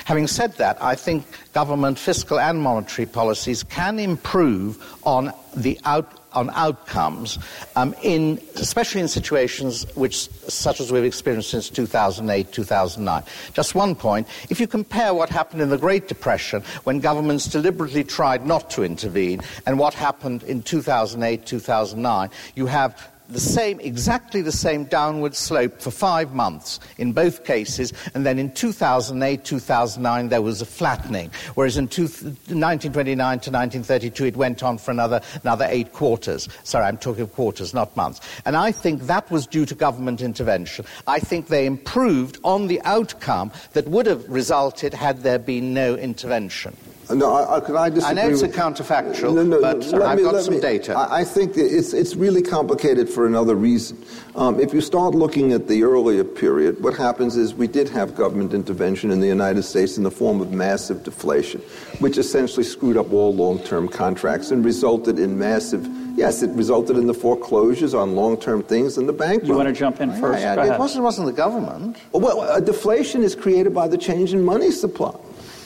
having 0.06 0.26
said 0.26 0.54
that, 0.54 0.82
I 0.82 0.94
think 0.94 1.26
government 1.52 1.98
fiscal 1.98 2.40
and 2.40 2.58
monetary 2.58 3.04
policies 3.04 3.62
can 3.62 3.98
improve 3.98 4.82
on 5.04 5.32
the 5.54 5.78
out, 5.84 6.18
on 6.32 6.48
outcomes, 6.50 7.38
um, 7.76 7.94
in, 8.02 8.40
especially 8.56 9.02
in 9.02 9.08
situations 9.08 9.84
which, 9.94 10.30
such 10.48 10.80
as 10.80 10.90
we've 10.90 11.04
experienced 11.04 11.50
since 11.50 11.68
2008, 11.68 12.50
2009. 12.50 13.22
Just 13.52 13.74
one 13.74 13.94
point, 13.94 14.26
if 14.48 14.58
you 14.58 14.66
compare 14.66 15.12
what 15.12 15.28
happened 15.28 15.60
in 15.60 15.68
the 15.68 15.76
Great 15.76 16.08
Depression 16.08 16.62
when 16.84 16.98
governments 16.98 17.46
deliberately 17.46 18.04
tried 18.04 18.46
not 18.46 18.70
to 18.70 18.84
intervene 18.84 19.42
and 19.66 19.78
what 19.78 19.92
happened 19.92 20.44
in 20.44 20.62
2008, 20.62 21.44
2009, 21.44 22.30
you 22.54 22.64
have 22.64 23.09
the 23.30 23.40
same, 23.40 23.80
exactly 23.80 24.42
the 24.42 24.52
same 24.52 24.84
downward 24.84 25.34
slope 25.34 25.80
for 25.80 25.90
five 25.90 26.32
months 26.32 26.80
in 26.98 27.12
both 27.12 27.44
cases, 27.44 27.92
and 28.14 28.26
then 28.26 28.38
in 28.38 28.52
2008, 28.52 29.44
2009, 29.44 30.28
there 30.28 30.42
was 30.42 30.60
a 30.60 30.66
flattening. 30.66 31.30
Whereas 31.54 31.76
in 31.76 31.88
two, 31.88 32.04
1929 32.04 33.16
to 33.16 33.50
1932, 33.50 34.26
it 34.26 34.36
went 34.36 34.62
on 34.62 34.78
for 34.78 34.90
another, 34.90 35.20
another 35.42 35.66
eight 35.68 35.92
quarters. 35.92 36.48
Sorry, 36.64 36.84
I'm 36.84 36.98
talking 36.98 37.26
quarters, 37.28 37.72
not 37.74 37.96
months. 37.96 38.20
And 38.44 38.56
I 38.56 38.72
think 38.72 39.02
that 39.02 39.30
was 39.30 39.46
due 39.46 39.66
to 39.66 39.74
government 39.74 40.20
intervention. 40.20 40.84
I 41.06 41.20
think 41.20 41.46
they 41.46 41.66
improved 41.66 42.38
on 42.44 42.66
the 42.66 42.80
outcome 42.82 43.52
that 43.72 43.88
would 43.88 44.06
have 44.06 44.28
resulted 44.28 44.94
had 44.94 45.22
there 45.22 45.38
been 45.38 45.72
no 45.74 45.94
intervention. 45.94 46.76
No, 47.14 47.34
I, 47.34 47.56
I, 47.56 47.60
can 47.60 47.76
I 47.76 47.90
disagree? 47.90 48.20
I 48.20 48.26
know 48.26 48.32
it's 48.32 48.42
a 48.42 48.48
counterfactual, 48.48 49.34
no, 49.34 49.42
no, 49.42 49.60
but 49.60 49.94
I've 50.02 50.18
me, 50.18 50.24
got 50.24 50.42
some 50.42 50.54
me, 50.54 50.60
data. 50.60 50.94
I, 50.94 51.20
I, 51.20 51.24
think 51.24 51.56
it's, 51.56 51.92
it's 51.92 52.14
really 52.14 52.42
complicated 52.42 53.08
for 53.08 53.26
another 53.26 53.54
reason. 53.54 54.02
Um, 54.36 54.60
if 54.60 54.72
you 54.72 54.80
start 54.80 55.14
looking 55.14 55.52
at 55.52 55.66
the 55.66 55.82
earlier 55.82 56.24
period, 56.24 56.82
what 56.82 56.96
happens 56.96 57.36
is 57.36 57.54
we 57.54 57.66
did 57.66 57.88
have 57.88 58.14
government 58.14 58.54
intervention 58.54 59.10
in 59.10 59.20
the 59.20 59.26
United 59.26 59.62
States 59.64 59.96
in 59.96 60.04
the 60.04 60.10
form 60.10 60.40
of 60.40 60.52
massive 60.52 61.02
deflation, 61.02 61.60
which 61.98 62.18
essentially 62.18 62.64
screwed 62.64 62.96
up 62.96 63.12
all 63.12 63.34
long-term 63.34 63.88
contracts 63.88 64.50
and 64.50 64.64
resulted 64.64 65.18
in 65.18 65.38
massive 65.38 65.88
Yes, 66.16 66.42
it 66.42 66.50
resulted 66.50 66.96
in 66.96 67.06
the 67.06 67.14
foreclosures 67.14 67.94
on 67.94 68.14
long-term 68.14 68.64
things 68.64 68.98
and 68.98 69.08
the 69.08 69.12
bank. 69.12 69.44
You 69.44 69.54
want 69.54 69.68
to 69.68 69.72
jump 69.72 70.00
in 70.00 70.12
first? 70.20 70.40
Yeah, 70.40 70.56
yeah. 70.56 70.74
It 70.74 70.78
wasn't, 70.78 71.04
wasn't 71.04 71.28
the 71.28 71.32
government. 71.32 71.96
Well, 72.12 72.60
deflation 72.60 73.22
is 73.22 73.34
created 73.34 73.72
by 73.72 73.88
the 73.88 73.96
change 73.96 74.34
in 74.34 74.44
money 74.44 74.70
supply. 74.70 75.14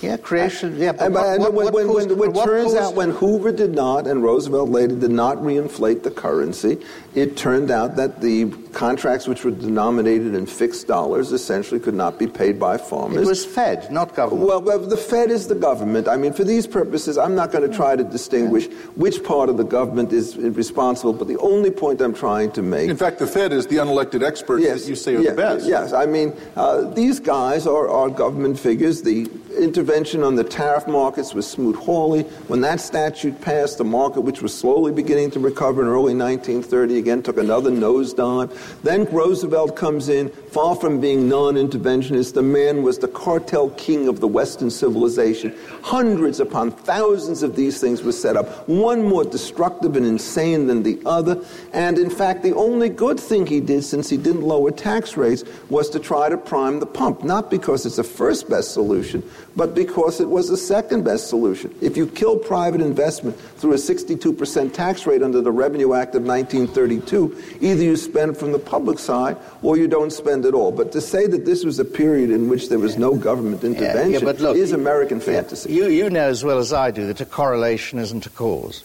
Yeah, 0.05 0.17
creation. 0.19 0.77
Yeah, 0.77 0.93
but 0.93 1.13
what, 1.13 1.53
what, 1.55 1.55
when, 1.55 1.73
when, 1.73 1.87
caused, 1.87 2.11
when, 2.13 2.31
it 2.31 2.45
turns 2.45 2.75
out 2.75 2.95
when 2.95 3.11
Hoover 3.11 3.53
did 3.53 3.75
not 3.75 4.07
and 4.07 4.23
Roosevelt 4.23 4.69
later 4.69 4.97
did 4.97 5.11
not 5.11 5.39
reinflate 5.39 6.03
the 6.03 6.11
currency, 6.11 6.79
it 7.15 7.37
turned 7.37 7.71
out 7.71 7.97
that 7.97 8.21
the 8.21 8.51
contracts 8.73 9.29
which 9.29 9.45
were 9.45 9.53
denominated 9.53 10.35
in 10.35 10.47
fixed 10.47 10.89
dollars 10.89 11.31
essentially 11.31 11.79
could 11.79 11.95
not 11.95 12.19
be 12.19 12.27
paid 12.27 12.59
by 12.59 12.77
farmers. 12.77 13.23
It 13.23 13.29
was 13.29 13.45
Fed, 13.47 13.91
not 13.93 14.17
government. 14.17 14.47
Well, 14.47 14.61
well 14.61 14.81
the 14.81 14.97
Fed 14.97 15.31
is 15.31 15.47
the 15.47 15.55
government. 15.55 16.09
I 16.09 16.17
mean, 16.17 16.33
for 16.33 16.43
these 16.43 16.67
purposes, 16.67 17.17
I'm 17.17 17.37
not 17.37 17.53
going 17.53 17.69
to 17.69 17.75
try 17.75 17.95
to 17.95 18.03
distinguish 18.03 18.67
which 18.97 19.23
part 19.23 19.49
of 19.49 19.57
the 19.57 19.65
government 19.65 20.13
is 20.13 20.37
responsible, 20.37 21.13
but 21.13 21.29
the 21.29 21.39
only 21.39 21.71
point 21.71 22.01
I'm 22.01 22.15
trying 22.15 22.51
to 22.53 22.63
make. 22.63 22.91
In 22.91 22.97
fact, 22.97 23.21
the 23.21 23.27
Fed 23.27 23.53
is 23.53 23.67
the 23.69 23.77
unelected 23.77 24.25
experts 24.25 24.65
yes, 24.65 24.83
that 24.83 24.89
you 24.89 24.97
say 24.97 25.15
are 25.15 25.21
yes, 25.21 25.31
the 25.31 25.37
best. 25.37 25.67
Yes, 25.67 25.93
I 25.93 26.07
mean, 26.07 26.35
uh, 26.57 26.83
these 26.91 27.21
guys 27.21 27.67
are, 27.67 27.89
are 27.89 28.11
government 28.11 28.59
figures. 28.59 29.03
The 29.03 29.31
intervention 29.57 30.25
on 30.25 30.35
the 30.35 30.45
tariff 30.45 30.89
markets 30.89 31.33
was 31.33 31.49
Smoot-Hawley. 31.49 32.23
When 32.49 32.61
that 32.63 32.81
statute 32.81 33.41
passed, 33.41 33.79
the 33.79 33.85
market, 33.85 34.23
which 34.23 34.43
was 34.43 34.57
slowly 34.57 34.93
beginning 34.93 35.31
to 35.33 35.41
recover 35.41 35.83
in 35.83 35.89
early 35.89 36.15
1930, 36.15 37.04
again 37.05 37.23
took 37.23 37.37
another 37.37 37.71
nosedive. 37.71 38.51
Then 38.83 39.05
Roosevelt 39.05 39.77
comes 39.77 40.09
in, 40.09 40.31
far 40.31 40.75
from 40.75 41.03
being 41.03 41.29
non-interventionist. 41.29 42.33
The 42.33 42.43
man 42.43 42.83
was 42.83 42.99
the 42.99 43.09
cartel 43.09 43.69
king 43.71 44.09
of 44.09 44.21
the 44.21 44.27
Western 44.27 44.71
civilization. 44.71 45.55
Hundreds 45.83 46.41
upon 46.41 46.71
thousands 46.71 47.43
of 47.43 47.57
these 47.57 47.79
things 47.79 48.03
were 48.03 48.13
set 48.13 48.39
up, 48.39 48.67
one 48.67 49.03
more 49.03 49.23
destructive 49.23 49.97
and 49.97 50.07
insane 50.07 50.67
than 50.67 50.83
the 50.83 50.99
other. 51.05 51.45
And 51.75 51.99
in 51.99 52.09
fact, 52.09 52.43
the 52.43 52.55
only 52.55 52.89
good 52.89 53.21
thing 53.21 53.47
he 53.47 53.61
did, 53.61 53.85
since 53.85 54.09
he 54.09 54.17
didn't 54.17 54.41
lower 54.43 54.71
tax 54.71 55.19
rates, 55.19 55.45
was 55.69 55.91
to 55.91 55.99
try 55.99 56.31
to 56.31 56.39
prime 56.39 56.81
the 56.81 56.87
pump. 56.87 57.23
Not 57.23 57.51
because 57.51 57.85
it's 57.85 57.97
the 57.97 58.05
first 58.05 58.49
best 58.49 58.73
solution, 58.73 59.23
but 59.57 59.75
because 59.75 60.21
it 60.21 60.29
was 60.29 60.49
the 60.49 60.57
second 60.57 61.05
best 61.05 61.29
solution. 61.29 61.75
If 61.81 61.97
you 61.97 62.07
kill 62.07 62.39
private 62.39 62.81
investment 62.81 63.39
through 63.57 63.73
a 63.73 63.77
62% 63.77 64.73
tax 64.73 65.07
rate 65.07 65.23
under 65.23 65.41
the 65.41 65.53
Revenue 65.53 65.95
Act 65.95 66.15
of 66.15 66.25
1932, 66.25 67.59
either 67.61 67.83
you 67.83 67.97
spend 67.97 68.37
from 68.37 68.53
the 68.53 68.59
public 68.59 68.99
side 68.99 69.37
or 69.63 69.77
you 69.77 69.87
don't 69.87 70.13
spend 70.13 70.45
at 70.45 70.55
all. 70.55 70.73
But 70.73 70.93
to 70.93 71.01
say 71.01 71.27
that 71.27 71.45
this 71.45 71.65
was 71.65 71.79
a 71.79 71.85
period 71.85 72.31
in 72.31 72.49
which 72.49 72.69
there 72.69 72.79
was 72.79 72.97
no 72.97 73.15
government 73.15 73.63
intervention 73.65 74.13
yeah, 74.13 74.33
yeah, 74.33 74.41
look, 74.41 74.57
is 74.57 74.73
American 74.73 75.21
fantasy. 75.21 75.73
You, 75.73 75.87
you 75.87 76.11
know 76.11 76.29
as 76.29 76.45
well 76.45 76.59
as 76.59 76.73
I 76.73 76.91
do 76.91 77.07
that 77.07 77.21
a 77.21 77.27
correlation 77.27 77.99
isn't 77.99 78.27
a 78.27 78.31
cause. 78.31 78.85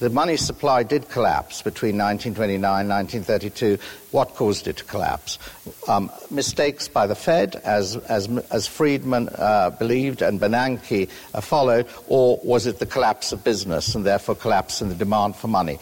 The 0.00 0.08
money 0.08 0.38
supply 0.38 0.82
did 0.82 1.10
collapse 1.10 1.60
between 1.60 1.98
1929 1.98 2.80
and 2.80 2.88
1932. 2.88 3.78
What 4.12 4.34
caused 4.34 4.66
it 4.66 4.78
to 4.78 4.84
collapse? 4.84 5.38
Um, 5.86 6.10
mistakes 6.30 6.88
by 6.88 7.06
the 7.06 7.14
Fed, 7.14 7.56
as, 7.64 7.96
as, 7.96 8.26
as 8.50 8.66
Friedman 8.66 9.28
uh, 9.28 9.68
believed 9.68 10.22
and 10.22 10.40
Bernanke 10.40 11.10
uh, 11.34 11.42
followed, 11.42 11.86
or 12.08 12.40
was 12.42 12.66
it 12.66 12.78
the 12.78 12.86
collapse 12.86 13.32
of 13.32 13.44
business 13.44 13.94
and 13.94 14.06
therefore 14.06 14.34
collapse 14.34 14.80
in 14.80 14.88
the 14.88 14.94
demand 14.94 15.36
for 15.36 15.48
money? 15.48 15.78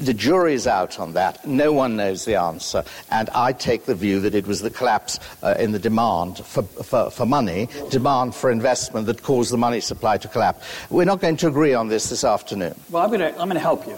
The 0.00 0.14
jury 0.14 0.54
is 0.54 0.66
out 0.66 0.98
on 0.98 1.12
that. 1.12 1.46
No 1.46 1.74
one 1.74 1.96
knows 1.96 2.24
the 2.24 2.36
answer. 2.36 2.84
And 3.10 3.28
I 3.30 3.52
take 3.52 3.84
the 3.84 3.94
view 3.94 4.20
that 4.20 4.34
it 4.34 4.46
was 4.46 4.62
the 4.62 4.70
collapse 4.70 5.20
uh, 5.42 5.56
in 5.58 5.72
the 5.72 5.78
demand 5.78 6.38
for, 6.38 6.62
for, 6.62 7.10
for, 7.10 7.26
money, 7.26 7.68
demand 7.90 8.34
for 8.34 8.50
investment 8.50 9.06
that 9.06 9.22
caused 9.22 9.52
the 9.52 9.58
money 9.58 9.80
supply 9.80 10.16
to 10.16 10.26
collapse. 10.26 10.66
We're 10.88 11.04
not 11.04 11.20
going 11.20 11.36
to 11.38 11.48
agree 11.48 11.74
on 11.74 11.88
this 11.88 12.08
this 12.08 12.24
afternoon. 12.24 12.74
Well, 12.88 13.02
I'm 13.02 13.10
going 13.10 13.20
to, 13.20 13.28
I'm 13.32 13.48
going 13.48 13.54
to 13.54 13.60
help 13.60 13.86
you, 13.86 13.96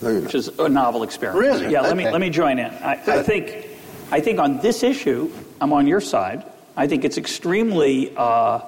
which 0.00 0.34
is 0.34 0.48
a 0.48 0.68
novel 0.68 1.04
experiment. 1.04 1.46
Really? 1.46 1.72
Yeah, 1.72 1.80
okay. 1.80 1.88
let, 1.88 1.96
me, 1.96 2.10
let 2.10 2.20
me 2.20 2.30
join 2.30 2.58
in. 2.58 2.72
I, 2.82 2.94
I, 3.06 3.22
think, 3.22 3.68
I 4.10 4.20
think 4.20 4.40
on 4.40 4.58
this 4.58 4.82
issue, 4.82 5.30
I'm 5.60 5.72
on 5.72 5.86
your 5.86 6.00
side. 6.00 6.44
I 6.76 6.88
think 6.88 7.04
it's 7.04 7.18
extremely 7.18 8.12
uh, 8.16 8.62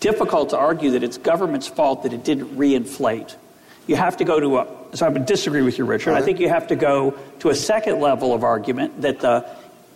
difficult 0.00 0.50
to 0.50 0.58
argue 0.58 0.90
that 0.90 1.04
it's 1.04 1.16
government's 1.16 1.68
fault 1.68 2.02
that 2.02 2.12
it 2.12 2.24
didn't 2.24 2.56
reinflate. 2.56 3.36
You 3.86 3.94
have 3.96 4.16
to 4.16 4.24
go 4.24 4.40
to 4.40 4.58
a 4.58 4.85
so 4.96 5.06
I 5.06 5.08
would 5.08 5.26
disagree 5.26 5.62
with 5.62 5.78
you, 5.78 5.84
Richard. 5.84 6.12
Right. 6.12 6.22
I 6.22 6.24
think 6.24 6.40
you 6.40 6.48
have 6.48 6.66
to 6.68 6.76
go 6.76 7.18
to 7.40 7.50
a 7.50 7.54
second 7.54 8.00
level 8.00 8.32
of 8.32 8.44
argument 8.44 9.02
that 9.02 9.20
the, 9.20 9.48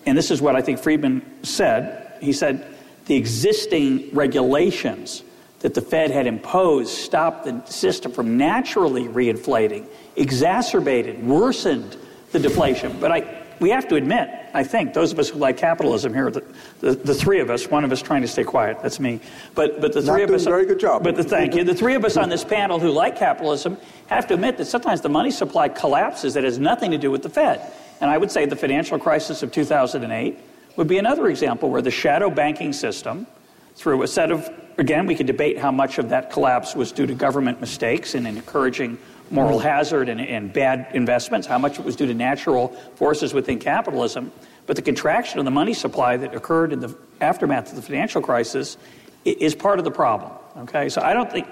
and 0.06 0.16
this 0.16 0.31
is 0.31 0.43
what 0.43 0.56
I 0.56 0.62
think 0.62 0.78
Friedman 0.78 1.44
said. 1.44 2.14
He 2.20 2.32
said 2.32 2.66
the 3.06 3.16
existing 3.16 4.10
regulations 4.14 5.22
that 5.60 5.74
the 5.74 5.82
Fed 5.82 6.10
had 6.10 6.27
imposed 6.27 6.90
stopped 6.90 7.44
the 7.44 7.64
system 7.66 8.12
from 8.12 8.36
naturally 8.36 9.05
reinflating, 9.05 9.86
exacerbated, 10.16 11.22
worsened 11.27 11.97
the 12.32 12.39
deflation. 12.39 12.98
But 13.01 13.12
I, 13.12 13.40
we 13.61 13.69
have 13.70 13.87
to 13.89 13.97
admit, 13.97 14.31
I 14.55 14.65
think, 14.65 14.95
those 14.95 15.12
of 15.12 15.19
us 15.19 15.28
who 15.28 15.39
like 15.39 15.59
capitalism 15.59 16.15
here, 16.15 16.31
the, 16.31 16.43
the, 16.81 16.93
the, 16.93 17.15
three 17.15 17.41
of 17.41 17.51
us, 17.51 17.69
one 17.69 17.85
of 17.85 17.93
us 17.93 18.01
trying 18.01 18.23
to 18.23 18.28
stay 18.28 18.43
quiet, 18.43 18.78
that's 18.82 18.99
me. 18.99 19.20
But, 19.55 19.82
but 19.82 19.93
the 19.93 20.01
three 20.01 20.23
Not 20.23 20.31
of 20.31 20.35
us. 20.35 20.45
very 20.45 20.65
good 20.65 20.81
job. 20.81 21.05
But 21.05 21.16
the, 21.16 21.23
thank 21.23 21.55
you. 21.55 21.62
The 21.62 21.74
three 21.74 21.95
of 21.95 22.05
us 22.05 22.16
on 22.16 22.31
this 22.31 22.43
panel 22.43 22.81
who 22.81 22.91
like 22.91 23.16
capitalism 23.16 23.77
have 24.07 24.27
to 24.28 24.35
admit 24.35 24.57
that 24.57 24.65
sometimes 24.65 25.03
the 25.03 25.11
money 25.11 25.31
supply 25.31 25.69
collapses 25.69 26.35
that 26.35 26.45
has 26.45 26.59
nothing 26.59 26.91
to 26.91 26.99
do 26.99 27.11
with 27.11 27.23
the 27.23 27.28
Fed. 27.28 27.61
And 28.01 28.11
I 28.11 28.16
would 28.16 28.31
say 28.31 28.47
the 28.47 28.57
financial 28.57 28.99
crisis 28.99 29.43
of 29.43 29.53
2008 29.53 30.39
would 30.77 30.89
be 30.89 30.97
another 30.97 31.28
example 31.28 31.69
where 31.69 31.82
the 31.82 31.91
shadow 31.91 32.31
banking 32.31 32.73
system, 32.73 33.27
through 33.74 34.03
a 34.03 34.09
set 34.09 34.31
of, 34.31 34.49
again, 34.78 35.05
we 35.05 35.15
could 35.15 35.27
debate 35.27 35.59
how 35.59 35.70
much 35.70 35.99
of 35.99 36.09
that 36.09 36.31
collapse 36.31 36.74
was 36.74 36.93
due 36.93 37.07
to 37.07 37.15
government 37.15 37.61
mistakes 37.61 38.15
and 38.15 38.27
encouraging 38.27 38.99
moral 39.31 39.59
hazard 39.59 40.09
and, 40.09 40.20
and 40.20 40.52
bad 40.52 40.89
investments, 40.94 41.47
how 41.47 41.59
much 41.59 41.78
it 41.78 41.85
was 41.85 41.97
due 41.97 42.07
to 42.07 42.15
natural 42.15 42.69
forces 42.97 43.32
within 43.32 43.59
capitalism. 43.59 44.32
But 44.66 44.77
the 44.77 44.82
contraction 44.82 45.39
of 45.39 45.44
the 45.44 45.51
money 45.51 45.74
supply 45.74 46.16
that 46.16 46.35
occurred 46.35 46.73
in 46.73 46.81
the 46.81 46.97
aftermath 47.20 47.70
of 47.70 47.77
the 47.77 47.82
financial 47.82 48.20
crisis 48.20 48.77
is 49.24 49.55
part 49.55 49.78
of 49.78 49.85
the 49.85 49.90
problem. 49.90 50.32
Okay, 50.59 50.89
so 50.89 51.01
I 51.01 51.12
don't 51.12 51.31
think 51.31 51.47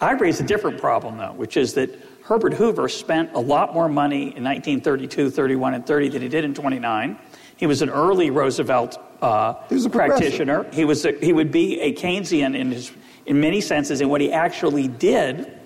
I 0.00 0.12
raise 0.12 0.40
a 0.40 0.44
different 0.44 0.80
problem 0.80 1.18
though, 1.18 1.32
which 1.32 1.56
is 1.56 1.74
that 1.74 1.90
Herbert 2.24 2.54
Hoover 2.54 2.88
spent 2.88 3.32
a 3.34 3.40
lot 3.40 3.74
more 3.74 3.88
money 3.88 4.34
in 4.36 4.44
1932, 4.44 5.30
31, 5.30 5.74
and 5.74 5.86
30 5.86 6.08
than 6.10 6.22
he 6.22 6.28
did 6.28 6.44
in 6.44 6.54
29. 6.54 7.18
He 7.56 7.66
was 7.66 7.82
an 7.82 7.90
early 7.90 8.30
Roosevelt 8.30 8.98
uh, 9.22 9.54
he 9.68 9.76
was 9.76 9.86
a 9.86 9.90
practitioner. 9.90 10.66
He 10.72 10.84
was 10.84 11.04
a, 11.04 11.12
he 11.12 11.32
would 11.32 11.52
be 11.52 11.80
a 11.80 11.94
Keynesian 11.94 12.56
in 12.58 12.72
his 12.72 12.90
in 13.24 13.40
many 13.40 13.60
senses 13.60 14.00
in 14.00 14.08
what 14.08 14.20
he 14.20 14.32
actually 14.32 14.88
did 14.88 15.60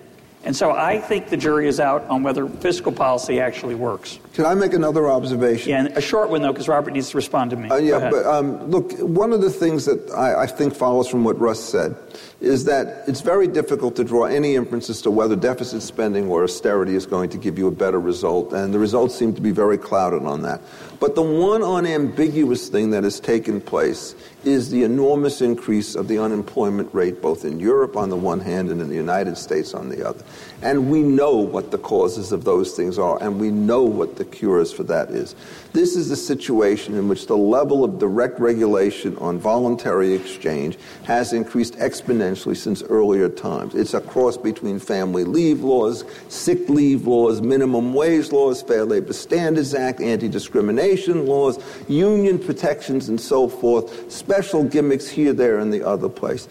and 0.47 0.55
so 0.55 0.71
I 0.71 1.01
think 1.01 1.27
the 1.27 1.35
jury 1.35 1.67
is 1.67 1.77
out 1.77 2.05
on 2.05 2.23
whether 2.23 2.47
fiscal 2.47 2.93
policy 2.93 3.41
actually 3.41 3.75
works. 3.75 4.17
Can 4.33 4.45
I 4.45 4.53
make 4.53 4.71
another 4.71 5.09
observation? 5.09 5.69
Yeah, 5.69 5.87
a 5.93 5.99
short 5.99 6.29
one, 6.29 6.41
though, 6.41 6.53
because 6.53 6.69
Robert 6.69 6.91
needs 6.91 7.09
to 7.09 7.17
respond 7.17 7.51
to 7.51 7.57
me. 7.57 7.67
Uh, 7.69 7.75
yeah, 7.75 8.09
but 8.09 8.25
um, 8.25 8.63
look, 8.71 8.93
one 8.99 9.33
of 9.33 9.41
the 9.41 9.49
things 9.49 9.83
that 9.83 10.09
I, 10.11 10.43
I 10.43 10.47
think 10.47 10.73
follows 10.73 11.09
from 11.09 11.25
what 11.25 11.37
Russ 11.37 11.61
said 11.61 11.97
is 12.39 12.65
that 12.65 13.03
it's 13.07 13.21
very 13.21 13.47
difficult 13.47 13.95
to 13.95 14.03
draw 14.03 14.25
any 14.25 14.55
inferences 14.55 15.01
to 15.01 15.09
whether 15.09 15.35
deficit 15.35 15.81
spending 15.81 16.27
or 16.27 16.43
austerity 16.43 16.95
is 16.95 17.07
going 17.07 17.29
to 17.31 17.37
give 17.37 17.57
you 17.57 17.67
a 17.67 17.71
better 17.71 17.99
result, 17.99 18.53
and 18.53 18.73
the 18.73 18.79
results 18.79 19.15
seem 19.15 19.33
to 19.33 19.41
be 19.41 19.51
very 19.51 19.77
clouded 19.77 20.23
on 20.23 20.43
that. 20.43 20.61
But 20.99 21.15
the 21.15 21.23
one 21.23 21.63
unambiguous 21.63 22.69
thing 22.69 22.91
that 22.91 23.03
has 23.03 23.19
taken 23.19 23.59
place 23.59 24.13
is 24.43 24.69
the 24.69 24.83
enormous 24.83 25.41
increase 25.41 25.95
of 25.95 26.07
the 26.07 26.19
unemployment 26.19 26.93
rate, 26.93 27.21
both 27.21 27.43
in 27.43 27.59
Europe 27.59 27.97
on 27.97 28.09
the 28.09 28.15
one 28.15 28.39
hand 28.39 28.69
and 28.69 28.81
in 28.81 28.89
the 28.89 28.95
United 28.95 29.37
States 29.37 29.73
on 29.73 29.89
the 29.89 30.07
other. 30.07 30.23
And 30.63 30.89
we 30.89 31.03
know 31.03 31.35
what 31.35 31.69
the 31.69 31.77
causes 31.77 32.31
of 32.31 32.43
those 32.43 32.75
things 32.75 32.97
are, 32.97 33.21
and 33.21 33.39
we 33.39 33.51
know 33.51 33.83
what 33.83 34.15
the 34.15 34.25
cures 34.25 34.73
for 34.73 34.83
that 34.83 35.11
is. 35.11 35.35
This 35.73 35.95
is 35.95 36.09
a 36.09 36.15
situation 36.15 36.95
in 36.95 37.07
which 37.07 37.27
the 37.27 37.37
level 37.37 37.83
of 37.83 37.99
direct 37.99 38.39
regulation 38.39 39.15
on 39.17 39.37
voluntary 39.37 40.13
exchange 40.13 40.79
has 41.03 41.31
increased 41.31 41.75
exponentially 41.75 42.57
since 42.57 42.81
earlier 42.81 43.29
times. 43.29 43.75
It's 43.75 43.93
a 43.93 44.01
cross 44.01 44.35
between 44.35 44.79
family 44.79 45.23
leave 45.23 45.63
laws, 45.63 46.03
sick 46.27 46.67
leave 46.69 47.05
laws, 47.05 47.39
minimum 47.39 47.93
wage 47.93 48.31
laws, 48.31 48.63
Fair 48.63 48.83
Labor 48.83 49.13
Standards 49.13 49.75
Act, 49.75 50.01
anti 50.01 50.27
discrimination 50.27 51.27
laws, 51.27 51.59
union 51.87 52.39
protections, 52.39 53.09
and 53.09 53.21
so 53.21 53.47
forth, 53.47 54.11
special 54.11 54.63
gimmicks 54.63 55.07
here, 55.07 55.33
there, 55.33 55.59
and 55.59 55.71
the 55.71 55.85
other 55.85 56.09
place. 56.09 56.47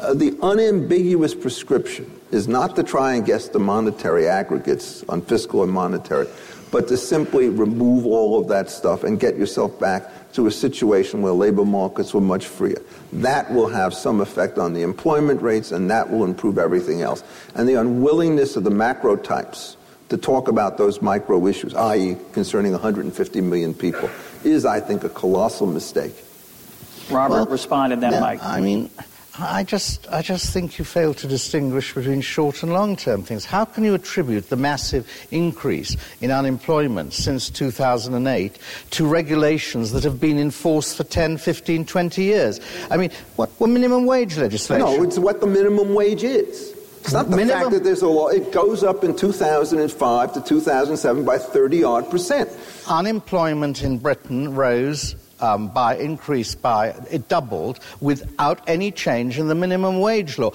Uh, 0.00 0.14
the 0.14 0.34
unambiguous 0.42 1.34
prescription 1.34 2.10
is 2.30 2.48
not 2.48 2.74
to 2.74 2.82
try 2.82 3.14
and 3.14 3.26
guess 3.26 3.48
the 3.48 3.58
monetary 3.58 4.26
aggregates 4.26 5.04
on 5.10 5.20
fiscal 5.20 5.62
and 5.62 5.70
monetary, 5.70 6.26
but 6.70 6.88
to 6.88 6.96
simply 6.96 7.50
remove 7.50 8.06
all 8.06 8.40
of 8.40 8.48
that 8.48 8.70
stuff 8.70 9.04
and 9.04 9.20
get 9.20 9.36
yourself 9.36 9.78
back 9.78 10.32
to 10.32 10.46
a 10.46 10.50
situation 10.50 11.20
where 11.20 11.34
labor 11.34 11.66
markets 11.66 12.14
were 12.14 12.20
much 12.20 12.46
freer. 12.46 12.80
That 13.12 13.52
will 13.52 13.68
have 13.68 13.92
some 13.92 14.22
effect 14.22 14.56
on 14.56 14.72
the 14.72 14.80
employment 14.80 15.42
rates, 15.42 15.70
and 15.70 15.90
that 15.90 16.10
will 16.10 16.24
improve 16.24 16.56
everything 16.56 17.02
else. 17.02 17.22
And 17.54 17.68
the 17.68 17.74
unwillingness 17.74 18.56
of 18.56 18.64
the 18.64 18.70
macro 18.70 19.16
types 19.16 19.76
to 20.08 20.16
talk 20.16 20.48
about 20.48 20.78
those 20.78 21.02
micro 21.02 21.46
issues, 21.46 21.74
i.e., 21.74 22.16
concerning 22.32 22.72
150 22.72 23.40
million 23.42 23.74
people, 23.74 24.08
is, 24.44 24.64
I 24.64 24.80
think, 24.80 25.04
a 25.04 25.10
colossal 25.10 25.66
mistake. 25.66 26.14
Robert, 27.10 27.34
well, 27.34 27.46
respond, 27.46 27.92
and 27.92 28.02
then 28.02 28.12
no, 28.12 28.20
Mike. 28.20 28.42
I 28.42 28.60
mean, 28.60 28.88
I 29.42 29.64
just, 29.64 30.06
I 30.10 30.22
just 30.22 30.52
think 30.52 30.78
you 30.78 30.84
fail 30.84 31.14
to 31.14 31.26
distinguish 31.26 31.94
between 31.94 32.20
short 32.20 32.62
and 32.62 32.72
long 32.72 32.96
term 32.96 33.22
things. 33.22 33.44
How 33.44 33.64
can 33.64 33.84
you 33.84 33.94
attribute 33.94 34.50
the 34.50 34.56
massive 34.56 35.08
increase 35.30 35.96
in 36.20 36.30
unemployment 36.30 37.12
since 37.12 37.48
2008 37.50 38.58
to 38.90 39.06
regulations 39.06 39.92
that 39.92 40.04
have 40.04 40.20
been 40.20 40.38
in 40.38 40.50
force 40.50 40.94
for 40.94 41.04
10, 41.04 41.38
15, 41.38 41.86
20 41.86 42.22
years? 42.22 42.60
I 42.90 42.96
mean, 42.96 43.10
what, 43.36 43.50
what 43.58 43.70
minimum 43.70 44.06
wage 44.06 44.36
legislation? 44.36 44.84
No, 44.86 45.02
it's 45.02 45.18
what 45.18 45.40
the 45.40 45.46
minimum 45.46 45.94
wage 45.94 46.24
is. 46.24 46.76
It's 47.00 47.12
not 47.14 47.30
the 47.30 47.36
minimum, 47.36 47.62
fact 47.62 47.72
that 47.72 47.84
there's 47.84 48.02
a 48.02 48.08
law. 48.08 48.28
It 48.28 48.52
goes 48.52 48.84
up 48.84 49.04
in 49.04 49.16
2005 49.16 50.34
to 50.34 50.40
2007 50.42 51.24
by 51.24 51.38
30 51.38 51.82
odd 51.82 52.10
percent. 52.10 52.50
Unemployment 52.88 53.82
in 53.82 53.98
Britain 53.98 54.54
rose 54.54 55.14
um, 55.40 55.68
by 55.68 55.96
increased 55.96 56.62
by 56.62 56.88
it 57.10 57.28
doubled 57.28 57.80
without 58.00 58.60
any 58.66 58.90
change 58.90 59.38
in 59.38 59.48
the 59.48 59.54
minimum 59.54 60.00
wage 60.00 60.38
law. 60.38 60.52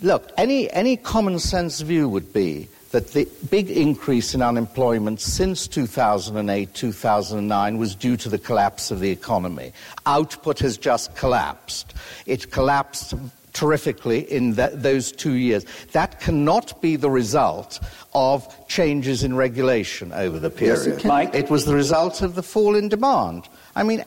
Look, 0.00 0.30
any 0.36 0.70
any 0.70 0.96
common 0.96 1.38
sense 1.38 1.80
view 1.80 2.08
would 2.08 2.32
be 2.32 2.68
that 2.90 3.08
the 3.08 3.28
big 3.50 3.70
increase 3.70 4.34
in 4.34 4.40
unemployment 4.40 5.20
since 5.20 5.66
2008 5.68 6.72
2009 6.72 7.78
was 7.78 7.94
due 7.94 8.16
to 8.16 8.28
the 8.28 8.38
collapse 8.38 8.90
of 8.90 9.00
the 9.00 9.10
economy. 9.10 9.72
Output 10.06 10.58
has 10.60 10.78
just 10.78 11.14
collapsed. 11.14 11.94
It 12.26 12.50
collapsed 12.50 13.14
terrifically 13.52 14.20
in 14.32 14.54
that, 14.54 14.82
those 14.82 15.10
two 15.10 15.32
years. 15.32 15.64
That 15.92 16.20
cannot 16.20 16.80
be 16.80 16.96
the 16.96 17.10
result 17.10 17.80
of 18.14 18.46
changes 18.68 19.24
in 19.24 19.34
regulation 19.34 20.12
over 20.12 20.38
the 20.38 20.50
period. 20.50 20.86
Yes, 20.86 21.04
it, 21.04 21.04
Mike? 21.04 21.34
it 21.34 21.50
was 21.50 21.64
the 21.64 21.74
result 21.74 22.22
of 22.22 22.36
the 22.36 22.42
fall 22.42 22.76
in 22.76 22.88
demand. 22.88 23.48
I 23.74 23.82
mean, 23.82 24.04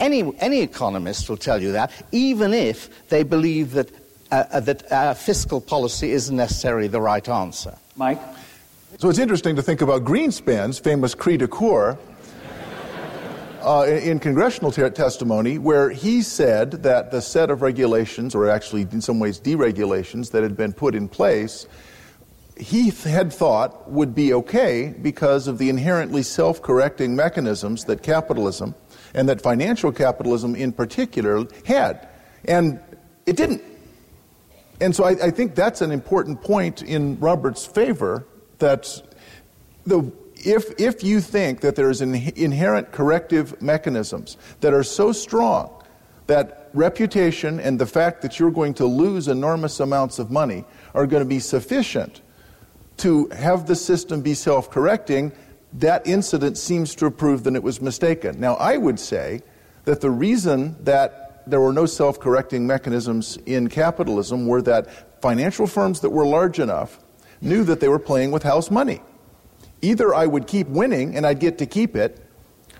any, 0.00 0.32
any 0.38 0.60
economist 0.60 1.28
will 1.28 1.36
tell 1.36 1.60
you 1.60 1.72
that, 1.72 1.90
even 2.12 2.52
if 2.52 3.08
they 3.08 3.22
believe 3.22 3.72
that, 3.72 3.90
uh, 4.30 4.44
uh, 4.50 4.60
that 4.60 4.92
uh, 4.92 5.14
fiscal 5.14 5.60
policy 5.60 6.12
isn't 6.12 6.36
necessarily 6.36 6.88
the 6.88 7.00
right 7.00 7.28
answer. 7.28 7.76
Mike? 7.96 8.20
So 8.98 9.08
it's 9.08 9.18
interesting 9.18 9.56
to 9.56 9.62
think 9.62 9.80
about 9.80 10.04
Greenspan's 10.04 10.78
famous 10.78 11.14
cri 11.14 11.36
de 11.36 11.46
coeur 11.46 11.98
uh, 13.62 13.84
in, 13.88 13.98
in, 13.98 14.18
congressional 14.18 14.70
te- 14.70 14.88
testimony, 14.90 15.58
where 15.58 15.90
he 15.90 16.22
said 16.22 16.70
that 16.82 17.10
the 17.10 17.20
set 17.20 17.50
of 17.50 17.60
regulations, 17.60 18.34
or 18.34 18.48
actually 18.48 18.82
in 18.82 19.00
some 19.00 19.18
ways 19.18 19.40
deregulations, 19.40 20.30
that 20.30 20.42
had 20.42 20.56
been 20.56 20.72
put 20.72 20.94
in 20.94 21.08
place, 21.08 21.66
he 22.56 22.90
th- 22.90 23.02
had 23.02 23.32
thought 23.32 23.90
would 23.90 24.14
be 24.14 24.32
okay 24.32 24.94
because 25.02 25.48
of 25.48 25.58
the 25.58 25.68
inherently 25.68 26.22
self 26.22 26.62
correcting 26.62 27.14
mechanisms 27.14 27.84
that 27.84 28.02
capitalism 28.02 28.74
and 29.18 29.28
that 29.28 29.40
financial 29.40 29.90
capitalism 29.90 30.54
in 30.54 30.70
particular 30.70 31.44
had. 31.66 32.08
And 32.44 32.78
it 33.26 33.36
didn't. 33.36 33.62
And 34.80 34.94
so 34.94 35.02
I, 35.02 35.10
I 35.10 35.30
think 35.32 35.56
that's 35.56 35.80
an 35.80 35.90
important 35.90 36.40
point 36.40 36.82
in 36.82 37.18
Robert's 37.18 37.66
favor 37.66 38.24
that 38.58 39.02
the, 39.84 40.12
if, 40.36 40.72
if 40.78 41.02
you 41.02 41.20
think 41.20 41.62
that 41.62 41.74
there's 41.74 42.00
inherent 42.00 42.92
corrective 42.92 43.60
mechanisms 43.60 44.36
that 44.60 44.72
are 44.72 44.84
so 44.84 45.10
strong 45.10 45.82
that 46.28 46.70
reputation 46.72 47.58
and 47.58 47.76
the 47.80 47.86
fact 47.86 48.22
that 48.22 48.38
you're 48.38 48.52
going 48.52 48.74
to 48.74 48.86
lose 48.86 49.26
enormous 49.26 49.80
amounts 49.80 50.20
of 50.20 50.30
money 50.30 50.64
are 50.94 51.08
going 51.08 51.24
to 51.24 51.28
be 51.28 51.40
sufficient 51.40 52.20
to 52.98 53.26
have 53.30 53.66
the 53.66 53.74
system 53.74 54.20
be 54.20 54.34
self 54.34 54.70
correcting, 54.70 55.32
that 55.74 56.06
incident 56.06 56.56
seems 56.58 56.94
to 56.96 57.10
prove 57.10 57.44
that 57.44 57.54
it 57.54 57.62
was 57.62 57.80
mistaken. 57.80 58.40
Now, 58.40 58.54
I 58.54 58.76
would 58.76 58.98
say 58.98 59.42
that 59.84 60.00
the 60.00 60.10
reason 60.10 60.76
that 60.84 61.42
there 61.46 61.60
were 61.60 61.72
no 61.72 61.86
self 61.86 62.20
correcting 62.20 62.66
mechanisms 62.66 63.38
in 63.46 63.68
capitalism 63.68 64.46
were 64.46 64.62
that 64.62 65.20
financial 65.20 65.66
firms 65.66 66.00
that 66.00 66.10
were 66.10 66.26
large 66.26 66.58
enough 66.58 67.00
knew 67.40 67.64
that 67.64 67.80
they 67.80 67.88
were 67.88 67.98
playing 67.98 68.30
with 68.30 68.42
house 68.42 68.70
money. 68.70 69.00
Either 69.80 70.14
I 70.14 70.26
would 70.26 70.46
keep 70.46 70.66
winning 70.68 71.16
and 71.16 71.26
I'd 71.26 71.40
get 71.40 71.58
to 71.58 71.66
keep 71.66 71.96
it, 71.96 72.20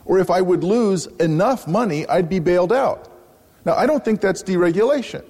or 0.05 0.19
if 0.19 0.31
I 0.31 0.41
would 0.41 0.65
lose 0.65 1.07
enough 1.07 1.69
money, 1.69 2.07
I'd 2.09 2.29
be 2.29 2.41
bailed 2.41 2.73
out. 2.73 3.13
Now, 3.65 3.75
I 3.75 3.87
don't 3.87 4.05
think 4.05 4.21
that's 4.21 4.43
deregulation. 4.43 5.25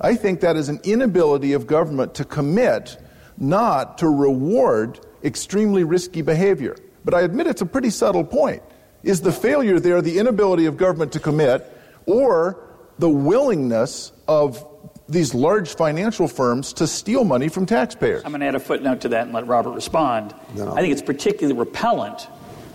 I 0.00 0.14
think 0.14 0.40
that 0.40 0.56
is 0.56 0.68
an 0.68 0.80
inability 0.84 1.52
of 1.52 1.66
government 1.66 2.14
to 2.14 2.24
commit 2.24 2.98
not 3.38 3.98
to 3.98 4.08
reward 4.08 5.00
extremely 5.24 5.84
risky 5.84 6.22
behavior. 6.22 6.76
But 7.04 7.14
I 7.14 7.22
admit 7.22 7.46
it's 7.46 7.62
a 7.62 7.66
pretty 7.66 7.90
subtle 7.90 8.24
point. 8.24 8.62
Is 9.02 9.20
the 9.20 9.32
failure 9.32 9.80
there 9.80 10.00
the 10.00 10.18
inability 10.18 10.66
of 10.66 10.76
government 10.76 11.12
to 11.12 11.20
commit, 11.20 11.66
or 12.06 12.58
the 12.98 13.08
willingness 13.08 14.12
of 14.28 14.64
these 15.08 15.34
large 15.34 15.74
financial 15.74 16.28
firms 16.28 16.72
to 16.74 16.86
steal 16.86 17.24
money 17.24 17.48
from 17.48 17.66
taxpayers. 17.66 18.22
I'm 18.24 18.32
going 18.32 18.40
to 18.40 18.46
add 18.46 18.54
a 18.54 18.60
footnote 18.60 19.02
to 19.02 19.08
that 19.10 19.24
and 19.24 19.32
let 19.32 19.46
Robert 19.46 19.72
respond. 19.72 20.34
No. 20.54 20.72
I 20.72 20.80
think 20.80 20.92
it's 20.92 21.02
particularly 21.02 21.58
repellent 21.58 22.28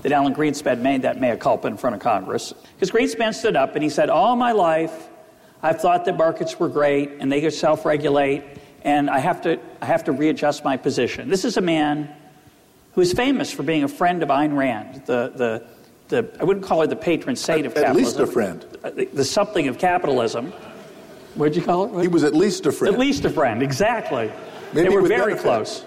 that 0.04 0.12
Alan 0.12 0.36
Greenspan 0.36 0.82
made 0.82 1.02
that 1.02 1.20
mea 1.20 1.36
culpa 1.36 1.68
in 1.68 1.78
front 1.78 1.96
of 1.96 2.02
Congress. 2.02 2.54
Because 2.76 2.92
Greenspan 2.92 3.34
stood 3.34 3.56
up 3.56 3.76
and 3.76 3.84
he 3.84 3.90
said, 3.90 4.10
All 4.10 4.36
my 4.36 4.52
life, 4.52 5.10
I've 5.64 5.82
thought 5.82 6.06
that 6.06 6.18
markets 6.18 6.60
were 6.60 6.70
great 6.70 7.14
and 7.20 7.32
they 7.32 7.42
could 7.42 7.54
self 7.54 7.86
regulate, 7.86 8.44
and 8.84 9.10
I 9.10 9.20
have, 9.20 9.42
to, 9.42 9.60
I 9.82 9.86
have 9.86 10.04
to 10.06 10.12
readjust 10.12 10.64
my 10.64 10.78
position. 10.78 11.30
This 11.30 11.44
is 11.44 11.58
a 11.58 11.62
man 11.62 12.14
who 12.98 13.02
is 13.02 13.14
famous 13.14 13.52
for 13.52 13.62
being 13.62 13.84
a 13.84 13.88
friend 13.88 14.24
of 14.24 14.30
Ayn 14.30 14.58
Rand, 14.58 15.04
the, 15.06 15.32
the, 15.36 15.64
the 16.08 16.32
I 16.40 16.44
wouldn't 16.44 16.66
call 16.66 16.82
her 16.82 16.88
the 16.88 16.96
patron 16.96 17.36
saint 17.36 17.68
of 17.68 17.78
At 17.78 17.84
capitalism. 17.84 18.20
least 18.22 18.30
a 18.30 18.34
friend. 18.34 18.66
Uh, 18.84 18.90
The, 18.90 19.06
the 19.06 19.24
something 19.24 19.68
of 19.68 19.78
capitalism. 19.78 20.52
What'd 21.36 21.56
you 21.56 21.62
call 21.62 22.00
it? 22.00 22.02
He 22.02 22.08
was 22.08 22.24
at 22.24 22.34
least 22.34 22.66
a 22.66 22.72
friend. 22.72 22.96
At 22.96 23.00
least 23.00 23.24
a 23.24 23.30
friend, 23.30 23.62
exactly. 23.62 24.32
Maybe 24.74 24.90
they 24.90 24.96
were 24.96 25.08
very 25.08 25.36
close. 25.36 25.86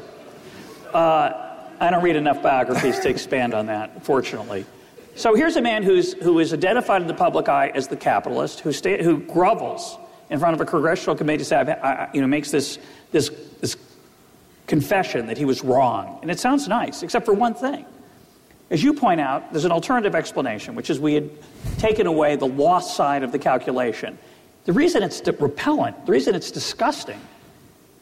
Uh, 0.94 1.64
I 1.80 1.90
don't 1.90 2.04
read 2.04 2.14
enough 2.14 2.44
biographies 2.44 3.00
to 3.00 3.08
expand 3.08 3.54
on 3.54 3.66
that, 3.66 4.04
fortunately. 4.04 4.64
So 5.16 5.34
here's 5.34 5.56
a 5.56 5.62
man 5.62 5.82
who's, 5.82 6.12
who 6.12 6.38
is 6.38 6.52
identified 6.52 7.02
in 7.02 7.08
the 7.08 7.14
public 7.14 7.48
eye 7.48 7.72
as 7.74 7.88
the 7.88 7.96
capitalist, 7.96 8.60
who, 8.60 8.70
sta- 8.70 9.02
who 9.02 9.18
grovels 9.18 9.98
in 10.30 10.38
front 10.38 10.54
of 10.54 10.60
a 10.60 10.64
congressional 10.64 11.16
committee 11.16 11.38
to 11.38 11.44
say, 11.44 11.56
I, 11.56 12.04
I, 12.04 12.10
you 12.14 12.20
know, 12.20 12.28
makes 12.28 12.52
this, 12.52 12.78
this, 13.10 13.30
this 13.60 13.74
confession 14.70 15.26
that 15.26 15.36
he 15.36 15.44
was 15.44 15.62
wrong. 15.62 16.20
And 16.22 16.30
it 16.30 16.38
sounds 16.38 16.68
nice, 16.68 17.02
except 17.02 17.26
for 17.26 17.34
one 17.34 17.55
thing. 17.55 17.84
As 18.70 18.82
you 18.82 18.94
point 18.94 19.20
out, 19.20 19.52
there's 19.52 19.64
an 19.64 19.72
alternative 19.72 20.14
explanation, 20.14 20.76
which 20.76 20.88
is 20.90 21.01
we 21.01 21.14
had 21.14 21.28
taken 21.78 22.06
away 22.06 22.36
the 22.36 22.47
loss 22.47 22.97
side 22.97 23.24
of 23.24 23.32
the 23.32 23.38
calculation. 23.38 24.16
The 24.64 24.72
reason 24.72 25.02
it's 25.02 25.20
repellent, 25.26 26.06
the 26.06 26.12
reason 26.12 26.36
it's 26.36 26.52
disgusting, 26.52 27.20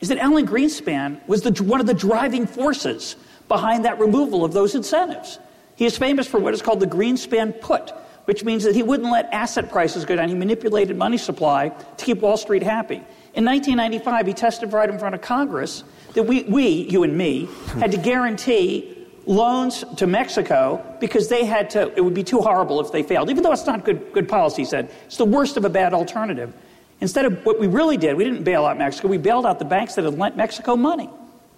is 0.01 0.11
that 0.11 0.19
Alan 0.19 0.47
Greenspan 0.47 1.27
was 1.27 1.41
the, 1.41 1.51
one 1.65 1.81
of 1.81 1.87
the 1.87 1.95
driving 1.95 2.47
forces 2.47 3.17
behind 3.49 3.87
that 3.87 3.99
removal 3.99 4.45
of 4.45 4.53
those 4.53 4.75
incentives. 4.75 5.39
He 5.75 5.87
is 5.87 5.97
famous 5.97 6.27
for 6.27 6.39
what 6.39 6.53
is 6.53 6.61
called 6.61 6.81
the 6.81 6.87
Greenspan 6.87 7.63
put, 7.63 7.93
which 8.27 8.45
means 8.45 8.63
that 8.65 8.75
he 8.75 8.83
wouldn't 8.83 9.11
let 9.11 9.33
asset 9.33 9.71
prices 9.71 10.05
go 10.05 10.17
down. 10.17 10.29
He 10.29 10.35
manipulated 10.35 10.99
money 10.99 11.17
supply 11.17 11.71
to 11.71 12.05
keep 12.05 12.21
Wall 12.21 12.37
Street 12.37 12.63
happy. 12.63 13.03
In 13.33 13.45
1995, 13.47 14.27
he 14.27 14.35
testified 14.35 14.91
in 14.91 14.99
front 14.99 15.15
of 15.15 15.23
Congress 15.23 15.83
that 16.15 16.25
we, 16.25 16.43
we 16.45 16.69
you 16.69 17.03
and 17.03 17.17
me, 17.17 17.49
had 17.79 17.93
to 17.93 17.99
guarantee 17.99 18.95
loans 19.29 19.85
to 19.97 20.07
Mexico 20.07 20.83
because 21.01 21.29
they 21.29 21.45
had 21.45 21.71
to, 21.71 21.93
it 21.95 22.01
would 22.01 22.15
be 22.15 22.25
too 22.25 22.41
horrible 22.41 22.81
if 22.81 22.91
they 22.91 23.03
failed. 23.03 23.31
Even 23.31 23.43
though 23.43 23.53
it's 23.53 23.67
not 23.67 23.85
good, 23.85 24.13
good 24.13 24.29
policy, 24.29 24.65
said, 24.65 24.91
it's 25.07 25.19
the 25.19 25.25
worst 25.25 25.57
of 25.57 25.65
a 25.65 25.69
bad 25.69 25.93
alternative. 25.93 26.53
Instead 27.01 27.27
of 27.27 27.45
what 27.45 27.61
we 27.61 27.67
really 27.67 27.97
did, 27.97 28.17
we 28.17 28.25
didn't 28.25 28.43
bail 28.43 28.65
out 28.65 28.79
Mexico, 28.79 29.09
we 29.09 29.19
bailed 29.19 29.47
out 29.47 29.59
the 29.59 29.65
banks 29.65 29.95
that 29.95 30.05
had 30.05 30.19
lent 30.19 30.37
Mexico 30.37 30.75
money. 30.75 31.09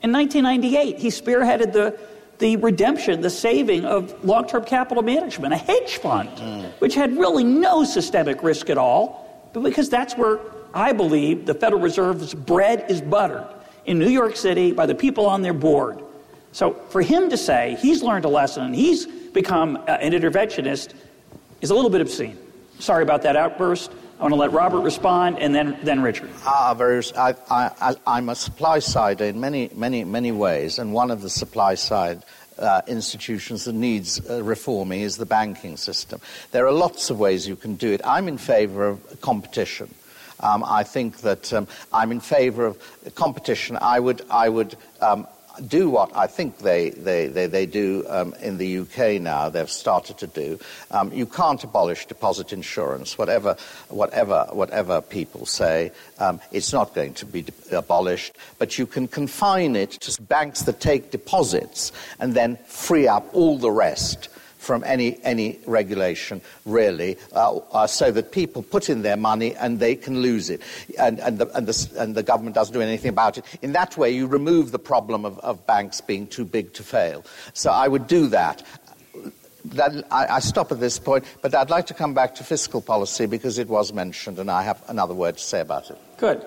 In 0.02 0.12
1998, 0.12 0.98
he 0.98 1.08
spearheaded 1.08 1.72
the, 1.72 1.98
the 2.38 2.56
redemption, 2.56 3.20
the 3.20 3.30
saving 3.30 3.84
of 3.84 4.24
long 4.24 4.46
term 4.46 4.64
capital 4.64 5.02
management, 5.02 5.54
a 5.54 5.56
hedge 5.56 5.98
fund, 5.98 6.28
which 6.80 6.94
had 6.94 7.16
really 7.16 7.44
no 7.44 7.84
systemic 7.84 8.42
risk 8.42 8.68
at 8.68 8.78
all, 8.78 9.48
but 9.52 9.62
because 9.62 9.88
that's 9.88 10.14
where 10.16 10.40
I 10.74 10.92
believe 10.92 11.46
the 11.46 11.54
Federal 11.54 11.80
Reserve's 11.80 12.34
bread 12.34 12.86
is 12.90 13.00
buttered 13.00 13.46
in 13.84 13.98
New 13.98 14.08
York 14.08 14.36
City 14.36 14.72
by 14.72 14.86
the 14.86 14.94
people 14.94 15.26
on 15.26 15.42
their 15.42 15.52
board. 15.52 16.02
So 16.52 16.74
for 16.90 17.02
him 17.02 17.30
to 17.30 17.36
say 17.36 17.76
he's 17.80 18.02
learned 18.02 18.24
a 18.24 18.28
lesson 18.28 18.64
and 18.64 18.74
he's 18.74 19.06
become 19.06 19.76
uh, 19.76 19.98
an 20.00 20.12
interventionist 20.12 20.94
is 21.60 21.70
a 21.70 21.74
little 21.74 21.90
bit 21.90 22.00
obscene. 22.00 22.36
Sorry 22.78 23.02
about 23.02 23.22
that 23.22 23.36
outburst. 23.36 23.92
I 24.18 24.22
want 24.22 24.32
to 24.32 24.40
let 24.40 24.52
Robert 24.52 24.80
respond 24.80 25.38
and 25.38 25.54
then, 25.54 25.78
then 25.82 26.02
Richard. 26.02 26.30
are 26.46 26.74
very, 26.74 27.02
I, 27.16 27.96
I'm 28.06 28.28
a 28.28 28.34
supply 28.34 28.80
side 28.80 29.20
in 29.20 29.40
many, 29.40 29.70
many, 29.74 30.04
many 30.04 30.30
ways, 30.30 30.78
and 30.78 30.92
one 30.92 31.10
of 31.10 31.22
the 31.22 31.30
supply 31.30 31.74
side 31.74 32.22
uh, 32.58 32.82
institutions 32.86 33.64
that 33.64 33.74
needs 33.74 34.20
uh, 34.28 34.42
reforming 34.44 35.00
is 35.00 35.16
the 35.16 35.24
banking 35.24 35.78
system. 35.78 36.20
There 36.50 36.66
are 36.66 36.72
lots 36.72 37.08
of 37.08 37.18
ways 37.18 37.48
you 37.48 37.56
can 37.56 37.76
do 37.76 37.92
it. 37.92 38.02
I'm 38.04 38.28
in 38.28 38.36
favor 38.36 38.86
of 38.86 39.20
competition. 39.22 39.94
Um, 40.40 40.64
I 40.64 40.82
think 40.82 41.18
that 41.18 41.52
um, 41.52 41.68
I'm 41.92 42.12
in 42.12 42.20
favor 42.20 42.66
of 42.66 42.78
competition. 43.14 43.78
I 43.80 44.00
would, 44.00 44.22
I 44.30 44.48
would 44.48 44.76
um, 45.00 45.26
do 45.66 45.90
what 45.90 46.14
I 46.16 46.26
think 46.26 46.58
they, 46.58 46.90
they, 46.90 47.26
they, 47.26 47.46
they 47.46 47.66
do 47.66 48.04
um, 48.08 48.34
in 48.40 48.58
the 48.58 48.78
UK 48.78 49.20
now, 49.20 49.48
they've 49.48 49.70
started 49.70 50.18
to 50.18 50.26
do. 50.26 50.58
Um, 50.90 51.12
you 51.12 51.26
can't 51.26 51.62
abolish 51.62 52.06
deposit 52.06 52.52
insurance, 52.52 53.18
whatever, 53.18 53.56
whatever, 53.88 54.46
whatever 54.52 55.00
people 55.00 55.46
say. 55.46 55.92
Um, 56.18 56.40
it's 56.52 56.72
not 56.72 56.94
going 56.94 57.14
to 57.14 57.26
be 57.26 57.42
de- 57.42 57.78
abolished, 57.78 58.36
but 58.58 58.78
you 58.78 58.86
can 58.86 59.08
confine 59.08 59.76
it 59.76 59.92
to 59.92 60.22
banks 60.22 60.62
that 60.62 60.80
take 60.80 61.10
deposits 61.10 61.92
and 62.18 62.34
then 62.34 62.56
free 62.66 63.08
up 63.08 63.28
all 63.32 63.58
the 63.58 63.70
rest 63.70 64.28
from 64.60 64.84
any, 64.84 65.18
any 65.24 65.58
regulation, 65.66 66.42
really, 66.66 67.16
uh, 67.32 67.56
uh, 67.56 67.86
so 67.86 68.12
that 68.12 68.30
people 68.30 68.62
put 68.62 68.90
in 68.90 69.00
their 69.00 69.16
money 69.16 69.56
and 69.56 69.80
they 69.80 69.96
can 69.96 70.20
lose 70.20 70.50
it, 70.50 70.60
and, 70.98 71.18
and, 71.20 71.38
the, 71.38 71.48
and, 71.56 71.66
the, 71.66 71.90
and 71.98 72.14
the 72.14 72.22
government 72.22 72.54
doesn't 72.54 72.74
do 72.74 72.82
anything 72.82 73.08
about 73.08 73.38
it. 73.38 73.44
In 73.62 73.72
that 73.72 73.96
way, 73.96 74.10
you 74.10 74.26
remove 74.26 74.70
the 74.70 74.78
problem 74.78 75.24
of, 75.24 75.38
of 75.38 75.66
banks 75.66 76.02
being 76.02 76.26
too 76.26 76.44
big 76.44 76.74
to 76.74 76.82
fail. 76.82 77.24
So 77.54 77.70
I 77.70 77.88
would 77.88 78.06
do 78.06 78.26
that. 78.28 78.62
That, 79.64 80.04
I, 80.10 80.26
I 80.26 80.40
stop 80.40 80.72
at 80.72 80.80
this 80.80 80.98
point, 80.98 81.24
but 81.40 81.54
I'd 81.54 81.70
like 81.70 81.86
to 81.86 81.94
come 81.94 82.12
back 82.12 82.34
to 82.36 82.44
fiscal 82.44 82.82
policy 82.82 83.26
because 83.26 83.58
it 83.58 83.68
was 83.68 83.92
mentioned, 83.94 84.38
and 84.38 84.50
I 84.50 84.62
have 84.62 84.82
another 84.88 85.14
word 85.14 85.38
to 85.38 85.42
say 85.42 85.60
about 85.60 85.90
it. 85.90 85.98
Good. 86.18 86.44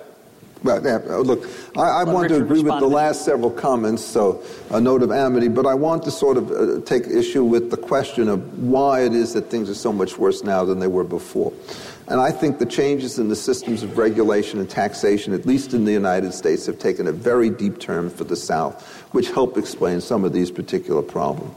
Yeah, 0.64 1.00
uh, 1.10 1.18
look, 1.18 1.46
I, 1.76 1.82
I 1.82 2.04
want 2.06 2.30
to 2.30 2.36
Richard 2.36 2.46
agree 2.46 2.62
with 2.62 2.80
the 2.80 2.88
last 2.88 3.26
several 3.26 3.52
comments, 3.52 4.04
so 4.04 4.42
a 4.72 4.80
note 4.80 5.04
of 5.04 5.12
amity, 5.12 5.50
but 5.50 5.66
I 5.66 5.74
want 5.74 6.04
to 6.04 6.12
sort 6.12 6.38
of 6.38 6.52
uh, 6.52 6.80
take 6.86 7.06
issue 7.06 7.44
with 7.44 7.70
the 7.70 7.76
question 7.76 8.30
of 8.30 8.64
why 8.64 9.02
it 9.02 9.14
is 9.14 9.34
that 9.34 9.50
things 9.50 9.70
are 9.70 9.76
so 9.76 9.92
much 9.92 10.18
worse 10.18 10.42
now 10.42 10.64
than 10.64 10.80
they 10.80 10.88
were 10.88 11.04
before. 11.04 11.52
And 12.08 12.20
I 12.20 12.32
think 12.32 12.60
the 12.60 12.66
changes 12.66 13.18
in 13.18 13.30
the 13.30 13.36
systems 13.36 13.82
of 13.82 13.98
regulation 13.98 14.60
and 14.60 14.70
taxation, 14.70 15.34
at 15.34 15.46
least 15.46 15.74
in 15.74 15.86
the 15.86 15.92
United 15.92 16.34
States, 16.34 16.66
have 16.66 16.78
taken 16.78 17.08
a 17.08 17.14
very 17.14 17.50
deep 17.50 17.80
turn 17.80 18.10
for 18.10 18.26
the 18.26 18.36
South, 18.36 18.84
which 19.14 19.32
help 19.32 19.58
explain 19.58 20.02
some 20.02 20.26
of 20.26 20.34
these 20.34 20.52
particular 20.52 21.02
problems. 21.02 21.54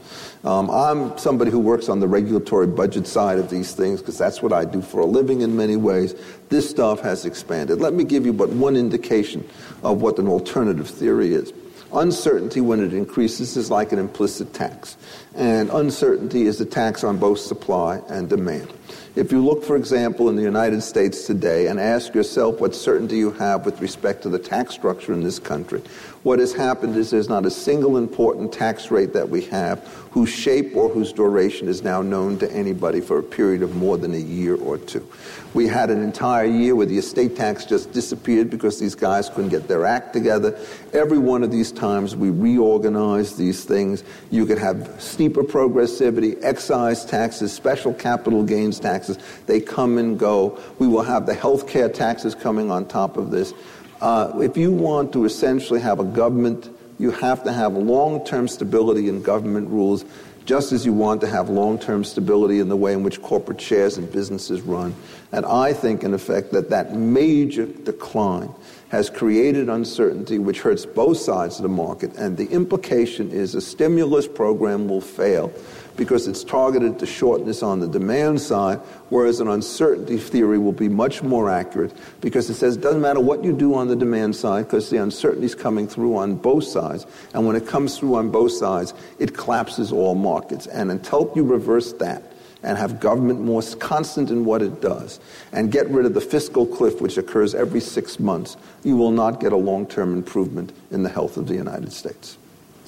Um, 0.47 0.69
I'm 0.69 1.17
somebody 1.17 1.51
who 1.51 1.59
works 1.59 1.89
on 1.89 1.99
the 1.99 2.07
regulatory 2.07 2.67
budget 2.67 3.05
side 3.05 3.37
of 3.37 3.49
these 3.49 3.75
things 3.75 3.99
because 3.99 4.17
that's 4.17 4.41
what 4.41 4.53
I 4.53 4.63
do 4.63 4.81
for 4.81 5.01
a 5.01 5.05
living 5.05 5.41
in 5.41 5.57
many 5.57 5.75
ways. 5.75 6.15
This 6.47 6.69
stuff 6.69 7.01
has 7.01 7.25
expanded. 7.25 7.81
Let 7.81 7.93
me 7.93 8.05
give 8.05 8.25
you 8.25 8.31
but 8.31 8.47
one 8.51 8.77
indication 8.77 9.45
of 9.83 10.01
what 10.01 10.17
an 10.19 10.29
alternative 10.29 10.87
theory 10.87 11.33
is. 11.33 11.51
Uncertainty, 11.93 12.61
when 12.61 12.81
it 12.81 12.93
increases, 12.93 13.57
is 13.57 13.69
like 13.69 13.91
an 13.91 13.99
implicit 13.99 14.53
tax. 14.53 14.95
And 15.35 15.69
uncertainty 15.69 16.43
is 16.43 16.61
a 16.61 16.65
tax 16.65 17.03
on 17.03 17.17
both 17.17 17.39
supply 17.39 18.01
and 18.07 18.29
demand. 18.29 18.71
If 19.17 19.31
you 19.31 19.43
look, 19.43 19.63
for 19.63 19.75
example, 19.75 20.29
in 20.29 20.35
the 20.35 20.43
United 20.43 20.81
States 20.81 21.25
today 21.25 21.67
and 21.67 21.79
ask 21.79 22.13
yourself 22.13 22.59
what 22.61 22.75
certainty 22.75 23.17
you 23.17 23.31
have 23.31 23.65
with 23.65 23.81
respect 23.81 24.21
to 24.23 24.29
the 24.29 24.39
tax 24.39 24.75
structure 24.75 25.11
in 25.11 25.23
this 25.23 25.39
country, 25.39 25.81
what 26.23 26.39
has 26.39 26.53
happened 26.53 26.95
is 26.95 27.11
there's 27.11 27.29
not 27.29 27.45
a 27.45 27.51
single 27.51 27.97
important 27.97 28.51
tax 28.51 28.91
rate 28.91 29.13
that 29.13 29.29
we 29.29 29.41
have 29.45 29.85
whose 30.11 30.29
shape 30.29 30.75
or 30.75 30.89
whose 30.89 31.13
duration 31.13 31.67
is 31.67 31.83
now 31.83 32.01
known 32.01 32.39
to 32.39 32.51
anybody 32.51 32.99
for 32.99 33.19
a 33.19 33.23
period 33.23 33.61
of 33.61 33.75
more 33.75 33.97
than 33.97 34.15
a 34.15 34.17
year 34.17 34.55
or 34.55 34.77
two. 34.77 35.07
We 35.53 35.67
had 35.67 35.89
an 35.89 36.01
entire 36.01 36.45
year 36.45 36.75
where 36.75 36.85
the 36.87 36.97
estate 36.97 37.35
tax 37.35 37.65
just 37.65 37.91
disappeared 37.91 38.49
because 38.49 38.79
these 38.79 38.95
guys 38.95 39.29
couldn't 39.29 39.49
get 39.49 39.67
their 39.67 39.85
act 39.85 40.13
together. 40.13 40.57
Every 40.91 41.19
one 41.19 41.43
of 41.43 41.51
these 41.51 41.71
times 41.71 42.15
we 42.15 42.31
reorganized 42.31 43.37
these 43.37 43.63
things. 43.63 44.03
You 44.31 44.45
could 44.45 44.57
have 44.57 44.99
steeper 44.99 45.43
progressivity, 45.43 46.37
excise 46.43 47.05
taxes, 47.05 47.53
special 47.53 47.93
capital 47.93 48.43
gains 48.43 48.79
taxes. 48.79 49.19
They 49.45 49.59
come 49.59 49.97
and 49.97 50.17
go. 50.17 50.59
We 50.79 50.87
will 50.87 51.03
have 51.03 51.25
the 51.25 51.33
health 51.35 51.67
care 51.67 51.89
taxes 51.89 52.33
coming 52.35 52.71
on 52.71 52.87
top 52.87 53.17
of 53.17 53.29
this. 53.29 53.53
Uh, 54.01 54.31
if 54.41 54.55
you 54.55 54.71
want 54.71 55.11
to 55.13 55.25
essentially 55.25 55.79
have 55.79 55.99
a 55.99 56.03
government, 56.03 56.69
you 56.99 57.11
have 57.11 57.43
to 57.43 57.51
have 57.51 57.73
long 57.73 58.23
term 58.25 58.47
stability 58.47 59.09
in 59.09 59.23
government 59.23 59.69
rules, 59.69 60.05
just 60.45 60.71
as 60.71 60.85
you 60.85 60.93
want 60.93 61.19
to 61.21 61.27
have 61.27 61.49
long 61.49 61.79
term 61.79 62.03
stability 62.03 62.59
in 62.59 62.69
the 62.69 62.75
way 62.75 62.93
in 62.93 63.03
which 63.03 63.21
corporate 63.21 63.59
shares 63.59 63.97
and 63.97 64.11
businesses 64.11 64.61
run. 64.61 64.93
And 65.31 65.45
I 65.45 65.73
think, 65.73 66.03
in 66.03 66.13
effect, 66.13 66.51
that 66.51 66.69
that 66.69 66.95
major 66.95 67.65
decline 67.65 68.53
has 68.89 69.09
created 69.09 69.67
uncertainty 69.67 70.37
which 70.37 70.61
hurts 70.61 70.85
both 70.85 71.17
sides 71.17 71.57
of 71.57 71.63
the 71.63 71.69
market. 71.69 72.15
And 72.17 72.37
the 72.37 72.47
implication 72.49 73.31
is 73.31 73.55
a 73.55 73.61
stimulus 73.61 74.27
program 74.27 74.87
will 74.87 75.01
fail 75.01 75.51
because 75.97 76.27
it's 76.27 76.43
targeted 76.43 76.99
to 76.99 77.05
shortness 77.05 77.61
on 77.63 77.79
the 77.79 77.87
demand 77.87 78.39
side, 78.39 78.77
whereas 79.09 79.39
an 79.39 79.49
uncertainty 79.49 80.17
theory 80.17 80.57
will 80.57 80.71
be 80.71 80.87
much 80.87 81.23
more 81.23 81.49
accurate 81.49 81.91
because 82.21 82.49
it 82.49 82.53
says 82.53 82.77
it 82.77 82.81
doesn't 82.81 83.01
matter 83.01 83.19
what 83.19 83.43
you 83.43 83.51
do 83.51 83.73
on 83.73 83.87
the 83.87 83.95
demand 83.95 84.35
side 84.35 84.65
because 84.65 84.89
the 84.89 84.97
uncertainty 84.97 85.45
is 85.45 85.55
coming 85.55 85.87
through 85.87 86.15
on 86.15 86.35
both 86.35 86.63
sides. 86.63 87.05
And 87.33 87.45
when 87.45 87.55
it 87.55 87.67
comes 87.67 87.97
through 87.97 88.15
on 88.15 88.29
both 88.29 88.51
sides, 88.51 88.93
it 89.19 89.35
collapses 89.35 89.91
all 89.91 90.15
markets. 90.15 90.67
And 90.67 90.91
until 90.91 91.31
you 91.35 91.43
reverse 91.43 91.91
that, 91.93 92.23
and 92.63 92.77
have 92.77 92.99
government 92.99 93.39
more 93.39 93.61
constant 93.79 94.29
in 94.29 94.43
what 94.43 94.61
it 94.61 94.81
does 94.81 95.19
and 95.53 95.71
get 95.71 95.87
rid 95.89 96.05
of 96.05 96.13
the 96.15 96.21
fiscal 96.21 96.65
cliff 96.65 96.99
which 96.99 97.17
occurs 97.17 97.53
every 97.53 97.79
six 97.79 98.19
months, 98.19 98.57
you 98.83 98.95
will 98.95 99.11
not 99.11 99.39
get 99.39 99.53
a 99.53 99.55
long 99.55 99.85
term 99.85 100.13
improvement 100.13 100.73
in 100.91 101.03
the 101.03 101.09
health 101.09 101.37
of 101.37 101.47
the 101.47 101.53
United 101.53 101.93
States. 101.93 102.37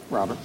Robert. 0.10 0.38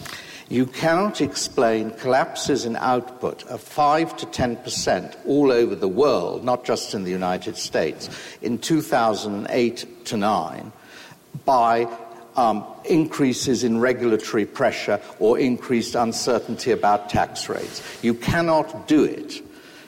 You 0.49 0.67
cannot 0.67 1.21
explain 1.21 1.91
collapses 1.93 2.67
in 2.67 2.77
output 2.77 3.45
of 3.45 3.61
5 3.63 4.17
to 4.19 4.27
10% 4.27 5.17
all 5.27 5.51
over 5.51 5.75
the 5.75 5.89
world, 5.89 6.45
not 6.45 6.65
just 6.65 6.95
in 6.95 7.05
the 7.05 7.11
United 7.11 7.57
States, 7.57 8.11
in 8.43 8.59
2008 8.59 10.05
to 10.07 10.17
9 10.17 10.73
by 11.45 11.89
um, 12.37 12.65
increases 12.85 13.65
in 13.65 13.81
regulatory 13.81 14.45
pressure 14.45 15.01
or 15.19 15.39
increased 15.39 15.95
uncertainty 15.95 16.73
about 16.73 17.09
tax 17.09 17.49
rates. 17.49 17.83
You 18.03 18.15
cannot 18.15 18.87
do 18.87 19.05
it. 19.05 19.43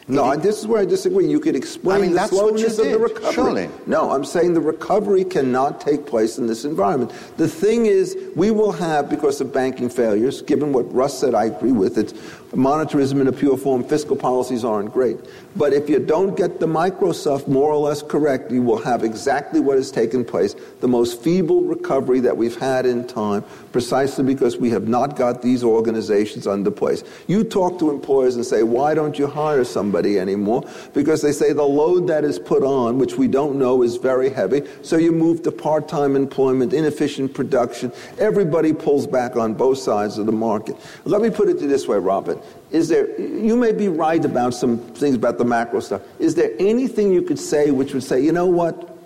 No, 0.09 0.37
this 0.37 0.61
is 0.61 0.67
where 0.69 0.81
I 0.81 0.85
disagree. 0.85 1.29
You 1.29 1.41
could 1.41 1.57
explain 1.57 1.97
I 1.97 2.01
mean, 2.07 2.15
the 2.15 2.27
slowness 2.29 2.79
of 2.79 2.87
the 2.87 2.99
recovery. 2.99 3.33
Surely. 3.33 3.71
No, 3.87 4.13
I'm 4.13 4.25
saying 4.25 4.55
the 4.55 4.61
recovery 4.61 5.25
cannot 5.25 5.81
take 5.81 6.07
place 6.07 6.39
in 6.39 6.47
this 6.47 6.65
environment. 6.65 7.13
The 7.39 7.49
thing 7.49 7.87
is, 7.87 8.17
we 8.37 8.53
will 8.53 8.71
have, 8.73 9.11
because 9.11 9.41
of 9.41 9.53
banking 9.53 9.89
failures, 9.89 10.43
given 10.43 10.73
what 10.73 10.93
Russ 10.95 11.19
said, 11.19 11.35
I 11.35 11.47
agree 11.47 11.73
with, 11.73 11.99
it, 11.99 12.13
monetarism 12.53 13.21
in 13.21 13.29
a 13.29 13.33
pure 13.33 13.57
form, 13.57 13.85
fiscal 13.85 14.17
policies 14.17 14.65
aren't 14.65 14.93
great. 14.93 15.19
But 15.57 15.73
if 15.73 15.89
you 15.89 15.99
don't 15.99 16.37
get 16.37 16.61
the 16.61 16.67
micro 16.67 17.13
stuff 17.13 17.49
more 17.49 17.73
or 17.73 17.79
less 17.79 18.03
correct, 18.03 18.51
you 18.51 18.63
will 18.63 18.83
have 18.83 19.03
exactly 19.03 19.61
what 19.61 19.77
has 19.77 19.91
taken 19.91 20.25
place 20.25 20.55
the 20.81 20.89
most 20.89 21.23
feeble 21.23 21.63
recovery 21.63 22.21
that 22.21 22.37
we've 22.37 22.57
had 22.57 22.87
in 22.87 23.07
time, 23.07 23.45
precisely 23.73 24.25
because 24.25 24.57
we 24.57 24.71
have 24.71 24.87
not 24.87 25.17
got 25.17 25.43
these 25.43 25.65
organizations 25.65 26.47
under 26.47 26.71
place. 26.71 27.03
You 27.27 27.43
talk 27.45 27.79
to 27.79 27.91
employers 27.91 28.37
and 28.37 28.45
say, 28.45 28.63
why 28.63 28.95
don't 28.95 29.19
you 29.19 29.27
hire 29.27 29.65
somebody 29.65 30.19
anymore? 30.19 30.65
Because 30.95 31.23
they 31.23 31.33
say 31.33 31.53
the 31.53 31.63
load 31.63 32.07
that 32.09 32.25
is 32.25 32.39
put 32.39 32.63
on, 32.63 32.99
which 32.99 33.15
we 33.15 33.29
don't 33.29 33.57
know 33.59 33.83
is 33.83 33.97
very 33.97 34.31
heavy, 34.31 34.63
so 34.83 34.97
you 34.97 35.13
move 35.13 35.43
to 35.43 35.53
part 35.53 35.89
time 35.89 36.17
employment, 36.17 36.73
inefficient 36.73 37.35
production. 37.35 37.93
Everybody 38.19 38.73
pulls 38.73 39.07
back 39.07 39.37
on 39.37 39.55
both 39.55 39.79
sides 39.79 40.19
of 40.19 40.27
the 40.27 40.33
market. 40.33 40.77
Let 41.05 41.23
me 41.23 41.31
put 41.31 41.49
it 41.49 41.59
this 41.59 41.89
way, 41.89 41.99
Robert. 41.99 42.39
Is 42.71 42.89
there, 42.89 43.19
you 43.21 43.57
may 43.57 43.73
be 43.73 43.89
right 43.89 44.25
about 44.25 44.55
some 44.55 44.79
things 44.79 45.15
about 45.15 45.39
the 45.39 45.45
macro 45.45 45.81
stuff. 45.81 46.03
Is 46.19 46.35
there 46.35 46.51
anything 46.59 47.13
you 47.13 47.23
could 47.23 47.39
say 47.39 47.71
which 47.71 47.95
would 47.95 48.03
say, 48.03 48.21
you 48.21 48.33
know 48.33 48.47
what? 48.47 48.97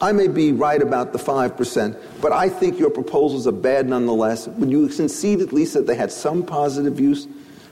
I 0.00 0.12
may 0.12 0.28
be 0.28 0.52
right 0.52 0.80
about 0.80 1.12
the 1.12 1.18
5%, 1.18 1.96
but 2.20 2.32
I 2.32 2.48
think 2.48 2.78
your 2.78 2.90
proposals 2.90 3.46
are 3.46 3.52
bad 3.52 3.88
nonetheless. 3.88 4.46
Would 4.46 4.70
you 4.70 4.88
concede 4.88 5.40
at 5.40 5.52
least 5.52 5.74
that 5.74 5.86
they 5.86 5.94
had 5.94 6.12
some 6.12 6.44
positive 6.44 7.00
use? 7.00 7.26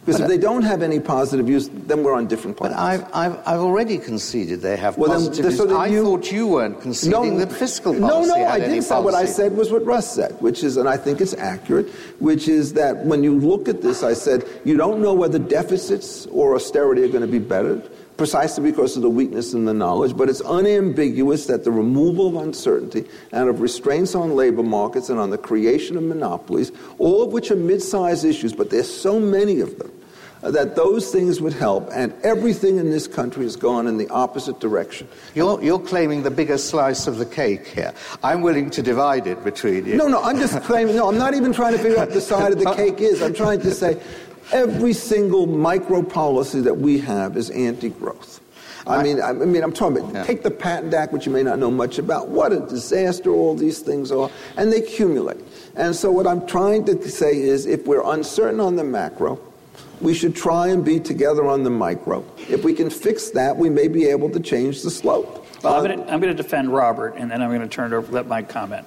Because 0.05 0.20
if 0.20 0.28
they 0.28 0.36
don't 0.36 0.62
have 0.62 0.82
any 0.82 1.01
positive 1.01 1.48
use, 1.48 1.70
then 1.72 2.02
we're 2.02 2.14
on 2.14 2.26
different 2.26 2.56
planets. 2.56 2.78
But 2.78 2.85
I've, 2.85 3.05
I've, 3.14 3.39
I've 3.47 3.60
already 3.60 3.97
conceded 3.97 4.60
they 4.60 4.76
have 4.76 4.98
well, 4.98 5.10
positive 5.10 5.47
use. 5.47 5.56
So 5.56 5.76
I 5.76 5.86
you, 5.86 6.02
thought 6.05 6.31
you 6.31 6.47
weren't 6.47 6.81
conceding 6.81 7.39
no, 7.39 7.39
that 7.39 7.51
fiscal 7.51 7.98
policy 7.98 8.28
No, 8.28 8.35
no, 8.35 8.44
I 8.47 8.60
didn't 8.60 8.82
say. 8.82 9.01
What 9.01 9.14
I 9.14 9.24
said 9.24 9.56
was 9.56 9.72
what 9.72 9.85
Russ 9.86 10.14
said, 10.14 10.32
which 10.43 10.62
is, 10.62 10.76
and 10.76 10.89
I 10.89 10.98
think 10.98 11.20
it's 11.20 11.35
accurate, 11.35 11.89
which 12.18 12.48
is 12.48 12.74
that 12.74 13.05
when 13.06 13.24
you 13.24 13.39
look 13.39 13.66
at 13.66 13.81
this, 13.81 14.02
I 14.02 14.12
said, 14.12 14.44
you 14.64 14.76
don't 14.76 15.01
know 15.01 15.14
whether 15.14 15.39
deficits 15.39 16.26
or 16.26 16.55
austerity 16.55 17.02
are 17.05 17.09
going 17.09 17.22
to 17.22 17.26
be 17.26 17.39
better 17.39 17.82
precisely 18.16 18.70
because 18.70 18.97
of 18.97 19.03
the 19.03 19.11
weakness 19.11 19.55
in 19.55 19.65
the 19.65 19.74
knowledge, 19.74 20.16
but 20.16 20.28
it's 20.28 20.41
unambiguous 20.43 21.47
that 21.47 21.65
the 21.65 21.70
removal 21.70 22.28
of 22.28 22.36
uncertainty 22.47 23.05
and 23.32 23.49
of 23.49 23.61
restraints 23.61 24.15
on 24.15 24.36
labor 24.36 24.62
markets 24.62 25.09
and 25.09 25.19
on 25.19 25.31
the 25.31 25.39
creation 25.39 25.97
of 25.97 26.03
monopolies, 26.03 26.70
all 26.99 27.23
of 27.23 27.32
which 27.32 27.51
are 27.51 27.57
mid-sized 27.57 28.24
issues, 28.24 28.53
but 28.53 28.70
there's 28.70 28.93
so 28.93 29.19
many 29.19 29.61
of 29.61 29.78
them, 29.78 29.91
uh, 30.45 30.51
that 30.51 30.77
those 30.77 31.11
things 31.11 31.41
would 31.41 31.55
help, 31.55 31.89
and 31.93 32.12
everything 32.23 32.77
in 32.77 32.91
this 32.91 33.07
country 33.07 33.45
has 33.45 33.57
gone 33.57 33.86
in 33.86 33.97
the 33.97 34.09
opposite 34.11 34.61
direction. 34.61 35.09
You're, 35.35 35.62
you're 35.62 35.78
claiming 35.78 36.23
the 36.23 36.31
bigger 36.31 36.59
slice 36.59 37.07
of 37.07 37.16
the 37.16 37.24
cake 37.24 37.66
here. 37.66 37.95
I'm 38.23 38.43
willing 38.43 38.69
to 38.70 38.82
divide 38.82 39.27
it 39.27 39.43
between 39.43 39.86
you. 39.86 39.97
No, 39.97 40.07
no, 40.07 40.23
I'm 40.23 40.39
just 40.39 40.61
claiming, 40.65 40.97
no, 40.97 41.09
I'm 41.09 41.16
not 41.16 41.32
even 41.35 41.55
trying 41.55 41.73
to 41.73 41.78
figure 41.78 41.99
out 41.99 42.11
the 42.11 42.20
side 42.20 42.53
of 42.53 42.59
the 42.59 42.73
cake 42.77 43.01
is. 43.01 43.23
I'm 43.23 43.32
trying 43.32 43.61
to 43.61 43.70
say 43.73 44.01
Every 44.55 44.93
single 44.93 45.48
micro 45.48 46.01
policy 46.01 46.60
that 46.60 46.74
we 46.74 47.01
have 47.01 47.36
is 47.36 47.51
anti-growth. 47.51 48.40
I 48.86 49.02
mean, 49.02 49.20
I 49.20 49.32
mean, 49.32 49.64
I'm 49.64 49.72
talking 49.72 49.98
about 49.98 50.14
yeah. 50.14 50.22
take 50.22 50.44
the 50.44 50.51
Patent 50.51 50.94
Act, 50.94 51.12
which 51.12 51.26
you 51.26 51.32
may 51.32 51.43
not 51.43 51.59
know 51.59 51.72
much 51.72 51.98
about. 51.98 52.28
What 52.28 52.52
a 52.52 52.60
disaster 52.60 53.31
all 53.31 53.56
these 53.56 53.81
things 53.81 54.12
are, 54.12 54.31
and 54.56 54.72
they 54.72 54.78
accumulate. 54.78 55.40
And 55.74 55.97
so, 55.97 56.12
what 56.12 56.26
I'm 56.28 56.47
trying 56.47 56.85
to 56.85 57.09
say 57.09 57.36
is, 57.36 57.66
if 57.66 57.85
we're 57.86 58.05
uncertain 58.05 58.60
on 58.60 58.76
the 58.76 58.85
macro, 58.85 59.40
we 60.01 60.14
should 60.14 60.36
try 60.36 60.68
and 60.68 60.85
be 60.85 61.01
together 61.01 61.47
on 61.47 61.64
the 61.64 61.70
micro. 61.70 62.24
If 62.48 62.62
we 62.62 62.74
can 62.74 62.90
fix 62.90 63.31
that, 63.31 63.56
we 63.56 63.70
may 63.70 63.89
be 63.89 64.05
able 64.06 64.31
to 64.31 64.39
change 64.39 64.82
the 64.82 64.90
slope. 64.90 65.47
Well, 65.64 65.85
I'm 65.85 66.20
going 66.20 66.22
to 66.22 66.35
defend 66.35 66.72
Robert, 66.72 67.14
and 67.16 67.28
then 67.28 67.43
I'm 67.43 67.48
going 67.48 67.62
to 67.62 67.66
turn 67.66 67.93
it 67.93 67.97
over. 67.97 68.12
Let 68.12 68.28
Mike 68.28 68.51
comment. 68.51 68.86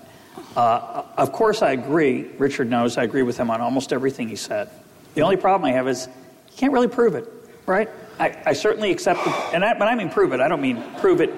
Uh, 0.55 1.03
of 1.17 1.33
course, 1.33 1.61
I 1.61 1.71
agree. 1.71 2.29
Richard 2.37 2.69
knows 2.69 2.97
I 2.97 3.03
agree 3.03 3.23
with 3.23 3.37
him 3.37 3.49
on 3.49 3.59
almost 3.59 3.91
everything 3.91 4.29
he 4.29 4.35
said. 4.37 4.69
The 5.17 5.23
only 5.23 5.35
problem 5.35 5.67
I 5.67 5.71
have 5.71 5.87
is 5.87 6.07
you 6.51 6.57
can't 6.57 6.71
really 6.71 6.87
prove 6.87 7.15
it, 7.15 7.27
right? 7.65 7.89
I, 8.19 8.39
I 8.45 8.53
certainly 8.53 8.91
accept 8.91 9.25
it, 9.25 9.33
and 9.51 9.65
I, 9.65 9.73
but 9.73 9.87
I 9.87 9.95
mean 9.95 10.11
prove 10.11 10.31
it. 10.31 10.39
I 10.41 10.47
don't 10.47 10.61
mean 10.61 10.83
prove 10.99 11.21
it. 11.21 11.33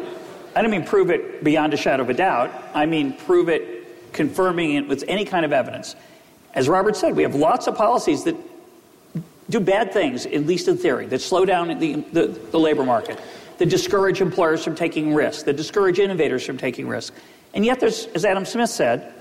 I 0.53 0.61
don't 0.61 0.69
mean 0.69 0.83
prove 0.83 1.09
it 1.09 1.45
beyond 1.45 1.73
a 1.73 1.77
shadow 1.77 2.03
of 2.03 2.09
a 2.09 2.13
doubt. 2.13 2.51
I 2.73 2.85
mean 2.85 3.13
prove 3.13 3.47
it, 3.47 4.11
confirming 4.11 4.73
it 4.73 4.89
with 4.89 5.05
any 5.07 5.23
kind 5.23 5.45
of 5.45 5.53
evidence. 5.53 5.95
As 6.53 6.67
Robert 6.67 6.97
said, 6.97 7.15
we 7.15 7.23
have 7.23 7.35
lots 7.35 7.67
of 7.67 7.77
policies 7.77 8.25
that 8.25 8.35
do 9.49 9.61
bad 9.61 9.93
things, 9.93 10.25
at 10.25 10.45
least 10.45 10.67
in 10.67 10.75
theory, 10.75 11.05
that 11.05 11.21
slow 11.21 11.45
down 11.45 11.79
the, 11.79 12.03
the, 12.11 12.27
the 12.51 12.59
labor 12.59 12.83
market, 12.83 13.17
that 13.59 13.69
discourage 13.69 14.19
employers 14.19 14.61
from 14.61 14.75
taking 14.75 15.13
risks, 15.13 15.43
that 15.43 15.55
discourage 15.55 15.99
innovators 15.99 16.45
from 16.45 16.57
taking 16.57 16.85
risks. 16.85 17.15
And 17.53 17.63
yet, 17.63 17.79
there's, 17.79 18.07
as 18.07 18.25
Adam 18.25 18.43
Smith 18.43 18.71
said, 18.71 19.13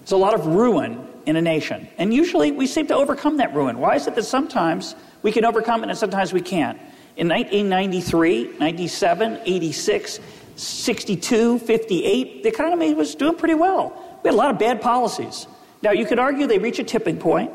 there's 0.00 0.12
a 0.12 0.18
lot 0.18 0.34
of 0.34 0.44
ruin 0.44 1.08
in 1.26 1.36
a 1.36 1.42
nation. 1.42 1.88
And 1.98 2.12
usually 2.12 2.52
we 2.52 2.66
seem 2.66 2.86
to 2.88 2.94
overcome 2.94 3.38
that 3.38 3.54
ruin. 3.54 3.78
Why 3.78 3.96
is 3.96 4.06
it 4.06 4.14
that 4.14 4.24
sometimes 4.24 4.94
we 5.22 5.32
can 5.32 5.44
overcome 5.44 5.82
it 5.84 5.88
and 5.88 5.98
sometimes 5.98 6.32
we 6.32 6.40
can't? 6.40 6.78
In 7.16 7.28
1993, 7.28 8.58
97, 8.58 9.40
86, 9.44 10.20
62, 10.56 11.58
58, 11.58 12.42
the 12.42 12.48
economy 12.48 12.94
was 12.94 13.14
doing 13.14 13.36
pretty 13.36 13.54
well. 13.54 14.20
We 14.22 14.28
had 14.28 14.34
a 14.34 14.36
lot 14.36 14.50
of 14.50 14.58
bad 14.58 14.80
policies. 14.80 15.46
Now, 15.82 15.90
you 15.90 16.06
could 16.06 16.18
argue 16.18 16.46
they 16.46 16.58
reach 16.58 16.78
a 16.78 16.84
tipping 16.84 17.18
point, 17.18 17.50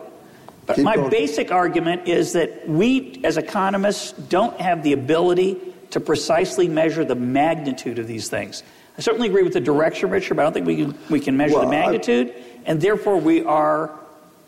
but 0.66 0.76
Keep 0.76 0.86
my 0.86 0.96
going. 0.96 1.10
basic 1.10 1.52
argument 1.52 2.08
is 2.08 2.34
that 2.34 2.68
we, 2.68 3.22
as 3.24 3.38
economists, 3.38 4.12
don't 4.12 4.60
have 4.60 4.84
the 4.84 4.94
ability 4.94 5.58
to 5.92 6.00
precisely 6.00 6.68
measure 6.68 7.06
the 7.06 7.16
magnitude 7.16 8.00
of 8.00 8.08
these 8.08 8.30
things. 8.30 8.64
I 8.98 9.02
certainly 9.02 9.28
agree 9.28 9.44
with 9.44 9.54
the 9.54 9.62
direction, 9.62 10.10
Richard, 10.10 10.36
but 10.36 10.42
I 10.42 10.46
don't 10.46 10.54
think 10.54 10.68
we 10.68 10.76
can, 10.76 10.98
we 11.10 11.20
can 11.20 11.38
measure 11.38 11.56
well, 11.56 11.66
the 11.66 11.72
magnitude. 11.72 12.34
I, 12.36 12.47
and 12.68 12.80
therefore 12.80 13.18
we 13.18 13.44
are 13.44 13.90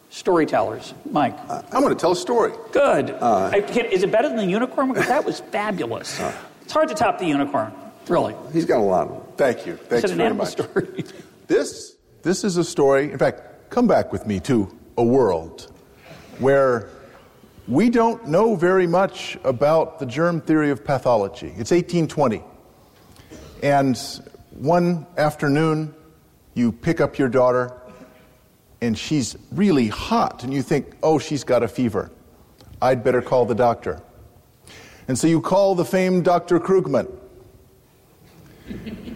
storytellers. 0.10 0.94
Mike. 1.10 1.36
Uh, 1.48 1.64
I'm 1.72 1.82
going 1.82 1.96
to 1.96 2.00
tell 2.00 2.12
a 2.12 2.16
story. 2.16 2.52
Good. 2.72 3.10
Uh, 3.10 3.50
I, 3.52 3.58
is 3.58 4.04
it 4.04 4.12
better 4.12 4.28
than 4.28 4.38
the 4.38 4.46
unicorn? 4.46 4.90
Because 4.90 5.08
that 5.08 5.26
was 5.26 5.40
fabulous. 5.40 6.20
Uh, 6.20 6.36
it's 6.62 6.74
hard 6.74 6.90
to 6.90 6.96
top 6.96 7.18
the 7.18 7.26
unicorn, 7.26 7.72
really. 8.08 8.36
He's 8.54 8.66
got 8.66 8.78
a 8.78 8.84
lot 8.84 9.08
of 9.08 9.14
them. 9.14 9.22
Thank 9.38 9.66
you. 9.66 9.76
Thanks 9.76 10.12
very 10.12 10.34
much. 10.34 10.50
Story. 10.50 11.06
this, 11.48 11.96
this 12.22 12.44
is 12.44 12.58
a 12.58 12.64
story, 12.64 13.12
in 13.12 13.18
fact, 13.18 13.70
come 13.70 13.88
back 13.88 14.12
with 14.12 14.28
me 14.28 14.40
to 14.42 14.76
a 14.98 15.04
world 15.04 15.72
where 16.40 16.90
we 17.68 17.90
don't 17.90 18.28
know 18.28 18.56
very 18.56 18.88
much 18.88 19.38
about 19.44 20.00
the 20.00 20.06
germ 20.06 20.42
theory 20.42 20.72
of 20.72 20.84
pathology. 20.84 21.48
It's 21.48 21.72
1820. 21.72 22.44
And 23.62 23.98
one 24.52 25.06
afternoon, 25.18 25.94
you 26.56 26.72
pick 26.72 27.00
up 27.00 27.18
your 27.18 27.30
daughter 27.30 27.79
and 28.82 28.98
she's 28.98 29.36
really 29.52 29.88
hot, 29.88 30.44
and 30.44 30.54
you 30.54 30.62
think, 30.62 30.96
oh, 31.04 31.20
she's 31.20 31.44
got 31.44 31.64
a 31.64 31.68
fever. 31.68 32.12
I'd 32.82 33.04
better 33.04 33.22
call 33.22 33.46
the 33.46 33.56
doctor. 33.56 34.02
And 35.08 35.18
so 35.18 35.28
you 35.28 35.42
call 35.42 35.76
the 35.76 35.86
famed 35.86 36.24
Dr. 36.24 36.60
Krugman. 36.60 37.12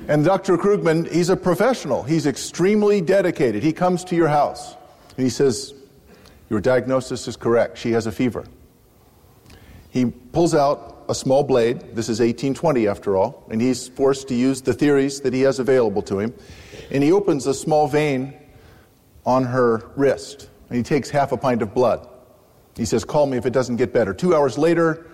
And 0.08 0.26
Dr. 0.26 0.58
Krugman, 0.58 1.10
he's 1.12 1.30
a 1.30 1.38
professional. 1.38 2.04
He's 2.04 2.26
extremely 2.26 3.00
dedicated. 3.00 3.64
He 3.64 3.72
comes 3.72 4.04
to 4.06 4.16
your 4.16 4.28
house 4.28 4.76
and 5.16 5.24
he 5.24 5.30
says, 5.30 5.74
Your 6.50 6.60
diagnosis 6.60 7.28
is 7.28 7.38
correct. 7.38 7.78
She 7.78 7.92
has 7.92 8.08
a 8.08 8.12
fever. 8.12 8.46
He 9.92 10.06
pulls 10.06 10.56
out 10.56 11.06
a 11.08 11.14
small 11.14 11.44
blade. 11.44 11.80
This 11.96 12.10
is 12.10 12.20
1820 12.20 12.88
after 12.88 13.16
all. 13.16 13.46
And 13.52 13.62
he's 13.62 13.88
forced 13.88 14.28
to 14.30 14.36
use 14.36 14.62
the 14.62 14.74
theories 14.74 15.22
that 15.22 15.34
he 15.34 15.42
has 15.42 15.60
available 15.60 16.02
to 16.02 16.20
him 16.20 16.34
and 16.94 17.04
he 17.04 17.12
opens 17.12 17.48
a 17.48 17.54
small 17.54 17.88
vein 17.88 18.34
on 19.26 19.46
her 19.46 19.92
wrist, 19.96 20.50
and 20.70 20.78
he 20.78 20.84
takes 20.84 21.10
half 21.10 21.32
a 21.32 21.38
pint 21.38 21.62
of 21.62 21.74
blood. 21.74 22.08
He 22.76 22.86
says, 22.86 23.06
Call 23.06 23.26
me 23.26 23.38
if 23.38 23.46
it 23.46 23.54
doesn't 23.54 23.78
get 23.78 23.94
better. 23.94 24.14
Two 24.14 24.36
hours 24.36 24.58
later, 24.58 25.08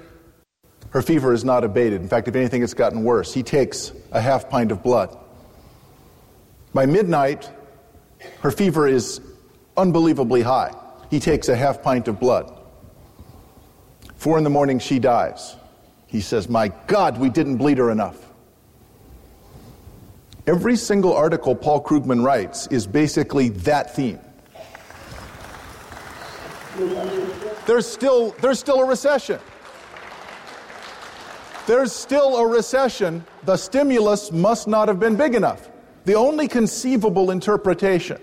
her 0.91 1.01
fever 1.01 1.33
is 1.33 1.43
not 1.43 1.63
abated. 1.63 2.01
In 2.01 2.07
fact, 2.07 2.27
if 2.27 2.35
anything, 2.35 2.63
it's 2.63 2.73
gotten 2.73 3.03
worse. 3.03 3.33
He 3.33 3.43
takes 3.43 3.91
a 4.11 4.21
half 4.21 4.49
pint 4.49 4.71
of 4.71 4.81
blood. 4.81 5.15
By 6.73 6.85
midnight, 6.85 7.49
her 8.41 8.51
fever 8.51 8.87
is 8.87 9.21
unbelievably 9.77 10.41
high. 10.41 10.73
He 11.09 11.19
takes 11.19 11.49
a 11.49 11.55
half 11.55 11.81
pint 11.81 12.07
of 12.07 12.19
blood. 12.19 12.55
Four 14.15 14.37
in 14.37 14.43
the 14.43 14.49
morning, 14.49 14.79
she 14.79 14.99
dies. 14.99 15.55
He 16.07 16.21
says, 16.21 16.49
My 16.49 16.69
God, 16.87 17.17
we 17.17 17.29
didn't 17.29 17.57
bleed 17.57 17.77
her 17.77 17.91
enough. 17.91 18.28
Every 20.49 20.77
single 20.77 21.13
article 21.13 21.55
Paul 21.55 21.83
Krugman 21.83 22.25
writes 22.25 22.65
is 22.71 22.87
basically 22.87 23.49
that 23.69 23.95
theme. 23.95 24.19
There's 27.67 27.85
still, 27.85 28.31
there's 28.41 28.57
still 28.57 28.79
a 28.81 28.85
recession. 28.85 29.39
There's 31.67 31.91
still 31.91 32.37
a 32.37 32.47
recession. 32.47 33.23
The 33.43 33.57
stimulus 33.57 34.31
must 34.31 34.67
not 34.67 34.87
have 34.87 34.99
been 34.99 35.15
big 35.15 35.35
enough. 35.35 35.69
The 36.05 36.15
only 36.15 36.47
conceivable 36.47 37.29
interpretation 37.29 38.19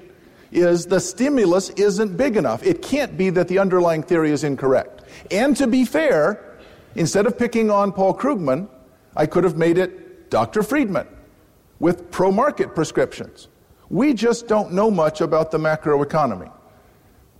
is 0.51 0.85
the 0.85 0.99
stimulus 0.99 1.71
isn't 1.71 2.17
big 2.17 2.37
enough. 2.37 2.65
It 2.65 2.83
can't 2.83 3.17
be 3.17 3.31
that 3.31 3.47
the 3.47 3.61
underlying 3.61 4.03
theory 4.03 4.33
is 4.33 4.43
incorrect. 4.43 5.03
And 5.31 5.57
to 5.59 5.69
be 5.69 5.85
fair, 5.85 6.59
instead 6.97 7.27
of 7.27 7.39
picking 7.39 7.71
on 7.71 7.93
Paul 7.93 8.19
Krugman, 8.19 8.69
I 9.15 9.27
could 9.27 9.45
have 9.45 9.57
made 9.57 9.79
it 9.79 10.29
Dr. 10.29 10.65
Friedman 10.65 11.07
with 11.79 12.11
pro 12.11 12.31
market 12.31 12.75
prescriptions. 12.75 13.49
We 13.89 14.15
just 14.15 14.49
don't 14.49 14.73
know 14.73 14.91
much 14.91 15.21
about 15.21 15.51
the 15.51 15.59
macroeconomy. 15.59 16.51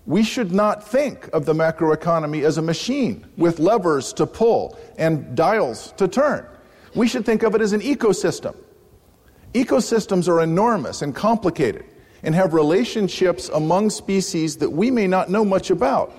We 0.07 0.23
should 0.23 0.53
not 0.53 0.87
think 0.87 1.29
of 1.33 1.47
the 1.47 1.53
macroeconomy 1.53 2.45
as 2.45 2.59
a 2.59 2.63
machine 2.63 3.27
with 3.37 3.59
levers 3.59 4.13
to 4.15 4.27
pull 4.27 4.79
and 4.99 5.37
dials 5.37 5.93
to 5.97 6.07
turn. 6.07 6.47
We 6.95 7.09
should 7.09 7.27
think 7.27 7.43
of 7.43 7.55
it 7.55 7.61
as 7.61 7.73
an 7.73 7.81
ecosystem. 7.81 8.57
Ecosystems 9.53 10.29
are 10.29 10.43
enormous 10.43 11.03
and 11.03 11.15
complicated 11.15 11.85
and 12.23 12.35
have 12.35 12.55
relationships 12.55 13.49
among 13.51 13.91
species 13.91 14.57
that 14.59 14.71
we 14.71 14.91
may 14.91 15.07
not 15.07 15.29
know 15.29 15.45
much 15.45 15.71
about. 15.71 16.13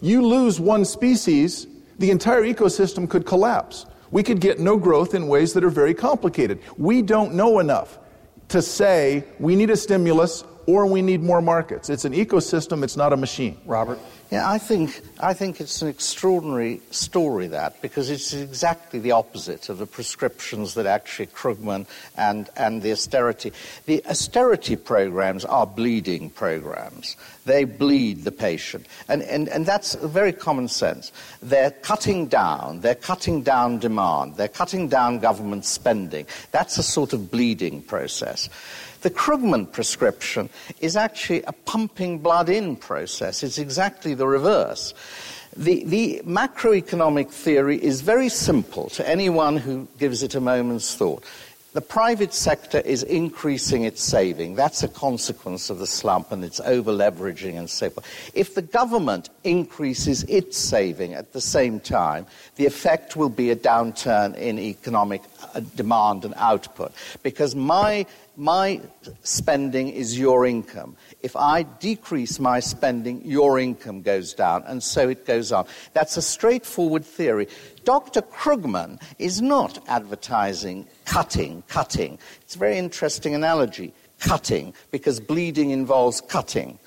You 0.00 0.26
lose 0.26 0.60
one 0.60 0.84
species, 0.84 1.66
the 1.98 2.10
entire 2.10 2.42
ecosystem 2.42 3.08
could 3.08 3.26
collapse. 3.26 3.86
We 4.12 4.22
could 4.22 4.40
get 4.40 4.60
no 4.60 4.76
growth 4.76 5.14
in 5.14 5.26
ways 5.26 5.54
that 5.54 5.64
are 5.64 5.70
very 5.70 5.94
complicated. 5.94 6.60
We 6.76 7.02
don't 7.02 7.34
know 7.34 7.58
enough 7.58 7.98
to 8.48 8.62
say 8.62 9.24
we 9.40 9.56
need 9.56 9.70
a 9.70 9.76
stimulus 9.76 10.44
or 10.66 10.86
we 10.86 11.02
need 11.02 11.22
more 11.22 11.42
markets. 11.42 11.90
It's 11.90 12.04
an 12.04 12.12
ecosystem, 12.12 12.82
it's 12.82 12.96
not 12.96 13.12
a 13.12 13.16
machine. 13.16 13.58
Robert? 13.66 13.98
Yeah, 14.32 14.50
I 14.50 14.56
think, 14.56 15.02
I 15.20 15.34
think 15.34 15.60
it's 15.60 15.82
an 15.82 15.88
extraordinary 15.88 16.80
story, 16.90 17.48
that, 17.48 17.82
because 17.82 18.08
it's 18.08 18.32
exactly 18.32 18.98
the 18.98 19.10
opposite 19.10 19.68
of 19.68 19.76
the 19.76 19.86
prescriptions 19.86 20.72
that 20.72 20.86
actually 20.86 21.26
Krugman 21.26 21.86
and, 22.16 22.48
and 22.56 22.80
the 22.80 22.92
austerity. 22.92 23.52
The 23.84 24.02
austerity 24.06 24.76
programs 24.76 25.44
are 25.44 25.66
bleeding 25.66 26.30
programs. 26.30 27.14
They 27.44 27.64
bleed 27.64 28.24
the 28.24 28.32
patient. 28.32 28.86
And, 29.06 29.20
and, 29.22 29.50
and 29.50 29.66
that's 29.66 29.96
very 29.96 30.32
common 30.32 30.68
sense. 30.68 31.12
They're 31.42 31.72
cutting 31.72 32.28
down, 32.28 32.80
they're 32.80 32.94
cutting 32.94 33.42
down 33.42 33.80
demand, 33.80 34.36
they're 34.36 34.48
cutting 34.48 34.88
down 34.88 35.18
government 35.18 35.66
spending. 35.66 36.26
That's 36.52 36.78
a 36.78 36.82
sort 36.82 37.12
of 37.12 37.30
bleeding 37.30 37.82
process. 37.82 38.48
The 39.02 39.10
Krugman 39.10 39.70
prescription 39.70 40.48
is 40.80 40.96
actually 40.96 41.42
a 41.42 41.52
pumping 41.52 42.20
blood 42.20 42.48
in 42.48 42.76
process. 42.76 43.42
It's 43.42 43.58
exactly 43.58 44.14
the 44.14 44.28
reverse. 44.28 44.94
The, 45.56 45.84
the, 45.84 46.22
macroeconomic 46.24 47.30
theory 47.30 47.82
is 47.82 48.00
very 48.00 48.28
simple 48.28 48.88
to 48.90 49.06
anyone 49.06 49.56
who 49.56 49.86
gives 49.98 50.22
it 50.22 50.34
a 50.34 50.40
moment's 50.40 50.94
thought. 50.94 51.24
The 51.74 51.80
private 51.80 52.34
sector 52.34 52.80
is 52.80 53.02
increasing 53.02 53.84
its 53.84 54.02
saving. 54.02 54.56
That's 54.56 54.82
a 54.82 54.88
consequence 54.88 55.70
of 55.70 55.78
the 55.78 55.86
slump 55.86 56.30
and 56.30 56.44
its 56.44 56.60
over 56.60 56.92
leveraging 56.92 57.58
and 57.58 57.68
so 57.68 57.88
forth. 57.88 58.06
If 58.34 58.54
the 58.54 58.60
government 58.60 59.30
increases 59.42 60.22
its 60.24 60.58
saving 60.58 61.14
at 61.14 61.32
the 61.32 61.40
same 61.40 61.80
time, 61.80 62.26
the 62.56 62.66
effect 62.66 63.16
will 63.16 63.30
be 63.30 63.50
a 63.50 63.56
downturn 63.56 64.36
in 64.36 64.58
economic 64.58 65.22
uh, 65.54 65.60
demand 65.74 66.26
and 66.26 66.34
output. 66.36 66.92
Because 67.22 67.54
my, 67.54 68.04
my 68.36 68.80
spending 69.22 69.88
is 69.88 70.18
your 70.18 70.46
income. 70.46 70.96
If 71.20 71.36
I 71.36 71.62
decrease 71.62 72.40
my 72.40 72.60
spending, 72.60 73.22
your 73.24 73.58
income 73.58 74.02
goes 74.02 74.32
down, 74.32 74.64
and 74.66 74.82
so 74.82 75.08
it 75.08 75.26
goes 75.26 75.52
on. 75.52 75.66
That's 75.92 76.16
a 76.16 76.22
straightforward 76.22 77.04
theory. 77.04 77.48
Dr. 77.84 78.22
Krugman 78.22 79.00
is 79.18 79.42
not 79.42 79.78
advertising 79.88 80.86
cutting, 81.04 81.62
cutting. 81.68 82.18
It's 82.40 82.54
a 82.54 82.58
very 82.58 82.78
interesting 82.78 83.34
analogy, 83.34 83.92
cutting, 84.18 84.74
because 84.90 85.20
bleeding 85.20 85.70
involves 85.70 86.20
cutting. 86.20 86.78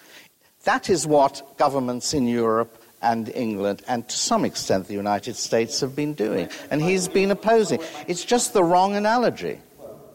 That 0.63 0.89
is 0.89 1.05
what 1.05 1.57
governments 1.57 2.13
in 2.13 2.27
Europe 2.27 2.81
and 3.03 3.29
England, 3.35 3.83
and 3.87 4.07
to 4.09 4.17
some 4.17 4.45
extent 4.45 4.87
the 4.87 4.95
United 4.95 5.35
States, 5.35 5.79
have 5.81 5.95
been 5.95 6.13
doing. 6.13 6.49
And 6.71 6.81
he's 6.81 7.07
been 7.07 7.29
opposing. 7.29 7.79
It's 8.07 8.25
just 8.25 8.53
the 8.53 8.63
wrong 8.63 8.95
analogy. 8.95 9.59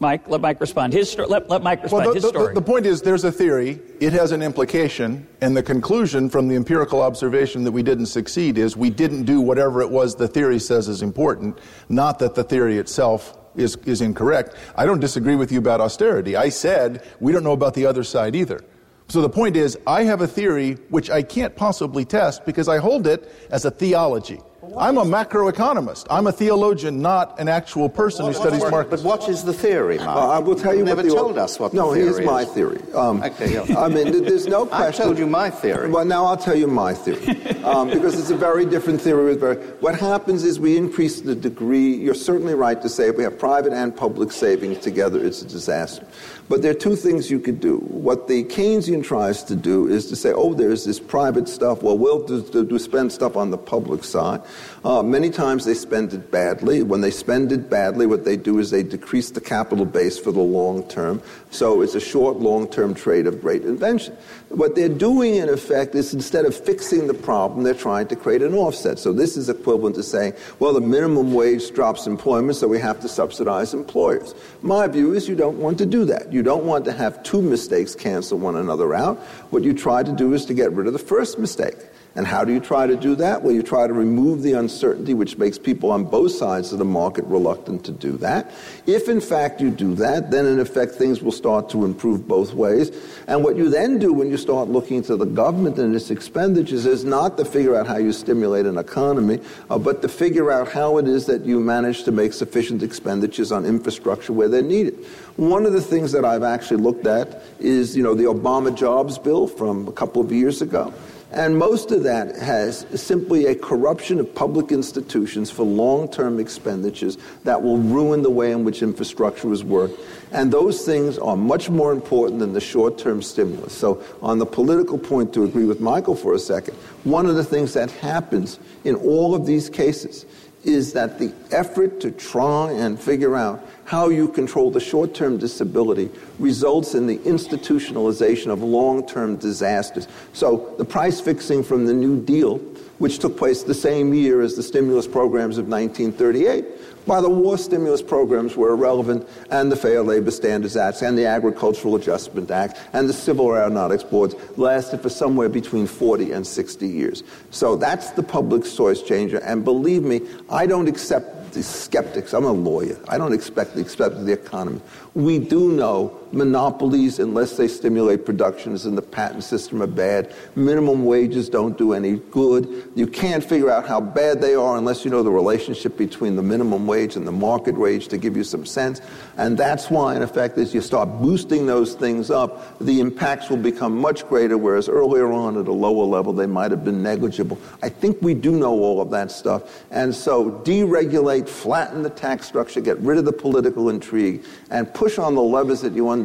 Mike, 0.01 0.27
let 0.27 0.41
Mike 0.41 0.59
respond. 0.59 0.93
His 0.93 1.11
sto- 1.11 1.27
let, 1.27 1.47
let 1.47 1.61
Mike 1.61 1.83
respond. 1.83 2.05
Well, 2.05 2.13
the, 2.15 2.19
His 2.19 2.27
story. 2.27 2.55
The, 2.55 2.59
the 2.59 2.65
point 2.65 2.87
is, 2.87 3.03
there's 3.03 3.23
a 3.23 3.31
theory, 3.31 3.79
it 3.99 4.13
has 4.13 4.31
an 4.31 4.41
implication, 4.41 5.27
and 5.41 5.55
the 5.55 5.61
conclusion 5.61 6.27
from 6.27 6.47
the 6.47 6.55
empirical 6.55 7.03
observation 7.03 7.63
that 7.65 7.71
we 7.71 7.83
didn't 7.83 8.07
succeed 8.07 8.57
is 8.57 8.75
we 8.75 8.89
didn't 8.89 9.25
do 9.25 9.39
whatever 9.39 9.79
it 9.81 9.89
was 9.89 10.15
the 10.15 10.27
theory 10.27 10.57
says 10.57 10.87
is 10.87 11.03
important, 11.03 11.59
not 11.87 12.17
that 12.17 12.33
the 12.33 12.43
theory 12.43 12.79
itself 12.79 13.37
is, 13.55 13.75
is 13.85 14.01
incorrect. 14.01 14.55
I 14.75 14.87
don't 14.87 14.99
disagree 14.99 15.35
with 15.35 15.51
you 15.51 15.59
about 15.59 15.81
austerity. 15.81 16.35
I 16.35 16.49
said 16.49 17.07
we 17.19 17.31
don't 17.31 17.43
know 17.43 17.51
about 17.51 17.75
the 17.75 17.85
other 17.85 18.03
side 18.03 18.35
either. 18.35 18.61
So 19.07 19.21
the 19.21 19.29
point 19.29 19.55
is, 19.55 19.77
I 19.85 20.03
have 20.05 20.21
a 20.21 20.27
theory 20.27 20.77
which 20.89 21.11
I 21.11 21.21
can't 21.21 21.55
possibly 21.55 22.05
test 22.05 22.43
because 22.43 22.67
I 22.67 22.77
hold 22.77 23.05
it 23.05 23.31
as 23.51 23.65
a 23.65 23.71
theology. 23.71 24.39
I'm 24.77 24.97
a 24.97 25.03
macroeconomist. 25.03 26.07
I'm 26.09 26.27
a 26.27 26.31
theologian, 26.31 27.01
not 27.01 27.39
an 27.39 27.47
actual 27.47 27.89
person 27.89 28.25
who 28.25 28.33
studies 28.33 28.61
markets. 28.61 29.01
But 29.03 29.07
what 29.07 29.29
is 29.29 29.43
the 29.43 29.53
theory, 29.53 29.97
Mark? 29.97 30.09
Uh, 30.09 30.29
I 30.29 30.39
will 30.39 30.55
tell 30.55 30.73
you 30.73 30.79
You've 30.79 30.89
what 30.89 30.97
never 30.97 31.09
the 31.09 31.15
told 31.15 31.37
us 31.37 31.59
what 31.59 31.73
no, 31.73 31.89
the 31.89 31.95
theory 31.95 32.13
here's 32.13 32.25
my 32.25 32.45
theory. 32.45 32.81
Um, 32.93 33.21
Okay, 33.23 33.53
yeah. 33.53 33.77
I 33.77 33.87
mean, 33.87 34.23
there's 34.23 34.47
no 34.47 34.63
I 34.71 34.77
question. 34.83 35.05
told 35.05 35.19
you 35.19 35.27
my 35.27 35.49
theory. 35.49 35.89
Well, 35.89 36.05
now 36.05 36.25
I'll 36.25 36.37
tell 36.37 36.55
you 36.55 36.67
my 36.67 36.93
theory, 36.93 37.41
um, 37.63 37.89
because 37.89 38.19
it's 38.19 38.29
a 38.29 38.35
very 38.37 38.65
different 38.65 39.01
theory. 39.01 39.35
What 39.79 39.99
happens 39.99 40.43
is 40.43 40.59
we 40.59 40.77
increase 40.77 41.21
the 41.21 41.35
degree. 41.35 41.95
You're 41.95 42.13
certainly 42.13 42.53
right 42.55 42.81
to 42.81 42.89
say 42.89 43.07
if 43.09 43.17
we 43.17 43.23
have 43.23 43.37
private 43.37 43.73
and 43.73 43.95
public 43.95 44.31
savings 44.31 44.79
together, 44.79 45.23
it's 45.23 45.41
a 45.41 45.47
disaster. 45.47 46.05
But 46.49 46.61
there 46.61 46.71
are 46.71 46.75
two 46.75 46.95
things 46.95 47.31
you 47.31 47.39
could 47.39 47.59
do. 47.59 47.77
What 47.77 48.27
the 48.27 48.43
Keynesian 48.43 49.03
tries 49.03 49.43
to 49.45 49.55
do 49.55 49.87
is 49.87 50.07
to 50.07 50.15
say, 50.15 50.33
oh, 50.33 50.53
there's 50.53 50.85
this 50.85 50.99
private 50.99 51.47
stuff. 51.47 51.81
Well, 51.81 51.97
we'll 51.97 52.25
do, 52.25 52.41
do, 52.41 52.65
do 52.65 52.77
spend 52.77 53.11
stuff 53.11 53.37
on 53.37 53.51
the 53.51 53.57
public 53.57 54.03
side. 54.03 54.41
Uh, 54.83 55.01
many 55.01 55.29
times 55.29 55.65
they 55.65 55.73
spend 55.73 56.13
it 56.13 56.29
badly. 56.29 56.83
When 56.83 57.01
they 57.01 57.11
spend 57.11 57.51
it 57.51 57.69
badly, 57.69 58.05
what 58.05 58.25
they 58.25 58.35
do 58.35 58.59
is 58.59 58.71
they 58.71 58.83
decrease 58.83 59.31
the 59.31 59.41
capital 59.41 59.85
base 59.85 60.19
for 60.19 60.31
the 60.31 60.41
long 60.41 60.83
term. 60.89 61.21
So 61.51 61.81
it's 61.81 61.95
a 61.95 61.99
short, 61.99 62.37
long 62.37 62.67
term 62.67 62.93
trade 62.93 63.27
of 63.27 63.41
great 63.41 63.63
invention. 63.63 64.17
What 64.53 64.75
they're 64.75 64.89
doing, 64.89 65.35
in 65.35 65.47
effect, 65.47 65.95
is 65.95 66.13
instead 66.13 66.45
of 66.45 66.53
fixing 66.53 67.07
the 67.07 67.13
problem, 67.13 67.63
they're 67.63 67.73
trying 67.73 68.07
to 68.07 68.17
create 68.17 68.41
an 68.41 68.53
offset. 68.53 68.99
So 68.99 69.13
this 69.13 69.37
is 69.37 69.47
equivalent 69.47 69.95
to 69.95 70.03
saying, 70.03 70.33
well, 70.59 70.73
the 70.73 70.81
minimum 70.81 71.33
wage 71.33 71.71
drops 71.71 72.05
employment, 72.05 72.57
so 72.57 72.67
we 72.67 72.77
have 72.79 72.99
to 72.99 73.07
subsidize 73.07 73.73
employers. 73.73 74.35
My 74.61 74.87
view 74.87 75.13
is 75.13 75.29
you 75.29 75.35
don't 75.35 75.57
want 75.57 75.77
to 75.77 75.85
do 75.85 76.03
that. 76.05 76.33
You 76.33 76.43
don't 76.43 76.65
want 76.65 76.83
to 76.85 76.91
have 76.91 77.23
two 77.23 77.41
mistakes 77.41 77.95
cancel 77.95 78.37
one 78.37 78.57
another 78.57 78.93
out. 78.93 79.19
What 79.51 79.63
you 79.63 79.73
try 79.73 80.03
to 80.03 80.11
do 80.11 80.33
is 80.33 80.45
to 80.45 80.53
get 80.53 80.73
rid 80.73 80.85
of 80.85 80.93
the 80.93 80.99
first 80.99 81.39
mistake. 81.39 81.77
And 82.13 82.27
how 82.27 82.43
do 82.43 82.51
you 82.51 82.59
try 82.59 82.87
to 82.87 82.97
do 82.97 83.15
that? 83.15 83.41
Well, 83.41 83.53
you 83.53 83.63
try 83.63 83.87
to 83.87 83.93
remove 83.93 84.41
the 84.41 84.51
uncertainty, 84.53 85.13
which 85.13 85.37
makes 85.37 85.57
people 85.57 85.91
on 85.91 86.03
both 86.03 86.33
sides 86.33 86.73
of 86.73 86.79
the 86.79 86.85
market 86.85 87.23
reluctant 87.25 87.85
to 87.85 87.91
do 87.93 88.17
that. 88.17 88.51
If, 88.85 89.07
in 89.07 89.21
fact, 89.21 89.61
you 89.61 89.69
do 89.69 89.95
that, 89.95 90.29
then 90.29 90.45
in 90.45 90.59
effect 90.59 90.95
things 90.95 91.21
will 91.21 91.31
start 91.31 91.69
to 91.69 91.85
improve 91.85 92.27
both 92.27 92.53
ways. 92.53 92.91
And 93.27 93.45
what 93.45 93.55
you 93.55 93.69
then 93.69 93.97
do 93.97 94.11
when 94.11 94.29
you 94.29 94.35
start 94.35 94.67
looking 94.67 95.01
to 95.03 95.15
the 95.15 95.25
government 95.25 95.77
and 95.77 95.95
its 95.95 96.11
expenditures 96.11 96.85
is 96.85 97.05
not 97.05 97.37
to 97.37 97.45
figure 97.45 97.77
out 97.77 97.87
how 97.87 97.97
you 97.97 98.11
stimulate 98.11 98.65
an 98.65 98.77
economy, 98.77 99.39
uh, 99.69 99.77
but 99.77 100.01
to 100.01 100.09
figure 100.09 100.51
out 100.51 100.69
how 100.69 100.97
it 100.97 101.07
is 101.07 101.27
that 101.27 101.45
you 101.45 101.61
manage 101.61 102.03
to 102.03 102.11
make 102.11 102.33
sufficient 102.33 102.83
expenditures 102.83 103.53
on 103.53 103.65
infrastructure 103.65 104.33
where 104.33 104.49
they're 104.49 104.61
needed. 104.61 105.05
One 105.37 105.65
of 105.65 105.71
the 105.71 105.81
things 105.81 106.11
that 106.11 106.25
I've 106.25 106.43
actually 106.43 106.81
looked 106.81 107.07
at 107.07 107.41
is, 107.59 107.95
you 107.95 108.03
know, 108.03 108.15
the 108.15 108.25
Obama 108.25 108.75
jobs 108.75 109.17
bill 109.17 109.47
from 109.47 109.87
a 109.87 109.93
couple 109.93 110.21
of 110.21 110.29
years 110.33 110.61
ago. 110.61 110.93
And 111.31 111.57
most 111.57 111.91
of 111.91 112.03
that 112.03 112.35
has 112.35 112.85
simply 112.93 113.45
a 113.45 113.55
corruption 113.55 114.19
of 114.19 114.35
public 114.35 114.71
institutions 114.71 115.49
for 115.49 115.63
long 115.63 116.09
term 116.09 116.39
expenditures 116.39 117.17
that 117.45 117.61
will 117.61 117.77
ruin 117.77 118.21
the 118.21 118.29
way 118.29 118.51
in 118.51 118.65
which 118.65 118.83
infrastructure 118.83 119.53
is 119.53 119.63
worked. 119.63 119.97
And 120.33 120.51
those 120.51 120.85
things 120.85 121.17
are 121.17 121.37
much 121.37 121.69
more 121.69 121.93
important 121.93 122.39
than 122.39 122.51
the 122.51 122.59
short 122.59 122.97
term 122.97 123.21
stimulus. 123.21 123.71
So, 123.71 124.03
on 124.21 124.39
the 124.39 124.45
political 124.45 124.97
point, 124.97 125.33
to 125.33 125.45
agree 125.45 125.65
with 125.65 125.79
Michael 125.79 126.15
for 126.15 126.33
a 126.33 126.39
second, 126.39 126.73
one 127.05 127.25
of 127.25 127.35
the 127.35 127.45
things 127.45 127.73
that 127.73 127.91
happens 127.91 128.59
in 128.83 128.95
all 128.95 129.33
of 129.33 129.45
these 129.45 129.69
cases 129.69 130.25
is 130.63 130.93
that 130.93 131.17
the 131.17 131.33
effort 131.51 131.99
to 132.01 132.11
try 132.11 132.71
and 132.71 132.99
figure 132.99 133.35
out 133.35 133.65
how 133.91 134.07
you 134.07 134.25
control 134.25 134.71
the 134.71 134.79
short 134.79 135.13
term 135.13 135.37
disability 135.37 136.09
results 136.39 136.95
in 136.95 137.07
the 137.07 137.17
institutionalization 137.17 138.47
of 138.49 138.63
long 138.63 139.05
term 139.05 139.35
disasters. 139.35 140.07
So 140.31 140.73
the 140.77 140.85
price 140.85 141.19
fixing 141.19 141.61
from 141.61 141.85
the 141.85 141.93
New 141.93 142.23
Deal, 142.23 142.59
which 142.99 143.19
took 143.19 143.35
place 143.37 143.63
the 143.63 143.73
same 143.73 144.13
year 144.13 144.39
as 144.39 144.55
the 144.55 144.63
stimulus 144.63 145.07
programs 145.07 145.57
of 145.57 145.67
1938, 145.67 146.63
while 147.03 147.21
the 147.21 147.29
war 147.29 147.57
stimulus 147.57 148.01
programs 148.01 148.55
were 148.55 148.69
irrelevant, 148.69 149.27
and 149.49 149.69
the 149.69 149.75
Fair 149.75 150.01
Labor 150.03 150.31
Standards 150.31 150.77
Act, 150.77 151.01
and 151.01 151.17
the 151.17 151.25
Agricultural 151.25 151.97
Adjustment 151.97 152.49
Act, 152.49 152.79
and 152.93 153.09
the 153.09 153.13
Civil 153.13 153.47
Aeronautics 153.51 154.03
Boards 154.03 154.35
lasted 154.55 155.01
for 155.01 155.09
somewhere 155.09 155.49
between 155.49 155.85
40 155.85 156.31
and 156.31 156.47
60 156.47 156.87
years. 156.87 157.23
So 157.49 157.75
that's 157.75 158.11
the 158.11 158.23
public 158.23 158.65
source 158.65 159.03
changer. 159.03 159.39
And 159.39 159.65
believe 159.65 160.03
me, 160.03 160.21
I 160.49 160.65
don't 160.65 160.87
accept 160.87 161.40
skeptics. 161.63 162.33
I'm 162.33 162.45
a 162.45 162.51
lawyer. 162.51 162.97
I 163.07 163.17
don't 163.17 163.33
expect 163.33 163.75
of 164.13 164.25
the 164.25 164.33
economy. 164.33 164.81
We 165.13 165.39
do 165.39 165.71
know 165.71 166.20
monopolies, 166.33 167.19
unless 167.19 167.57
they 167.57 167.67
stimulate 167.67 168.25
production, 168.25 168.73
is 168.73 168.85
in 168.85 168.95
the 168.95 169.01
patent 169.01 169.43
system, 169.43 169.81
are 169.81 169.87
bad. 169.87 170.33
Minimum 170.55 171.05
wages 171.05 171.49
don't 171.49 171.77
do 171.77 171.93
any 171.93 172.17
good. 172.31 172.89
You 172.95 173.07
can't 173.07 173.43
figure 173.43 173.69
out 173.69 173.87
how 173.87 173.99
bad 173.99 174.41
they 174.41 174.55
are 174.55 174.77
unless 174.77 175.03
you 175.03 175.11
know 175.11 175.23
the 175.23 175.31
relationship 175.31 175.97
between 175.97 176.35
the 176.35 176.41
minimum 176.41 176.87
wage 176.87 177.15
and 177.15 177.27
the 177.27 177.31
market 177.31 177.77
wage 177.77 178.07
to 178.09 178.17
give 178.17 178.37
you 178.37 178.43
some 178.43 178.65
sense. 178.65 179.01
And 179.37 179.57
that's 179.57 179.89
why, 179.89 180.15
in 180.15 180.21
effect, 180.21 180.57
as 180.57 180.73
you 180.73 180.81
start 180.81 181.09
boosting 181.21 181.65
those 181.65 181.93
things 181.93 182.31
up, 182.31 182.79
the 182.79 183.01
impacts 183.01 183.49
will 183.49 183.57
become 183.57 183.97
much 183.97 184.25
greater, 184.27 184.57
whereas 184.57 184.87
earlier 184.87 185.31
on 185.31 185.57
at 185.57 185.67
a 185.67 185.73
lower 185.73 186.05
level, 186.05 186.31
they 186.31 186.45
might 186.45 186.71
have 186.71 186.85
been 186.85 187.03
negligible. 187.03 187.57
I 187.83 187.89
think 187.89 188.21
we 188.21 188.33
do 188.33 188.51
know 188.51 188.71
all 188.71 189.01
of 189.01 189.09
that 189.11 189.31
stuff. 189.31 189.83
And 189.91 190.15
so 190.15 190.51
deregulate, 190.63 191.49
flatten 191.49 192.03
the 192.03 192.09
tax 192.09 192.47
structure, 192.47 192.79
get 192.79 192.97
rid 192.99 193.17
of 193.17 193.25
the 193.25 193.33
political 193.33 193.89
intrigue, 193.89 194.45
and 194.69 194.91
push 194.93 195.17
on 195.17 195.35
the 195.35 195.41
levers 195.41 195.81
that 195.81 195.91
you 195.93 196.07
understand 196.07 196.20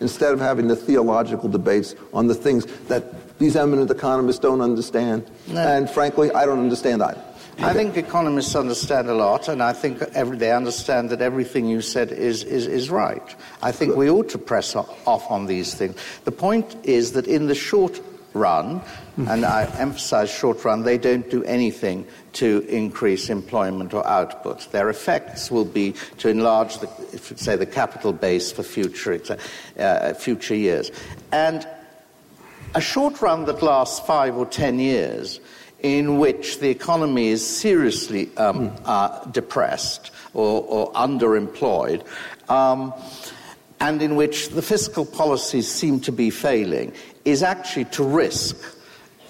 instead 0.00 0.32
of 0.32 0.40
having 0.40 0.68
the 0.68 0.76
theological 0.76 1.48
debates 1.48 1.94
on 2.12 2.26
the 2.26 2.34
things 2.34 2.66
that 2.88 3.38
these 3.38 3.56
eminent 3.56 3.90
economists 3.90 4.38
don't 4.38 4.60
understand. 4.60 5.28
No. 5.46 5.60
And 5.60 5.88
frankly, 5.90 6.30
I 6.32 6.46
don't 6.46 6.60
understand 6.60 7.02
either. 7.02 7.22
I 7.58 7.72
think 7.72 7.96
economists 7.96 8.54
understand 8.54 9.08
a 9.08 9.14
lot, 9.14 9.48
and 9.48 9.62
I 9.62 9.72
think 9.72 10.02
every, 10.14 10.36
they 10.36 10.52
understand 10.52 11.08
that 11.10 11.22
everything 11.22 11.66
you 11.66 11.80
said 11.80 12.12
is, 12.12 12.44
is, 12.44 12.66
is 12.66 12.90
right. 12.90 13.34
I 13.62 13.72
think 13.72 13.96
we 13.96 14.10
ought 14.10 14.28
to 14.30 14.38
press 14.38 14.76
off 14.76 15.30
on 15.30 15.46
these 15.46 15.72
things. 15.72 15.96
The 16.24 16.32
point 16.32 16.76
is 16.84 17.12
that 17.12 17.26
in 17.26 17.46
the 17.46 17.54
short 17.54 18.00
run, 18.34 18.82
and 19.16 19.46
I 19.46 19.64
emphasize 19.78 20.30
short 20.30 20.62
run, 20.66 20.82
they 20.82 20.98
don't 20.98 21.30
do 21.30 21.42
anything 21.44 22.06
to 22.36 22.60
increase 22.68 23.30
employment 23.30 23.94
or 23.94 24.06
output. 24.06 24.70
Their 24.72 24.90
effects 24.90 25.50
will 25.50 25.64
be 25.64 25.94
to 26.18 26.28
enlarge, 26.28 26.78
the, 26.78 26.88
say, 27.36 27.56
the 27.56 27.66
capital 27.66 28.12
base 28.12 28.52
for 28.52 28.62
future, 28.62 29.18
uh, 29.78 30.14
future 30.14 30.54
years. 30.54 30.90
And 31.32 31.66
a 32.74 32.80
short 32.80 33.22
run 33.22 33.46
that 33.46 33.62
lasts 33.62 34.00
five 34.06 34.36
or 34.36 34.46
ten 34.46 34.78
years, 34.78 35.40
in 35.80 36.18
which 36.18 36.58
the 36.60 36.68
economy 36.68 37.28
is 37.28 37.46
seriously 37.46 38.30
um, 38.36 38.70
mm. 38.70 38.82
uh, 38.84 39.24
depressed 39.30 40.10
or, 40.34 40.62
or 40.62 40.92
underemployed, 40.92 42.04
um, 42.50 42.92
and 43.80 44.02
in 44.02 44.16
which 44.16 44.50
the 44.50 44.62
fiscal 44.62 45.04
policies 45.04 45.68
seem 45.68 46.00
to 46.00 46.12
be 46.12 46.30
failing, 46.30 46.92
is 47.24 47.42
actually 47.42 47.84
to 47.84 48.04
risk 48.04 48.56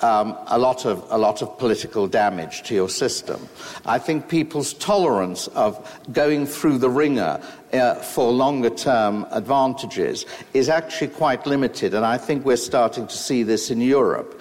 um, 0.03 0.37
a, 0.47 0.59
lot 0.59 0.85
of, 0.85 1.05
a 1.11 1.19
lot 1.19 1.43
of 1.43 1.59
political 1.59 2.07
damage 2.07 2.63
to 2.65 2.75
your 2.75 2.89
system. 2.89 3.49
I 3.85 3.99
think 3.99 4.29
people's 4.29 4.75
tolerance 4.75 5.49
of 5.49 6.01
going 6.13 6.47
through 6.47 6.79
the 6.79 6.91
wringer 6.91 7.41
uh, 7.73 7.95
for 7.97 8.31
longer 8.31 8.71
term 8.71 9.27
advantages 9.31 10.27
is 10.55 10.69
actually 10.69 11.09
quite 11.09 11.47
limited, 11.47 11.95
and 11.95 12.05
I 12.05 12.19
think 12.19 12.45
we're 12.45 12.57
starting 12.57 13.07
to 13.07 13.17
see 13.17 13.43
this 13.43 13.71
in 13.71 13.81
Europe. 13.81 14.41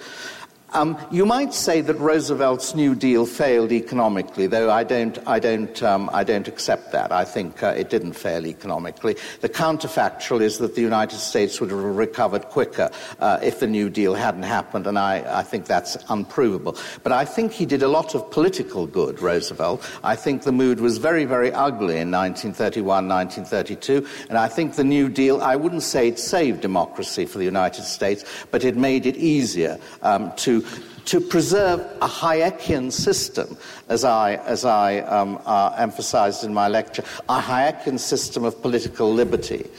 Um, 0.72 0.98
you 1.12 1.24
might 1.24 1.54
say 1.54 1.80
that 1.80 1.94
Roosevelt's 1.94 2.74
New 2.74 2.96
Deal 2.96 3.24
failed 3.24 3.70
economically, 3.70 4.48
though 4.48 4.70
I 4.70 4.82
don't, 4.82 5.16
I 5.26 5.38
don't, 5.38 5.80
um, 5.82 6.10
I 6.12 6.24
don't 6.24 6.48
accept 6.48 6.90
that. 6.90 7.12
I 7.12 7.24
think 7.24 7.62
uh, 7.62 7.68
it 7.68 7.88
didn't 7.88 8.14
fail 8.14 8.44
economically. 8.44 9.16
The 9.42 9.48
counterfactual 9.48 10.42
is 10.42 10.58
that 10.58 10.74
the 10.74 10.80
United 10.80 11.18
States 11.18 11.60
would 11.60 11.70
have 11.70 11.78
recovered 11.78 12.46
quicker 12.46 12.90
uh, 13.20 13.38
if 13.42 13.60
the 13.60 13.68
New 13.68 13.88
Deal 13.88 14.14
hadn't 14.14 14.42
happened, 14.42 14.88
and 14.88 14.98
I, 14.98 15.38
I 15.38 15.44
think 15.44 15.66
that's 15.66 15.96
unprovable. 16.08 16.76
But 17.04 17.12
I 17.12 17.24
think 17.24 17.52
he 17.52 17.64
did 17.64 17.84
a 17.84 17.88
lot 17.88 18.16
of 18.16 18.28
political 18.32 18.88
good, 18.88 19.22
Roosevelt. 19.22 19.88
I 20.02 20.16
think 20.16 20.42
the 20.42 20.52
mood 20.52 20.80
was 20.80 20.98
very, 20.98 21.24
very 21.26 21.52
ugly 21.52 21.98
in 21.98 22.10
1931, 22.10 23.06
1932, 23.08 24.06
and 24.28 24.36
I 24.36 24.48
think 24.48 24.74
the 24.74 24.84
New 24.84 25.08
Deal, 25.08 25.40
I 25.40 25.54
wouldn't 25.54 25.84
say 25.84 26.08
it 26.08 26.18
saved 26.18 26.60
democracy 26.60 27.24
for 27.24 27.38
the 27.38 27.44
United 27.44 27.84
States, 27.84 28.24
but 28.50 28.64
it 28.64 28.76
made 28.76 29.06
it 29.06 29.16
easier 29.16 29.78
um, 30.02 30.32
to 30.38 30.65
to 31.06 31.20
preserve 31.20 31.80
a 32.02 32.08
Hayekian 32.08 32.90
system, 32.90 33.56
as 33.88 34.04
I, 34.04 34.34
as 34.44 34.64
I 34.64 34.98
um, 35.00 35.40
uh, 35.46 35.72
emphasized 35.78 36.42
in 36.42 36.52
my 36.52 36.68
lecture, 36.68 37.04
a 37.28 37.40
Hayekian 37.40 37.98
system 37.98 38.44
of 38.44 38.60
political 38.60 39.12
liberty. 39.12 39.70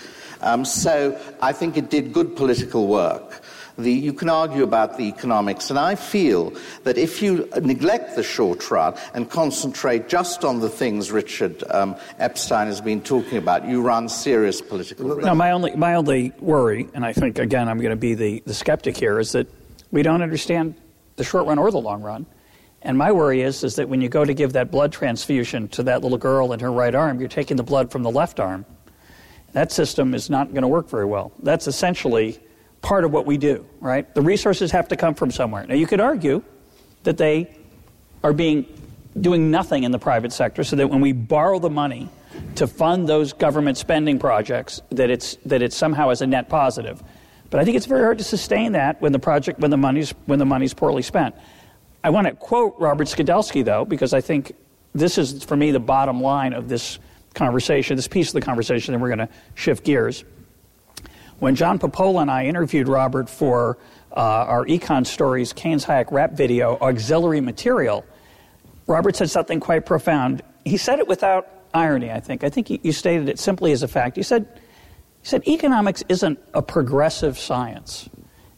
Um, 0.42 0.64
so 0.64 1.20
I 1.42 1.52
think 1.52 1.78
it 1.78 1.90
did 1.90 2.14
good 2.14 2.36
political 2.36 2.88
work. 2.88 3.42
The, 3.78 3.92
you 3.92 4.14
can 4.14 4.30
argue 4.30 4.64
about 4.64 4.98
the 4.98 5.04
economics, 5.04 5.70
and 5.70 5.78
I 5.78 5.94
feel 5.96 6.52
that 6.84 6.98
if 6.98 7.22
you 7.22 7.48
neglect 7.62 8.16
the 8.16 8.24
short 8.24 8.72
run 8.72 8.96
and 9.14 9.30
concentrate 9.30 10.10
just 10.10 10.44
on 10.44 10.62
the 10.62 10.70
things 10.70 11.12
Richard 11.12 11.64
um, 11.70 11.96
Epstein 12.18 12.68
has 12.68 12.82
been 12.82 13.02
talking 13.02 13.38
about, 13.38 13.68
you 13.68 13.82
run 13.82 14.10
serious 14.10 14.62
political 14.62 15.10
risk. 15.10 15.26
No, 15.26 15.36
my 15.36 15.52
only, 15.52 15.76
my 15.76 15.94
only 15.94 16.32
worry, 16.40 16.90
and 16.96 17.06
I 17.06 17.14
think, 17.14 17.38
again, 17.38 17.70
I'm 17.70 17.78
going 17.78 17.92
to 17.92 17.96
be 17.96 18.16
the, 18.16 18.42
the 18.48 18.54
skeptic 18.54 18.98
here, 18.98 19.20
is 19.20 19.34
that 19.34 19.48
we 19.92 20.04
don't 20.04 20.22
understand 20.22 20.76
the 21.16 21.24
short 21.24 21.48
run 21.48 21.58
or 21.58 21.72
the 21.72 21.80
long 21.80 22.02
run. 22.02 22.26
And 22.82 22.98
my 22.98 23.12
worry 23.12 23.42
is, 23.42 23.64
is 23.64 23.76
that 23.76 23.90
when 23.90 24.02
you 24.02 24.10
go 24.10 24.24
to 24.24 24.34
give 24.34 24.54
that 24.54 24.72
blood 24.72 24.92
transfusion 24.92 25.68
to 25.70 25.84
that 25.84 26.04
little 26.04 26.18
girl 26.18 26.54
in 26.54 26.60
her 26.60 26.72
right 26.72 26.94
arm, 26.94 27.20
you're 27.20 27.30
taking 27.30 27.58
the 27.58 27.64
blood 27.64 27.92
from 27.92 28.04
the 28.04 28.12
left 28.12 28.40
arm. 28.40 28.66
That 29.54 29.72
system 29.72 30.14
is 30.14 30.30
not 30.30 30.52
going 30.52 30.62
to 30.62 30.68
work 30.68 30.90
very 30.90 31.06
well. 31.06 31.32
That's 31.42 31.68
essentially 31.68 32.40
part 32.82 33.04
of 33.04 33.12
what 33.12 33.26
we 33.26 33.38
do, 33.38 33.66
right? 33.80 34.14
The 34.14 34.22
resources 34.22 34.72
have 34.72 34.88
to 34.90 34.96
come 34.96 35.16
from 35.16 35.32
somewhere. 35.32 35.66
Now, 35.66 35.76
you 35.76 35.88
could 35.88 36.00
argue 36.00 36.44
that 37.04 37.18
they 37.18 37.56
are 38.24 38.34
being 38.34 38.66
doing 39.20 39.50
nothing 39.50 39.84
in 39.84 39.92
the 39.92 40.00
private 40.00 40.32
sector, 40.32 40.64
so 40.64 40.76
that 40.76 40.88
when 40.88 41.02
we 41.02 41.12
borrow 41.12 41.58
the 41.58 41.70
money 41.70 42.08
to 42.56 42.68
fund 42.68 43.10
those 43.10 43.34
government 43.34 43.78
spending 43.78 44.20
projects, 44.20 44.80
that 44.92 45.10
it's 45.10 45.38
that 45.46 45.62
it 45.64 45.74
somehow 45.74 46.10
is 46.12 46.22
a 46.22 46.28
net 46.28 46.50
positive. 46.50 47.02
But 47.50 47.60
I 47.60 47.66
think 47.66 47.78
it's 47.78 47.86
very 47.86 48.02
hard 48.02 48.18
to 48.18 48.24
sustain 48.24 48.74
that 48.74 49.02
when 49.02 49.12
the 49.12 49.20
project, 49.20 49.60
when 49.60 49.72
the 49.72 49.78
money's, 49.78 50.12
when 50.26 50.40
the 50.40 50.46
money's 50.46 50.74
poorly 50.74 51.02
spent. 51.02 51.36
I 52.04 52.10
want 52.10 52.28
to 52.28 52.34
quote 52.34 52.76
Robert 52.78 53.08
Skidelsky, 53.08 53.64
though, 53.64 53.86
because 53.86 54.14
I 54.14 54.22
think 54.22 54.54
this 54.94 55.18
is, 55.18 55.44
for 55.44 55.56
me, 55.56 55.72
the 55.72 55.80
bottom 55.80 56.22
line 56.22 56.54
of 56.54 56.70
this 56.70 57.00
conversation, 57.34 57.96
this 57.96 58.08
piece 58.08 58.30
of 58.30 58.34
the 58.34 58.42
conversation, 58.42 58.94
and 58.94 59.02
we're 59.02 59.16
going 59.16 59.28
to 59.28 59.30
shift 59.56 59.84
gears. 59.84 60.24
When 61.40 61.56
John 61.56 61.80
Papola 61.80 62.22
and 62.22 62.32
I 62.32 62.46
interviewed 62.46 62.88
Robert 62.88 63.30
for 63.30 63.78
uh, 64.12 64.20
our 64.20 64.66
Econ 64.66 65.06
Stories 65.06 65.54
Keynes 65.54 65.86
Hayek 65.86 66.12
rap 66.12 66.34
video, 66.34 66.78
Auxiliary 66.82 67.42
Material, 67.42 68.04
Robert 68.88 69.16
said 69.16 69.30
something 69.30 69.60
quite 69.60 69.86
profound. 69.86 70.42
He 70.66 70.78
said 70.78 71.00
it 71.00 71.08
without 71.08 71.48
irony, 71.74 72.12
I 72.12 72.20
think. 72.20 72.44
I 72.44 72.50
think 72.50 72.70
you 72.70 72.92
stated 72.92 73.30
it 73.30 73.38
simply 73.38 73.72
as 73.72 73.84
a 73.84 73.88
fact. 73.88 74.16
He 74.16 74.24
said, 74.24 74.48
he 75.28 75.32
said, 75.32 75.46
economics 75.46 76.06
isn't 76.08 76.40
a 76.54 76.62
progressive 76.62 77.38
science. 77.38 78.08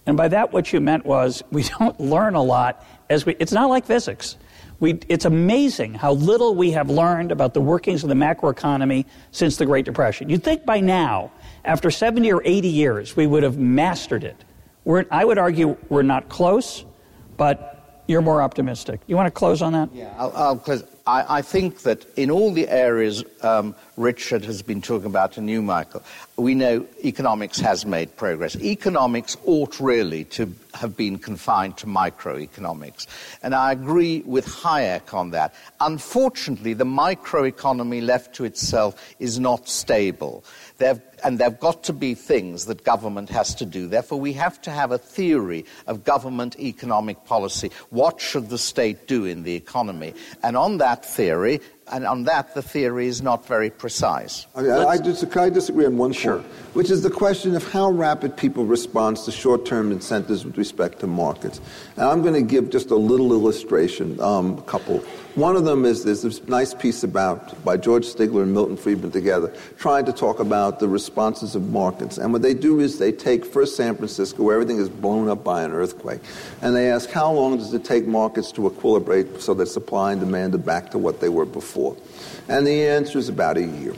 And 0.06 0.16
by 0.16 0.28
that, 0.28 0.54
what 0.54 0.72
you 0.72 0.80
meant 0.80 1.04
was 1.04 1.44
we 1.52 1.64
don't 1.64 2.00
learn 2.00 2.36
a 2.36 2.44
lot 2.44 2.86
as 3.10 3.26
we, 3.26 3.36
it's 3.40 3.52
not 3.52 3.72
like 3.72 3.88
physics. 3.88 4.38
We, 4.80 5.00
it's 5.10 5.26
amazing 5.26 5.96
how 5.96 6.14
little 6.14 6.54
we 6.54 6.70
have 6.72 6.91
learned 6.91 7.32
about 7.32 7.56
the 7.56 7.60
workings 7.60 8.04
of 8.04 8.10
the 8.10 8.16
macroeconomy 8.16 9.06
since 9.32 9.58
the 9.58 9.66
Great 9.66 9.84
Depression. 9.84 10.30
You'd 10.30 10.44
think 10.44 10.64
by 10.64 10.80
now, 10.80 11.32
after 11.66 11.90
70 11.90 12.32
or 12.32 12.44
80 12.46 12.68
years, 12.68 13.16
we 13.16 13.26
would 13.26 13.41
have 13.41 13.58
mastered 13.58 14.24
it. 14.24 14.46
We're, 14.86 15.06
I 15.10 15.26
would 15.26 15.40
argue 15.40 15.76
we're 15.90 16.04
not 16.04 16.30
close, 16.30 16.86
but 17.36 18.04
you're 18.08 18.22
more 18.22 18.44
optimistic. 18.44 19.02
You 19.08 19.16
want 19.16 19.26
to 19.26 19.32
close 19.32 19.64
on 19.64 19.74
that? 19.74 19.90
Yeah, 19.91 20.14
I'll, 20.20 20.32
I'll 20.36 20.58
close. 20.58 20.84
I, 21.10 21.38
I, 21.40 21.41
think 21.41 21.80
that 21.80 22.06
in 22.15 22.30
all 22.30 22.53
the 22.53 22.69
areas 22.69 23.23
um, 23.41 23.73
Richard 23.98 24.45
has 24.45 24.61
been 24.61 24.80
talking 24.80 25.07
about 25.07 25.38
and 25.38 25.49
you, 25.49 25.64
Michael, 25.64 26.03
we 26.38 26.53
know 26.53 26.86
economics 27.03 27.60
has 27.61 27.84
made 27.84 28.15
progress. 28.15 28.56
Economics 28.57 29.36
ought 29.45 29.80
really 29.80 30.26
to 30.26 30.53
have 30.76 30.95
been 30.95 31.18
confined 31.18 31.77
to 31.77 31.88
microeconomics. 31.88 33.07
And 33.41 33.56
I 33.56 33.72
agree 33.72 34.22
with 34.22 34.45
Hayek 34.45 35.11
on 35.11 35.31
that. 35.31 35.56
Unfortunately, 35.80 36.73
the 36.73 36.86
microeconomy 36.86 38.03
left 38.03 38.36
to 38.36 38.45
itself 38.45 39.15
is 39.18 39.40
not 39.40 39.68
stable. 39.68 40.44
There 40.80 41.02
and 41.24 41.38
there 41.38 41.50
have 41.50 41.60
got 41.60 41.84
to 41.84 41.94
be 41.94 42.14
things 42.14 42.66
that 42.66 42.84
government 42.84 43.30
has 43.30 43.56
to 43.56 43.66
do. 43.66 43.88
Therefore, 43.88 44.20
we 44.20 44.34
have 44.34 44.62
to 44.64 44.72
have 44.72 44.92
a 44.92 44.98
theory 44.98 45.66
of 45.88 46.04
government 46.04 46.60
economic 46.60 47.26
policy. 47.26 47.72
What 47.90 48.20
should 48.22 48.50
the 48.50 48.58
state 48.58 49.08
do 49.08 49.26
in 49.26 49.44
the 49.44 49.54
economy? 49.56 50.14
And 50.44 50.56
on 50.56 50.78
that 50.78 51.06
theory, 51.06 51.62
and 51.92 52.06
on 52.06 52.24
that, 52.26 52.54
the 52.54 52.62
theory 52.62 53.08
is 53.08 53.22
not 53.22 53.48
very 53.48 53.70
precise. 53.70 54.46
I, 54.56 54.62
mean, 54.62 54.72
I, 54.72 54.86
I, 54.86 54.98
dis- 54.98 55.24
I 55.36 55.50
disagree 55.50 55.86
on 55.86 55.98
one 55.98 56.14
sure. 56.14 56.38
point, 56.38 56.48
which 56.76 56.92
is 56.92 57.02
the 57.02 57.10
question 57.10 57.56
of 57.56 57.70
how 57.72 57.90
rapid 57.90 58.38
people 58.38 58.66
respond 58.66 59.18
to 59.18 59.32
short-term 59.32 59.92
incentives 59.92 60.46
with 60.46 60.58
respect 60.58 61.00
to 61.00 61.08
markets. 61.08 61.60
And 61.96 62.06
I'm 62.06 62.22
going 62.22 62.36
to 62.36 62.44
give 62.44 62.70
just 62.70 62.92
a 62.92 62.96
little 62.96 63.32
illustration, 63.32 64.20
um, 64.22 64.60
a 64.60 64.62
couple. 64.64 65.04
One 65.40 65.56
of 65.56 65.64
them 65.64 65.86
is 65.86 66.03
there's 66.03 66.24
this 66.24 66.45
nice 66.49 66.74
piece 66.74 67.02
about 67.02 67.64
by 67.64 67.78
George 67.78 68.06
Stigler 68.06 68.44
and 68.44 68.52
Milton 68.52 68.76
Friedman 68.76 69.11
together, 69.11 69.53
trying 69.78 70.03
to 70.03 70.11
talk 70.11 70.41
about 70.41 70.82
the 70.82 70.90
responses 70.90 71.56
of 71.56 71.70
markets. 71.70 72.18
And 72.18 72.34
what 72.34 72.41
they 72.41 72.53
do 72.53 72.82
is 72.82 72.99
they 72.99 73.14
take 73.14 73.45
first 73.45 73.78
San 73.78 73.95
Francisco, 73.95 74.44
where 74.44 74.56
everything 74.56 74.80
is 74.80 74.90
blown 74.90 75.30
up 75.30 75.41
by 75.41 75.64
an 75.64 75.72
earthquake, 75.72 76.20
and 76.61 76.76
they 76.76 76.91
ask 76.91 77.10
how 77.10 77.32
long 77.32 77.56
does 77.56 77.74
it 77.74 77.86
take 77.86 78.06
markets 78.06 78.52
to 78.52 78.70
equilibrate 78.70 79.40
so 79.40 79.53
that 79.53 79.68
supply 79.68 80.11
and 80.11 80.20
demand 80.20 80.56
are 80.56 80.57
back 80.57 80.91
to 80.91 80.98
what 80.98 81.22
they 81.22 81.30
were 81.30 81.45
before. 81.45 81.95
And 82.49 82.68
the 82.68 82.88
answer 82.88 83.18
is 83.18 83.30
about 83.30 83.56
a 83.56 83.66
year. 83.66 83.95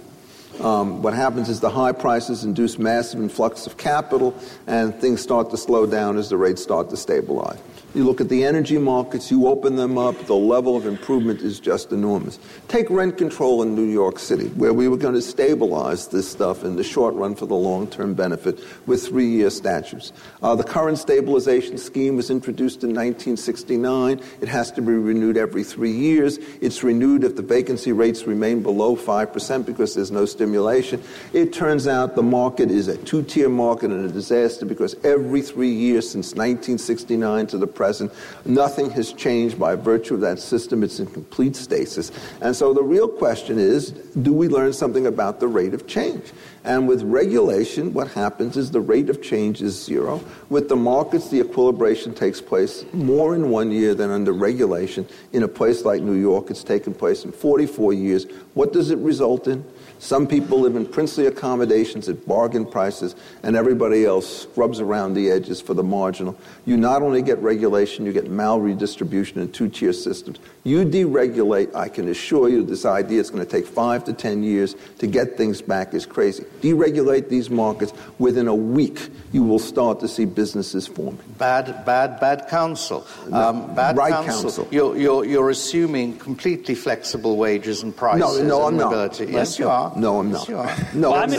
Um, 0.60 1.02
what 1.02 1.16
happens 1.16 1.50
is 1.50 1.60
the 1.60 1.72
high 1.72 1.94
prices 1.94 2.44
induce 2.44 2.78
massive 2.78 3.20
influx 3.20 3.66
of 3.66 3.78
capital, 3.78 4.38
and 4.68 4.94
things 4.94 5.22
start 5.22 5.50
to 5.50 5.58
slow 5.58 5.88
down 5.88 6.20
as 6.20 6.30
the 6.30 6.38
rates 6.38 6.62
start 6.62 6.92
to 6.92 6.98
stabilize. 6.98 7.58
You 7.94 8.06
look 8.06 8.22
at 8.22 8.30
the 8.30 8.46
energy 8.46 8.78
markets, 8.78 9.30
you 9.30 9.48
open 9.48 9.76
them 9.76 9.98
up, 9.98 10.18
the 10.26 10.34
level 10.34 10.78
of 10.78 10.86
improvement 10.86 11.42
is 11.42 11.60
just 11.60 11.92
enormous. 11.92 12.40
Take 12.70 12.90
rent 12.90 13.18
control 13.18 13.64
in 13.64 13.76
New 13.76 13.84
York 13.84 14.18
City, 14.18 14.48
where 14.50 14.72
we 14.72 14.88
were 14.88 14.96
going 14.96 15.14
to 15.16 15.22
stabilize 15.22 16.08
this 16.08 16.32
stuff 16.32 16.64
in 16.64 16.78
the 16.78 16.86
short 16.86 17.14
run 17.16 17.36
for 17.36 17.48
the 17.48 17.56
long 17.56 17.88
term 17.88 18.14
benefit 18.14 18.62
with 18.86 19.06
three 19.06 19.28
year 19.28 19.50
statutes. 19.50 20.14
Uh, 20.42 20.56
the 20.56 20.64
current 20.64 21.00
stabilization 21.00 21.78
scheme 21.78 22.16
was 22.16 22.30
introduced 22.30 22.86
in 22.86 22.92
1969. 22.92 24.22
It 24.40 24.48
has 24.48 24.72
to 24.72 24.82
be 24.82 24.94
renewed 24.94 25.36
every 25.36 25.66
three 25.66 25.92
years. 25.92 26.38
It's 26.62 26.84
renewed 26.84 27.26
if 27.26 27.36
the 27.36 27.42
vacancy 27.42 27.92
rates 27.92 28.24
remain 28.26 28.64
below 28.64 28.96
5% 28.96 29.66
because 29.66 29.96
there's 29.96 30.12
no 30.12 30.26
stimulation. 30.26 31.04
It 31.34 31.52
turns 31.52 31.88
out 31.88 32.16
the 32.16 32.24
market 32.24 32.72
is 32.72 32.88
a 32.88 32.96
two 32.96 33.22
tier 33.22 33.50
market 33.50 33.92
and 33.92 34.10
a 34.10 34.14
disaster 34.14 34.66
because 34.66 34.96
every 35.04 35.42
three 35.42 35.74
years 35.74 36.10
since 36.10 36.28
1969 36.36 37.48
to 37.48 37.58
the 37.58 37.68
present. 37.82 38.14
Nothing 38.46 38.92
has 38.92 39.12
changed 39.12 39.58
by 39.58 39.74
virtue 39.74 40.14
of 40.14 40.22
that 40.22 40.38
system. 40.38 40.84
It's 40.84 41.00
in 41.00 41.08
complete 41.08 41.56
stasis. 41.56 42.12
And 42.40 42.56
so 42.56 42.76
the 42.76 42.84
real 42.84 43.08
question 43.08 43.58
is 43.58 43.90
do 44.22 44.32
we 44.32 44.48
learn 44.48 44.72
something 44.72 45.08
about 45.08 45.40
the 45.40 45.48
rate 45.48 45.74
of 45.74 45.88
change? 45.88 46.32
And 46.64 46.88
with 46.88 47.02
regulation, 47.02 47.92
what 47.92 48.10
happens 48.10 48.56
is 48.56 48.70
the 48.70 48.82
rate 48.82 49.10
of 49.10 49.20
change 49.20 49.64
is 49.64 49.84
zero. 49.84 50.24
With 50.50 50.70
the 50.70 50.76
markets, 50.76 51.30
the 51.30 51.40
equilibration 51.40 52.14
takes 52.14 52.40
place 52.40 52.86
more 52.94 53.34
in 53.34 53.50
one 53.50 53.72
year 53.72 53.96
than 53.96 54.12
under 54.12 54.32
regulation. 54.32 55.08
In 55.34 55.42
a 55.42 55.48
place 55.48 55.84
like 55.84 56.04
New 56.04 56.20
York, 56.30 56.52
it's 56.52 56.64
taken 56.64 56.94
place 56.94 57.26
in 57.26 57.32
44 57.32 57.94
years. 57.94 58.28
What 58.54 58.74
does 58.74 58.92
it 58.92 59.00
result 59.00 59.48
in? 59.48 59.66
Some 60.02 60.26
people 60.26 60.60
live 60.60 60.76
in 60.76 60.88
princely 60.88 61.28
accommodations 61.28 62.10
at 62.10 62.28
bargain 62.28 62.66
prices, 62.66 63.16
and 63.44 63.56
everybody 63.56 64.04
else 64.04 64.42
scrubs 64.42 64.80
around 64.80 65.14
the 65.14 65.30
edges 65.30 65.62
for 65.62 65.76
the 65.76 65.84
marginal. 65.84 66.36
You 66.66 66.76
not 66.76 67.04
only 67.04 67.22
get 67.22 67.38
regulation, 67.38 68.08
you 68.08 68.12
get 68.12 68.26
malredistribution 68.26 69.38
in 69.38 69.52
two 69.52 69.70
tier 69.70 69.94
systems. 69.94 70.40
You 70.64 70.86
deregulate, 70.86 71.76
I 71.76 71.88
can 71.88 72.08
assure 72.08 72.50
you 72.50 72.64
this 72.64 72.84
idea 72.84 73.22
is 73.22 73.30
going 73.30 73.46
to 73.46 73.50
take 73.50 73.68
five 73.68 74.04
to 74.06 74.14
ten 74.14 74.42
years 74.42 74.76
to 74.98 75.06
get 75.06 75.38
things 75.38 75.62
back 75.62 75.94
is 75.94 76.08
crazy. 76.08 76.46
Deregulate 76.62 77.30
these 77.30 77.52
markets, 77.52 77.94
within 78.18 78.48
a 78.48 78.56
week, 78.56 79.08
you 79.32 79.44
will 79.44 79.60
start 79.60 80.00
to 80.00 80.08
see 80.08 80.26
businesses 80.26 80.88
forming. 80.88 81.22
Bad, 81.38 81.86
bad, 81.86 82.20
bad 82.20 82.48
counsel. 82.48 83.06
Um, 83.32 83.76
bad 83.76 83.98
right 83.98 84.12
counsel. 84.12 84.42
counsel. 84.42 84.68
You're, 84.72 84.98
you're, 84.98 85.26
you're, 85.26 85.52
assuming 85.52 86.18
completely 86.18 86.74
flexible 86.74 87.38
wages 87.38 87.84
and 87.84 87.96
prices. 87.96 88.40
No, 88.40 88.44
no, 88.44 88.68
I'm 88.68 88.78
mobility. 88.78 89.26
not. 89.26 89.34
Yes, 89.34 89.60
you 89.60 89.70
are. 89.70 89.91
No, 89.96 90.20
I'm 90.20 90.32
not. 90.32 90.48
Yes, 90.48 90.94
no, 90.94 91.12
well, 91.12 91.24
I'm 91.24 91.30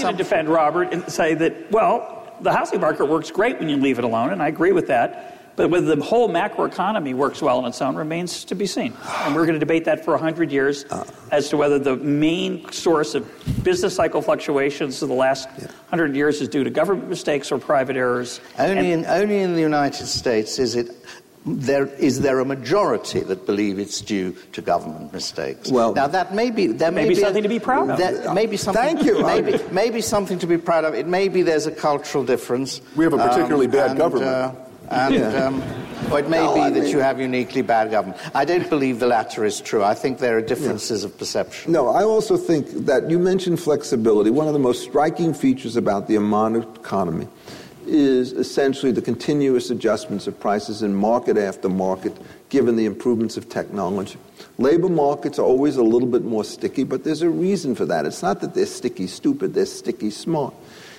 going 0.00 0.14
to 0.14 0.22
defend 0.22 0.48
Robert 0.48 0.92
and 0.92 1.10
say 1.10 1.34
that, 1.34 1.70
well, 1.70 2.34
the 2.40 2.52
housing 2.52 2.80
market 2.80 3.06
works 3.06 3.30
great 3.30 3.58
when 3.58 3.68
you 3.68 3.76
leave 3.76 3.98
it 3.98 4.04
alone, 4.04 4.30
and 4.30 4.42
I 4.42 4.48
agree 4.48 4.72
with 4.72 4.86
that. 4.88 5.36
But 5.56 5.68
whether 5.68 5.94
the 5.94 6.02
whole 6.02 6.30
macroeconomy 6.30 7.12
works 7.12 7.42
well 7.42 7.58
on 7.58 7.66
its 7.66 7.82
own 7.82 7.94
remains 7.94 8.44
to 8.46 8.54
be 8.54 8.66
seen. 8.66 8.94
And 9.24 9.34
we're 9.34 9.44
going 9.44 9.54
to 9.54 9.60
debate 9.60 9.84
that 9.84 10.04
for 10.04 10.12
100 10.12 10.50
years 10.50 10.86
uh, 10.90 11.04
as 11.32 11.50
to 11.50 11.58
whether 11.58 11.78
the 11.78 11.96
main 11.96 12.70
source 12.72 13.14
of 13.14 13.28
business 13.62 13.94
cycle 13.94 14.22
fluctuations 14.22 15.02
of 15.02 15.10
the 15.10 15.14
last 15.14 15.48
yeah. 15.58 15.66
100 15.90 16.16
years 16.16 16.40
is 16.40 16.48
due 16.48 16.64
to 16.64 16.70
government 16.70 17.10
mistakes 17.10 17.52
or 17.52 17.58
private 17.58 17.96
errors. 17.96 18.40
Only, 18.58 18.92
and, 18.92 19.04
in, 19.04 19.10
only 19.10 19.40
in 19.40 19.54
the 19.54 19.60
United 19.60 20.06
States 20.06 20.58
is 20.58 20.76
it 20.76 20.92
there, 21.46 21.86
is 21.86 22.20
there 22.20 22.40
a 22.40 22.44
majority 22.44 23.20
that 23.20 23.46
believe 23.46 23.78
it's 23.78 24.00
due 24.00 24.36
to 24.52 24.60
government 24.60 25.12
mistakes? 25.12 25.70
Well, 25.70 25.94
now 25.94 26.06
that 26.06 26.34
may 26.34 26.50
be 26.50 26.66
there 26.66 26.90
may, 26.90 27.04
may 27.04 27.08
be 27.08 27.14
something 27.14 27.40
a, 27.40 27.42
to 27.42 27.48
be 27.48 27.58
proud 27.58 27.90
of. 27.90 27.98
That 27.98 28.34
may 28.34 28.46
be 28.46 28.56
something. 28.56 28.82
Thank 28.82 29.04
you. 29.04 29.22
Maybe, 29.22 29.58
maybe 29.70 30.00
something 30.02 30.38
to 30.38 30.46
be 30.46 30.58
proud 30.58 30.84
of. 30.84 30.94
It 30.94 31.06
may 31.06 31.28
be 31.28 31.42
there's 31.42 31.66
a 31.66 31.72
cultural 31.72 32.24
difference. 32.24 32.80
We 32.94 33.04
have 33.04 33.14
a 33.14 33.18
particularly 33.18 33.66
um, 33.66 33.72
bad 33.72 33.90
and, 33.90 33.98
government. 33.98 34.26
Uh, 34.30 34.54
and 34.90 35.14
yeah. 35.14 35.46
um, 35.46 35.62
or 36.10 36.18
it 36.18 36.28
may 36.28 36.44
no, 36.44 36.54
be 36.54 36.60
I 36.60 36.70
that 36.70 36.82
mean, 36.82 36.90
you 36.90 36.98
have 36.98 37.20
uniquely 37.20 37.62
bad 37.62 37.90
government. 37.90 38.20
I 38.34 38.44
don't 38.44 38.68
believe 38.68 38.98
the 38.98 39.06
latter 39.06 39.44
is 39.44 39.60
true. 39.60 39.84
I 39.84 39.94
think 39.94 40.18
there 40.18 40.36
are 40.36 40.42
differences 40.42 41.02
yeah. 41.02 41.08
of 41.08 41.16
perception. 41.16 41.72
No, 41.72 41.88
I 41.88 42.02
also 42.02 42.36
think 42.36 42.68
that 42.86 43.08
you 43.08 43.18
mentioned 43.18 43.60
flexibility. 43.60 44.30
One 44.30 44.48
of 44.48 44.52
the 44.52 44.58
most 44.58 44.82
striking 44.82 45.32
features 45.32 45.76
about 45.76 46.08
the 46.08 46.16
Oman 46.16 46.56
economy 46.56 47.28
is 47.90 48.32
essentially 48.32 48.92
the 48.92 49.02
continuous 49.02 49.70
adjustments 49.70 50.26
of 50.26 50.38
prices 50.38 50.82
in 50.82 50.94
market 50.94 51.36
after 51.36 51.68
market, 51.68 52.16
given 52.48 52.76
the 52.76 52.86
improvements 52.86 53.36
of 53.36 53.48
technology. 53.48 54.18
Labor 54.58 54.88
markets 54.88 55.38
are 55.38 55.44
always 55.44 55.76
a 55.76 55.82
little 55.82 56.08
bit 56.08 56.24
more 56.24 56.44
sticky, 56.44 56.84
but 56.84 57.04
there's 57.04 57.22
a 57.22 57.28
reason 57.28 57.74
for 57.74 57.84
that. 57.86 58.06
It's 58.06 58.22
not 58.22 58.40
that 58.40 58.54
they're 58.54 58.66
sticky 58.66 59.06
stupid, 59.06 59.54
they're 59.54 59.66
sticky 59.66 60.10
smart. 60.10 60.54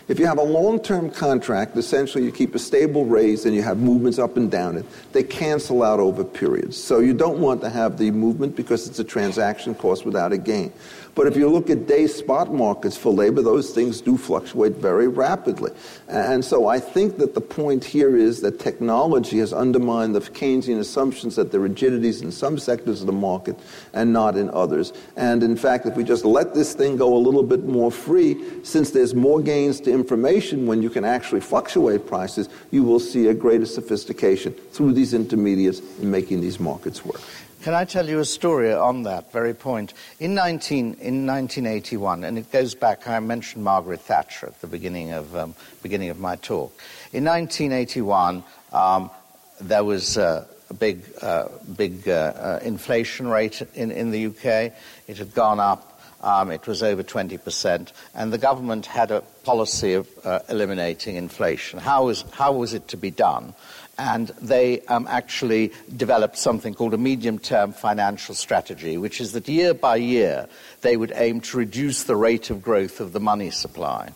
If 0.07 0.19
you 0.19 0.25
have 0.25 0.39
a 0.39 0.43
long 0.43 0.81
term 0.81 1.09
contract, 1.09 1.77
essentially 1.77 2.25
you 2.25 2.31
keep 2.31 2.53
a 2.53 2.59
stable 2.59 3.05
raise 3.05 3.45
and 3.45 3.55
you 3.55 3.61
have 3.61 3.77
movements 3.77 4.19
up 4.19 4.35
and 4.35 4.51
down 4.51 4.77
it, 4.77 4.85
they 5.13 5.23
cancel 5.23 5.83
out 5.83 5.99
over 5.99 6.23
periods. 6.23 6.75
So 6.75 6.99
you 6.99 7.13
don't 7.13 7.39
want 7.39 7.61
to 7.61 7.69
have 7.69 7.97
the 7.97 8.11
movement 8.11 8.55
because 8.55 8.89
it's 8.89 8.99
a 8.99 9.03
transaction 9.05 9.73
cost 9.73 10.05
without 10.05 10.33
a 10.33 10.37
gain. 10.37 10.73
But 11.13 11.27
if 11.27 11.35
you 11.35 11.49
look 11.49 11.69
at 11.69 11.87
day 11.87 12.07
spot 12.07 12.53
markets 12.53 12.95
for 12.95 13.11
labor, 13.11 13.41
those 13.41 13.71
things 13.71 13.99
do 13.99 14.17
fluctuate 14.17 14.77
very 14.77 15.07
rapidly. 15.07 15.71
And 16.07 16.43
so 16.43 16.67
I 16.67 16.79
think 16.79 17.17
that 17.17 17.33
the 17.33 17.41
point 17.41 17.83
here 17.83 18.15
is 18.15 18.41
that 18.41 18.59
technology 18.59 19.39
has 19.39 19.51
undermined 19.51 20.15
the 20.15 20.21
Keynesian 20.21 20.79
assumptions 20.79 21.35
that 21.35 21.53
are 21.53 21.59
rigidities 21.59 22.21
in 22.21 22.31
some 22.31 22.57
sectors 22.57 23.01
of 23.01 23.07
the 23.07 23.13
market 23.13 23.59
and 23.93 24.13
not 24.13 24.37
in 24.37 24.49
others. 24.51 24.93
And 25.17 25.43
in 25.43 25.57
fact, 25.57 25.85
if 25.85 25.95
we 25.95 26.03
just 26.03 26.23
let 26.23 26.53
this 26.53 26.73
thing 26.73 26.95
go 26.95 27.13
a 27.15 27.19
little 27.19 27.43
bit 27.43 27.65
more 27.65 27.91
free, 27.91 28.63
since 28.63 28.91
there's 28.91 29.13
more 29.13 29.41
gains 29.41 29.81
to 29.81 29.91
information 29.91 30.65
when 30.65 30.81
you 30.81 30.89
can 30.89 31.03
actually 31.03 31.41
fluctuate 31.41 32.07
prices, 32.07 32.47
you 32.71 32.83
will 32.83 32.99
see 32.99 33.27
a 33.27 33.33
greater 33.33 33.65
sophistication 33.65 34.53
through 34.71 34.93
these 34.93 35.13
intermediates 35.13 35.81
in 35.99 36.09
making 36.09 36.39
these 36.39 36.59
markets 36.59 37.03
work. 37.03 37.21
Can 37.61 37.75
I 37.75 37.85
tell 37.85 38.09
you 38.09 38.17
a 38.17 38.25
story 38.25 38.73
on 38.73 39.03
that 39.03 39.31
very 39.31 39.53
point? 39.53 39.93
In, 40.19 40.33
19, 40.33 40.95
in 40.99 41.27
1981, 41.27 42.23
and 42.23 42.39
it 42.39 42.51
goes 42.51 42.73
back, 42.73 43.07
I 43.07 43.19
mentioned 43.19 43.63
Margaret 43.63 44.01
Thatcher 44.01 44.47
at 44.47 44.59
the 44.61 44.67
beginning 44.67 45.11
of, 45.11 45.35
um, 45.35 45.53
beginning 45.83 46.09
of 46.09 46.19
my 46.19 46.37
talk. 46.37 46.75
In 47.13 47.23
1981, 47.23 48.43
um, 48.73 49.11
there 49.59 49.83
was 49.83 50.17
a 50.17 50.47
big, 50.79 51.03
uh, 51.21 51.49
big 51.77 52.09
uh, 52.09 52.11
uh 52.11 52.59
inflation 52.63 53.27
rate 53.27 53.61
in, 53.75 53.91
in 53.91 54.09
the 54.09 54.25
UK. 54.25 54.73
It 55.07 55.19
had 55.19 55.35
gone 55.35 55.59
up. 55.59 55.87
Um, 56.21 56.49
it 56.51 56.65
was 56.65 56.81
over 56.81 57.03
20%, 57.03 57.91
and 58.15 58.33
the 58.33 58.37
government 58.39 58.87
had 58.87 59.11
a 59.11 59.21
policy 59.43 59.93
of 59.93 60.07
uh, 60.23 60.39
eliminating 60.49 61.15
inflation. 61.15 61.79
How 61.79 62.05
was, 62.05 62.23
how 62.31 62.53
was 62.53 62.73
it 62.73 62.87
to 62.89 62.97
be 62.97 63.11
done? 63.11 63.53
And 63.97 64.29
they 64.41 64.81
um, 64.81 65.07
actually 65.07 65.71
developed 65.95 66.37
something 66.37 66.73
called 66.73 66.93
a 66.93 66.97
medium 66.97 67.37
term 67.39 67.73
financial 67.73 68.33
strategy, 68.33 68.97
which 68.97 69.21
is 69.21 69.33
that 69.33 69.47
year 69.47 69.73
by 69.73 69.95
year 69.95 70.47
they 70.81 70.97
would 70.97 71.11
aim 71.15 71.41
to 71.41 71.57
reduce 71.57 72.03
the 72.03 72.15
rate 72.15 72.49
of 72.49 72.63
growth 72.63 72.99
of 72.99 73.13
the 73.13 73.19
money 73.19 73.51
supply. 73.51 74.09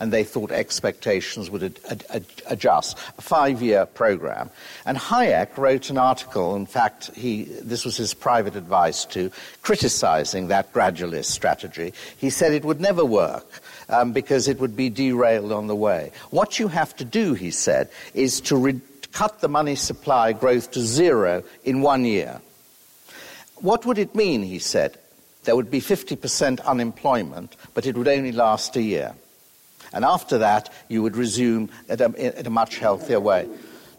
And 0.00 0.12
they 0.12 0.24
thought 0.24 0.50
expectations 0.50 1.50
would 1.50 1.62
ad- 1.62 2.04
ad- 2.10 2.24
adjust. 2.46 2.98
A 3.16 3.22
five 3.22 3.62
year 3.62 3.86
program. 3.86 4.50
And 4.84 4.98
Hayek 4.98 5.56
wrote 5.56 5.90
an 5.90 5.98
article, 5.98 6.56
in 6.56 6.66
fact, 6.66 7.14
he, 7.14 7.44
this 7.44 7.84
was 7.84 7.96
his 7.96 8.14
private 8.14 8.56
advice 8.56 9.04
to, 9.06 9.30
criticizing 9.62 10.48
that 10.48 10.72
gradualist 10.72 11.26
strategy. 11.26 11.92
He 12.16 12.30
said 12.30 12.52
it 12.52 12.64
would 12.64 12.80
never 12.80 13.04
work. 13.04 13.62
Um, 13.90 14.12
because 14.12 14.48
it 14.48 14.60
would 14.60 14.76
be 14.76 14.90
derailed 14.90 15.50
on 15.50 15.66
the 15.66 15.74
way. 15.74 16.12
What 16.28 16.58
you 16.58 16.68
have 16.68 16.94
to 16.96 17.06
do, 17.06 17.32
he 17.32 17.50
said, 17.50 17.88
is 18.12 18.42
to 18.42 18.56
re- 18.56 18.80
cut 19.12 19.40
the 19.40 19.48
money 19.48 19.74
supply 19.74 20.32
growth 20.32 20.70
to 20.72 20.80
zero 20.80 21.42
in 21.64 21.82
one 21.82 22.04
year. 22.04 22.40
What 23.56 23.86
would 23.86 23.98
it 23.98 24.14
mean, 24.14 24.42
he 24.42 24.58
said? 24.58 24.98
There 25.44 25.56
would 25.56 25.70
be 25.70 25.80
50% 25.80 26.64
unemployment, 26.64 27.56
but 27.74 27.86
it 27.86 27.96
would 27.96 28.08
only 28.08 28.32
last 28.32 28.76
a 28.76 28.82
year. 28.82 29.14
And 29.92 30.04
after 30.04 30.38
that, 30.38 30.70
you 30.88 31.02
would 31.02 31.16
resume 31.16 31.70
at 31.88 32.00
a, 32.00 32.38
at 32.38 32.46
a 32.46 32.50
much 32.50 32.78
healthier 32.78 33.20
way. 33.20 33.48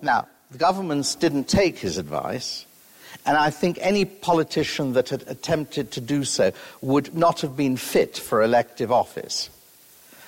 Now, 0.02 0.28
the 0.52 0.58
governments 0.58 1.16
didn't 1.16 1.46
take 1.46 1.80
his 1.80 1.98
advice, 1.98 2.66
And 3.26 3.38
I 3.38 3.50
think 3.50 3.78
any 3.82 4.06
politician 4.06 4.94
that 4.94 5.10
had 5.10 5.24
attempted 5.28 5.92
to 5.92 6.02
do 6.02 6.24
so 6.24 6.52
would 6.82 7.16
not 7.16 7.42
have 7.42 7.56
been 7.56 7.78
fit 7.78 8.18
for 8.18 8.42
elective 8.42 8.92
office, 8.92 9.50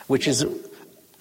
which 0.08 0.28
is. 0.28 0.46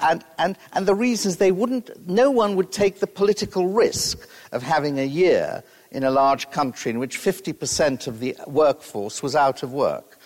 And, 0.00 0.24
and, 0.38 0.56
and 0.72 0.86
the 0.86 0.94
reasons 0.94 1.36
they 1.36 1.52
wouldn't, 1.52 2.08
no 2.08 2.30
one 2.30 2.56
would 2.56 2.72
take 2.72 3.00
the 3.00 3.06
political 3.06 3.68
risk 3.68 4.28
of 4.52 4.62
having 4.62 4.98
a 4.98 5.04
year 5.04 5.62
in 5.90 6.04
a 6.04 6.10
large 6.10 6.50
country 6.50 6.90
in 6.90 6.98
which 6.98 7.18
50% 7.18 8.06
of 8.06 8.20
the 8.20 8.36
workforce 8.46 9.22
was 9.22 9.36
out 9.36 9.62
of 9.62 9.72
work. 9.72 10.18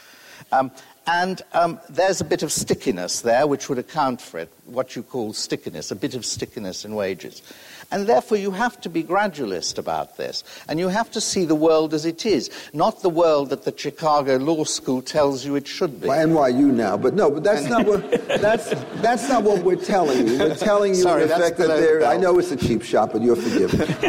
Um, 0.52 0.70
and 1.06 1.42
um, 1.52 1.80
there's 1.90 2.20
a 2.20 2.24
bit 2.24 2.42
of 2.42 2.50
stickiness 2.50 3.20
there, 3.20 3.46
which 3.46 3.68
would 3.68 3.78
account 3.78 4.20
for 4.20 4.38
it, 4.38 4.52
what 4.64 4.96
you 4.96 5.02
call 5.02 5.32
stickiness, 5.32 5.90
a 5.90 5.96
bit 5.96 6.14
of 6.14 6.24
stickiness 6.24 6.84
in 6.84 6.94
wages. 6.94 7.42
And 7.90 8.06
therefore, 8.06 8.38
you 8.38 8.50
have 8.50 8.80
to 8.82 8.88
be 8.88 9.02
gradualist 9.02 9.78
about 9.78 10.16
this. 10.16 10.44
And 10.68 10.78
you 10.78 10.88
have 10.88 11.10
to 11.12 11.20
see 11.20 11.44
the 11.44 11.54
world 11.54 11.94
as 11.94 12.04
it 12.04 12.26
is, 12.26 12.50
not 12.72 13.02
the 13.02 13.10
world 13.10 13.50
that 13.50 13.64
the 13.64 13.74
Chicago 13.76 14.36
Law 14.36 14.64
School 14.64 15.02
tells 15.02 15.44
you 15.44 15.56
it 15.56 15.66
should 15.66 16.00
be. 16.00 16.08
Well, 16.08 16.26
NYU 16.26 16.72
now, 16.72 16.96
but 16.96 17.14
no, 17.14 17.30
but 17.30 17.44
that's 17.44 17.64
not 17.64 17.86
what 17.86 18.10
that's 18.28 18.70
that's 19.00 19.28
not 19.28 19.42
what 19.42 19.62
we're 19.62 19.76
telling 19.76 20.26
you. 20.26 20.38
We're 20.38 20.56
telling 20.56 20.94
you 20.94 21.02
Sorry, 21.02 21.24
in 21.24 21.30
effect 21.30 21.58
that 21.58 21.68
there. 21.68 22.06
I 22.06 22.16
know 22.16 22.38
it's 22.38 22.50
a 22.50 22.56
cheap 22.56 22.82
shot, 22.82 23.12
but 23.12 23.22
you're 23.22 23.36
forgiven. 23.36 23.94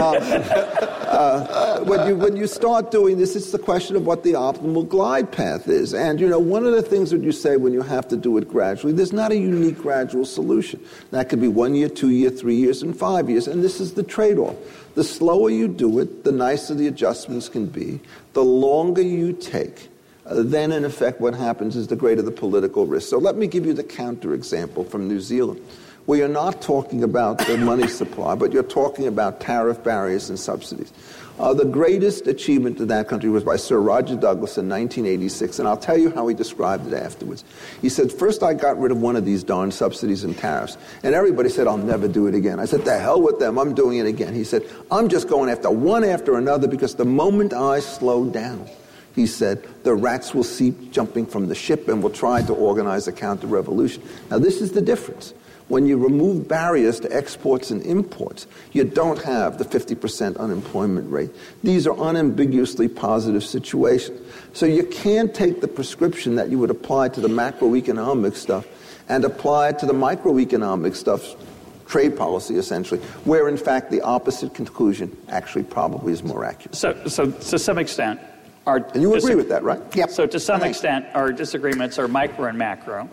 Um, 1.16 1.48
uh, 1.48 1.80
when 1.86 2.08
you 2.08 2.16
when 2.16 2.36
you 2.36 2.46
start 2.46 2.92
doing 2.92 3.18
this, 3.18 3.38
it's 3.38 3.52
the 3.52 3.60
question 3.60 3.96
of 3.96 4.06
what 4.06 4.24
the 4.24 4.34
optimal 4.34 4.88
glide 4.88 5.32
path 5.32 5.70
is. 5.70 5.94
And 5.94 6.20
you 6.20 6.28
know, 6.28 6.40
one 6.40 6.66
of 6.66 6.74
the 6.74 6.82
things 6.82 7.12
that 7.12 7.22
you 7.22 7.32
say 7.32 7.56
when 7.56 7.72
you 7.72 7.82
have 7.82 8.08
to 8.10 8.18
do 8.18 8.38
it 8.38 8.50
gradually, 8.50 8.92
there's 8.92 9.14
not 9.14 9.32
a 9.32 9.38
unique 9.38 9.78
gradual 9.78 10.26
solution. 10.26 10.84
That 11.12 11.30
could 11.30 11.40
be 11.40 11.48
one 11.48 11.74
year, 11.74 11.88
two 11.88 12.10
year, 12.10 12.30
three 12.30 12.56
years, 12.56 12.82
and 12.82 12.98
five 12.98 13.30
years. 13.30 13.48
And 13.48 13.64
this 13.64 13.75
this 13.78 13.90
is 13.90 13.94
the 13.94 14.04
trade 14.04 14.38
off. 14.38 14.56
The 14.96 15.04
slower 15.04 15.50
you 15.50 15.68
do 15.68 16.00
it, 16.00 16.24
the 16.24 16.32
nicer 16.32 16.74
the 16.74 16.88
adjustments 16.88 17.50
can 17.50 17.66
be. 17.66 18.00
The 18.32 18.44
longer 18.44 19.02
you 19.02 19.34
take, 19.34 19.90
uh, 20.26 20.44
then 20.44 20.72
in 20.72 20.86
effect 20.86 21.20
what 21.20 21.34
happens 21.34 21.76
is 21.76 21.88
the 21.88 21.98
greater 21.98 22.22
the 22.22 22.32
political 22.32 22.86
risk. 22.86 23.10
So 23.10 23.18
let 23.18 23.36
me 23.36 23.48
give 23.48 23.66
you 23.66 23.74
the 23.74 23.84
counter 23.84 24.34
example 24.34 24.86
from 24.86 25.10
New 25.10 25.20
Zealand, 25.20 25.60
where 26.06 26.20
you're 26.20 26.30
not 26.30 26.62
talking 26.62 27.04
about 27.04 27.40
the 27.40 27.58
money 27.58 27.88
supply, 27.88 28.36
but 28.36 28.54
you're 28.54 28.64
talking 28.64 29.08
about 29.08 29.42
tariff 29.42 29.84
barriers 29.84 30.30
and 30.30 30.40
subsidies. 30.40 30.94
Uh, 31.38 31.54
the 31.54 31.66
greatest 31.66 32.28
achievement 32.28 32.80
of 32.80 32.88
that 32.88 33.10
country 33.10 33.30
was 33.30 33.44
by 33.44 33.58
Sir 33.58 33.80
Roger 33.80 34.16
Douglas 34.16 34.58
in 34.58 34.70
1986, 34.70 35.60
and 35.60 35.68
I'll 35.68 35.76
tell 35.76 35.98
you 35.98 36.10
how 36.10 36.28
he 36.28 36.34
described 36.34 36.88
it 36.88 36.94
afterwards. 36.94 37.44
He 37.82 37.90
said, 37.90 38.10
First, 38.10 38.42
I 38.42 38.54
got 38.54 38.80
rid 38.80 38.92
of 38.92 39.02
one 39.02 39.18
of 39.18 39.26
these 39.26 39.44
darn 39.44 39.72
subsidies 39.72 40.24
and 40.24 40.38
tariffs, 40.38 40.78
and 41.04 41.14
everybody 41.14 41.50
said, 41.50 41.68
I'll 41.68 41.78
never 41.78 42.08
do 42.08 42.28
it 42.28 42.36
again. 42.36 42.58
I 42.60 42.66
said, 42.66 42.86
The 42.86 42.98
hell 42.98 43.22
with 43.22 43.40
them, 43.40 43.60
I'm 43.60 43.74
doing 43.74 43.98
it 43.98 44.06
again. 44.06 44.34
He 44.34 44.46
said, 44.46 44.64
I'm 44.90 45.10
just 45.10 45.28
going 45.28 45.50
after 45.50 45.70
one 45.70 46.06
after 46.06 46.38
another 46.38 46.70
because 46.70 46.96
the 46.96 47.06
moment 47.06 47.52
I 47.52 47.82
slow 47.82 48.30
down, 48.30 48.70
he 49.14 49.28
said, 49.28 49.66
the 49.84 49.94
rats 49.94 50.34
will 50.34 50.44
cease 50.44 50.76
jumping 50.92 51.26
from 51.26 51.48
the 51.48 51.56
ship 51.56 51.88
and 51.88 52.04
will 52.04 52.10
try 52.10 52.42
to 52.44 52.54
organize 52.54 53.08
a 53.08 53.14
counter 53.14 53.48
revolution. 53.48 54.04
Now, 54.30 54.40
this 54.40 54.62
is 54.62 54.74
the 54.74 54.82
difference. 54.82 55.34
When 55.68 55.88
you 55.88 55.98
remove 55.98 56.48
barriers 56.48 57.00
to 57.00 57.16
exports 57.16 57.72
and 57.72 57.82
imports, 57.84 58.46
you 58.72 58.84
don't 58.84 59.22
have 59.24 59.58
the 59.58 59.66
50% 59.66 60.38
unemployment 60.38 61.12
rate. 61.12 61.32
These 61.64 61.88
are 61.88 62.00
unambiguously 62.00 62.88
positive 62.88 63.44
situations. 63.44 64.22
So 64.54 64.68
you 64.68 64.84
can't 64.84 65.34
take 65.34 65.62
the 65.62 65.68
prescription 65.68 66.36
that 66.36 66.50
you 66.50 66.60
would 66.60 66.70
apply 66.70 67.10
to 67.10 67.22
the 67.22 67.28
macroeconomic 67.28 68.36
stuff 68.36 68.68
and 69.10 69.26
apply 69.26 69.70
it 69.70 69.80
to 69.80 69.88
the 69.88 69.94
microeconomic 69.94 70.96
stuff, 70.96 71.36
trade 71.88 72.16
policy 72.16 72.58
essentially, 72.58 73.00
where 73.26 73.48
in 73.48 73.58
fact 73.58 73.90
the 73.90 74.02
opposite 74.02 74.54
conclusion 74.54 75.16
actually 75.30 75.64
probably 75.64 76.14
is 76.14 76.24
more 76.24 76.46
accurate. 76.46 76.76
So, 76.76 77.08
so 77.08 77.32
to 77.32 77.60
some 77.60 77.80
extent, 77.80 78.20
our 78.68 78.78
and 78.78 79.02
you 79.02 79.14
agree 79.16 79.36
with 79.36 79.50
that, 79.50 79.64
right? 79.64 79.80
Yep. 79.96 80.10
So 80.10 80.26
to 80.26 80.40
some 80.40 80.64
extent, 80.64 81.06
our 81.14 81.32
disagreements 81.32 82.00
are 82.00 82.08
micro 82.08 82.46
and 82.46 82.58
macro. 82.58 83.10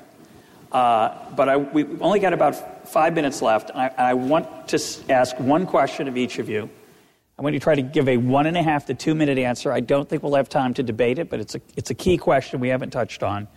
Uh, 0.72 1.14
but 1.36 1.48
I, 1.50 1.56
we've 1.58 2.00
only 2.00 2.18
got 2.18 2.32
about 2.32 2.88
five 2.88 3.14
minutes 3.14 3.42
left, 3.42 3.70
and 3.70 3.78
I, 3.78 3.86
and 3.88 4.06
I 4.06 4.14
want 4.14 4.68
to 4.68 4.78
ask 5.10 5.38
one 5.38 5.66
question 5.66 6.08
of 6.08 6.16
each 6.16 6.38
of 6.38 6.48
you. 6.48 6.68
I'm 7.38 7.42
going 7.42 7.52
to 7.52 7.60
try 7.60 7.74
to 7.74 7.82
give 7.82 8.08
a 8.08 8.16
one 8.16 8.46
and 8.46 8.56
a 8.56 8.62
half 8.62 8.86
to 8.86 8.94
two 8.94 9.14
minute 9.14 9.36
answer. 9.36 9.70
I 9.70 9.80
don't 9.80 10.08
think 10.08 10.22
we'll 10.22 10.34
have 10.34 10.48
time 10.48 10.74
to 10.74 10.82
debate 10.82 11.18
it, 11.18 11.28
but 11.28 11.40
it's 11.40 11.54
a, 11.54 11.60
it's 11.76 11.90
a 11.90 11.94
key 11.94 12.16
question 12.16 12.60
we 12.60 12.68
haven't 12.68 12.90
touched 12.90 13.22
on, 13.22 13.48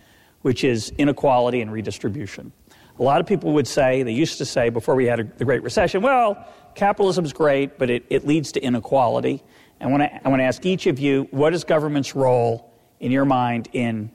which 0.42 0.62
is 0.62 0.92
inequality 0.98 1.62
and 1.62 1.72
redistribution. 1.72 2.52
A 2.98 3.02
lot 3.02 3.20
of 3.20 3.26
people 3.26 3.52
would 3.52 3.66
say, 3.66 4.02
they 4.02 4.12
used 4.12 4.38
to 4.38 4.44
say 4.44 4.70
before 4.70 4.94
we 4.94 5.06
had 5.06 5.20
a, 5.20 5.24
the 5.24 5.44
Great 5.44 5.62
Recession, 5.62 6.02
well, 6.02 6.46
capitalism's 6.74 7.32
great, 7.32 7.78
but 7.78 7.90
it, 7.90 8.04
it 8.10 8.26
leads 8.26 8.52
to 8.52 8.60
inequality. 8.60 9.42
And 9.80 9.88
I 9.88 9.92
want, 9.92 10.12
I 10.24 10.28
want 10.28 10.40
to 10.40 10.44
ask 10.44 10.64
each 10.64 10.86
of 10.86 10.98
you, 10.98 11.28
what 11.30 11.54
is 11.54 11.64
government's 11.64 12.14
role, 12.14 12.72
in 13.00 13.12
your 13.12 13.26
mind, 13.26 13.68
in 13.72 14.10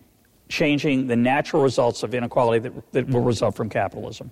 changing 0.51 1.07
the 1.07 1.15
natural 1.15 1.63
results 1.63 2.03
of 2.03 2.13
inequality 2.13 2.59
that, 2.59 2.91
that 2.91 3.09
will 3.09 3.21
result 3.21 3.55
from 3.55 3.69
capitalism? 3.69 4.31